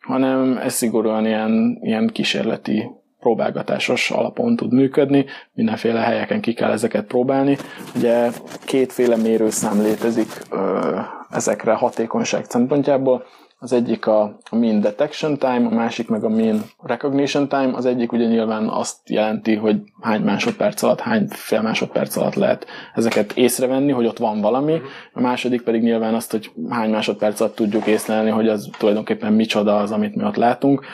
hanem 0.00 0.56
ez 0.56 0.72
szigorúan 0.72 1.26
ilyen, 1.26 1.78
ilyen 1.82 2.06
kísérleti 2.06 2.90
próbálgatásos 3.22 4.10
alapon 4.10 4.56
tud 4.56 4.72
működni, 4.72 5.24
mindenféle 5.52 6.00
helyeken 6.00 6.40
ki 6.40 6.52
kell 6.52 6.70
ezeket 6.70 7.06
próbálni. 7.06 7.56
Ugye 7.96 8.28
kétféle 8.64 9.16
mérőszám 9.16 9.82
létezik 9.82 10.28
ö, 10.50 10.98
ezekre 11.30 11.72
a 11.72 11.76
hatékonyság 11.76 12.44
szempontjából. 12.44 13.24
Az 13.62 13.72
egyik 13.72 14.06
a, 14.06 14.38
mean 14.50 14.80
detection 14.80 15.38
time, 15.38 15.66
a 15.70 15.74
másik 15.74 16.08
meg 16.08 16.24
a 16.24 16.28
mean 16.28 16.62
recognition 16.82 17.48
time. 17.48 17.70
Az 17.74 17.86
egyik 17.86 18.12
ugye 18.12 18.26
nyilván 18.26 18.68
azt 18.68 19.10
jelenti, 19.10 19.54
hogy 19.54 19.76
hány 20.00 20.20
másodperc 20.20 20.82
alatt, 20.82 21.00
hány 21.00 21.26
fél 21.28 21.62
másodperc 21.62 22.16
alatt 22.16 22.34
lehet 22.34 22.66
ezeket 22.94 23.32
észrevenni, 23.32 23.92
hogy 23.92 24.06
ott 24.06 24.18
van 24.18 24.40
valami. 24.40 24.80
A 25.12 25.20
második 25.20 25.62
pedig 25.62 25.82
nyilván 25.82 26.14
azt, 26.14 26.30
hogy 26.30 26.50
hány 26.68 26.90
másodperc 26.90 27.40
alatt 27.40 27.54
tudjuk 27.54 27.86
észlelni, 27.86 28.30
hogy 28.30 28.48
az 28.48 28.70
tulajdonképpen 28.78 29.32
micsoda 29.32 29.76
az, 29.76 29.90
amit 29.90 30.14
mi 30.14 30.24
ott 30.24 30.36
látunk. 30.36 30.84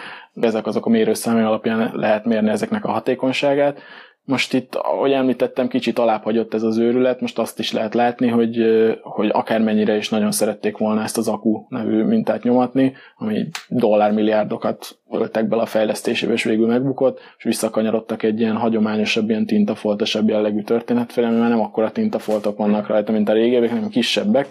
Ezek 0.40 0.66
azok 0.66 0.86
a 0.86 0.90
mérőszámai 0.90 1.42
alapján 1.42 1.90
lehet 1.94 2.24
mérni 2.24 2.50
ezeknek 2.50 2.84
a 2.84 2.90
hatékonyságát. 2.90 3.80
Most 4.28 4.54
itt, 4.54 4.74
ahogy 4.74 5.12
említettem, 5.12 5.68
kicsit 5.68 5.98
alább 5.98 6.22
hagyott 6.22 6.54
ez 6.54 6.62
az 6.62 6.78
őrület, 6.78 7.20
most 7.20 7.38
azt 7.38 7.58
is 7.58 7.72
lehet 7.72 7.94
látni, 7.94 8.28
hogy, 8.28 8.64
hogy 9.02 9.28
akármennyire 9.32 9.96
is 9.96 10.08
nagyon 10.08 10.30
szerették 10.30 10.76
volna 10.76 11.02
ezt 11.02 11.18
az 11.18 11.28
akú 11.28 11.66
nevű 11.68 12.02
mintát 12.02 12.42
nyomatni, 12.42 12.92
ami 13.16 13.48
dollármilliárdokat 13.68 14.98
öltek 15.10 15.48
bele 15.48 15.62
a 15.62 15.66
fejlesztésébe, 15.66 16.32
és 16.32 16.44
végül 16.44 16.66
megbukott, 16.66 17.20
és 17.38 17.44
visszakanyarodtak 17.44 18.22
egy 18.22 18.40
ilyen 18.40 18.56
hagyományosabb, 18.56 19.28
ilyen 19.28 19.46
tintafoltosabb 19.46 20.28
jellegű 20.28 20.62
történet 20.62 21.12
felé, 21.12 21.26
mert 21.26 21.48
nem 21.48 21.60
akkora 21.60 21.90
tintafoltok 21.90 22.56
vannak 22.56 22.86
rajta, 22.86 23.12
mint 23.12 23.28
a 23.28 23.32
régebek, 23.32 23.70
hanem 23.70 23.88
kisebbek. 23.88 24.48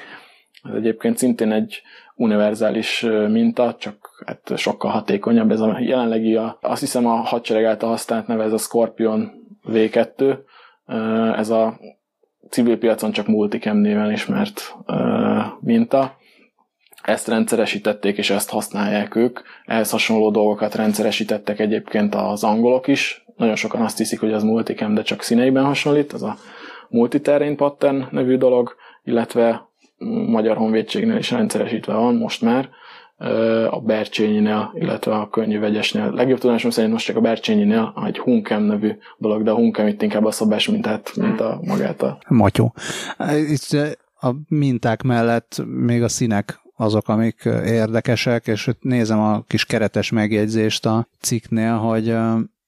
Ez 0.64 0.76
egyébként 0.76 1.18
szintén 1.18 1.52
egy 1.52 1.82
univerzális 2.16 3.06
minta, 3.30 3.76
csak 3.80 4.24
hát 4.26 4.52
sokkal 4.56 4.92
hatékonyabb. 4.92 5.52
Ez 5.52 5.60
a 5.60 5.78
jelenlegi, 5.80 6.36
a, 6.36 6.58
azt 6.62 6.80
hiszem 6.80 7.06
a 7.06 7.16
hadsereg 7.16 7.66
által 7.66 7.90
használt 7.90 8.28
neve, 8.28 8.44
ez 8.44 8.54
a 8.54 8.58
Scorpion 8.58 9.37
V2, 9.68 10.38
ez 11.36 11.50
a 11.50 11.80
civil 12.50 12.78
piacon 12.78 13.12
csak 13.12 13.28
Multicam 13.28 13.78
néven 13.78 14.12
ismert 14.12 14.76
minta. 15.60 16.18
Ezt 17.04 17.28
rendszeresítették, 17.28 18.18
és 18.18 18.30
ezt 18.30 18.50
használják 18.50 19.16
ők. 19.16 19.40
Ehhez 19.66 19.90
hasonló 19.90 20.32
dolgokat 20.32 20.76
rendszeresítettek 20.76 21.60
egyébként 21.60 22.16
az 22.16 22.44
angolok 22.44 22.88
is, 22.88 23.26
nagyon 23.38 23.56
sokan 23.56 23.82
azt 23.82 23.98
hiszik, 23.98 24.20
hogy 24.20 24.34
az 24.34 24.44
multicam, 24.44 24.94
de 24.94 25.02
csak 25.02 25.22
színeiben 25.22 25.64
hasonlít, 25.64 26.14
az 26.14 26.24
a 26.24 26.36
multiterrain 26.90 27.56
pattern 27.56 28.06
nevű 28.12 28.38
dolog, 28.38 28.76
illetve 29.04 29.70
Magyar 30.28 30.58
Honvédségnél 30.58 31.18
is 31.18 31.32
rendszeresítve 31.32 31.94
van 31.94 32.16
most 32.16 32.42
már, 32.42 32.70
a 33.70 33.80
Bercsényinél, 33.80 34.72
illetve 34.74 35.16
a 35.16 35.30
könnyű 35.30 35.60
vegyesnél. 35.60 36.12
Legjobb 36.12 36.40
tudásom 36.40 36.72
szerint 36.72 36.94
most 36.94 37.06
csak 37.06 37.16
a 37.16 37.22
Bercsényinél 37.22 37.94
egy 38.06 38.18
Huncam 38.18 38.64
nevű 38.64 38.92
dolog, 39.18 39.44
de 39.44 39.52
a 39.52 39.56
Huncam 39.56 39.88
itt 39.88 40.02
inkább 40.02 40.26
a 40.26 40.32
szabás 40.32 40.68
mintát, 40.68 41.12
mint 41.16 41.40
a 41.40 41.60
magát 41.64 42.02
a... 42.02 42.20
Matyó. 42.28 42.74
Itt 43.50 43.78
a 44.20 44.32
minták 44.48 45.02
mellett 45.02 45.64
még 45.66 46.04
a 46.04 46.08
színek 46.08 46.62
azok, 46.76 47.08
amik 47.08 47.42
érdekesek, 47.66 48.48
és 48.48 48.70
nézem 48.80 49.20
a 49.20 49.42
kis 49.42 49.66
keretes 49.66 50.12
megjegyzést 50.12 50.86
a 50.86 51.08
cikknél, 51.20 51.76
hogy 51.76 52.16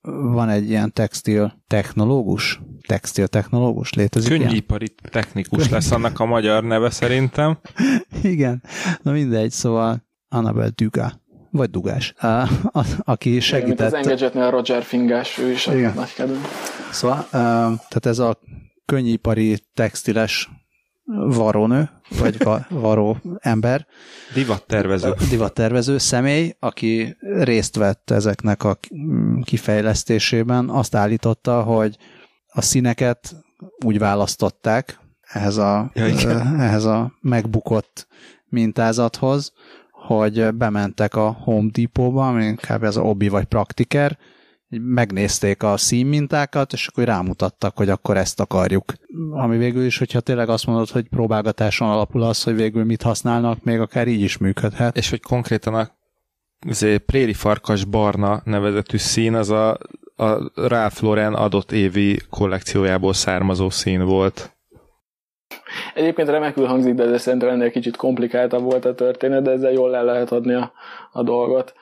van 0.02 0.50
egy 0.50 0.70
ilyen 0.70 0.94
textil 0.94 1.54
technológus, 1.68 2.60
textil 2.88 3.28
technológus 3.28 3.94
létezik 3.94 4.30
Könnyipari 4.30 4.88
technikus 5.10 5.70
lesz 5.70 5.92
annak 5.92 6.20
a 6.20 6.26
magyar 6.26 6.64
neve 6.64 6.90
szerintem. 6.90 7.58
Igen, 8.22 8.64
na 9.02 9.12
mindegy, 9.12 9.52
szóval 9.52 10.08
Annabel 10.30 10.72
Duga, 10.76 11.22
vagy 11.52 11.70
Dugás, 11.70 12.14
a, 12.18 12.28
a, 12.28 12.86
aki 13.04 13.40
segített. 13.40 13.88
Igen, 13.88 13.90
mint 13.92 13.94
az 13.94 13.94
Engadgetnél 13.94 14.50
Roger 14.50 14.84
Fingás, 14.84 15.38
ő 15.38 15.52
is 15.52 15.68
Igen. 15.68 15.94
nagy 15.96 16.14
kedvenc. 16.14 16.48
Szóval, 16.92 17.28
tehát 17.30 18.06
ez 18.06 18.20
a 18.20 18.40
könnyipari 18.86 19.60
textiles 19.74 20.50
varónő, 21.28 21.90
vagy 22.20 22.44
va, 22.44 22.66
varó 22.70 23.18
ember. 23.40 23.88
Divattervező. 24.34 25.14
Divattervező 25.30 25.98
személy, 25.98 26.56
aki 26.60 27.18
részt 27.20 27.76
vett 27.76 28.10
ezeknek 28.10 28.64
a 28.64 28.78
kifejlesztésében, 29.44 30.70
azt 30.70 30.96
állította, 30.96 31.64
hogy 31.64 31.98
a 32.48 32.62
színeket 32.62 33.36
úgy 33.86 34.00
választották 34.00 35.00
ehhez 35.22 35.58
a, 35.58 35.92
ja, 35.94 36.06
ehhez 36.58 36.86
a 36.86 37.14
megbukott 37.22 38.08
mintázathoz, 38.46 39.54
hogy 40.16 40.54
bementek 40.54 41.16
a 41.16 41.32
Home 41.32 41.70
Depot-ba, 41.72 42.28
ami 42.28 42.46
inkább 42.46 42.84
ez 42.84 42.96
a 42.96 43.02
Obi 43.02 43.28
vagy 43.28 43.46
Praktiker, 43.46 44.18
megnézték 44.68 45.64
a 45.64 45.78
színmintákat, 45.78 46.74
és 46.74 46.88
akkor 46.88 47.04
rámutattak, 47.04 47.78
hogy 47.78 47.90
akkor 47.90 48.18
ezt 48.18 48.40
akarjuk. 48.40 48.94
Ami 49.32 49.58
végül 49.58 49.86
is, 49.86 49.98
hogyha 49.98 50.20
tényleg 50.20 50.50
azt 50.50 50.66
mondod, 50.66 50.90
hogy 50.90 51.10
próbálgatáson 51.10 51.90
alapul 51.90 52.24
az, 52.24 52.44
hogy 52.44 52.56
végül 52.56 52.84
mit 52.84 53.02
használnak, 53.02 53.64
még 53.64 53.80
akár 53.80 54.08
így 54.08 54.22
is 54.22 54.38
működhet. 54.38 54.98
És 54.98 55.10
hogy 55.10 55.22
konkrétan 55.22 55.74
a 55.74 55.92
préri 57.06 57.34
farkas 57.34 57.86
barna 57.86 58.42
nevezetű 58.46 58.98
szín, 58.98 59.34
az 59.34 59.50
a, 59.50 59.78
a 60.16 60.52
Ralph 60.56 61.04
Lauren 61.04 61.34
adott 61.34 61.72
évi 61.72 62.20
kollekciójából 62.30 63.14
származó 63.14 63.70
szín 63.70 64.04
volt. 64.04 64.58
Egyébként 65.94 66.30
remekül 66.30 66.66
hangzik, 66.66 66.94
de 66.94 67.04
ez 67.04 67.22
szerintem 67.22 67.50
ennél 67.50 67.72
kicsit 67.72 67.96
komplikáltabb 67.96 68.64
volt 68.64 68.86
a 68.86 68.96
történet, 68.96 69.44
de 69.44 69.52
ezzel 69.52 69.72
jól 69.72 69.90
le 69.90 70.02
lehet 70.02 70.32
adni 70.32 70.54
a, 70.54 70.72
a 71.12 71.24
dolgot. 71.24 71.74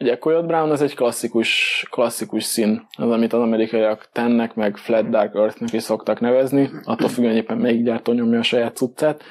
Ugye 0.00 0.18
Coyote 0.18 0.46
Brown 0.46 0.70
az 0.70 0.82
egy 0.82 0.94
klasszikus, 0.94 1.84
klasszikus 1.90 2.44
szín, 2.44 2.86
az, 2.98 3.10
amit 3.10 3.32
az 3.32 3.40
amerikaiak 3.40 4.08
tennek, 4.12 4.54
meg 4.54 4.76
Flat 4.76 5.08
Dark 5.08 5.34
Earth-nek 5.34 5.72
is 5.72 5.82
szoktak 5.82 6.20
nevezni, 6.20 6.70
attól 6.84 7.08
függően 7.08 7.36
éppen 7.36 7.58
melyik 7.58 7.84
gyártó 7.84 8.12
nyomja 8.12 8.38
a 8.38 8.42
saját 8.42 8.76
cuccát. 8.76 9.22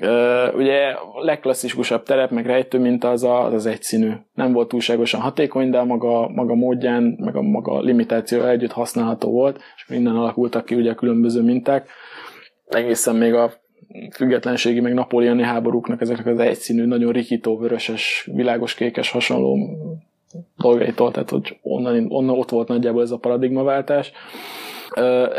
Uh, 0.00 0.54
ugye 0.54 0.86
a 0.90 1.24
legklasszikusabb 1.24 2.02
terep, 2.02 2.30
meg 2.30 2.46
rejtő 2.46 2.78
mint 2.78 3.04
az, 3.04 3.24
a, 3.24 3.44
az 3.44 3.52
az 3.52 3.66
egyszínű. 3.66 4.12
Nem 4.34 4.52
volt 4.52 4.68
túlságosan 4.68 5.20
hatékony, 5.20 5.70
de 5.70 5.78
a 5.78 5.84
maga, 5.84 6.28
maga 6.28 6.54
módján, 6.54 7.02
meg 7.02 7.36
a 7.36 7.42
maga 7.42 7.80
limitáció 7.80 8.42
együtt 8.42 8.72
használható 8.72 9.30
volt, 9.30 9.60
és 9.76 9.96
innen 9.96 10.16
alakultak 10.16 10.64
ki 10.64 10.74
ugye 10.74 10.90
a 10.90 10.94
különböző 10.94 11.42
minták. 11.42 11.88
Egészen 12.68 13.16
még 13.16 13.34
a 13.34 13.52
függetlenségi, 14.12 14.80
meg 14.80 14.94
napoleoni 14.94 15.42
háborúknak 15.42 16.00
ezeknek 16.00 16.26
az 16.26 16.38
egyszínű, 16.38 16.84
nagyon 16.84 17.12
rikító, 17.12 17.58
vöröses, 17.58 18.28
világos 18.32 18.74
kékes 18.74 19.10
hasonló 19.10 19.58
dolgaitól, 20.56 21.10
tehát 21.10 21.30
hogy 21.30 21.58
onnan, 21.62 22.06
onnan 22.08 22.38
ott 22.38 22.50
volt 22.50 22.68
nagyjából 22.68 23.02
ez 23.02 23.10
a 23.10 23.18
paradigmaváltás. 23.18 24.12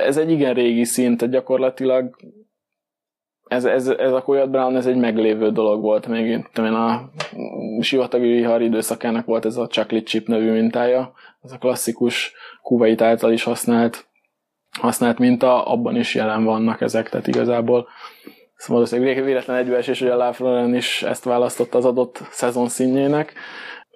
Ez 0.05 0.17
egy 0.17 0.31
igen 0.31 0.53
régi 0.53 0.83
szint, 0.83 1.29
gyakorlatilag 1.29 2.15
ez, 3.49 3.65
ez, 3.65 3.87
ez 3.87 4.11
a 4.11 4.21
Coyote 4.21 4.49
Brown, 4.49 4.75
ez 4.75 4.85
egy 4.85 4.95
meglévő 4.95 5.51
dolog 5.51 5.81
volt, 5.81 6.07
még 6.07 6.25
én, 6.25 6.63
a 6.63 7.11
sivatagi 7.79 8.27
vihar 8.27 8.61
időszakának 8.61 9.25
volt 9.25 9.45
ez 9.45 9.57
a 9.57 9.67
chocolate 9.67 10.05
chip 10.05 10.27
nevű 10.27 10.51
mintája, 10.51 11.13
ez 11.41 11.51
a 11.51 11.57
klasszikus 11.57 12.33
kuvait 12.61 13.01
által 13.01 13.31
is 13.31 13.43
használt, 13.43 14.08
használt 14.79 15.19
minta, 15.19 15.65
abban 15.65 15.95
is 15.95 16.15
jelen 16.15 16.43
vannak 16.43 16.81
ezek, 16.81 17.09
tehát 17.09 17.27
igazából 17.27 17.87
Szóval 18.59 18.75
valószínűleg 18.75 19.23
véletlen 19.23 19.57
egybeesés, 19.57 19.99
hogy 19.99 20.07
a 20.07 20.15
Lafronen 20.15 20.75
is 20.75 21.03
ezt 21.03 21.23
választotta 21.23 21.77
az 21.77 21.85
adott 21.85 22.21
szezon 22.29 22.67
színjének. 22.67 23.33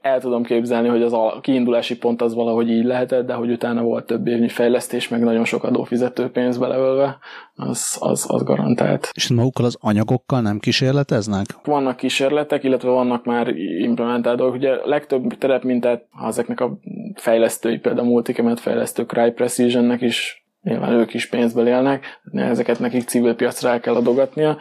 El 0.02 0.20
tudom 0.20 0.44
képzelni, 0.44 0.88
hogy 0.88 1.02
az 1.02 1.14
a 1.14 1.40
kiindulási 1.42 1.98
pont 1.98 2.22
az 2.22 2.34
valahogy 2.34 2.70
így 2.70 2.84
lehetett, 2.84 3.26
de 3.26 3.34
hogy 3.34 3.52
utána 3.52 3.82
volt 3.82 4.06
több 4.06 4.28
évnyi 4.28 4.48
fejlesztés, 4.48 5.08
meg 5.08 5.22
nagyon 5.22 5.46
sok 5.46 5.64
adófizető 5.64 6.30
pénz 6.30 6.58
beleölve, 6.58 7.18
az, 7.56 7.98
az, 8.00 8.26
az 8.28 8.44
garantált. 8.44 9.10
És 9.14 9.30
magukkal 9.30 9.66
az 9.66 9.78
anyagokkal 9.80 10.42
nem 10.42 10.60
kísérleteznek? 10.60 11.46
Vannak 11.64 11.96
kísérletek, 11.96 12.64
illetve 12.64 12.90
vannak 12.90 13.26
már 13.26 13.48
implementált 13.58 14.38
dolgok. 14.38 14.56
Ugye 14.56 14.76
legtöbb 14.86 15.38
terepmintát 15.38 16.08
ezeknek 16.28 16.60
a 16.60 16.80
fejlesztői, 17.16 17.78
például 17.78 18.08
a 18.08 18.10
Multicamet 18.10 18.60
fejlesztő 18.60 19.06
Cry 19.06 19.32
Precisionnek 19.32 20.02
is 20.02 20.43
nyilván 20.64 20.94
ők 20.94 21.14
is 21.14 21.30
pénzből 21.30 21.68
élnek, 21.68 22.22
ezeket 22.32 22.80
nekik 22.80 23.08
civil 23.08 23.36
piacra 23.36 23.70
el 23.70 23.80
kell 23.80 23.96
adogatnia. 23.96 24.58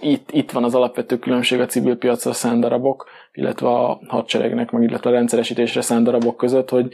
Itt, 0.00 0.30
itt 0.32 0.50
van 0.50 0.64
az 0.64 0.74
alapvető 0.74 1.18
különbség 1.18 1.60
a 1.60 1.66
civil 1.66 1.96
piacra 1.96 2.32
szánt 2.32 2.60
darabok, 2.60 3.06
illetve 3.32 3.68
a 3.68 4.00
hadseregnek, 4.06 4.70
meg 4.70 4.82
illetve 4.82 5.10
a 5.10 5.12
rendszeresítésre 5.12 5.80
szánt 5.80 6.04
darabok 6.04 6.36
között, 6.36 6.70
hogy, 6.70 6.92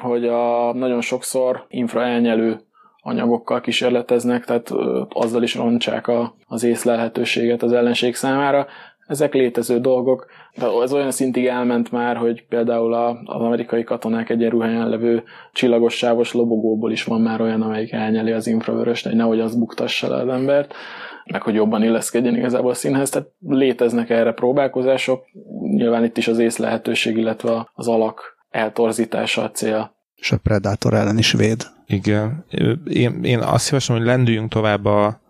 hogy 0.00 0.26
a, 0.26 0.72
nagyon 0.72 1.00
sokszor 1.00 1.64
infra 1.68 2.02
elnyelő 2.02 2.60
anyagokkal 3.00 3.60
kísérleteznek, 3.60 4.44
tehát 4.44 4.70
azzal 5.08 5.42
is 5.42 5.54
roncsák 5.54 6.06
a, 6.08 6.34
az 6.46 6.62
észlelhetőséget 6.64 7.62
az 7.62 7.72
ellenség 7.72 8.14
számára. 8.14 8.66
Ezek 9.06 9.34
létező 9.34 9.80
dolgok, 9.80 10.26
de 10.56 10.66
ez 10.82 10.92
olyan 10.92 11.10
szintig 11.10 11.46
elment 11.46 11.92
már, 11.92 12.16
hogy 12.16 12.46
például 12.48 12.94
a, 12.94 13.08
az 13.08 13.40
amerikai 13.40 13.84
katonák 13.84 14.30
egyenruháján 14.30 14.88
levő 14.88 15.22
csillagos 15.52 15.94
sávos 15.94 16.32
lobogóból 16.32 16.92
is 16.92 17.04
van 17.04 17.20
már 17.20 17.40
olyan, 17.40 17.62
amelyik 17.62 17.92
elnyeli 17.92 18.32
az 18.32 18.46
infravöröst, 18.46 19.06
hogy 19.06 19.14
nehogy 19.14 19.40
az 19.40 19.56
buktassa 19.56 20.08
le 20.08 20.16
az 20.16 20.28
embert, 20.28 20.74
meg 21.32 21.42
hogy 21.42 21.54
jobban 21.54 21.82
illeszkedjen 21.82 22.36
igazából 22.36 22.70
a 22.70 22.74
színhez, 22.74 23.10
tehát 23.10 23.28
léteznek 23.40 24.10
erre 24.10 24.32
próbálkozások, 24.32 25.24
nyilván 25.60 26.04
itt 26.04 26.16
is 26.16 26.28
az 26.28 26.38
ész 26.38 26.56
lehetőség, 26.56 27.16
illetve 27.16 27.70
az 27.74 27.88
alak 27.88 28.36
eltorzítása 28.50 29.42
a 29.42 29.50
cél. 29.50 29.94
És 30.14 30.32
a 30.32 30.36
Predator 30.36 30.94
ellen 30.94 31.18
is 31.18 31.32
véd. 31.32 31.62
Igen. 31.86 32.44
Én, 32.84 33.20
én 33.22 33.38
azt 33.38 33.68
javaslom, 33.68 33.96
hogy 33.96 34.06
lendüljünk 34.06 34.50
tovább 34.50 34.84
a, 34.84 35.20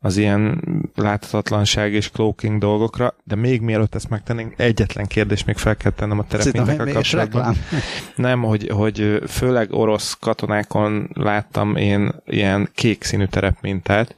az 0.00 0.16
ilyen 0.16 0.62
láthatatlanság 0.94 1.92
és 1.92 2.10
cloaking 2.10 2.60
dolgokra, 2.60 3.14
de 3.24 3.34
még 3.34 3.60
mielőtt 3.60 3.94
ezt 3.94 4.08
megtennénk, 4.08 4.54
egyetlen 4.56 5.06
kérdés 5.06 5.44
még 5.44 5.56
fel 5.56 5.76
kell 5.76 5.92
tennem 5.92 6.18
a 6.18 6.24
terepmintek 6.24 6.80
a 6.80 6.92
kapcsolatban. 6.92 7.54
Nem, 8.16 8.42
hogy, 8.42 8.68
hogy 8.68 9.22
főleg 9.26 9.72
orosz 9.72 10.16
katonákon 10.20 11.10
láttam 11.14 11.76
én 11.76 12.14
ilyen 12.26 12.70
kék 12.74 13.04
színű 13.04 13.24
terepmintát, 13.24 14.14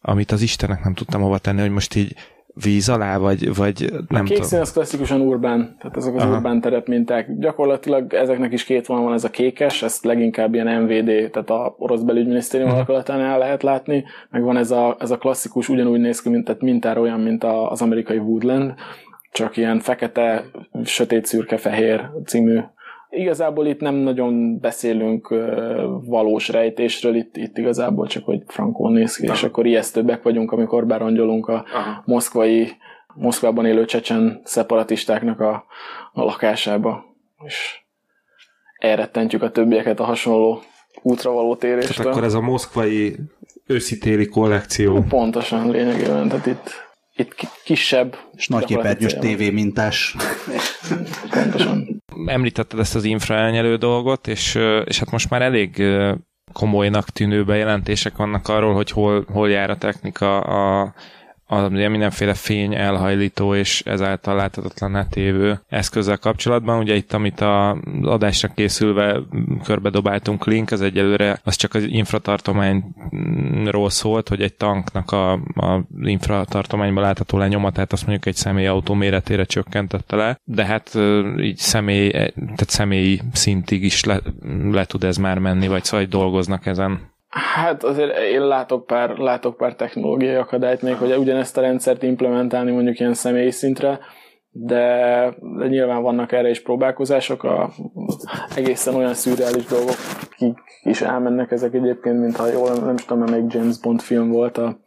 amit 0.00 0.32
az 0.32 0.42
Istenek 0.42 0.84
nem 0.84 0.94
tudtam 0.94 1.20
hova 1.20 1.38
tenni, 1.38 1.60
hogy 1.60 1.70
most 1.70 1.94
így 1.94 2.14
víz 2.62 2.88
alá, 2.88 3.18
vagy, 3.18 3.56
vagy 3.56 3.92
nem 4.08 4.22
a 4.22 4.24
kék 4.24 4.40
tudom. 4.40 4.60
az 4.60 4.72
klasszikusan 4.72 5.20
urbán, 5.20 5.76
tehát 5.78 5.96
ezek 5.96 6.14
az 6.14 6.22
Aha. 6.22 6.34
urbán 6.34 6.60
terepminták. 6.60 7.38
Gyakorlatilag 7.38 8.14
ezeknek 8.14 8.52
is 8.52 8.64
két 8.64 8.86
van, 8.86 9.02
van 9.02 9.12
ez 9.12 9.24
a 9.24 9.30
kékes, 9.30 9.82
ezt 9.82 10.04
leginkább 10.04 10.54
ilyen 10.54 10.82
MVD, 10.82 11.30
tehát 11.30 11.50
a 11.50 11.74
orosz 11.78 12.02
belügyminisztérium 12.02 12.68
uh-huh. 12.68 12.88
alakulatán 12.88 13.20
el 13.20 13.38
lehet 13.38 13.62
látni, 13.62 14.04
meg 14.30 14.42
van 14.42 14.56
ez 14.56 14.70
a, 14.70 14.96
ez 15.00 15.10
a 15.10 15.18
klasszikus, 15.18 15.68
ugyanúgy 15.68 16.00
néz 16.00 16.22
ki, 16.22 16.28
mint, 16.28 16.44
tehát 16.44 16.60
mintára 16.60 17.00
olyan, 17.00 17.20
mint 17.20 17.44
a, 17.44 17.70
az 17.70 17.82
amerikai 17.82 18.18
Woodland, 18.18 18.74
csak 19.32 19.56
ilyen 19.56 19.80
fekete, 19.80 20.44
sötét, 20.84 21.26
szürke, 21.26 21.56
fehér 21.56 22.10
című 22.24 22.60
igazából 23.10 23.66
itt 23.66 23.80
nem 23.80 23.94
nagyon 23.94 24.58
beszélünk 24.60 25.28
valós 26.04 26.48
rejtésről, 26.48 27.14
itt, 27.14 27.36
itt 27.36 27.58
igazából 27.58 28.06
csak, 28.06 28.24
hogy 28.24 28.42
frankon 28.46 28.92
néz 28.92 29.16
ki, 29.16 29.26
és 29.26 29.42
akkor 29.42 29.66
ijesztőbbek 29.66 30.22
vagyunk, 30.22 30.52
amikor 30.52 30.86
berongyolunk 30.86 31.48
a 31.48 31.64
Aha. 31.72 32.02
moszkvai, 32.04 32.68
Moszkvában 33.18 33.66
élő 33.66 33.84
csecsen 33.84 34.40
szeparatistáknak 34.44 35.40
a, 35.40 35.64
a 36.12 36.22
lakásába, 36.22 37.04
és 37.44 37.80
elrettentjük 38.78 39.42
a 39.42 39.50
többieket 39.50 40.00
a 40.00 40.04
hasonló 40.04 40.62
útra 41.02 41.30
való 41.30 41.56
téréstől. 41.56 41.96
Tehát 41.96 42.12
akkor 42.12 42.24
ez 42.24 42.34
a 42.34 42.40
moszkvai 42.40 43.16
őszi-téli 43.66 44.26
kollekció. 44.26 45.02
Pontosan 45.08 45.70
lényegében, 45.70 46.28
tehát 46.28 46.46
itt, 46.46 46.70
itt 47.16 47.34
kisebb. 47.64 48.16
És 48.32 48.48
nagyképernyős 48.48 49.14
tévé 49.14 49.50
mintás. 49.50 50.16
Pontosan. 51.30 52.02
Említetted 52.26 52.78
ezt 52.78 52.94
az 52.94 53.04
infra 53.04 53.34
elnyelő 53.34 53.76
dolgot, 53.76 54.26
és, 54.26 54.54
és 54.84 54.98
hát 54.98 55.10
most 55.10 55.30
már 55.30 55.42
elég 55.42 55.82
komolynak 56.52 57.08
tűnő 57.08 57.44
bejelentések 57.44 58.16
vannak 58.16 58.48
arról, 58.48 58.74
hogy 58.74 58.90
hol, 58.90 59.24
hol 59.32 59.50
jár 59.50 59.70
a 59.70 59.76
technika 59.76 60.40
a, 60.40 60.94
a 61.46 61.68
mindenféle 61.68 62.34
fény 62.34 62.74
elhajlító 62.74 63.54
és 63.54 63.80
ezáltal 63.80 64.36
láthatatlan 64.36 65.06
tévő 65.10 65.60
eszközzel 65.68 66.18
kapcsolatban. 66.18 66.78
Ugye 66.78 66.94
itt, 66.94 67.12
amit 67.12 67.40
a 67.40 67.78
adásra 68.02 68.48
készülve 68.48 69.20
körbe 69.64 69.90
dobáltunk 69.90 70.46
link, 70.46 70.70
az 70.70 70.80
egyelőre 70.80 71.40
az 71.44 71.56
csak 71.56 71.74
az 71.74 71.82
infratartományról 71.82 73.90
szólt, 73.90 74.28
hogy 74.28 74.42
egy 74.42 74.54
tanknak 74.54 75.10
a, 75.10 75.32
a 75.32 75.84
infratartományban 76.02 77.02
látható 77.02 77.38
lenyomatát 77.38 77.92
azt 77.92 78.06
mondjuk 78.06 78.26
egy 78.26 78.36
személyautó 78.36 78.94
méretére 78.94 79.44
csökkentette 79.44 80.16
le, 80.16 80.40
de 80.44 80.64
hát 80.64 80.98
így 81.40 81.56
személy, 81.56 82.10
tehát 82.10 82.70
személyi 82.70 83.20
szintig 83.32 83.82
is 83.82 84.04
le, 84.04 84.20
le 84.70 84.84
tud 84.84 85.04
ez 85.04 85.16
már 85.16 85.38
menni, 85.38 85.68
vagy 85.68 85.84
szóval 85.84 86.06
dolgoznak 86.06 86.66
ezen. 86.66 87.14
Hát 87.36 87.84
azért 87.84 88.18
én 88.18 88.46
látok 88.46 88.86
pár, 88.86 89.16
látok 89.16 89.56
pár 89.56 89.74
technológiai 89.74 90.34
akadályt 90.34 90.82
még, 90.82 90.94
hogy 90.94 91.16
ugyanezt 91.16 91.56
a 91.56 91.60
rendszert 91.60 92.02
implementálni 92.02 92.70
mondjuk 92.70 92.98
ilyen 93.00 93.14
személyi 93.14 93.50
szintre, 93.50 93.98
de, 94.50 94.84
de 95.58 95.66
nyilván 95.66 96.02
vannak 96.02 96.32
erre 96.32 96.48
is 96.48 96.62
próbálkozások, 96.62 97.44
a, 97.44 97.70
egészen 98.56 98.94
olyan 98.94 99.14
szürreális 99.14 99.64
dolgok 99.64 99.96
kik 100.36 100.58
is 100.82 101.00
elmennek 101.00 101.50
ezek 101.50 101.74
egyébként, 101.74 102.20
mint 102.20 102.36
ha 102.36 102.46
jól 102.46 102.70
nem 102.74 102.94
is 102.94 103.04
tudom, 103.04 103.30
mert 103.30 103.52
James 103.54 103.78
Bond 103.78 104.00
film 104.00 104.28
volt, 104.28 104.58
a, 104.58 104.78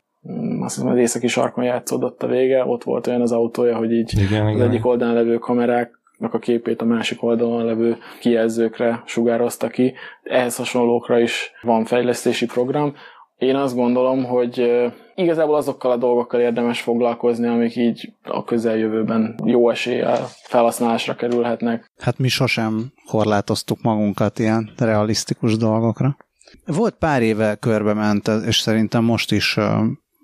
azt 0.62 0.76
hiszem 0.76 0.90
az 0.90 0.98
északi 0.98 1.28
sarkon 1.28 1.64
játszódott 1.64 2.24
a 2.24 2.28
vége, 2.28 2.66
ott 2.66 2.84
volt 2.84 3.08
olyan 3.08 3.22
az 3.22 3.32
autója, 3.32 3.78
hogy 3.78 3.92
így 3.92 4.14
igen, 4.18 4.46
az 4.46 4.56
igen. 4.56 4.68
egyik 4.68 4.86
oldalon 4.86 5.14
levő 5.14 5.38
kamerák 5.38 5.99
a 6.20 6.40
képét 6.40 6.82
a 6.82 6.86
másik 6.86 7.24
oldalon 7.24 7.66
levő 7.66 7.98
kijelzőkre 8.20 9.04
sugározta 9.06 9.68
ki. 9.68 9.94
Ehhez 10.24 10.56
hasonlókra 10.56 11.20
is 11.20 11.52
van 11.62 11.86
fejlesztési 11.86 12.46
program. 12.46 12.94
Én 13.38 13.56
azt 13.56 13.76
gondolom, 13.76 14.24
hogy 14.24 14.72
igazából 15.16 15.56
azokkal 15.56 15.92
a 15.92 15.98
dolgokkal 15.98 16.40
érdemes 16.40 16.82
foglalkozni, 16.82 17.48
amik 17.48 17.76
így 17.76 18.14
a 18.24 18.44
közeljövőben 18.44 19.36
jó 19.44 19.70
eséllyel 19.70 20.28
felhasználásra 20.44 21.16
kerülhetnek. 21.16 21.92
Hát 21.98 22.18
mi 22.18 22.28
sosem 22.28 22.92
korlátoztuk 23.06 23.82
magunkat 23.82 24.40
ilyen 24.40 24.70
realisztikus 24.78 25.58
dolgokra. 25.58 26.18
Volt 26.66 26.96
pár 26.96 27.22
éve 27.22 27.56
körbe 27.56 27.94
ment, 27.94 28.28
és 28.48 28.60
szerintem 28.60 29.04
most 29.04 29.32
is 29.32 29.58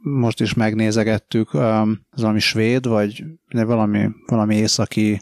most 0.01 0.41
is 0.41 0.53
megnézegettük, 0.53 1.53
az 1.53 2.21
valami 2.21 2.39
svéd, 2.39 2.87
vagy 2.87 3.23
valami, 3.51 4.09
valami 4.25 4.55
északi 4.55 5.21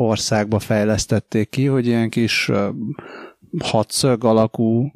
országba 0.00 0.58
fejlesztették 0.58 1.48
ki, 1.48 1.66
hogy 1.66 1.86
ilyen 1.86 2.10
kis 2.10 2.50
hatszög 3.58 4.24
alakú 4.24 4.92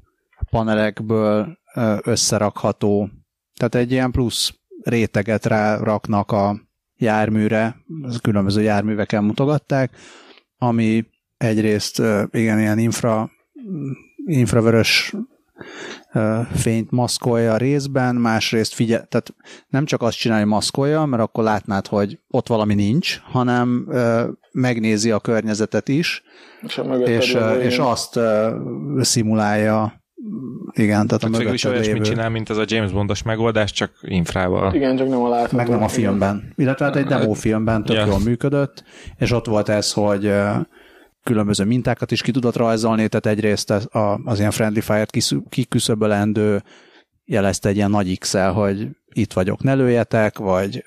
panelekből 0.50 1.58
összerakható, 2.02 3.08
tehát 3.56 3.74
egy 3.74 3.90
ilyen 3.90 4.10
plusz 4.10 4.54
réteget 4.82 5.46
ráraknak 5.46 6.32
a 6.32 6.60
járműre, 6.96 7.76
különböző 8.22 8.62
járműveken 8.62 9.24
mutogatták, 9.24 9.96
ami 10.58 11.04
egyrészt 11.36 12.02
igen, 12.30 12.58
ilyen 12.58 12.78
infra, 12.78 13.30
infravörös 14.26 15.14
fényt 16.54 16.90
maszkolja 16.90 17.52
a 17.52 17.56
részben, 17.56 18.16
másrészt 18.16 18.74
figyel, 18.74 19.06
tehát 19.06 19.34
nem 19.68 19.84
csak 19.84 20.02
azt 20.02 20.18
csinálja, 20.18 20.44
hogy 20.44 20.52
maszkolja, 20.52 21.04
mert 21.04 21.22
akkor 21.22 21.44
látnád, 21.44 21.86
hogy 21.86 22.20
ott 22.28 22.48
valami 22.48 22.74
nincs, 22.74 23.18
hanem 23.18 23.88
megnézi 24.54 25.10
a 25.10 25.18
környezetet 25.18 25.88
is, 25.88 26.22
és, 26.62 26.80
és, 27.04 27.36
és 27.60 27.78
azt 27.78 28.18
szimulálja 29.00 30.02
igen, 30.72 31.06
tehát 31.06 31.22
a 31.22 31.28
mögött 31.28 31.52
is 31.52 31.64
olyasmit 31.64 32.04
csinál, 32.04 32.30
mint 32.30 32.50
ez 32.50 32.56
a 32.56 32.64
James 32.66 32.92
Bondos 32.92 33.22
megoldás, 33.22 33.72
csak 33.72 33.92
infrával. 34.00 34.74
Igen, 34.74 34.96
csak 34.96 35.08
nem 35.08 35.22
a 35.22 35.28
látható. 35.28 35.56
Meg 35.56 35.68
nem 35.68 35.82
a 35.82 35.88
filmben. 35.88 36.52
Illetve 36.56 36.84
hát 36.84 36.96
egy 36.96 37.04
demo-filmben 37.04 37.84
tök 37.84 37.96
yeah. 37.96 38.08
jól 38.08 38.18
működött, 38.18 38.84
és 39.16 39.30
ott 39.30 39.46
volt 39.46 39.68
ez, 39.68 39.92
hogy 39.92 40.32
különböző 41.22 41.64
mintákat 41.64 42.10
is 42.10 42.22
ki 42.22 42.30
tudott 42.30 42.56
rajzolni, 42.56 43.08
tehát 43.08 43.26
egyrészt 43.38 43.70
az 44.24 44.38
ilyen 44.38 44.50
Friendly 44.50 44.80
Fire-t 44.80 45.10
kiküszöbölendő 45.48 46.62
jelezte 47.24 47.68
egy 47.68 47.76
ilyen 47.76 47.90
nagy 47.90 48.18
x 48.18 48.34
hogy 48.34 48.88
itt 49.12 49.32
vagyok, 49.32 49.62
ne 49.62 49.74
lőjetek, 49.74 50.38
vagy 50.38 50.84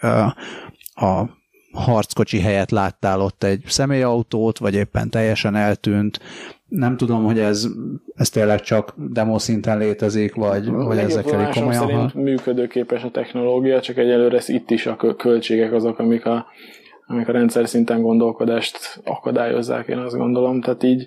a 0.93 1.36
harckocsi 1.77 2.39
helyett 2.39 2.69
láttál 2.69 3.21
ott 3.21 3.43
egy 3.43 3.61
személyautót, 3.65 4.57
vagy 4.57 4.73
éppen 4.73 5.09
teljesen 5.09 5.55
eltűnt. 5.55 6.19
Nem 6.67 6.97
tudom, 6.97 7.23
hogy 7.23 7.39
ez, 7.39 7.67
ez 8.15 8.29
tényleg 8.29 8.61
csak 8.61 8.93
demo 8.95 9.39
szinten 9.39 9.77
létezik, 9.77 10.35
vagy, 10.35 10.69
vagy 10.69 10.97
ezekkel 10.97 11.49
komolyan. 11.49 11.87
Szerint 11.87 12.13
működőképes 12.13 13.03
a 13.03 13.11
technológia, 13.11 13.81
csak 13.81 13.97
egyelőre 13.97 14.41
itt 14.45 14.69
is 14.69 14.85
a 14.85 14.95
költségek 14.95 15.73
azok, 15.73 15.99
amik 15.99 16.25
a 16.25 16.45
amik 17.09 17.27
a 17.27 17.31
rendszer 17.31 17.67
szinten 17.67 18.01
gondolkodást 18.01 19.01
akadályozzák, 19.03 19.87
én 19.87 19.97
azt 19.97 20.15
gondolom. 20.15 20.61
Tehát 20.61 20.83
így 20.83 21.05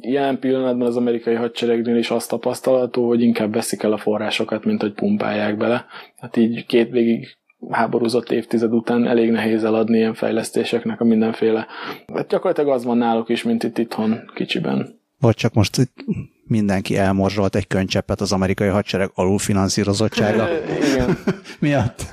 jelen 0.00 0.38
pillanatban 0.38 0.86
az 0.86 0.96
amerikai 0.96 1.34
hadseregnél 1.34 1.96
is 1.96 2.10
azt 2.10 2.28
tapasztalható, 2.30 3.06
hogy 3.06 3.22
inkább 3.22 3.52
veszik 3.52 3.82
el 3.82 3.92
a 3.92 3.98
forrásokat, 3.98 4.64
mint 4.64 4.80
hogy 4.80 4.92
pumpálják 4.92 5.56
bele. 5.56 5.86
Hát 6.16 6.36
így 6.36 6.66
két 6.66 6.90
végig 6.90 7.36
háborúzott 7.70 8.30
évtized 8.30 8.72
után 8.72 9.06
elég 9.06 9.30
nehéz 9.30 9.64
eladni 9.64 9.96
ilyen 9.96 10.14
fejlesztéseknek 10.14 11.00
a 11.00 11.04
mindenféle. 11.04 11.66
Hát 12.14 12.28
gyakorlatilag 12.28 12.70
az 12.70 12.84
van 12.84 12.98
náluk 12.98 13.28
is, 13.28 13.42
mint 13.42 13.62
itt 13.62 13.78
itthon 13.78 14.30
kicsiben. 14.34 14.98
Vagy 15.20 15.34
csak 15.34 15.54
most 15.54 15.76
itt 15.76 16.04
mindenki 16.44 16.96
elmorzsolt 16.96 17.54
egy 17.54 17.66
könycseppet 17.66 18.20
az 18.20 18.32
amerikai 18.32 18.68
hadsereg 18.68 19.10
alulfinanszírozottsága. 19.14 20.48
Igen. 20.92 21.18
Miatt? 21.58 22.04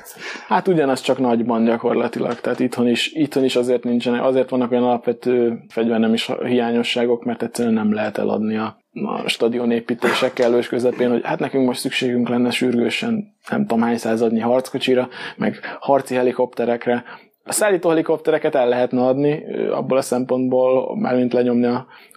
Hát 0.48 0.68
ugyanaz 0.68 1.02
csak 1.02 1.18
nagyban 1.18 1.64
gyakorlatilag, 1.64 2.40
tehát 2.40 2.60
itthon 2.60 2.88
is, 2.88 3.12
itthon 3.14 3.44
is 3.44 3.56
azért 3.56 3.84
nincsenek, 3.84 4.24
azért 4.24 4.50
vannak 4.50 4.72
olyan 4.72 4.84
alapvető 4.84 5.60
fegyvernem 5.70 6.14
is 6.14 6.32
hiányosságok, 6.44 7.24
mert 7.24 7.44
egyszerűen 7.44 7.74
nem 7.74 7.94
lehet 7.94 8.18
eladni 8.18 8.58
a, 8.58 8.78
a 8.94 9.28
stadion 9.28 9.72
építések 9.72 10.34
kellős 10.34 10.68
közepén, 10.68 11.10
hogy 11.10 11.22
hát 11.24 11.40
nekünk 11.40 11.66
most 11.66 11.80
szükségünk 11.80 12.30
lenne 12.30 12.52
sürgősen 12.52 13.36
nem 13.50 13.62
tudom 13.62 13.82
hány 13.82 13.98
századnyi 13.98 14.40
harckocsira, 14.40 15.08
meg 15.38 15.60
harci 15.80 16.16
helikopterekre, 16.16 17.04
a 17.48 17.52
szállító 17.52 17.90
helikoptereket 17.90 18.56
el 18.56 18.70
lehetne 18.70 19.02
adni, 19.02 19.44
abból 19.72 19.98
a 19.98 20.02
szempontból, 20.02 20.98
mármint 21.00 21.34
lenyomni 21.34 21.68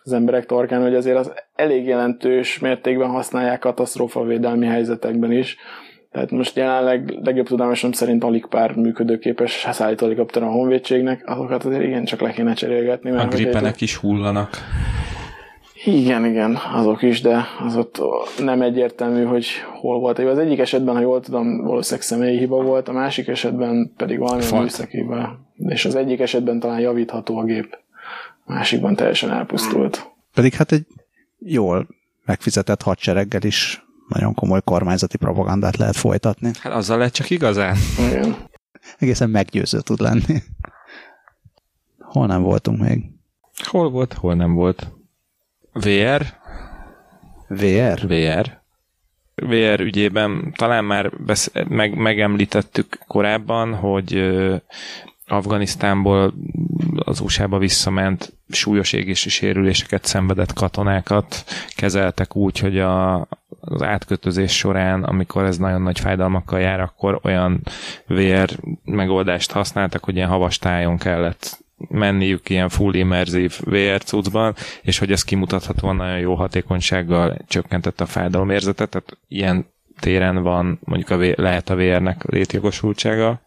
az 0.02 0.12
emberek 0.12 0.46
torkán, 0.46 0.82
hogy 0.82 0.94
azért 0.94 1.18
az 1.18 1.32
elég 1.54 1.86
jelentős 1.86 2.58
mértékben 2.58 3.08
használják 3.08 3.58
katasztrófavédelmi 3.58 4.66
helyzetekben 4.66 5.32
is. 5.32 5.56
Tehát 6.10 6.30
most 6.30 6.56
jelenleg 6.56 7.18
legjobb 7.22 7.46
tudomásom 7.46 7.92
szerint 7.92 8.24
alig 8.24 8.46
pár 8.46 8.74
működőképes 8.74 9.66
szállító 9.70 10.04
helikopter 10.04 10.42
a 10.42 10.50
honvédségnek, 10.50 11.22
azokat 11.26 11.64
azért 11.64 11.82
igen 11.82 12.04
csak 12.04 12.20
le 12.20 12.30
kéne 12.30 12.54
cserélgetni. 12.54 13.10
Mert 13.10 13.32
a 13.32 13.36
gripenek 13.36 13.74
egy... 13.74 13.82
is 13.82 13.96
hullanak. 13.96 14.50
Igen, 15.84 16.24
igen, 16.24 16.58
azok 16.72 17.02
is, 17.02 17.20
de 17.20 17.44
az 17.66 17.76
ott 17.76 18.00
nem 18.38 18.62
egyértelmű, 18.62 19.24
hogy 19.24 19.46
hol 19.80 19.98
volt. 19.98 20.18
Az 20.18 20.38
egyik 20.38 20.58
esetben, 20.58 20.94
ha 20.94 21.00
jól 21.00 21.20
tudom, 21.20 21.64
valószínűleg 21.64 22.06
személyi 22.06 22.38
hiba 22.38 22.62
volt, 22.62 22.88
a 22.88 22.92
másik 22.92 23.28
esetben 23.28 23.92
pedig 23.96 24.18
valami 24.18 24.44
műszaki 24.52 24.96
hiba. 24.96 25.38
És 25.56 25.84
az 25.84 25.94
egyik 25.94 26.20
esetben 26.20 26.60
talán 26.60 26.80
javítható 26.80 27.38
a 27.38 27.44
gép, 27.44 27.78
a 28.44 28.52
másikban 28.52 28.94
teljesen 28.94 29.30
elpusztult. 29.30 30.10
Pedig 30.34 30.54
hát 30.54 30.72
egy 30.72 30.86
jól 31.38 31.86
megfizetett 32.24 32.82
hadsereggel 32.82 33.42
is 33.42 33.86
nagyon 34.08 34.34
komoly 34.34 34.60
kormányzati 34.64 35.16
propagandát 35.16 35.76
lehet 35.76 35.96
folytatni. 35.96 36.50
Hát 36.60 36.72
azzal 36.72 36.98
lehet 36.98 37.12
csak 37.12 37.30
igazán. 37.30 37.76
Igen. 37.98 38.36
Egészen 38.98 39.30
meggyőző 39.30 39.80
tud 39.80 40.00
lenni. 40.00 40.42
Hol 41.98 42.26
nem 42.26 42.42
voltunk 42.42 42.80
még? 42.80 43.04
Hol 43.64 43.90
volt, 43.90 44.12
hol 44.12 44.34
nem 44.34 44.54
volt. 44.54 44.92
VR. 45.72 46.22
VR? 47.48 48.06
VR. 48.06 48.56
VR 49.34 49.80
ügyében 49.80 50.52
talán 50.56 50.84
már 50.84 51.12
besz- 51.24 51.68
meg, 51.68 51.94
megemlítettük 51.94 52.98
korábban, 53.06 53.74
hogy 53.74 54.30
Afganisztánból 55.26 56.34
az 57.08 57.20
USA-ba 57.20 57.58
visszament 57.58 58.32
súlyos 58.48 58.92
égési 58.92 59.28
sérüléseket 59.28 60.04
szenvedett 60.04 60.52
katonákat 60.52 61.44
kezeltek 61.76 62.36
úgy, 62.36 62.58
hogy 62.58 62.78
a, 62.78 63.26
az 63.60 63.82
átkötözés 63.82 64.56
során, 64.56 65.04
amikor 65.04 65.44
ez 65.44 65.56
nagyon 65.56 65.82
nagy 65.82 66.00
fájdalmakkal 66.00 66.60
jár, 66.60 66.80
akkor 66.80 67.20
olyan 67.22 67.60
VR 68.06 68.58
megoldást 68.84 69.50
használtak, 69.50 70.04
hogy 70.04 70.16
ilyen 70.16 70.28
havas 70.28 70.58
tájon 70.58 70.98
kellett 70.98 71.58
menniük 71.88 72.48
ilyen 72.48 72.68
full 72.68 72.94
immerzív 72.94 73.60
VR 73.64 74.02
cuccban, 74.02 74.54
és 74.82 74.98
hogy 74.98 75.12
ez 75.12 75.24
kimutathatóan 75.24 75.96
nagyon 75.96 76.18
jó 76.18 76.34
hatékonysággal 76.34 77.36
csökkentette 77.46 78.04
a 78.04 78.06
fájdalomérzetet, 78.06 78.90
tehát 78.90 79.18
ilyen 79.28 79.66
téren 80.00 80.42
van, 80.42 80.78
mondjuk 80.84 81.10
a 81.10 81.16
v- 81.16 81.36
lehet 81.36 81.68
a 81.68 81.76
VR-nek 81.76 82.24
létjogosultsága. 82.24 83.40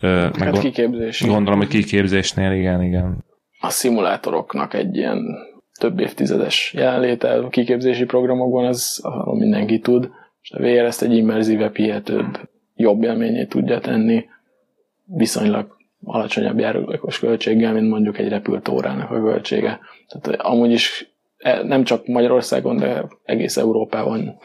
Hát 0.00 0.38
meg 0.38 0.52
kiképzés. 0.52 1.26
Gondolom, 1.26 1.58
hogy 1.58 1.68
kiképzésnél 1.68 2.52
igen, 2.52 2.82
igen. 2.82 3.24
a 3.60 3.70
szimulátoroknak 3.70 4.74
egy 4.74 4.96
ilyen 4.96 5.36
több 5.78 5.98
évtizedes 5.98 6.72
jelenléte 6.76 7.32
a 7.34 7.48
kiképzési 7.48 8.04
programokban, 8.04 8.64
az 8.64 9.00
arról 9.02 9.36
mindenki 9.36 9.78
tud, 9.78 10.10
és 10.42 10.50
a 10.50 10.58
VR 10.58 10.84
ezt 10.84 11.02
egy 11.02 11.16
immerzívebb, 11.16 11.76
hihetőbb, 11.76 12.38
jobb 12.74 13.02
élményét 13.02 13.48
tudja 13.48 13.80
tenni, 13.80 14.24
viszonylag 15.04 15.76
alacsonyabb 16.04 16.58
járulékos 16.58 17.18
költséggel, 17.18 17.72
mint 17.72 17.88
mondjuk 17.90 18.18
egy 18.18 18.28
repült 18.28 18.68
órának 18.68 19.10
a 19.10 19.22
költsége. 19.22 19.80
Tehát 20.08 20.40
amúgy 20.40 20.70
is 20.70 21.14
e, 21.36 21.62
nem 21.62 21.84
csak 21.84 22.06
Magyarországon, 22.06 22.76
de 22.76 23.04
egész 23.24 23.56
Európában 23.56 24.38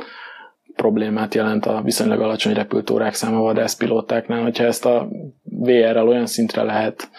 problémát 0.81 1.35
jelent 1.35 1.65
a 1.65 1.81
viszonylag 1.81 2.21
alacsony 2.21 2.53
repült 2.53 2.89
órák 2.89 3.13
száma 3.13 3.41
vadászpilótáknál, 3.41 4.41
hogyha 4.41 4.63
ezt 4.63 4.85
a 4.85 5.07
VR-rel 5.43 6.07
olyan 6.07 6.25
szintre 6.25 6.63
lehet 6.63 7.09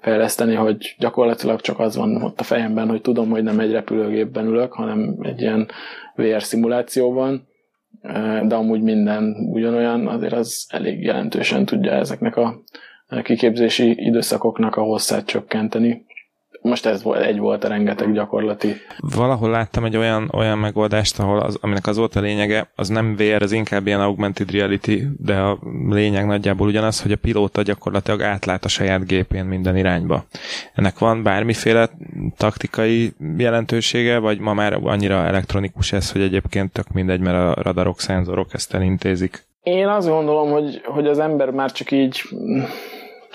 fejleszteni, 0.00 0.54
hogy 0.54 0.94
gyakorlatilag 0.98 1.60
csak 1.60 1.78
az 1.78 1.96
van 1.96 2.22
ott 2.22 2.40
a 2.40 2.44
fejemben, 2.44 2.88
hogy 2.88 3.00
tudom, 3.00 3.30
hogy 3.30 3.42
nem 3.42 3.60
egy 3.60 3.72
repülőgépben 3.72 4.46
ülök, 4.46 4.72
hanem 4.72 5.16
egy 5.22 5.40
ilyen 5.40 5.68
VR 6.14 6.42
szimulációban, 6.42 7.48
de 8.42 8.54
amúgy 8.54 8.82
minden 8.82 9.36
ugyanolyan, 9.52 10.06
azért 10.06 10.32
az 10.32 10.66
elég 10.68 11.02
jelentősen 11.02 11.64
tudja 11.64 11.92
ezeknek 11.92 12.36
a 12.36 12.62
kiképzési 13.22 13.94
időszakoknak 13.96 14.76
a 14.76 14.82
hosszát 14.82 15.26
csökkenteni. 15.26 16.04
Most 16.66 16.86
ez 16.86 17.02
egy 17.22 17.38
volt 17.38 17.64
a 17.64 17.68
rengeteg 17.68 18.12
gyakorlati. 18.12 18.74
Valahol 18.98 19.50
láttam 19.50 19.84
egy 19.84 19.96
olyan, 19.96 20.30
olyan 20.32 20.58
megoldást, 20.58 21.18
ahol 21.18 21.38
az, 21.38 21.58
aminek 21.60 21.86
az 21.86 21.96
volt 21.96 22.16
a 22.16 22.20
lényege, 22.20 22.70
az 22.74 22.88
nem 22.88 23.16
VR, 23.16 23.42
az 23.42 23.52
inkább 23.52 23.86
ilyen 23.86 24.00
augmented 24.00 24.50
reality, 24.50 25.02
de 25.18 25.34
a 25.34 25.58
lényeg 25.88 26.26
nagyjából 26.26 26.66
ugyanaz, 26.66 27.02
hogy 27.02 27.12
a 27.12 27.16
pilóta 27.16 27.62
gyakorlatilag 27.62 28.22
átlát 28.22 28.64
a 28.64 28.68
saját 28.68 29.06
gépén 29.06 29.44
minden 29.44 29.76
irányba. 29.76 30.24
Ennek 30.74 30.98
van 30.98 31.22
bármiféle 31.22 31.90
taktikai 32.36 33.12
jelentősége, 33.36 34.18
vagy 34.18 34.38
ma 34.38 34.54
már 34.54 34.78
annyira 34.82 35.14
elektronikus 35.14 35.92
ez, 35.92 36.12
hogy 36.12 36.20
egyébként 36.20 36.72
tök 36.72 36.88
mindegy, 36.92 37.20
mert 37.20 37.56
a 37.56 37.62
radarok, 37.62 38.00
szenzorok 38.00 38.54
ezt 38.54 38.74
elintézik? 38.74 39.44
Én 39.62 39.86
azt 39.86 40.08
gondolom, 40.08 40.50
hogy, 40.50 40.80
hogy 40.84 41.06
az 41.06 41.18
ember 41.18 41.50
már 41.50 41.72
csak 41.72 41.90
így 41.90 42.22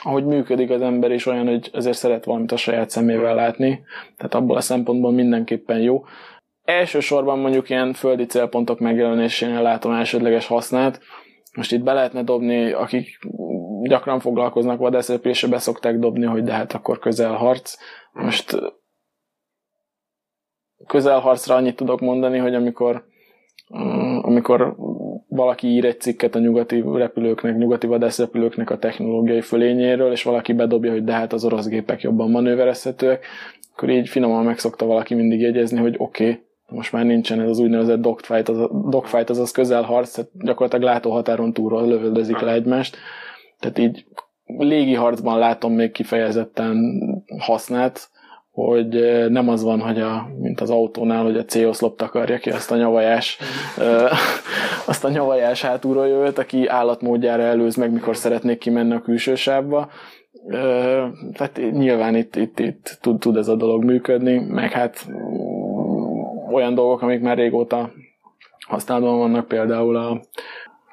ahogy 0.03 0.25
működik 0.25 0.69
az 0.69 0.81
ember 0.81 1.11
is 1.11 1.25
olyan, 1.25 1.47
hogy 1.47 1.69
azért 1.73 1.97
szeret 1.97 2.25
valamit 2.25 2.51
a 2.51 2.57
saját 2.57 2.89
szemével 2.89 3.35
látni, 3.35 3.83
tehát 4.17 4.33
abból 4.33 4.57
a 4.57 4.61
szempontból 4.61 5.11
mindenképpen 5.11 5.79
jó. 5.79 6.03
Elsősorban 6.63 7.39
mondjuk 7.39 7.69
ilyen 7.69 7.93
földi 7.93 8.25
célpontok 8.25 8.79
megjelenésénél 8.79 9.61
látom 9.61 9.91
elsődleges 9.91 10.47
hasznát. 10.47 10.99
Most 11.55 11.71
itt 11.71 11.83
be 11.83 11.93
lehetne 11.93 12.23
dobni, 12.23 12.71
akik 12.71 13.19
gyakran 13.83 14.19
foglalkoznak 14.19 14.79
vadászrepülésre, 14.79 15.47
be 15.47 15.57
szokták 15.57 15.97
dobni, 15.97 16.25
hogy 16.25 16.43
de 16.43 16.51
hát 16.51 16.73
akkor 16.73 16.99
közelharc. 16.99 17.75
Most 18.11 18.55
közelharcra 20.87 21.55
annyit 21.55 21.75
tudok 21.75 21.99
mondani, 21.99 22.37
hogy 22.37 22.55
amikor, 22.55 23.05
amikor 24.21 24.75
valaki 25.41 25.67
ír 25.67 25.85
egy 25.85 25.99
cikket 25.99 26.35
a 26.35 26.39
nyugati 26.39 26.83
repülőknek, 26.93 27.57
nyugati 27.57 27.87
vadászrepülőknek 27.87 28.69
a 28.69 28.77
technológiai 28.77 29.41
fölényéről, 29.41 30.11
és 30.11 30.23
valaki 30.23 30.53
bedobja, 30.53 30.91
hogy 30.91 31.03
de 31.03 31.13
hát 31.13 31.33
az 31.33 31.45
orosz 31.45 31.67
gépek 31.67 32.01
jobban 32.01 32.29
manőverezhetőek, 32.29 33.25
akkor 33.73 33.89
így 33.89 34.09
finoman 34.09 34.45
megszokta 34.45 34.85
valaki 34.85 35.13
mindig 35.13 35.39
jegyezni, 35.39 35.79
hogy 35.79 35.95
oké, 35.97 36.29
okay, 36.29 36.43
most 36.67 36.91
már 36.91 37.05
nincsen 37.05 37.41
ez 37.41 37.49
az 37.49 37.59
úgynevezett 37.59 38.01
dogfight, 38.01 38.49
az, 38.49 38.69
dogfight 38.89 39.29
az 39.29 39.37
az 39.37 39.51
közelharc, 39.51 40.13
tehát 40.13 40.31
gyakorlatilag 40.33 40.85
látóhatáron 40.85 41.53
túlról 41.53 41.87
lövöldözik 41.87 42.39
le 42.39 42.53
egymást. 42.53 42.97
Tehát 43.59 43.77
így 43.77 44.05
légi 44.45 44.93
harcban 44.93 45.39
látom 45.39 45.73
még 45.73 45.91
kifejezetten 45.91 46.77
hasznát, 47.37 48.09
hogy 48.51 48.87
nem 49.29 49.49
az 49.49 49.63
van, 49.63 49.79
hogy 49.79 49.99
a, 49.99 50.27
mint 50.39 50.61
az 50.61 50.69
autónál, 50.69 51.23
hogy 51.23 51.37
a 51.37 51.45
C-oszlop 51.45 51.97
takarja 51.97 52.37
ki 52.37 52.49
azt 52.49 52.71
a 52.71 52.75
nyavajás, 52.75 53.37
azt 54.85 55.05
a 55.05 55.09
nyavajás 55.09 55.61
hátulról 55.61 56.07
jövőt, 56.07 56.37
aki 56.37 56.67
állatmódjára 56.67 57.43
előz 57.43 57.75
meg, 57.75 57.91
mikor 57.91 58.15
szeretnék 58.15 58.57
kimenni 58.57 58.93
a 58.93 59.01
külső 59.01 59.35
sávba. 59.35 59.89
Tehát 61.33 61.59
nyilván 61.71 62.15
itt, 62.15 62.35
itt, 62.35 62.59
itt 62.59 62.97
tud, 63.01 63.19
tud 63.19 63.37
ez 63.37 63.47
a 63.47 63.55
dolog 63.55 63.83
működni, 63.83 64.37
meg 64.37 64.71
hát 64.71 65.07
olyan 66.51 66.73
dolgok, 66.73 67.01
amik 67.01 67.21
már 67.21 67.37
régóta 67.37 67.91
használatban 68.67 69.17
vannak, 69.17 69.47
például 69.47 69.95
a 69.95 70.21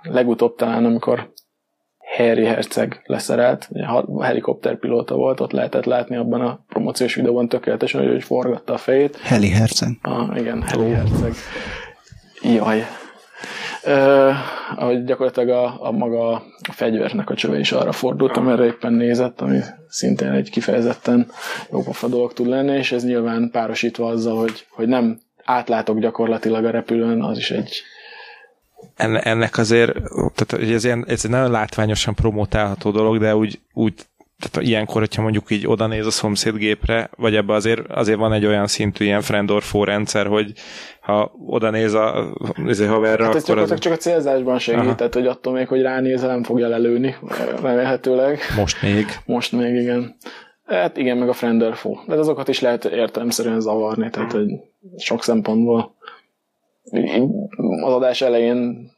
legutóbb 0.03 0.55
talán, 0.55 0.85
amikor 0.85 1.33
Harry 2.19 2.45
Herceg 2.45 3.03
leszerelt, 3.05 3.69
ugye 3.71 3.87
helikopterpilóta 4.21 5.15
volt, 5.15 5.41
ott 5.41 5.53
lehetett 5.53 5.85
látni 5.85 6.17
abban 6.17 6.41
a 6.41 6.65
promóciós 6.69 7.15
videóban 7.15 7.49
tökéletesen, 7.49 8.09
hogy 8.09 8.23
forgatta 8.23 8.73
a 8.73 8.77
fejét. 8.77 9.17
Heli 9.17 9.51
Herceg. 9.51 9.89
Ah, 10.03 10.37
igen, 10.37 10.63
Heli 10.63 10.85
oh. 10.85 10.93
Herceg. 10.93 11.35
Jaj. 12.43 12.85
Uh, 13.85 14.35
ahogy 14.77 15.05
gyakorlatilag 15.05 15.49
a, 15.49 15.87
a 15.87 15.91
maga 15.91 16.31
a 16.33 16.73
fegyvernek 16.73 17.31
a 17.31 17.35
csöve 17.35 17.59
is 17.59 17.73
arra 17.73 17.93
fordult, 17.93 18.37
amerre 18.37 18.65
éppen 18.65 18.93
nézett, 18.93 19.41
ami 19.41 19.59
szintén 19.89 20.31
egy 20.31 20.51
kifejezetten 20.51 21.31
jó 21.71 21.83
pofa 21.83 22.09
dolog 22.09 22.33
tud 22.33 22.47
lenni, 22.47 22.77
és 22.77 22.93
ez 22.93 23.05
nyilván 23.05 23.51
párosítva 23.53 24.07
azzal, 24.07 24.37
hogy, 24.39 24.67
hogy 24.71 24.89
nem 24.89 25.21
átlátok 25.45 25.99
gyakorlatilag 25.99 26.65
a 26.65 26.71
repülőn, 26.71 27.23
az 27.23 27.39
is 27.39 27.51
egy 27.51 27.83
ennek 28.97 29.59
azért, 29.59 29.93
tehát 30.35 30.73
ez, 30.75 30.85
ilyen, 30.85 31.05
ez 31.09 31.25
egy 31.25 31.31
nagyon 31.31 31.51
látványosan 31.51 32.15
promotálható 32.15 32.91
dolog, 32.91 33.19
de 33.19 33.37
úgy, 33.37 33.61
úgy 33.73 33.95
tehát 34.39 34.69
ilyenkor, 34.69 35.01
hogyha 35.01 35.23
mondjuk 35.23 35.51
így 35.51 35.67
oda 35.67 35.87
néz 35.87 36.07
a 36.07 36.11
szomszéd 36.11 36.57
gépre, 36.57 37.11
vagy 37.17 37.35
ebbe 37.35 37.53
azért, 37.53 37.91
azért 37.91 38.19
van 38.19 38.33
egy 38.33 38.47
olyan 38.47 38.67
szintű 38.67 39.05
ilyen 39.05 39.21
friend 39.21 39.53
rendszer, 39.71 40.27
hogy 40.27 40.53
ha 41.01 41.33
oda 41.47 41.71
néz 41.71 41.95
a 41.95 42.33
azért 42.67 42.91
haverra, 42.91 43.25
hát 43.25 43.35
akkor 43.35 43.59
az... 43.59 43.79
csak 43.79 43.93
a 43.93 43.97
célzásban 43.97 44.59
segít, 44.59 44.81
Aha. 44.81 44.95
tehát 44.95 45.15
hogy 45.15 45.27
attól 45.27 45.53
még, 45.53 45.69
hogy 45.69 45.83
ránéz, 45.83 46.23
nem 46.23 46.43
fogja 46.43 46.69
lelőni, 46.69 47.17
remélhetőleg. 47.63 48.39
Most 48.57 48.83
még. 48.83 49.07
Most 49.25 49.53
még, 49.53 49.75
igen. 49.75 50.17
Hát 50.65 50.97
igen, 50.97 51.17
meg 51.17 51.29
a 51.29 51.33
friend 51.33 51.65
De 52.07 52.15
azokat 52.15 52.49
is 52.49 52.61
lehet 52.61 52.85
értelemszerűen 52.85 53.61
zavarni, 53.61 54.11
tehát 54.11 54.33
hogy 54.33 54.51
sok 54.97 55.23
szempontból 55.23 55.97
az 57.83 57.93
adás 57.93 58.21
elején 58.21 58.91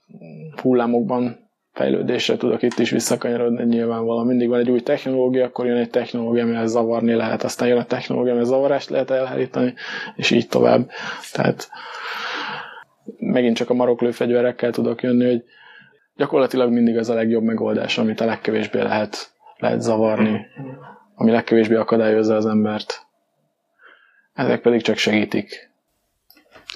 hullámokban 0.62 1.48
fejlődésre 1.72 2.36
tudok 2.36 2.62
itt 2.62 2.78
is 2.78 2.90
visszakanyarodni 2.90 3.64
nyilvánvalóan. 3.64 4.26
Mindig 4.26 4.48
van 4.48 4.58
egy 4.58 4.70
új 4.70 4.80
technológia, 4.80 5.44
akkor 5.44 5.66
jön 5.66 5.76
egy 5.76 5.90
technológia, 5.90 6.42
amivel 6.42 6.66
zavarni 6.66 7.14
lehet, 7.14 7.42
aztán 7.42 7.68
jön 7.68 7.78
a 7.78 7.84
technológia, 7.84 8.30
amivel 8.30 8.48
zavarást 8.48 8.90
lehet 8.90 9.10
elhárítani, 9.10 9.74
és 10.16 10.30
így 10.30 10.48
tovább. 10.48 10.90
Tehát 11.32 11.68
megint 13.18 13.56
csak 13.56 13.70
a 13.70 13.74
maroklő 13.74 14.10
fegyverekkel 14.10 14.70
tudok 14.70 15.02
jönni, 15.02 15.24
hogy 15.24 15.44
gyakorlatilag 16.16 16.70
mindig 16.70 16.98
az 16.98 17.08
a 17.10 17.14
legjobb 17.14 17.42
megoldás, 17.42 17.98
amit 17.98 18.20
a 18.20 18.24
legkevésbé 18.24 18.80
lehet, 18.80 19.32
lehet 19.56 19.80
zavarni, 19.80 20.46
ami 21.14 21.30
legkevésbé 21.30 21.74
akadályozza 21.74 22.36
az 22.36 22.46
embert. 22.46 23.06
Ezek 24.34 24.60
pedig 24.60 24.82
csak 24.82 24.96
segítik. 24.96 25.70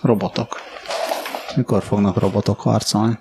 Robotok. 0.03 0.49
Mikor 1.57 1.83
fognak 1.83 2.19
robotok 2.19 2.61
harcolni? 2.61 3.19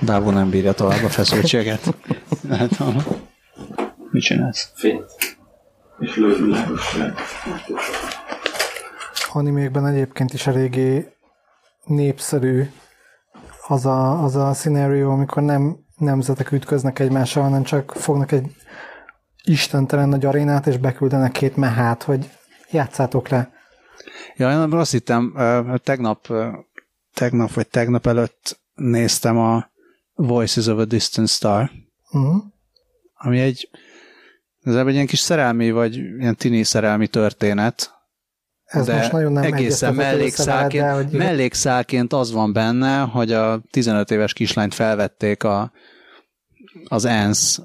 Dávó 0.00 0.30
nem 0.30 0.50
bírja 0.50 0.72
tovább 0.72 1.04
a 1.04 1.08
feszültséget. 1.08 1.94
Hát, 2.48 2.70
mit 4.10 4.22
csinálsz? 4.22 4.72
Fény. 4.74 5.02
És 5.98 6.16
lővilágos 6.16 6.96
Animékben 9.32 9.86
egyébként 9.86 10.32
is 10.32 10.46
eléggé 10.46 11.12
népszerű 11.84 12.70
az 13.66 13.86
a, 13.86 14.24
az 14.24 14.36
a 14.36 14.54
szenárió, 14.54 15.10
amikor 15.10 15.42
nem 15.42 15.76
nemzetek 15.96 16.52
ütköznek 16.52 16.98
egymással, 16.98 17.42
hanem 17.42 17.62
csak 17.62 17.92
fognak 17.92 18.32
egy 18.32 18.46
istentelen 19.44 20.08
nagy 20.08 20.24
arénát, 20.24 20.66
és 20.66 20.76
beküldenek 20.76 21.32
két 21.32 21.56
mehát, 21.56 22.02
hogy 22.02 22.30
játszátok 22.70 23.28
le. 23.28 23.50
Ja, 24.36 24.50
én 24.50 24.72
azt 24.72 24.90
hittem, 24.90 25.34
tegnap 25.82 26.26
tegnap 27.20 27.52
vagy 27.52 27.68
tegnap 27.68 28.06
előtt 28.06 28.60
néztem 28.74 29.38
a 29.38 29.70
Voices 30.14 30.66
of 30.66 30.78
a 30.78 30.84
Distant 30.84 31.28
Star, 31.28 31.70
uh-huh. 32.10 32.42
ami 33.14 33.40
egy 33.40 33.68
ez 34.62 34.74
egy 34.74 34.94
ilyen 34.94 35.06
kis 35.06 35.18
szerelmi, 35.18 35.70
vagy 35.70 35.96
ilyen 35.96 36.36
tini 36.36 36.62
szerelmi 36.62 37.06
történet, 37.06 37.90
ez 38.64 38.86
de 38.86 38.96
most 38.96 39.12
nagyon 39.12 39.32
nem 39.32 39.42
egészen 39.42 39.94
mellékszálként, 39.94 40.84
de, 40.84 40.92
hogy... 40.92 41.10
mellékszálként 41.10 42.12
az 42.12 42.32
van 42.32 42.52
benne, 42.52 43.00
hogy 43.00 43.32
a 43.32 43.60
15 43.70 44.10
éves 44.10 44.32
kislányt 44.32 44.74
felvették 44.74 45.44
a, 45.44 45.72
az 46.84 47.04
ENSZ 47.04 47.62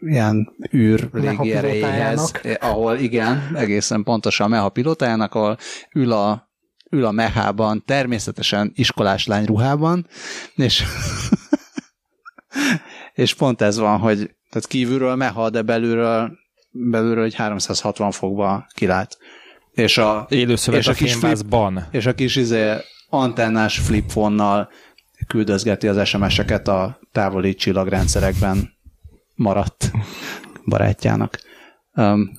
ilyen 0.00 0.52
űr 0.74 1.08
légi 1.12 1.52
erejéhez, 1.52 2.32
ahol 2.60 2.96
igen, 2.96 3.50
egészen 3.54 4.02
pontosan 4.02 4.46
a 4.46 4.48
meha 4.48 4.68
pilotájának, 4.68 5.34
ahol 5.34 5.58
ül 5.94 6.12
a 6.12 6.51
ül 6.92 7.04
a 7.04 7.10
mehában, 7.10 7.82
természetesen 7.86 8.72
iskolás 8.74 9.26
lány 9.26 9.44
ruhában, 9.44 10.06
és, 10.54 10.84
és 13.24 13.34
pont 13.34 13.60
ez 13.60 13.78
van, 13.78 13.98
hogy 13.98 14.16
tehát 14.50 14.68
kívülről 14.68 15.14
meha, 15.14 15.50
de 15.50 15.62
belülről 15.62 16.40
belülről 16.72 17.24
egy 17.24 17.34
360 17.34 18.10
fokba 18.10 18.66
kilát. 18.74 19.18
És 19.72 19.98
a, 19.98 20.26
Élőszövet 20.28 20.80
és 20.80 20.86
a 20.86 20.90
a 20.90 20.94
kis 20.94 21.14
flip, 21.14 21.54
és 21.90 22.06
a 22.06 22.14
kis 22.14 22.36
izé, 22.36 22.72
antennás 23.08 23.78
flipfonnal 23.78 24.70
küldözgeti 25.26 25.88
az 25.88 26.08
SMS-eket 26.08 26.68
a 26.68 26.98
távoli 27.12 27.54
csillagrendszerekben 27.54 28.70
maradt 29.34 29.90
barátjának. 30.64 31.40
Um, 31.94 32.30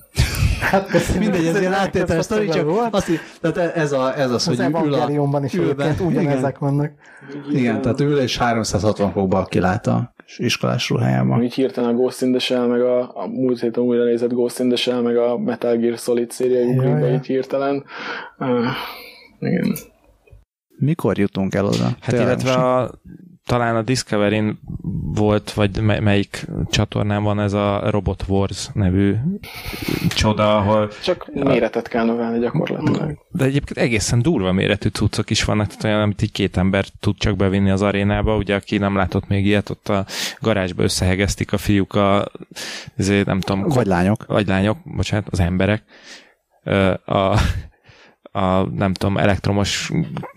Hát 0.64 0.86
köszönöm. 0.96 1.22
mindegy, 1.22 1.46
ez 1.46 1.60
ilyen 1.60 1.72
áttételes 1.72 2.24
sztori, 2.24 2.48
csak 2.48 2.64
volt. 2.64 2.94
azt, 2.94 3.10
tehát 3.40 3.76
ez, 3.76 3.92
a, 3.92 4.18
ez 4.18 4.30
az, 4.30 4.48
Az 4.48 4.56
hogy 4.58 4.86
ül 4.86 4.94
a, 4.94 5.40
is 5.44 5.54
egyébként 5.54 6.00
ugyanezek 6.00 6.58
vannak. 6.58 6.92
igen, 7.50 7.80
tehát 7.80 8.00
ül 8.00 8.18
és 8.18 8.38
360 8.38 9.12
fokba 9.12 9.44
kilát 9.44 9.86
a 9.86 10.14
iskolás 10.36 10.88
ruhájában. 10.90 11.42
Így 11.42 11.54
hirtelen 11.54 11.90
a 11.90 11.94
Ghost 11.94 12.22
in 12.22 12.30
the 12.30 12.38
Shell, 12.38 12.66
meg 12.66 12.80
a, 12.80 13.00
a 13.16 13.26
múlt 13.26 13.60
héten 13.60 13.82
újra 13.84 14.04
nézett 14.04 14.32
Ghost 14.32 14.58
in 14.58 14.66
the 14.68 14.76
Shell, 14.76 15.00
meg 15.00 15.16
a 15.16 15.38
Metal 15.38 15.76
Gear 15.76 15.98
Solid 15.98 16.30
széria 16.30 16.82
Jaj. 16.82 17.12
így 17.14 17.26
hirtelen. 17.26 17.84
Uh, 18.38 18.48
igen. 19.40 19.74
Mikor 20.76 21.18
jutunk 21.18 21.54
el 21.54 21.64
oda? 21.64 21.88
Hát 22.00 22.12
illetve 22.12 22.52
a, 22.52 22.90
talán 23.46 23.76
a 23.76 23.82
Discovery-n 23.82 24.58
volt, 25.14 25.52
vagy 25.52 25.80
me- 25.80 26.00
melyik 26.00 26.46
csatornán 26.70 27.22
van 27.22 27.40
ez 27.40 27.52
a 27.52 27.90
Robot 27.90 28.24
Wars 28.28 28.68
nevű 28.72 29.14
csoda, 30.08 30.56
ahol 30.56 30.88
Csak 31.02 31.30
méretet 31.34 31.88
kell 31.88 32.04
növelni 32.04 32.38
gyakorlatilag. 32.38 33.18
de 33.30 33.44
egyébként 33.44 33.78
egészen 33.78 34.22
durva 34.22 34.52
méretű 34.52 34.88
cuccok 34.88 35.30
is 35.30 35.44
vannak, 35.44 35.66
tehát 35.66 35.84
olyan, 35.84 36.00
amit 36.00 36.22
így 36.22 36.32
két 36.32 36.56
ember 36.56 36.84
tud 37.00 37.16
csak 37.18 37.36
bevinni 37.36 37.70
az 37.70 37.82
arénába, 37.82 38.36
ugye 38.36 38.54
aki 38.54 38.78
nem 38.78 38.96
látott 38.96 39.28
még 39.28 39.46
ilyet, 39.46 39.70
ott 39.70 39.88
a 39.88 40.06
garázsba 40.40 40.82
összehegeztik 40.82 41.52
a 41.52 41.58
fiúk 41.58 41.94
a, 41.94 42.28
ezért 42.96 43.26
nem 43.26 43.40
tudom, 43.40 43.68
Vagy 43.68 43.86
lányok. 43.86 44.26
vagy 44.26 44.46
lányok, 44.46 44.78
bocsánat, 44.84 45.28
az 45.30 45.40
emberek, 45.40 45.82
a, 47.04 47.38
a 48.36 48.62
nem 48.62 48.94
tudom, 48.94 49.16
elektromos 49.16 49.90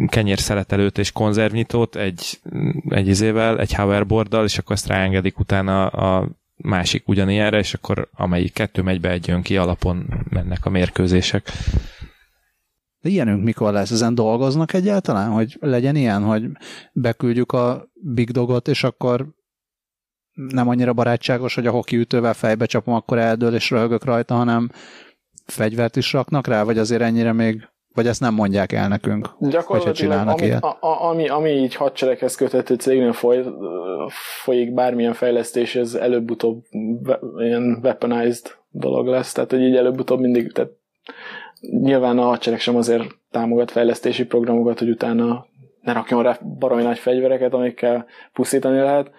kenyérszeletelőt 0.08 0.98
és 0.98 1.12
konzervnyitót 1.12 1.96
egy, 1.96 2.40
egy 2.90 3.08
izével, 3.08 3.60
egy 3.60 3.74
hoverboarddal, 3.74 4.46
és 4.46 4.58
akkor 4.58 4.76
ezt 4.76 4.88
ráengedik 4.88 5.40
utána 5.40 5.88
a 5.88 6.30
másik 6.56 7.08
ugyanilyenre, 7.08 7.58
és 7.58 7.74
akkor 7.74 8.10
amelyik 8.14 8.54
kettő 8.54 8.82
megy 8.82 9.02
be, 9.02 9.10
egy 9.10 9.28
jön 9.28 9.42
ki 9.42 9.58
alapon 9.58 10.26
mennek 10.30 10.66
a 10.66 10.70
mérkőzések. 10.70 11.52
De 13.02 13.10
ilyenünk 13.10 13.44
mikor 13.44 13.74
lesz? 13.74 13.92
Ezen 13.92 14.16
dolgoznak 14.16 14.74
egyáltalán, 14.74 15.30
hogy 15.30 15.58
legyen 15.60 15.96
ilyen, 15.96 16.24
hogy 16.24 16.46
beküldjük 16.94 17.52
a 17.52 17.88
Big 17.94 18.30
Dogot, 18.32 18.68
és 18.68 18.84
akkor 18.84 19.28
nem 20.34 20.68
annyira 20.68 20.94
barátságos, 20.94 21.56
hogy 21.56 21.68
a 21.68 21.72
hoki 21.72 21.98
ütővel 21.98 22.34
fejbe 22.34 22.66
csapom, 22.66 22.94
akkor 22.94 23.18
eldől 23.18 23.54
és 23.54 23.70
röhögök 23.70 24.04
rajta, 24.04 24.36
hanem 24.36 24.70
fegyvert 25.46 25.96
is 25.96 26.14
raknak 26.14 26.48
rá, 26.48 26.64
vagy 26.64 26.78
azért 26.78 27.02
ennyire 27.02 27.34
még, 27.34 27.68
vagy 27.98 28.08
ezt 28.08 28.22
nem 28.22 28.34
mondják 28.34 28.72
el 28.72 28.88
nekünk? 28.88 29.30
Gyakorlatilag, 29.40 29.96
csinálnak 29.96 30.38
ami, 30.38 30.46
ilyet. 30.46 30.64
a, 30.64 30.78
a, 30.80 31.10
ami, 31.10 31.30
ami 31.30 31.50
így 31.50 31.76
hadsereghez 31.76 32.36
köthető 32.36 32.76
cégnél 32.76 33.14
foly, 33.14 33.44
folyik 34.44 34.74
bármilyen 34.74 35.14
fejlesztés, 35.14 35.76
ez 35.76 35.94
előbb-utóbb 35.94 36.64
ilyen 37.38 37.80
weaponized 37.84 38.58
dolog 38.70 39.08
lesz, 39.08 39.32
tehát 39.32 39.52
hogy 39.52 39.62
így 39.62 39.76
előbb-utóbb 39.76 40.20
mindig, 40.20 40.52
tehát 40.52 40.72
nyilván 41.62 42.18
a 42.18 42.24
hadsereg 42.24 42.60
sem 42.60 42.76
azért 42.76 43.04
támogat 43.32 43.72
fejlesztési 43.72 44.26
programokat, 44.26 44.80
hogy 44.80 44.90
utána 44.90 45.46
ne 45.82 45.94
rakjon 45.94 46.24
rá 46.24 46.38
baromi 46.60 46.84
nagy 46.84 47.00
fegyvereket, 47.00 47.54
amikkel 47.54 48.06
pusztítani 48.34 48.80
lehet. 48.80 49.12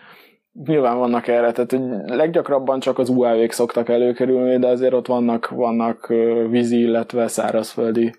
Nyilván 0.64 0.98
vannak 0.98 1.28
erre, 1.28 1.52
tehát 1.52 1.70
hogy 1.70 2.16
leggyakrabban 2.16 2.80
csak 2.80 2.98
az 2.98 3.09
UAV-k 3.09 3.52
szoktak 3.52 3.88
előkerülni, 3.88 4.59
de 4.59 4.66
azért 4.66 4.92
ott 4.92 5.06
vannak, 5.06 5.48
vannak 5.48 6.12
vízi, 6.50 6.80
illetve 6.80 7.28
szárazföldi 7.28 8.12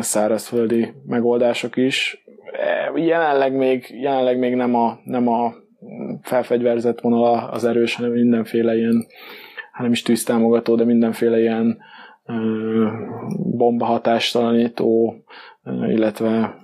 szárazföldi 0.00 0.92
megoldások 1.06 1.76
is. 1.76 2.24
E, 2.52 2.92
Jelenleg 3.00 3.56
még, 3.56 3.86
jelenleg 4.00 4.38
még 4.38 4.54
nem, 4.54 4.74
a, 4.74 4.98
nem 5.04 5.28
a 5.28 5.54
felfegyverzett 6.22 7.00
vonal 7.00 7.48
az 7.52 7.64
erős, 7.64 7.94
hanem 7.94 8.10
mindenféle 8.10 8.76
ilyen, 8.76 9.06
hát 9.72 9.82
nem 9.82 9.92
is 9.92 10.02
tűztámogató, 10.02 10.74
de 10.74 10.84
mindenféle 10.84 11.38
ilyen 11.40 11.78
ö, 12.26 12.86
bomba 13.56 13.84
hatástalanító, 13.84 15.24
ö, 15.64 15.90
illetve 15.90 16.56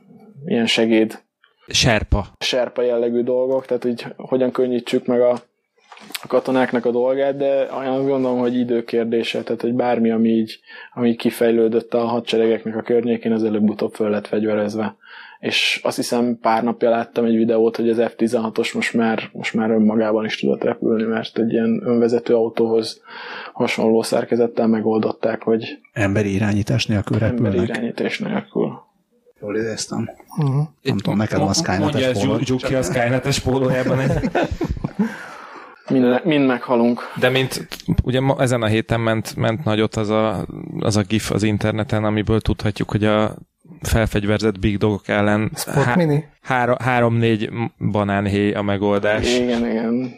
ilyen 0.44 0.66
segéd 0.66 1.22
Serpa. 1.66 2.24
serpa 2.38 2.82
jellegű 2.82 3.22
dolgok, 3.22 3.66
tehát 3.66 3.82
hogy 3.82 4.06
hogyan 4.16 4.50
könnyítsük 4.50 5.06
meg 5.06 5.20
a, 5.20 5.36
a 6.22 6.26
katonáknak 6.26 6.84
a 6.84 6.90
dolgát, 6.90 7.36
de 7.36 7.68
olyan 7.78 8.06
gondolom, 8.06 8.38
hogy 8.38 8.56
időkérdése, 8.56 9.42
tehát 9.42 9.60
hogy 9.60 9.74
bármi, 9.74 10.10
ami 10.10 10.28
így, 10.28 10.60
ami 10.94 11.08
így 11.08 11.16
kifejlődött 11.16 11.94
a 11.94 12.04
hadseregeknek 12.04 12.76
a 12.76 12.82
környékén, 12.82 13.32
az 13.32 13.44
előbb-utóbb 13.44 13.94
föl 13.94 14.10
lett 14.10 14.26
fegyverezve. 14.26 14.96
És 15.40 15.80
azt 15.82 15.96
hiszem 15.96 16.38
pár 16.40 16.62
napja 16.62 16.90
láttam 16.90 17.24
egy 17.24 17.36
videót, 17.36 17.76
hogy 17.76 17.88
az 17.88 17.98
F-16-os 17.98 18.74
most 18.74 18.94
már, 18.94 19.28
most 19.32 19.54
már 19.54 19.70
önmagában 19.70 20.24
is 20.24 20.38
tudott 20.40 20.62
repülni, 20.62 21.02
mert 21.02 21.38
egy 21.38 21.52
ilyen 21.52 21.82
önvezető 21.84 22.34
autóhoz 22.34 23.02
hasonló 23.52 24.02
szerkezettel 24.02 24.66
megoldották, 24.66 25.42
hogy 25.42 25.78
Emberi 25.92 26.34
irányítás 26.34 26.86
nélkül 26.86 27.16
emberi 27.22 27.36
repülnek. 27.36 27.68
irányítás 27.68 28.18
nélkül. 28.18 28.88
Jól 29.40 29.56
idéztem. 29.56 30.10
Uh-huh. 30.38 30.66
Nem 30.82 30.96
tudom, 30.96 31.16
neked 31.16 31.38
van 31.38 31.52
Skynet-es 31.52 32.24
Mondja 32.24 32.38
ez. 32.38 32.46
Zsuki 32.46 32.74
a 32.74 32.82
Skynet-es 32.82 33.40
pólójában 33.40 33.98
egy 33.98 34.10
Mind, 35.90 36.20
mind 36.24 36.46
meghalunk. 36.46 37.00
De 37.20 37.28
mint 37.28 37.68
ugye 38.02 38.20
ma, 38.20 38.36
ezen 38.38 38.62
a 38.62 38.66
héten 38.66 39.00
ment, 39.00 39.36
ment 39.36 39.64
nagyot 39.64 39.96
az 39.96 40.08
a, 40.08 40.46
az 40.78 40.96
a 40.96 41.02
gif 41.02 41.30
az 41.30 41.42
interneten, 41.42 42.04
amiből 42.04 42.40
tudhatjuk, 42.40 42.90
hogy 42.90 43.04
a 43.04 43.34
felfegyverzett 43.82 44.58
big 44.58 44.78
dogok 44.78 45.08
ellen 45.08 45.50
Mini? 45.96 46.24
három, 46.42 46.76
három-négy 46.78 47.50
banánhéj 47.78 48.52
a 48.52 48.62
megoldás. 48.62 49.38
Igen, 49.38 49.66
igen. 49.66 50.14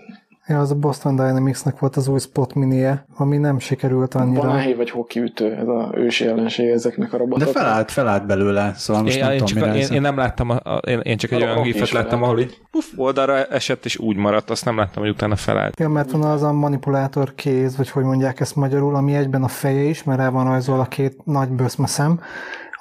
Ja, 0.47 0.59
az 0.59 0.70
a 0.70 0.74
Boston 0.74 1.16
Dynamics-nek 1.16 1.78
volt 1.78 1.97
az 1.97 2.09
új 2.09 2.19
Spot 2.19 2.55
Minie, 2.55 3.05
ami 3.16 3.36
nem 3.36 3.59
sikerült 3.59 4.14
annyira. 4.14 4.40
Banánhéj 4.40 4.74
vagy 4.74 4.90
hokiütő, 4.90 5.52
ez 5.55 5.66
a 5.66 5.90
ősi 5.94 6.27
ellenség 6.27 6.69
ezeknek 6.69 7.09
a 7.09 7.16
De 7.16 7.19
robotoknak. 7.19 7.56
felállt, 7.56 7.90
felállt 7.90 8.27
belőle, 8.27 8.73
szóval 8.77 9.02
most 9.02 9.16
Én, 9.16 9.23
nem 9.23 9.32
én, 9.32 9.39
tudom, 9.39 9.62
csak, 9.62 9.74
én, 9.77 9.89
én, 9.93 10.01
nem 10.01 10.16
láttam, 10.16 10.51
a, 10.51 10.55
a, 10.62 10.77
én, 10.77 11.01
én 11.01 11.16
csak 11.16 11.31
egy 11.31 11.43
A 11.43 11.44
olyan 11.44 11.62
gifet 11.62 11.90
láttam, 11.90 12.23
ahol 12.23 12.40
így 12.40 12.59
puff, 12.70 12.85
oldalra 12.97 13.44
esett, 13.44 13.85
és 13.85 13.98
úgy 13.98 14.16
maradt, 14.16 14.51
azt 14.51 14.64
nem 14.64 14.77
láttam, 14.77 15.02
hogy 15.02 15.12
utána 15.12 15.36
felállt. 15.36 15.78
Ja, 15.81 15.89
mert 15.89 16.10
van 16.10 16.23
az 16.23 16.43
a 16.43 16.52
manipulátor 16.52 17.35
kéz, 17.35 17.77
vagy 17.77 17.90
hogy 17.90 18.05
mondják 18.05 18.40
ezt 18.40 18.56
magyarul, 18.56 18.94
ami 18.94 19.14
egyben 19.14 19.43
a 19.43 19.48
feje 19.48 19.82
is, 19.82 20.05
mert 20.05 20.19
rá 20.19 20.28
van 20.28 20.44
rajzolva 20.44 20.85
két 20.85 21.24
nagy 21.24 21.48
böszmeszem, 21.48 22.20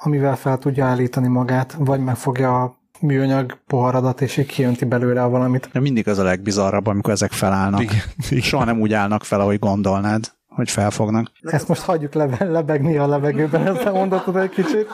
amivel 0.02 0.36
fel 0.36 0.58
tudja 0.58 0.84
állítani 0.84 1.28
magát, 1.28 1.76
vagy 1.78 2.00
megfogja 2.00 2.62
a 2.62 2.80
műanyag 3.02 3.58
poharadat, 3.66 4.20
és 4.20 4.36
így 4.36 4.46
kijönti 4.46 4.84
belőle 4.84 5.22
valamit. 5.24 5.68
De 5.72 5.80
mindig 5.80 6.08
az 6.08 6.18
a 6.18 6.22
legbizarrabb, 6.22 6.86
amikor 6.86 7.12
ezek 7.12 7.32
felállnak. 7.32 7.80
Igen. 7.80 8.40
Soha 8.40 8.64
nem 8.64 8.80
úgy 8.80 8.92
állnak 8.92 9.24
fel, 9.24 9.40
ahogy 9.40 9.58
gondolnád, 9.58 10.24
hogy 10.48 10.70
felfognak. 10.70 11.30
Ezt 11.42 11.68
most 11.68 11.82
hagyjuk 11.82 12.14
lebe- 12.14 12.50
lebegni 12.50 12.96
a 12.96 13.06
levegőben, 13.06 13.66
ezt 13.66 13.84
a 13.84 13.92
mondatot 13.92 14.36
egy 14.36 14.50
kicsit. 14.50 14.88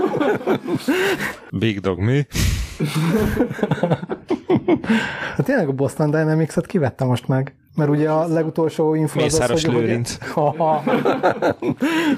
Big 1.51 1.81
dog 1.81 1.99
mi? 1.99 2.27
Hát 5.37 5.45
tényleg 5.45 5.69
a 5.69 5.73
Boston 5.73 6.11
Dynamics-et 6.11 6.67
kivette 6.67 7.05
most 7.05 7.29
meg. 7.29 7.57
Mert 7.79 7.91
ugye 7.91 8.11
a 8.11 8.27
legutolsó 8.27 8.95
info 8.95 9.21
az 9.21 9.41
az, 9.41 9.51
hogy, 9.51 9.65
hogy, 9.65 9.75
Lőrinc. 9.75 10.19
Ha, 10.33 10.83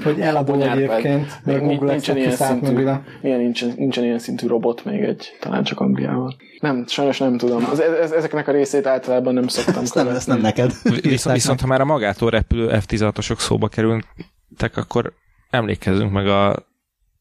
hogy 0.05 0.21
eladó 0.21 0.61
egyébként, 0.61 1.41
még 1.45 1.61
Még 1.61 1.69
Google 1.69 1.91
nincsen 1.91 2.17
ilyen 2.17 2.33
szintű, 2.33 2.67
mögüle. 2.67 3.03
ilyen, 3.23 3.39
nincsen, 3.39 3.73
nincsen 3.77 4.05
ilyen 4.05 4.19
szintű 4.19 4.47
robot 4.47 4.85
még 4.85 5.03
egy, 5.03 5.37
talán 5.41 5.65
csak 5.65 5.81
Angliában. 5.81 6.37
Nem, 6.61 6.85
sajnos 6.87 7.19
nem 7.19 7.37
tudom. 7.37 7.65
Az, 7.71 7.81
ez, 7.81 8.11
ezeknek 8.11 8.49
a 8.49 8.53
részét 8.53 8.87
általában 8.87 9.35
nem 9.35 9.47
szoktam 9.47 9.83
Ezt 9.83 9.95
nem, 9.95 10.09
ezt 10.09 10.27
nem 10.27 10.41
neked. 10.41 10.73
Viszont, 11.03 11.35
viszont 11.35 11.61
ha 11.61 11.67
már 11.67 11.81
a 11.81 11.85
magától 11.85 12.31
repülő 12.31 12.69
F-16-osok 12.73 13.39
szóba 13.39 13.69
kerültek, 13.69 14.77
akkor 14.77 15.13
emlékezzünk 15.51 16.13
meg 16.13 16.27
a 16.27 16.67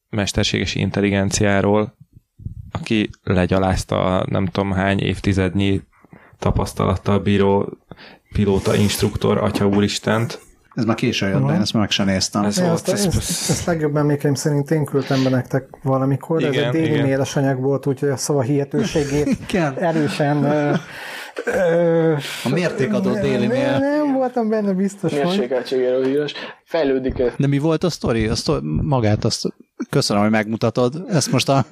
mesterséges 0.09 0.75
intelligenciáról, 0.75 1.97
aki 2.71 3.09
legyalázta 3.23 4.17
a 4.17 4.25
nem 4.29 4.45
tudom 4.45 4.71
hány 4.71 4.99
évtizednyi 4.99 5.81
tapasztalattal 6.39 7.19
bíró 7.19 7.77
pilóta, 8.33 8.75
instruktor, 8.75 9.37
atya 9.37 9.67
úristent. 9.67 10.39
Ez 10.75 10.85
már 10.85 10.95
későn 10.95 11.29
jött 11.29 11.45
be, 11.45 11.53
én 11.53 11.59
ezt 11.61 11.73
már 11.73 11.81
meg 11.81 11.91
sem 11.91 12.05
néztem. 12.05 12.43
Ez 12.43 12.57
Ja, 12.57 12.65
volt, 12.65 12.87
ezt, 12.87 13.05
ez- 13.05 13.15
ezt, 13.15 13.49
ezt 13.49 13.65
legjobb 13.65 13.95
emlékeim 13.95 14.33
szerint 14.33 14.71
én 14.71 14.85
küldtem 14.85 15.23
be 15.23 15.29
nektek 15.29 15.67
valamikor, 15.83 16.39
de 16.41 16.47
ez 16.47 16.53
Igen, 16.53 16.65
egy 16.65 16.71
déli 16.71 16.85
igen. 16.93 17.05
méles 17.05 17.35
anyag 17.35 17.61
volt, 17.61 17.85
úgyhogy 17.85 18.09
a 18.09 18.17
szava 18.17 18.41
hihetőségét 18.41 19.27
Igen. 19.49 19.77
erősen 19.77 20.43
ö, 21.45 22.13
A 22.43 22.49
mértékadó 22.49 23.13
déli 23.13 23.45
nem, 23.47 23.57
mél. 23.57 23.77
nem 23.79 24.13
voltam 24.13 24.49
benne 24.49 24.71
biztos, 24.73 25.11
hogy... 25.11 25.23
Mérsékeltségéről 25.23 26.05
híres. 26.05 26.33
Fejlődik 26.63 27.19
ez. 27.19 27.31
De 27.37 27.47
mi 27.47 27.57
volt 27.57 27.83
a 27.83 27.89
sztori? 27.89 28.27
A 28.27 28.35
sztori 28.35 28.65
magát 28.81 29.25
azt 29.25 29.47
köszönöm, 29.89 30.21
hogy 30.21 30.31
megmutatod. 30.31 31.03
Ezt 31.09 31.31
most 31.31 31.49
a, 31.49 31.65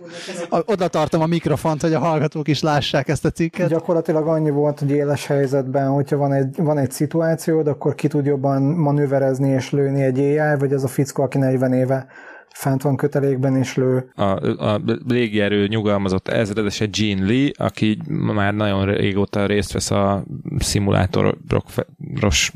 a, 0.50 0.60
oda 0.66 0.88
tartom 0.88 1.22
a 1.22 1.26
mikrofont, 1.26 1.82
hogy 1.82 1.94
a 1.94 2.00
hallgatók 2.00 2.48
is 2.48 2.62
lássák 2.62 3.08
ezt 3.08 3.26
a 3.26 3.30
cikket. 3.30 3.70
Gyakorlatilag 3.70 4.28
annyi 4.28 4.50
volt, 4.50 4.80
hogy 4.80 4.90
éles 4.90 5.26
helyzetben, 5.26 5.90
hogyha 5.90 6.18
van 6.18 6.34
egy, 6.34 6.56
van 6.58 6.78
egy 6.78 6.92
szituációd, 6.92 7.68
akkor 7.68 7.96
ki 7.96 8.08
tud 8.08 8.26
jobban 8.26 8.62
manőverezni 8.62 9.50
és 9.50 9.72
lőni 9.72 10.02
egy 10.02 10.20
AI, 10.20 10.58
vagy 10.60 10.74
az 10.74 10.84
a 10.84 10.88
fickó, 10.88 11.24
aki 11.24 11.38
40 11.38 11.74
éve 11.74 12.08
fent 12.54 12.82
van 12.82 12.96
kötelékben 12.96 13.56
és 13.56 13.76
lő. 13.76 14.12
A, 14.16 14.24
a 14.66 14.82
légierő 15.08 15.68
nyugalmazott 15.68 16.28
ezredese 16.28 16.86
Gene 16.86 17.26
Lee, 17.26 17.52
aki 17.58 17.98
már 18.08 18.54
nagyon 18.54 18.86
régóta 18.86 19.46
részt 19.46 19.72
vesz 19.72 19.92
a 19.92 20.26
szimulátoros, 20.58 22.52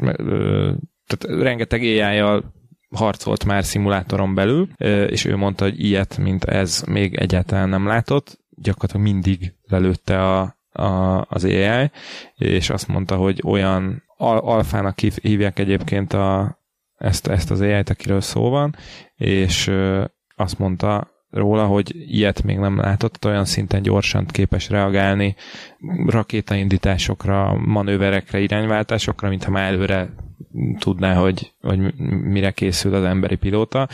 tehát 1.07 1.41
rengeteg 1.41 1.82
ai 1.82 2.41
harcolt 2.92 3.46
már 3.46 3.64
szimulátoron 3.64 4.34
belül, 4.34 4.70
és 5.08 5.26
ő 5.26 5.36
mondta, 5.36 5.64
hogy 5.64 5.84
ilyet, 5.84 6.18
mint 6.18 6.44
ez 6.44 6.84
még 6.88 7.16
egyáltalán 7.16 7.70
nem 7.70 7.88
látott, 7.88 8.40
gyakorlatilag 8.50 9.06
mindig 9.06 9.54
lelőtte 9.68 10.36
a, 10.36 10.56
a, 10.72 11.22
az 11.30 11.44
AI, 11.44 11.92
és 12.36 12.70
azt 12.70 12.88
mondta, 12.88 13.16
hogy 13.16 13.42
olyan 13.46 14.04
al- 14.18 14.44
alfának 14.44 15.00
hívják 15.00 15.60
egyébként 15.60 16.14
a, 16.14 16.60
ezt, 16.98 17.28
ezt 17.28 17.52
az 17.52 17.62
AI-t, 17.62 17.90
akiről 17.90 18.22
szó 18.22 18.50
van, 18.50 18.76
és 19.16 19.72
azt 20.36 20.60
mondta 20.60 21.12
róla, 21.30 21.66
hogy 21.66 21.96
ilyet 21.96 22.44
még 22.44 22.58
nem 22.58 22.78
látott, 22.78 23.26
olyan 23.26 23.46
szinten 23.46 23.82
gyorsan 23.82 24.26
képes 24.26 24.70
reagálni 24.70 25.36
rakétaindításokra, 26.06 27.56
manőverekre, 27.56 28.40
irányváltásokra, 28.40 29.30
mintha 29.30 29.52
már 29.52 29.72
előre 29.74 30.14
tudná, 30.80 31.14
hogy, 31.14 31.54
hogy 31.62 31.94
mire 32.24 32.52
készül 32.52 32.94
az 32.94 33.04
emberi 33.04 33.36
pilóta. 33.36 33.90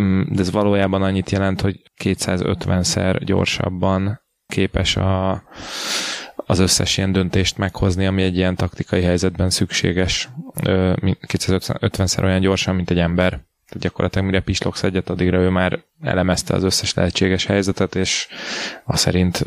Mm, 0.00 0.22
de 0.28 0.40
ez 0.40 0.50
valójában 0.50 1.02
annyit 1.02 1.30
jelent, 1.30 1.60
hogy 1.60 1.82
250-szer 2.04 3.20
gyorsabban 3.24 4.20
képes 4.46 4.96
a, 4.96 5.42
az 6.36 6.58
összes 6.58 6.96
ilyen 6.96 7.12
döntést 7.12 7.58
meghozni, 7.58 8.06
ami 8.06 8.22
egy 8.22 8.36
ilyen 8.36 8.56
taktikai 8.56 9.02
helyzetben 9.02 9.50
szükséges. 9.50 10.28
250-szer 10.62 12.22
olyan 12.22 12.40
gyorsan, 12.40 12.74
mint 12.74 12.90
egy 12.90 12.98
ember. 12.98 13.30
Tehát 13.68 13.82
gyakorlatilag 13.82 14.26
mire 14.26 14.40
pislogsz 14.40 14.82
egyet, 14.82 15.10
addigra 15.10 15.38
ő 15.38 15.48
már 15.48 15.82
elemezte 16.00 16.54
az 16.54 16.62
összes 16.62 16.94
lehetséges 16.94 17.46
helyzetet, 17.46 17.94
és 17.94 18.28
a 18.84 18.96
szerint 18.96 19.42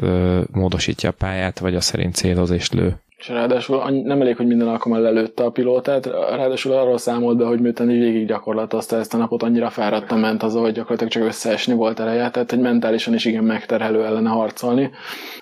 módosítja 0.52 1.10
a 1.10 1.14
pályát, 1.14 1.60
vagy 1.60 1.76
a 1.76 1.82
szerint 1.82 2.16
céloz 2.16 2.50
és 2.50 2.72
lő. 2.72 3.02
És 3.22 3.28
ráadásul 3.28 3.90
nem 4.04 4.22
elég, 4.22 4.36
hogy 4.36 4.48
minden 4.48 4.68
alkalommal 4.68 5.04
lelőtte 5.04 5.44
a 5.44 5.50
pilótát, 5.50 6.06
ráadásul 6.06 6.72
arról 6.72 6.98
számolt 6.98 7.38
be, 7.38 7.46
hogy 7.46 7.60
miután 7.60 7.92
így 7.92 8.00
végig 8.00 8.28
gyakorlatozta 8.28 8.98
ezt 8.98 9.14
a 9.14 9.18
napot, 9.18 9.44
annyira 9.44 9.70
fáradtan 9.70 10.20
ment 10.20 10.44
az, 10.44 10.54
hogy 10.54 10.74
gyakorlatilag 10.74 11.12
csak 11.12 11.24
összeesni 11.24 11.74
volt 11.74 12.00
ereje, 12.00 12.30
tehát 12.30 12.50
hogy 12.50 12.60
mentálisan 12.60 13.14
is 13.14 13.26
igen 13.26 13.44
megterhelő 13.44 14.06
ellene 14.06 14.30
harcolni. 14.30 14.92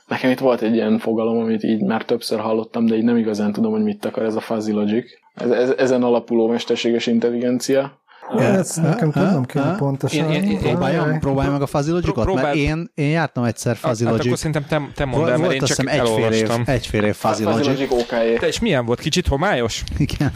Nekem 0.08 0.32
itt 0.32 0.40
volt 0.40 0.62
egy 0.62 0.74
ilyen 0.74 0.98
fogalom, 0.98 1.38
amit 1.38 1.64
így 1.64 1.82
már 1.82 2.06
többször 2.06 2.40
hallottam, 2.40 2.86
de 2.86 2.96
így 2.96 3.04
nem 3.04 3.18
igazán 3.18 3.52
tudom, 3.52 3.72
hogy 3.72 3.84
mit 3.84 4.06
akar 4.06 4.24
ez 4.24 4.36
a 4.36 4.40
fuzzy 4.40 4.72
logic. 4.72 5.06
Ez, 5.36 5.50
ez, 5.50 5.74
ezen 5.78 6.04
alapuló 6.04 6.48
mesterséges 6.48 7.08
intelligencia. 7.08 8.02
Ezt 8.38 8.82
nekem 8.82 9.12
tudnom 9.12 9.46
kell 9.46 9.76
pontosan. 9.76 10.32
Én, 10.32 10.44
én, 10.44 10.50
én, 10.50 10.60
próbáljam, 10.60 11.20
próbálj 11.20 11.50
meg 11.50 11.62
a 11.62 11.66
fuzzy 11.66 11.92
logicot, 11.92 12.24
Próbál... 12.24 12.44
mert 12.44 12.56
én, 12.56 12.92
én 12.94 13.10
jártam 13.10 13.44
egyszer 13.44 13.76
fuzzy 13.76 14.04
hát, 14.04 14.12
logic. 14.12 14.26
akkor 14.26 14.38
szerintem 14.38 14.66
te, 14.68 14.92
te 14.94 15.06
mondd 15.06 15.30
el, 15.30 15.38
mert 15.38 15.54
én 15.54 15.60
csak 15.60 15.90
egyfél 15.90 16.32
év, 16.32 16.52
egyfél 16.66 17.04
év 17.04 17.16
fuzzy 17.16 17.44
logic. 17.44 17.66
logic 17.66 17.92
okay. 17.92 18.38
Te 18.38 18.48
és 18.48 18.60
milyen 18.60 18.86
volt? 18.86 19.00
Kicsit 19.00 19.28
homályos? 19.28 19.84
Igen. 19.98 20.32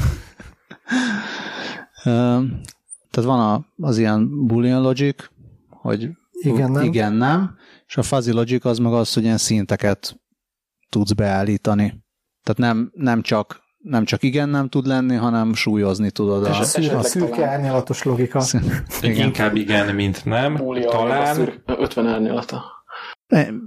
Tehát 2.04 3.30
van 3.30 3.40
a, 3.40 3.66
az 3.78 3.98
ilyen 3.98 4.48
boolean 4.48 4.82
logic, 4.82 5.30
hogy 5.70 6.10
igen, 6.32 6.72
nem. 6.72 6.84
igen, 6.84 7.14
nem, 7.14 7.56
és 7.88 7.98
a 7.98 8.04
fuzzy 8.04 8.32
logic 8.32 8.66
az 8.66 8.78
meg 8.78 8.94
az, 8.94 9.14
hogy 9.14 9.24
ilyen 9.24 9.38
szinteket 9.38 10.20
tudsz 10.90 11.12
beállítani. 11.12 12.04
Tehát 12.44 12.74
nem, 12.74 12.92
nem 12.94 13.22
csak 13.22 13.63
nem 13.84 14.06
csak 14.06 14.24
igen 14.24 14.50
nem 14.50 14.70
tud 14.70 14.88
lenni, 14.88 15.16
hanem 15.16 15.54
súlyozni 15.54 16.12
tudod. 16.12 16.46
A, 16.46 16.50
a, 16.50 16.98
a 16.98 17.04
szürke 17.04 17.46
árnyalatos 17.46 18.04
logika. 18.04 18.44
igen. 19.02 19.26
Inkább 19.26 19.56
igen, 19.56 19.96
mint 19.96 20.26
nem. 20.26 20.56
Búlia 20.56 20.90
Talán. 20.90 21.36
Szür, 21.36 21.62
50 21.66 22.08
árnyalata. 22.08 22.74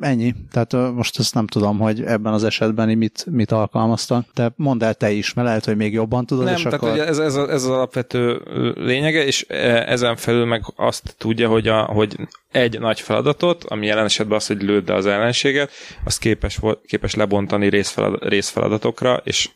Ennyi. 0.01 0.35
Tehát 0.53 0.93
most 0.95 1.19
ezt 1.19 1.35
nem 1.35 1.47
tudom, 1.47 1.79
hogy 1.79 2.03
ebben 2.03 2.33
az 2.33 2.45
esetben 2.45 2.99
mit, 2.99 3.27
mit 3.31 3.53
alkalmaztak. 3.53 4.27
De 4.35 4.53
mondd 4.57 4.85
el 4.85 4.95
te 4.95 5.11
is, 5.11 5.35
mert 5.35 5.49
lehet, 5.49 5.65
hogy 5.65 5.77
még 5.77 5.93
jobban 5.93 6.27
tudod. 6.27 6.45
Nem, 6.45 6.55
és 6.55 6.63
tehát 6.63 6.75
akkor... 6.75 6.93
ugye 6.93 7.07
ez, 7.07 7.19
ez, 7.19 7.35
ez 7.35 7.63
az 7.63 7.69
alapvető 7.69 8.43
lényege, 8.75 9.25
és 9.25 9.43
ezen 9.87 10.17
felül 10.17 10.45
meg 10.45 10.63
azt 10.77 11.15
tudja, 11.19 11.49
hogy, 11.49 11.69
a, 11.69 11.83
hogy 11.83 12.17
egy 12.51 12.79
nagy 12.79 13.01
feladatot, 13.01 13.65
ami 13.65 13.87
jelen 13.87 14.05
esetben 14.05 14.37
az, 14.37 14.47
hogy 14.47 14.63
lőd 14.63 14.91
az 14.91 15.07
ellenséget, 15.07 15.71
azt 16.05 16.19
képes, 16.19 16.61
képes 16.87 17.15
lebontani 17.15 17.69
részfelad, 17.69 18.29
részfeladatokra, 18.29 19.21
és 19.25 19.51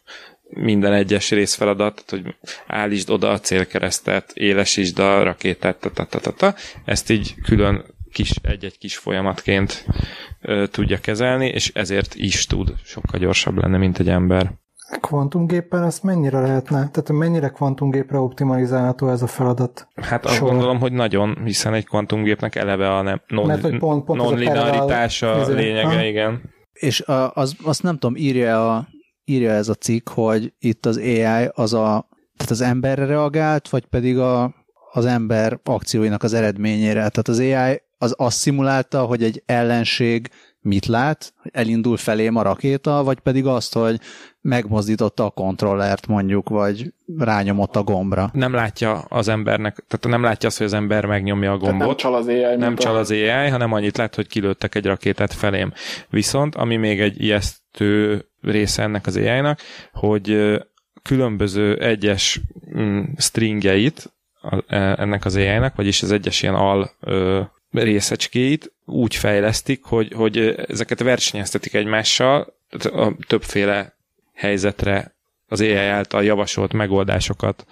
minden 0.51 0.93
egyes 0.93 1.31
részfeladat, 1.31 2.05
hogy 2.09 2.35
állítsd 2.67 3.11
oda 3.11 3.31
a 3.31 3.41
célkeresztet, 3.41 4.31
élesítsd 4.35 4.99
a 4.99 5.23
rakétát, 5.23 5.77
ta, 5.77 5.91
ta, 5.91 6.05
ta, 6.05 6.19
ta, 6.19 6.33
ta. 6.33 6.55
ezt 6.85 7.11
így 7.11 7.35
külön 7.43 7.85
kis, 8.13 8.33
egy-egy 8.43 8.79
kis 8.79 8.97
folyamatként 8.97 9.85
ö, 10.41 10.67
tudja 10.67 10.99
kezelni, 10.99 11.47
és 11.47 11.71
ezért 11.75 12.15
is 12.15 12.47
tud 12.47 12.75
sokkal 12.85 13.21
gyorsabb 13.21 13.57
lenni, 13.57 13.79
mint 13.79 13.99
egy 13.99 14.09
ember. 14.09 14.53
Kvantumgéppel 15.01 15.85
ezt 15.85 16.03
mennyire 16.03 16.41
lehetne? 16.41 16.77
Tehát 16.77 17.13
mennyire 17.13 17.49
kvantumgépre 17.49 18.19
optimalizálható 18.19 19.09
ez 19.09 19.23
a 19.23 19.27
feladat? 19.27 19.89
Hát 19.95 20.25
azt 20.25 20.35
Sor. 20.35 20.49
gondolom, 20.49 20.79
hogy 20.79 20.93
nagyon, 20.93 21.39
hiszen 21.45 21.75
egy 21.75 21.87
kvantumgépnek 21.87 22.55
eleve 22.55 22.97
a 22.97 23.03
nem, 23.03 23.21
non, 23.27 23.47
Mert, 23.47 23.63
hogy 23.63 23.79
pont, 23.79 24.05
pont 24.05 24.21
non-linearitás 24.21 25.23
a, 25.23 25.45
a 25.45 25.49
lényege, 25.49 25.95
ha? 25.95 26.03
igen. 26.03 26.43
És 26.73 27.01
a, 27.01 27.33
az, 27.35 27.57
azt 27.63 27.83
nem 27.83 27.99
tudom, 27.99 28.17
írja 28.17 28.75
a 28.75 28.89
írja 29.31 29.51
ez 29.51 29.69
a 29.69 29.75
cikk, 29.75 30.09
hogy 30.09 30.53
itt 30.59 30.87
az 30.87 30.97
AI 30.97 31.49
az 31.53 31.73
a, 31.73 32.09
tehát 32.37 32.51
az 32.51 32.61
emberre 32.61 33.07
reagált, 33.07 33.69
vagy 33.69 33.85
pedig 33.85 34.19
a, 34.19 34.55
az 34.93 35.05
ember 35.05 35.61
akcióinak 35.65 36.23
az 36.23 36.33
eredményére. 36.33 36.95
Tehát 36.95 37.29
az 37.29 37.39
AI 37.39 37.83
az 37.99 38.15
azt 38.17 38.37
szimulálta, 38.37 39.03
hogy 39.03 39.23
egy 39.23 39.43
ellenség 39.47 40.31
mit 40.61 40.87
lát, 40.87 41.33
hogy 41.37 41.51
elindul 41.55 41.97
felém 41.97 42.37
a 42.37 42.43
rakéta, 42.43 43.03
vagy 43.05 43.21
pedig 43.21 43.47
azt, 43.47 43.75
hogy 43.75 44.01
megmozdította 44.41 45.25
a 45.25 45.31
kontrollert 45.31 46.07
mondjuk, 46.07 46.49
vagy 46.49 46.93
rányomott 47.19 47.77
a 47.77 47.83
gombra. 47.83 48.31
Nem 48.33 48.55
látja 48.55 48.99
az 48.99 49.29
embernek, 49.29 49.85
tehát 49.89 50.07
nem 50.07 50.23
látja 50.23 50.49
azt, 50.49 50.59
hogy 50.59 50.67
az 50.67 50.73
ember 50.73 51.07
megnyomja 51.07 51.53
a 51.53 51.57
gombot. 51.57 51.79
Tehát 51.79 51.87
nem 51.87 51.97
csal 51.97 52.15
az 52.15 52.27
AI. 52.27 52.57
Nem 52.57 52.77
csal 52.77 52.97
az 52.97 53.11
AI, 53.11 53.49
hanem 53.49 53.73
annyit 53.73 53.97
lát, 53.97 54.15
hogy 54.15 54.27
kilőttek 54.27 54.75
egy 54.75 54.87
rakétát 54.87 55.33
felém. 55.33 55.73
Viszont, 56.09 56.55
ami 56.55 56.77
még 56.77 57.01
egy 57.01 57.23
ijesztő 57.23 58.25
része 58.43 58.83
ennek 58.83 59.07
az 59.07 59.17
AI-nak, 59.17 59.61
hogy 59.93 60.59
különböző 61.03 61.79
egyes 61.79 62.41
mm, 62.77 63.03
stringjeit 63.17 64.13
e, 64.67 64.95
ennek 64.99 65.25
az 65.25 65.37
AI-nak, 65.37 65.77
vagyis 65.77 66.03
az 66.03 66.13
egyes 66.13 66.43
ilyen 66.43 66.55
al 66.55 66.91
részecskéit 67.71 68.73
úgy 68.85 69.15
fejlesztik, 69.15 69.85
hogy, 69.85 70.13
hogy 70.13 70.39
ezeket 70.69 71.01
versenyeztetik 71.01 71.75
egymással, 71.75 72.55
a 72.83 73.13
többféle 73.27 73.97
helyzetre 74.35 75.15
az 75.51 75.61
AI 75.61 75.75
által 75.75 76.25
javasolt 76.25 76.73
megoldásokat 76.73 77.65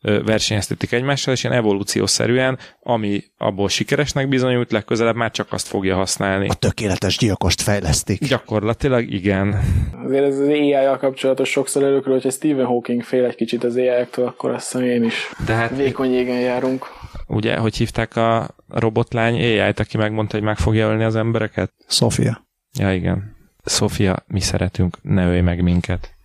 versenyeztetik 0.00 0.92
egymással, 0.92 1.34
és 1.34 1.44
ilyen 1.44 1.56
evolúciószerűen, 1.56 2.58
ami 2.80 3.22
abból 3.38 3.68
sikeresnek 3.68 4.28
bizonyult, 4.28 4.72
legközelebb 4.72 5.14
már 5.14 5.30
csak 5.30 5.52
azt 5.52 5.66
fogja 5.66 5.96
használni. 5.96 6.48
A 6.48 6.54
tökéletes 6.54 7.18
gyilkost 7.18 7.60
fejlesztik. 7.60 8.24
Gyakorlatilag 8.24 9.12
igen. 9.12 9.60
Azért 10.04 10.24
ez 10.24 10.38
az 10.38 10.48
AI-jal 10.48 10.96
kapcsolatos 10.96 11.50
sokszor 11.50 11.82
előkről, 11.82 12.14
hogyha 12.14 12.30
Stephen 12.30 12.64
Hawking 12.64 13.02
fél 13.02 13.24
egy 13.24 13.34
kicsit 13.34 13.64
az 13.64 13.76
AI-től, 13.76 14.26
akkor 14.26 14.50
azt 14.50 14.72
hiszem 14.72 14.86
én 14.86 15.04
is 15.04 15.30
De 15.46 15.52
hát 15.52 15.76
vékony 15.76 16.14
égen 16.14 16.40
járunk. 16.40 16.86
Ugye, 17.26 17.56
hogy 17.56 17.76
hívták 17.76 18.16
a 18.16 18.54
robotlány 18.68 19.34
AI-t, 19.34 19.80
aki 19.80 19.96
megmondta, 19.96 20.36
hogy 20.36 20.46
meg 20.46 20.56
fogja 20.56 20.88
ölni 20.88 21.04
az 21.04 21.16
embereket? 21.16 21.72
Sofia. 21.88 22.46
Ja, 22.78 22.92
igen. 22.92 23.36
Sofia, 23.64 24.24
mi 24.26 24.40
szeretünk, 24.40 24.96
ne 25.02 25.26
ölj 25.26 25.40
meg 25.40 25.62
minket. 25.62 26.15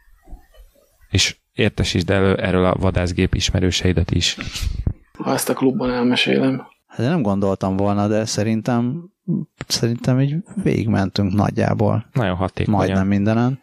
És 1.12 1.38
értesítsd 1.54 2.10
elő 2.10 2.36
erről 2.36 2.66
a 2.66 2.76
vadászgép 2.80 3.34
ismerőseidet 3.34 4.12
is. 4.12 4.38
Ha 5.18 5.34
ezt 5.34 5.50
a 5.50 5.54
klubban 5.54 5.92
elmesélem. 5.92 6.62
Hát 6.88 7.08
nem 7.08 7.22
gondoltam 7.22 7.78
volna, 7.78 8.08
de 8.08 8.26
szerintem 8.26 9.10
szerintem 9.68 10.20
így 10.20 10.36
végigmentünk 10.64 11.34
nagyjából. 11.34 12.06
Nagyon 12.14 12.36
hatékonyan. 12.36 12.80
Majdnem 12.80 13.08
mindenen. 13.08 13.60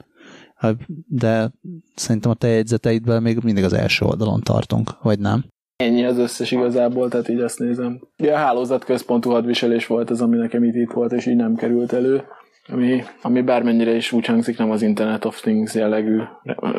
Hát, 0.55 0.77
de 1.07 1.51
szerintem 1.95 2.31
a 2.31 2.35
te 2.35 2.49
jegyzeteidben 2.49 3.23
még 3.23 3.39
mindig 3.43 3.65
az 3.65 3.73
első 3.73 4.05
oldalon 4.05 4.41
tartunk, 4.41 5.03
vagy 5.03 5.19
nem? 5.19 5.45
Ennyi 5.77 6.05
az 6.05 6.19
összes 6.19 6.51
igazából, 6.51 7.09
tehát 7.09 7.29
így 7.29 7.41
azt 7.41 7.59
nézem. 7.59 8.01
Ugye 8.19 8.33
a 8.33 8.37
hálózat 8.37 8.85
központú 8.85 9.31
hadviselés 9.31 9.87
volt 9.87 10.11
az, 10.11 10.21
ami 10.21 10.37
nekem 10.37 10.65
itt, 10.65 10.75
itt 10.75 10.91
volt, 10.91 11.13
és 11.13 11.27
így 11.27 11.37
nem 11.37 11.55
került 11.55 11.93
elő. 11.93 12.23
Ami, 12.73 13.03
ami 13.23 13.43
bármennyire 13.43 13.95
is 13.95 14.13
úgy 14.13 14.27
hangzik, 14.27 14.59
nem 14.59 14.71
az 14.71 14.83
Internet 14.83 15.25
of 15.25 15.41
Things 15.41 15.75
jellegű 15.75 16.21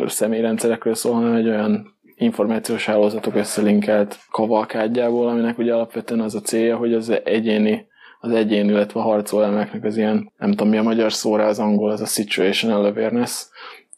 személyrendszerekről 0.06 0.94
szól, 0.94 1.14
hanem 1.14 1.34
egy 1.34 1.48
olyan 1.48 1.98
információs 2.16 2.86
hálózatok 2.86 3.36
összelinkelt 3.36 4.18
kavalkádjából, 4.32 5.28
aminek 5.28 5.58
ugye 5.58 5.74
alapvetően 5.74 6.22
az 6.22 6.36
a 6.36 6.42
célja, 6.42 6.78
hogy 6.78 6.94
az 6.94 7.22
egyéni 7.24 7.88
az 8.20 8.32
egyén, 8.32 8.70
illetve 8.70 9.00
a 9.00 9.04
harcolelmeknek 9.04 9.84
az 9.84 9.98
ilyen, 9.98 10.32
nem 10.38 10.50
tudom 10.50 10.70
mi 10.70 10.78
a 10.78 10.84
magyar 10.84 11.14
szóra, 11.14 11.46
az 11.46 11.60
angol, 11.60 11.92
az 11.92 12.02
a 12.02 12.06
situational 12.06 12.86
awareness, 12.86 13.46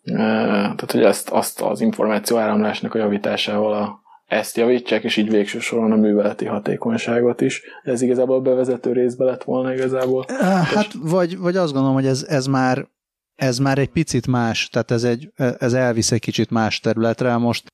tehát, 0.04 0.92
hogy 0.92 1.04
ezt, 1.04 1.30
azt 1.30 1.62
az 1.62 1.82
információ 1.82 2.38
áramlásnak 2.38 2.96
a 2.96 2.98
javításával 2.98 3.74
a, 3.74 4.01
ezt 4.32 4.58
javítsák, 4.58 5.04
és 5.04 5.18
így 5.18 5.30
végső 5.30 5.60
soron 5.60 5.92
a 5.92 5.96
műveleti 5.96 6.46
hatékonyságot 6.46 7.42
is. 7.42 7.62
Ez 7.84 8.02
igazából 8.02 8.36
a 8.36 8.42
bevezető 8.42 8.92
részbe 8.92 9.26
lett 9.26 9.44
volna 9.44 9.74
igazából. 9.74 10.26
Hát, 10.64 10.94
vagy, 11.02 11.38
vagy 11.38 11.56
azt 11.56 11.72
gondolom, 11.72 11.96
hogy 11.96 12.06
ez, 12.06 12.26
ez 12.28 12.46
már 12.46 12.88
ez 13.36 13.58
már 13.58 13.78
egy 13.78 13.90
picit 13.90 14.28
más, 14.28 14.70
tehát 14.70 14.92
ez, 14.92 15.04
egy, 15.04 15.32
ez 15.58 15.74
elvisz 15.74 16.12
egy 16.12 16.20
kicsit 16.20 16.50
más 16.50 16.80
területre. 16.80 17.38
Most 17.38 17.74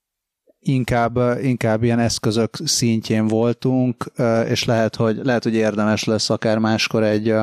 inkább, 0.60 1.20
inkább 1.42 1.84
ilyen 1.84 2.00
eszközök 2.00 2.58
szintjén 2.64 3.28
voltunk, 3.28 4.12
és 4.50 4.66
lehet 4.66 4.96
hogy, 4.96 5.20
lehet, 5.24 5.44
hogy 5.44 5.56
érdemes 5.56 6.04
lesz 6.04 6.30
akár 6.30 6.58
máskor 6.58 7.04
egy 7.04 7.34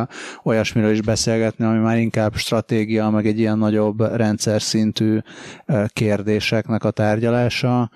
olyasmiről 0.43 0.91
is 0.91 1.01
beszélgetni, 1.01 1.65
ami 1.65 1.78
már 1.78 1.99
inkább 1.99 2.35
stratégia, 2.36 3.11
meg 3.11 3.27
egy 3.27 3.39
ilyen 3.39 3.59
nagyobb 3.59 4.01
rendszer 4.16 4.62
szintű 4.62 5.19
kérdéseknek 5.86 6.85
a 6.85 6.91
tárgyalása. 6.91 7.91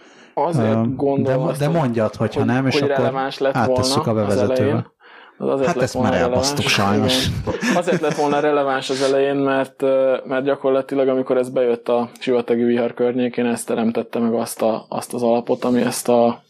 Azért 0.46 0.96
gondolom 0.96 1.46
de, 1.46 1.52
de 1.58 1.68
mondjad, 1.68 2.14
hogyha 2.14 2.40
hogy, 2.40 2.48
nem, 2.48 2.66
és 2.66 2.80
hogy 2.80 2.90
akkor 2.90 3.32
áttesszük 3.52 4.06
a 4.06 4.14
bevezetőbe. 4.14 4.96
Az 5.40 5.48
azért 5.48 5.66
hát 5.66 5.82
ezt 5.82 6.00
már 6.00 6.14
elbasztuk 6.14 6.66
sajnos. 6.66 7.26
Igen. 7.26 7.76
Azért 7.76 8.00
lett 8.00 8.14
volna 8.14 8.40
releváns 8.40 8.90
az 8.90 9.02
elején, 9.02 9.36
mert, 9.36 9.82
mert 10.24 10.44
gyakorlatilag 10.44 11.08
amikor 11.08 11.36
ez 11.36 11.48
bejött 11.48 11.88
a 11.88 12.10
sivatagi 12.18 12.62
vihar 12.62 12.94
környékén, 12.94 13.46
ez 13.46 13.64
teremtette 13.64 14.18
meg 14.18 14.34
azt, 14.34 14.62
a, 14.62 14.86
azt 14.88 15.14
az 15.14 15.22
alapot, 15.22 15.64
ami 15.64 15.80
ezt 15.80 16.08
a, 16.08 16.42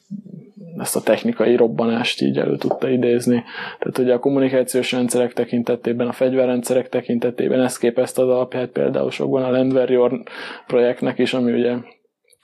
ezt 0.79 0.97
a 0.97 1.01
technikai 1.01 1.57
robbanást 1.57 2.21
így 2.21 2.39
elő 2.39 2.57
tudta 2.57 2.89
idézni. 2.89 3.45
Tehát 3.79 3.99
ugye 3.99 4.15
a 4.15 4.19
kommunikációs 4.19 4.93
rendszerek 4.93 5.33
tekintetében, 5.33 6.09
a 6.09 6.13
fegyverrendszerek 6.13 6.89
tekintetében 6.89 7.61
ezt 7.61 7.79
képezte 7.79 8.23
az 8.23 8.29
alapját 8.29 8.69
például 8.69 9.11
sokban 9.11 9.43
a 9.43 9.51
Land 9.51 9.73
Warrior 9.73 10.23
projektnek 10.67 11.19
is, 11.19 11.35
ami 11.35 11.53
ugye 11.53 11.77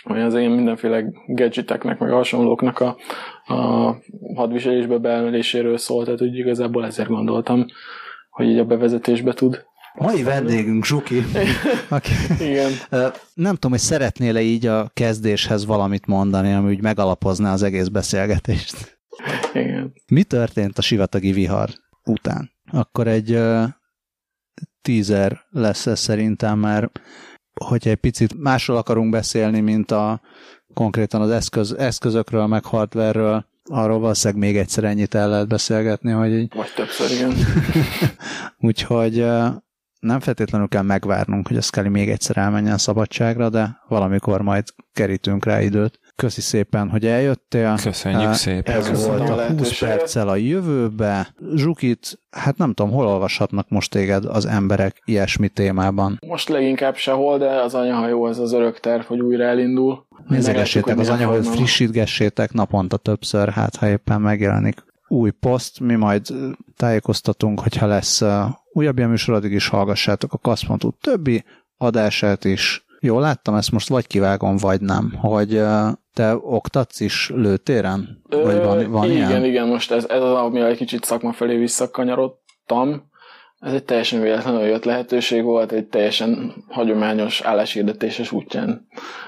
vagy 0.05 0.21
az 0.21 0.35
ilyen 0.35 0.51
mindenféle 0.51 1.05
gadgeteknek, 1.27 1.99
meg 1.99 2.11
hasonlóknak 2.11 2.81
a, 2.81 2.97
a 3.55 3.97
hadviselésbe 4.35 4.99
beemeléséről 4.99 5.77
szólt, 5.79 6.05
tehát 6.05 6.23
úgy 6.23 6.37
igazából 6.37 6.87
ezért 6.87 7.09
gondoltam, 7.09 7.67
hogy 8.31 8.47
így 8.47 8.59
a 8.59 8.65
bevezetésbe 8.65 9.33
tud. 9.33 9.65
Mai 9.95 10.23
vendégünk 10.23 10.85
Zsuki. 10.85 11.23
aki, 11.89 12.13
Igen. 12.41 12.73
Nem 13.35 13.55
tudom, 13.55 13.71
hogy 13.71 13.81
szeretnél-e 13.81 14.41
így 14.41 14.67
a 14.67 14.91
kezdéshez 14.95 15.67
valamit 15.67 16.07
mondani, 16.07 16.53
ami 16.53 16.71
úgy 16.71 16.83
megalapozná 16.83 17.53
az 17.53 17.63
egész 17.63 17.89
beszélgetést. 17.89 18.99
Igen. 19.53 19.93
Mi 20.07 20.23
történt 20.23 20.79
a 20.79 20.83
sivatagi 20.83 21.33
vihar 21.33 21.69
után? 22.05 22.51
Akkor 22.73 23.07
egy 23.09 23.31
uh, 23.31 23.65
teaser 24.83 25.41
lesz 25.51 25.87
ez 25.87 26.01
szerintem, 26.01 26.59
mert 26.59 27.01
hogyha 27.65 27.91
egy 27.91 27.97
picit 27.97 28.43
másról 28.43 28.77
akarunk 28.77 29.11
beszélni, 29.11 29.61
mint 29.61 29.91
a 29.91 30.21
konkrétan 30.75 31.21
az 31.21 31.31
eszköz, 31.31 31.73
eszközökről, 31.73 32.47
meg 32.47 32.65
hardware 32.65 33.47
arról 33.65 33.99
valószínűleg 33.99 34.43
még 34.43 34.57
egyszer 34.57 34.85
ennyit 34.85 35.15
el 35.15 35.29
lehet 35.29 35.49
beszélgetni, 35.49 36.11
hogy 36.11 36.33
így... 36.33 36.55
Vagy 36.55 36.73
többször, 36.75 37.11
igen. 37.11 37.33
Úgyhogy 38.69 39.27
nem 40.01 40.21
feltétlenül 40.21 40.69
kell 40.69 40.83
megvárnunk, 40.83 41.49
hogy 41.49 41.57
a 41.57 41.61
Scully 41.61 41.89
még 41.89 42.11
egyszer 42.11 42.37
elmenjen 42.37 42.79
szabadságra, 42.79 43.49
de 43.49 43.81
valamikor 43.89 44.43
majd 44.43 44.65
kerítünk 44.93 45.45
rá 45.45 45.63
időt. 45.63 45.99
Köszi 46.17 46.41
szépen, 46.41 46.89
hogy 46.89 47.07
eljöttél. 47.07 47.77
Köszönjük 47.83 48.29
uh, 48.29 48.35
szépen. 48.35 48.77
Ez 48.77 48.89
Köszönöm 48.89 49.27
volt 49.27 49.39
a 49.39 49.47
20 49.47 49.79
perccel 49.79 50.29
a 50.29 50.37
jövőbe. 50.37 51.35
Zsukit, 51.55 52.21
hát 52.31 52.57
nem 52.57 52.73
tudom, 52.73 52.93
hol 52.93 53.07
olvashatnak 53.07 53.69
most 53.69 53.91
téged 53.91 54.25
az 54.25 54.47
emberek 54.47 55.03
ilyesmi 55.05 55.49
témában? 55.49 56.19
Most 56.27 56.49
leginkább 56.49 56.97
sehol, 56.97 57.39
de 57.39 57.49
az 57.49 57.75
anyahajó 57.75 58.25
az 58.25 58.39
az 58.39 58.53
örök 58.53 58.81
terv, 58.81 59.03
hogy 59.03 59.21
újra 59.21 59.45
elindul. 59.45 60.07
Nézegessétek 60.29 60.99
az 60.99 61.09
anyahajót, 61.09 61.47
frissítgessétek 61.47 62.53
naponta 62.53 62.97
többször, 62.97 63.49
hát 63.49 63.77
ha 63.77 63.89
éppen 63.89 64.21
megjelenik 64.21 64.85
új 65.09 65.31
poszt, 65.31 65.81
mi 65.81 65.95
majd 65.95 66.27
tájékoztatunk, 66.77 67.61
hogyha 67.61 67.87
lesz 67.87 68.23
újabb 68.73 68.97
ilyen 68.97 69.11
műsor, 69.11 69.35
addig 69.35 69.53
is 69.53 69.69
hallgassátok 69.69 70.33
a 70.33 70.39
Kaszpontú 70.39 70.91
többi 71.01 71.45
adását 71.77 72.45
is. 72.45 72.85
Jól 73.01 73.21
láttam, 73.21 73.55
ezt 73.55 73.71
most 73.71 73.89
vagy 73.89 74.07
kivágom, 74.07 74.57
vagy 74.57 74.81
nem, 74.81 75.13
hogy 75.17 75.63
te 76.15 76.37
oktatsz 76.37 77.01
is 77.01 77.31
lőtéren? 77.35 78.23
Vagy 78.29 78.57
van, 78.57 78.91
van 78.91 79.11
igen, 79.11 79.29
ilyen? 79.29 79.45
igen, 79.45 79.69
most 79.69 79.91
ez, 79.91 80.05
ez 80.09 80.23
az, 80.23 80.35
ami 80.35 80.61
egy 80.61 80.77
kicsit 80.77 81.05
szakma 81.05 81.33
felé 81.33 81.57
visszakanyarodtam. 81.57 83.13
Ez 83.59 83.73
egy 83.73 83.85
teljesen 83.85 84.21
véletlenül 84.21 84.61
jött 84.61 84.85
lehetőség 84.85 85.43
volt, 85.43 85.73
egy 85.73 85.87
teljesen 85.87 86.55
hagyományos 86.69 87.41
álláshirdetéses 87.41 88.33
útján. 88.33 88.87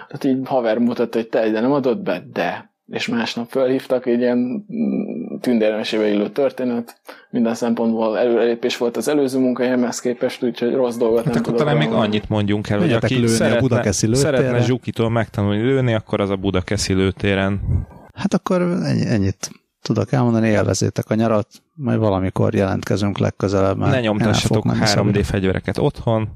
Tehát 0.09 0.25
így 0.25 0.49
haver 0.49 0.79
mutatta, 0.79 1.19
hogy 1.19 1.29
te 1.29 1.47
ide 1.47 1.61
nem 1.61 1.73
adod 1.73 2.03
be, 2.03 2.25
de. 2.33 2.75
És 2.87 3.09
másnap 3.09 3.49
felhívtak, 3.49 4.07
egy 4.07 4.21
ilyen 4.21 4.67
tündérmesébe 5.41 6.07
illő 6.07 6.29
történet. 6.29 7.01
Minden 7.31 7.55
szempontból 7.55 8.19
előrelépés 8.19 8.77
volt 8.77 8.97
az 8.97 9.09
előző 9.09 9.39
munkahelyemhez 9.39 10.01
képest, 10.01 10.43
úgyhogy 10.43 10.75
rossz 10.75 10.97
dolgot 10.97 11.25
hát 11.25 11.35
nem 11.35 11.43
akkor 11.47 11.55
talán 11.55 11.77
még 11.77 11.89
annyit 11.89 12.29
mondjunk 12.29 12.69
el, 12.69 12.79
hogy 12.79 12.93
aki 12.93 13.15
lőni 13.15 13.29
szeretne, 13.29 13.79
a 13.79 13.93
szeretne 13.93 14.61
Zsukitól 14.61 15.11
megtanulni 15.11 15.63
lőni, 15.63 15.95
akkor 15.95 16.21
az 16.21 16.31
a 16.31 16.37
Budakeszi 16.37 16.93
lőtéren. 16.93 17.61
Hát 18.15 18.35
akkor 18.35 18.63
ennyit 19.07 19.51
tudok 19.83 20.13
elmondani, 20.13 20.49
élvezétek 20.49 21.11
a 21.11 21.15
nyarat, 21.15 21.49
majd 21.75 21.99
valamikor 21.99 22.55
jelentkezünk 22.55 23.19
legközelebb. 23.19 23.79
Ne 23.79 24.01
nyomtassatok 24.01 24.65
3D 24.67 24.85
szabad. 24.85 25.25
fegyvereket 25.25 25.79
otthon. 25.79 26.29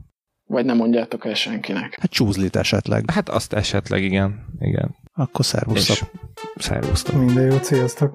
Vagy 0.45 0.65
nem 0.65 0.77
mondjátok 0.77 1.27
el 1.27 1.35
senkinek. 1.35 1.99
Hát 2.01 2.11
csúzlit 2.11 2.57
esetleg. 2.57 3.11
Hát 3.11 3.29
azt 3.29 3.53
esetleg, 3.53 4.03
igen. 4.03 4.45
igen. 4.61 4.97
Akkor 5.13 5.45
szervusztok. 5.45 6.11
Szervusztok. 6.57 7.15
Minden 7.15 7.51
jó, 7.51 7.59
sziasztok. 7.63 8.15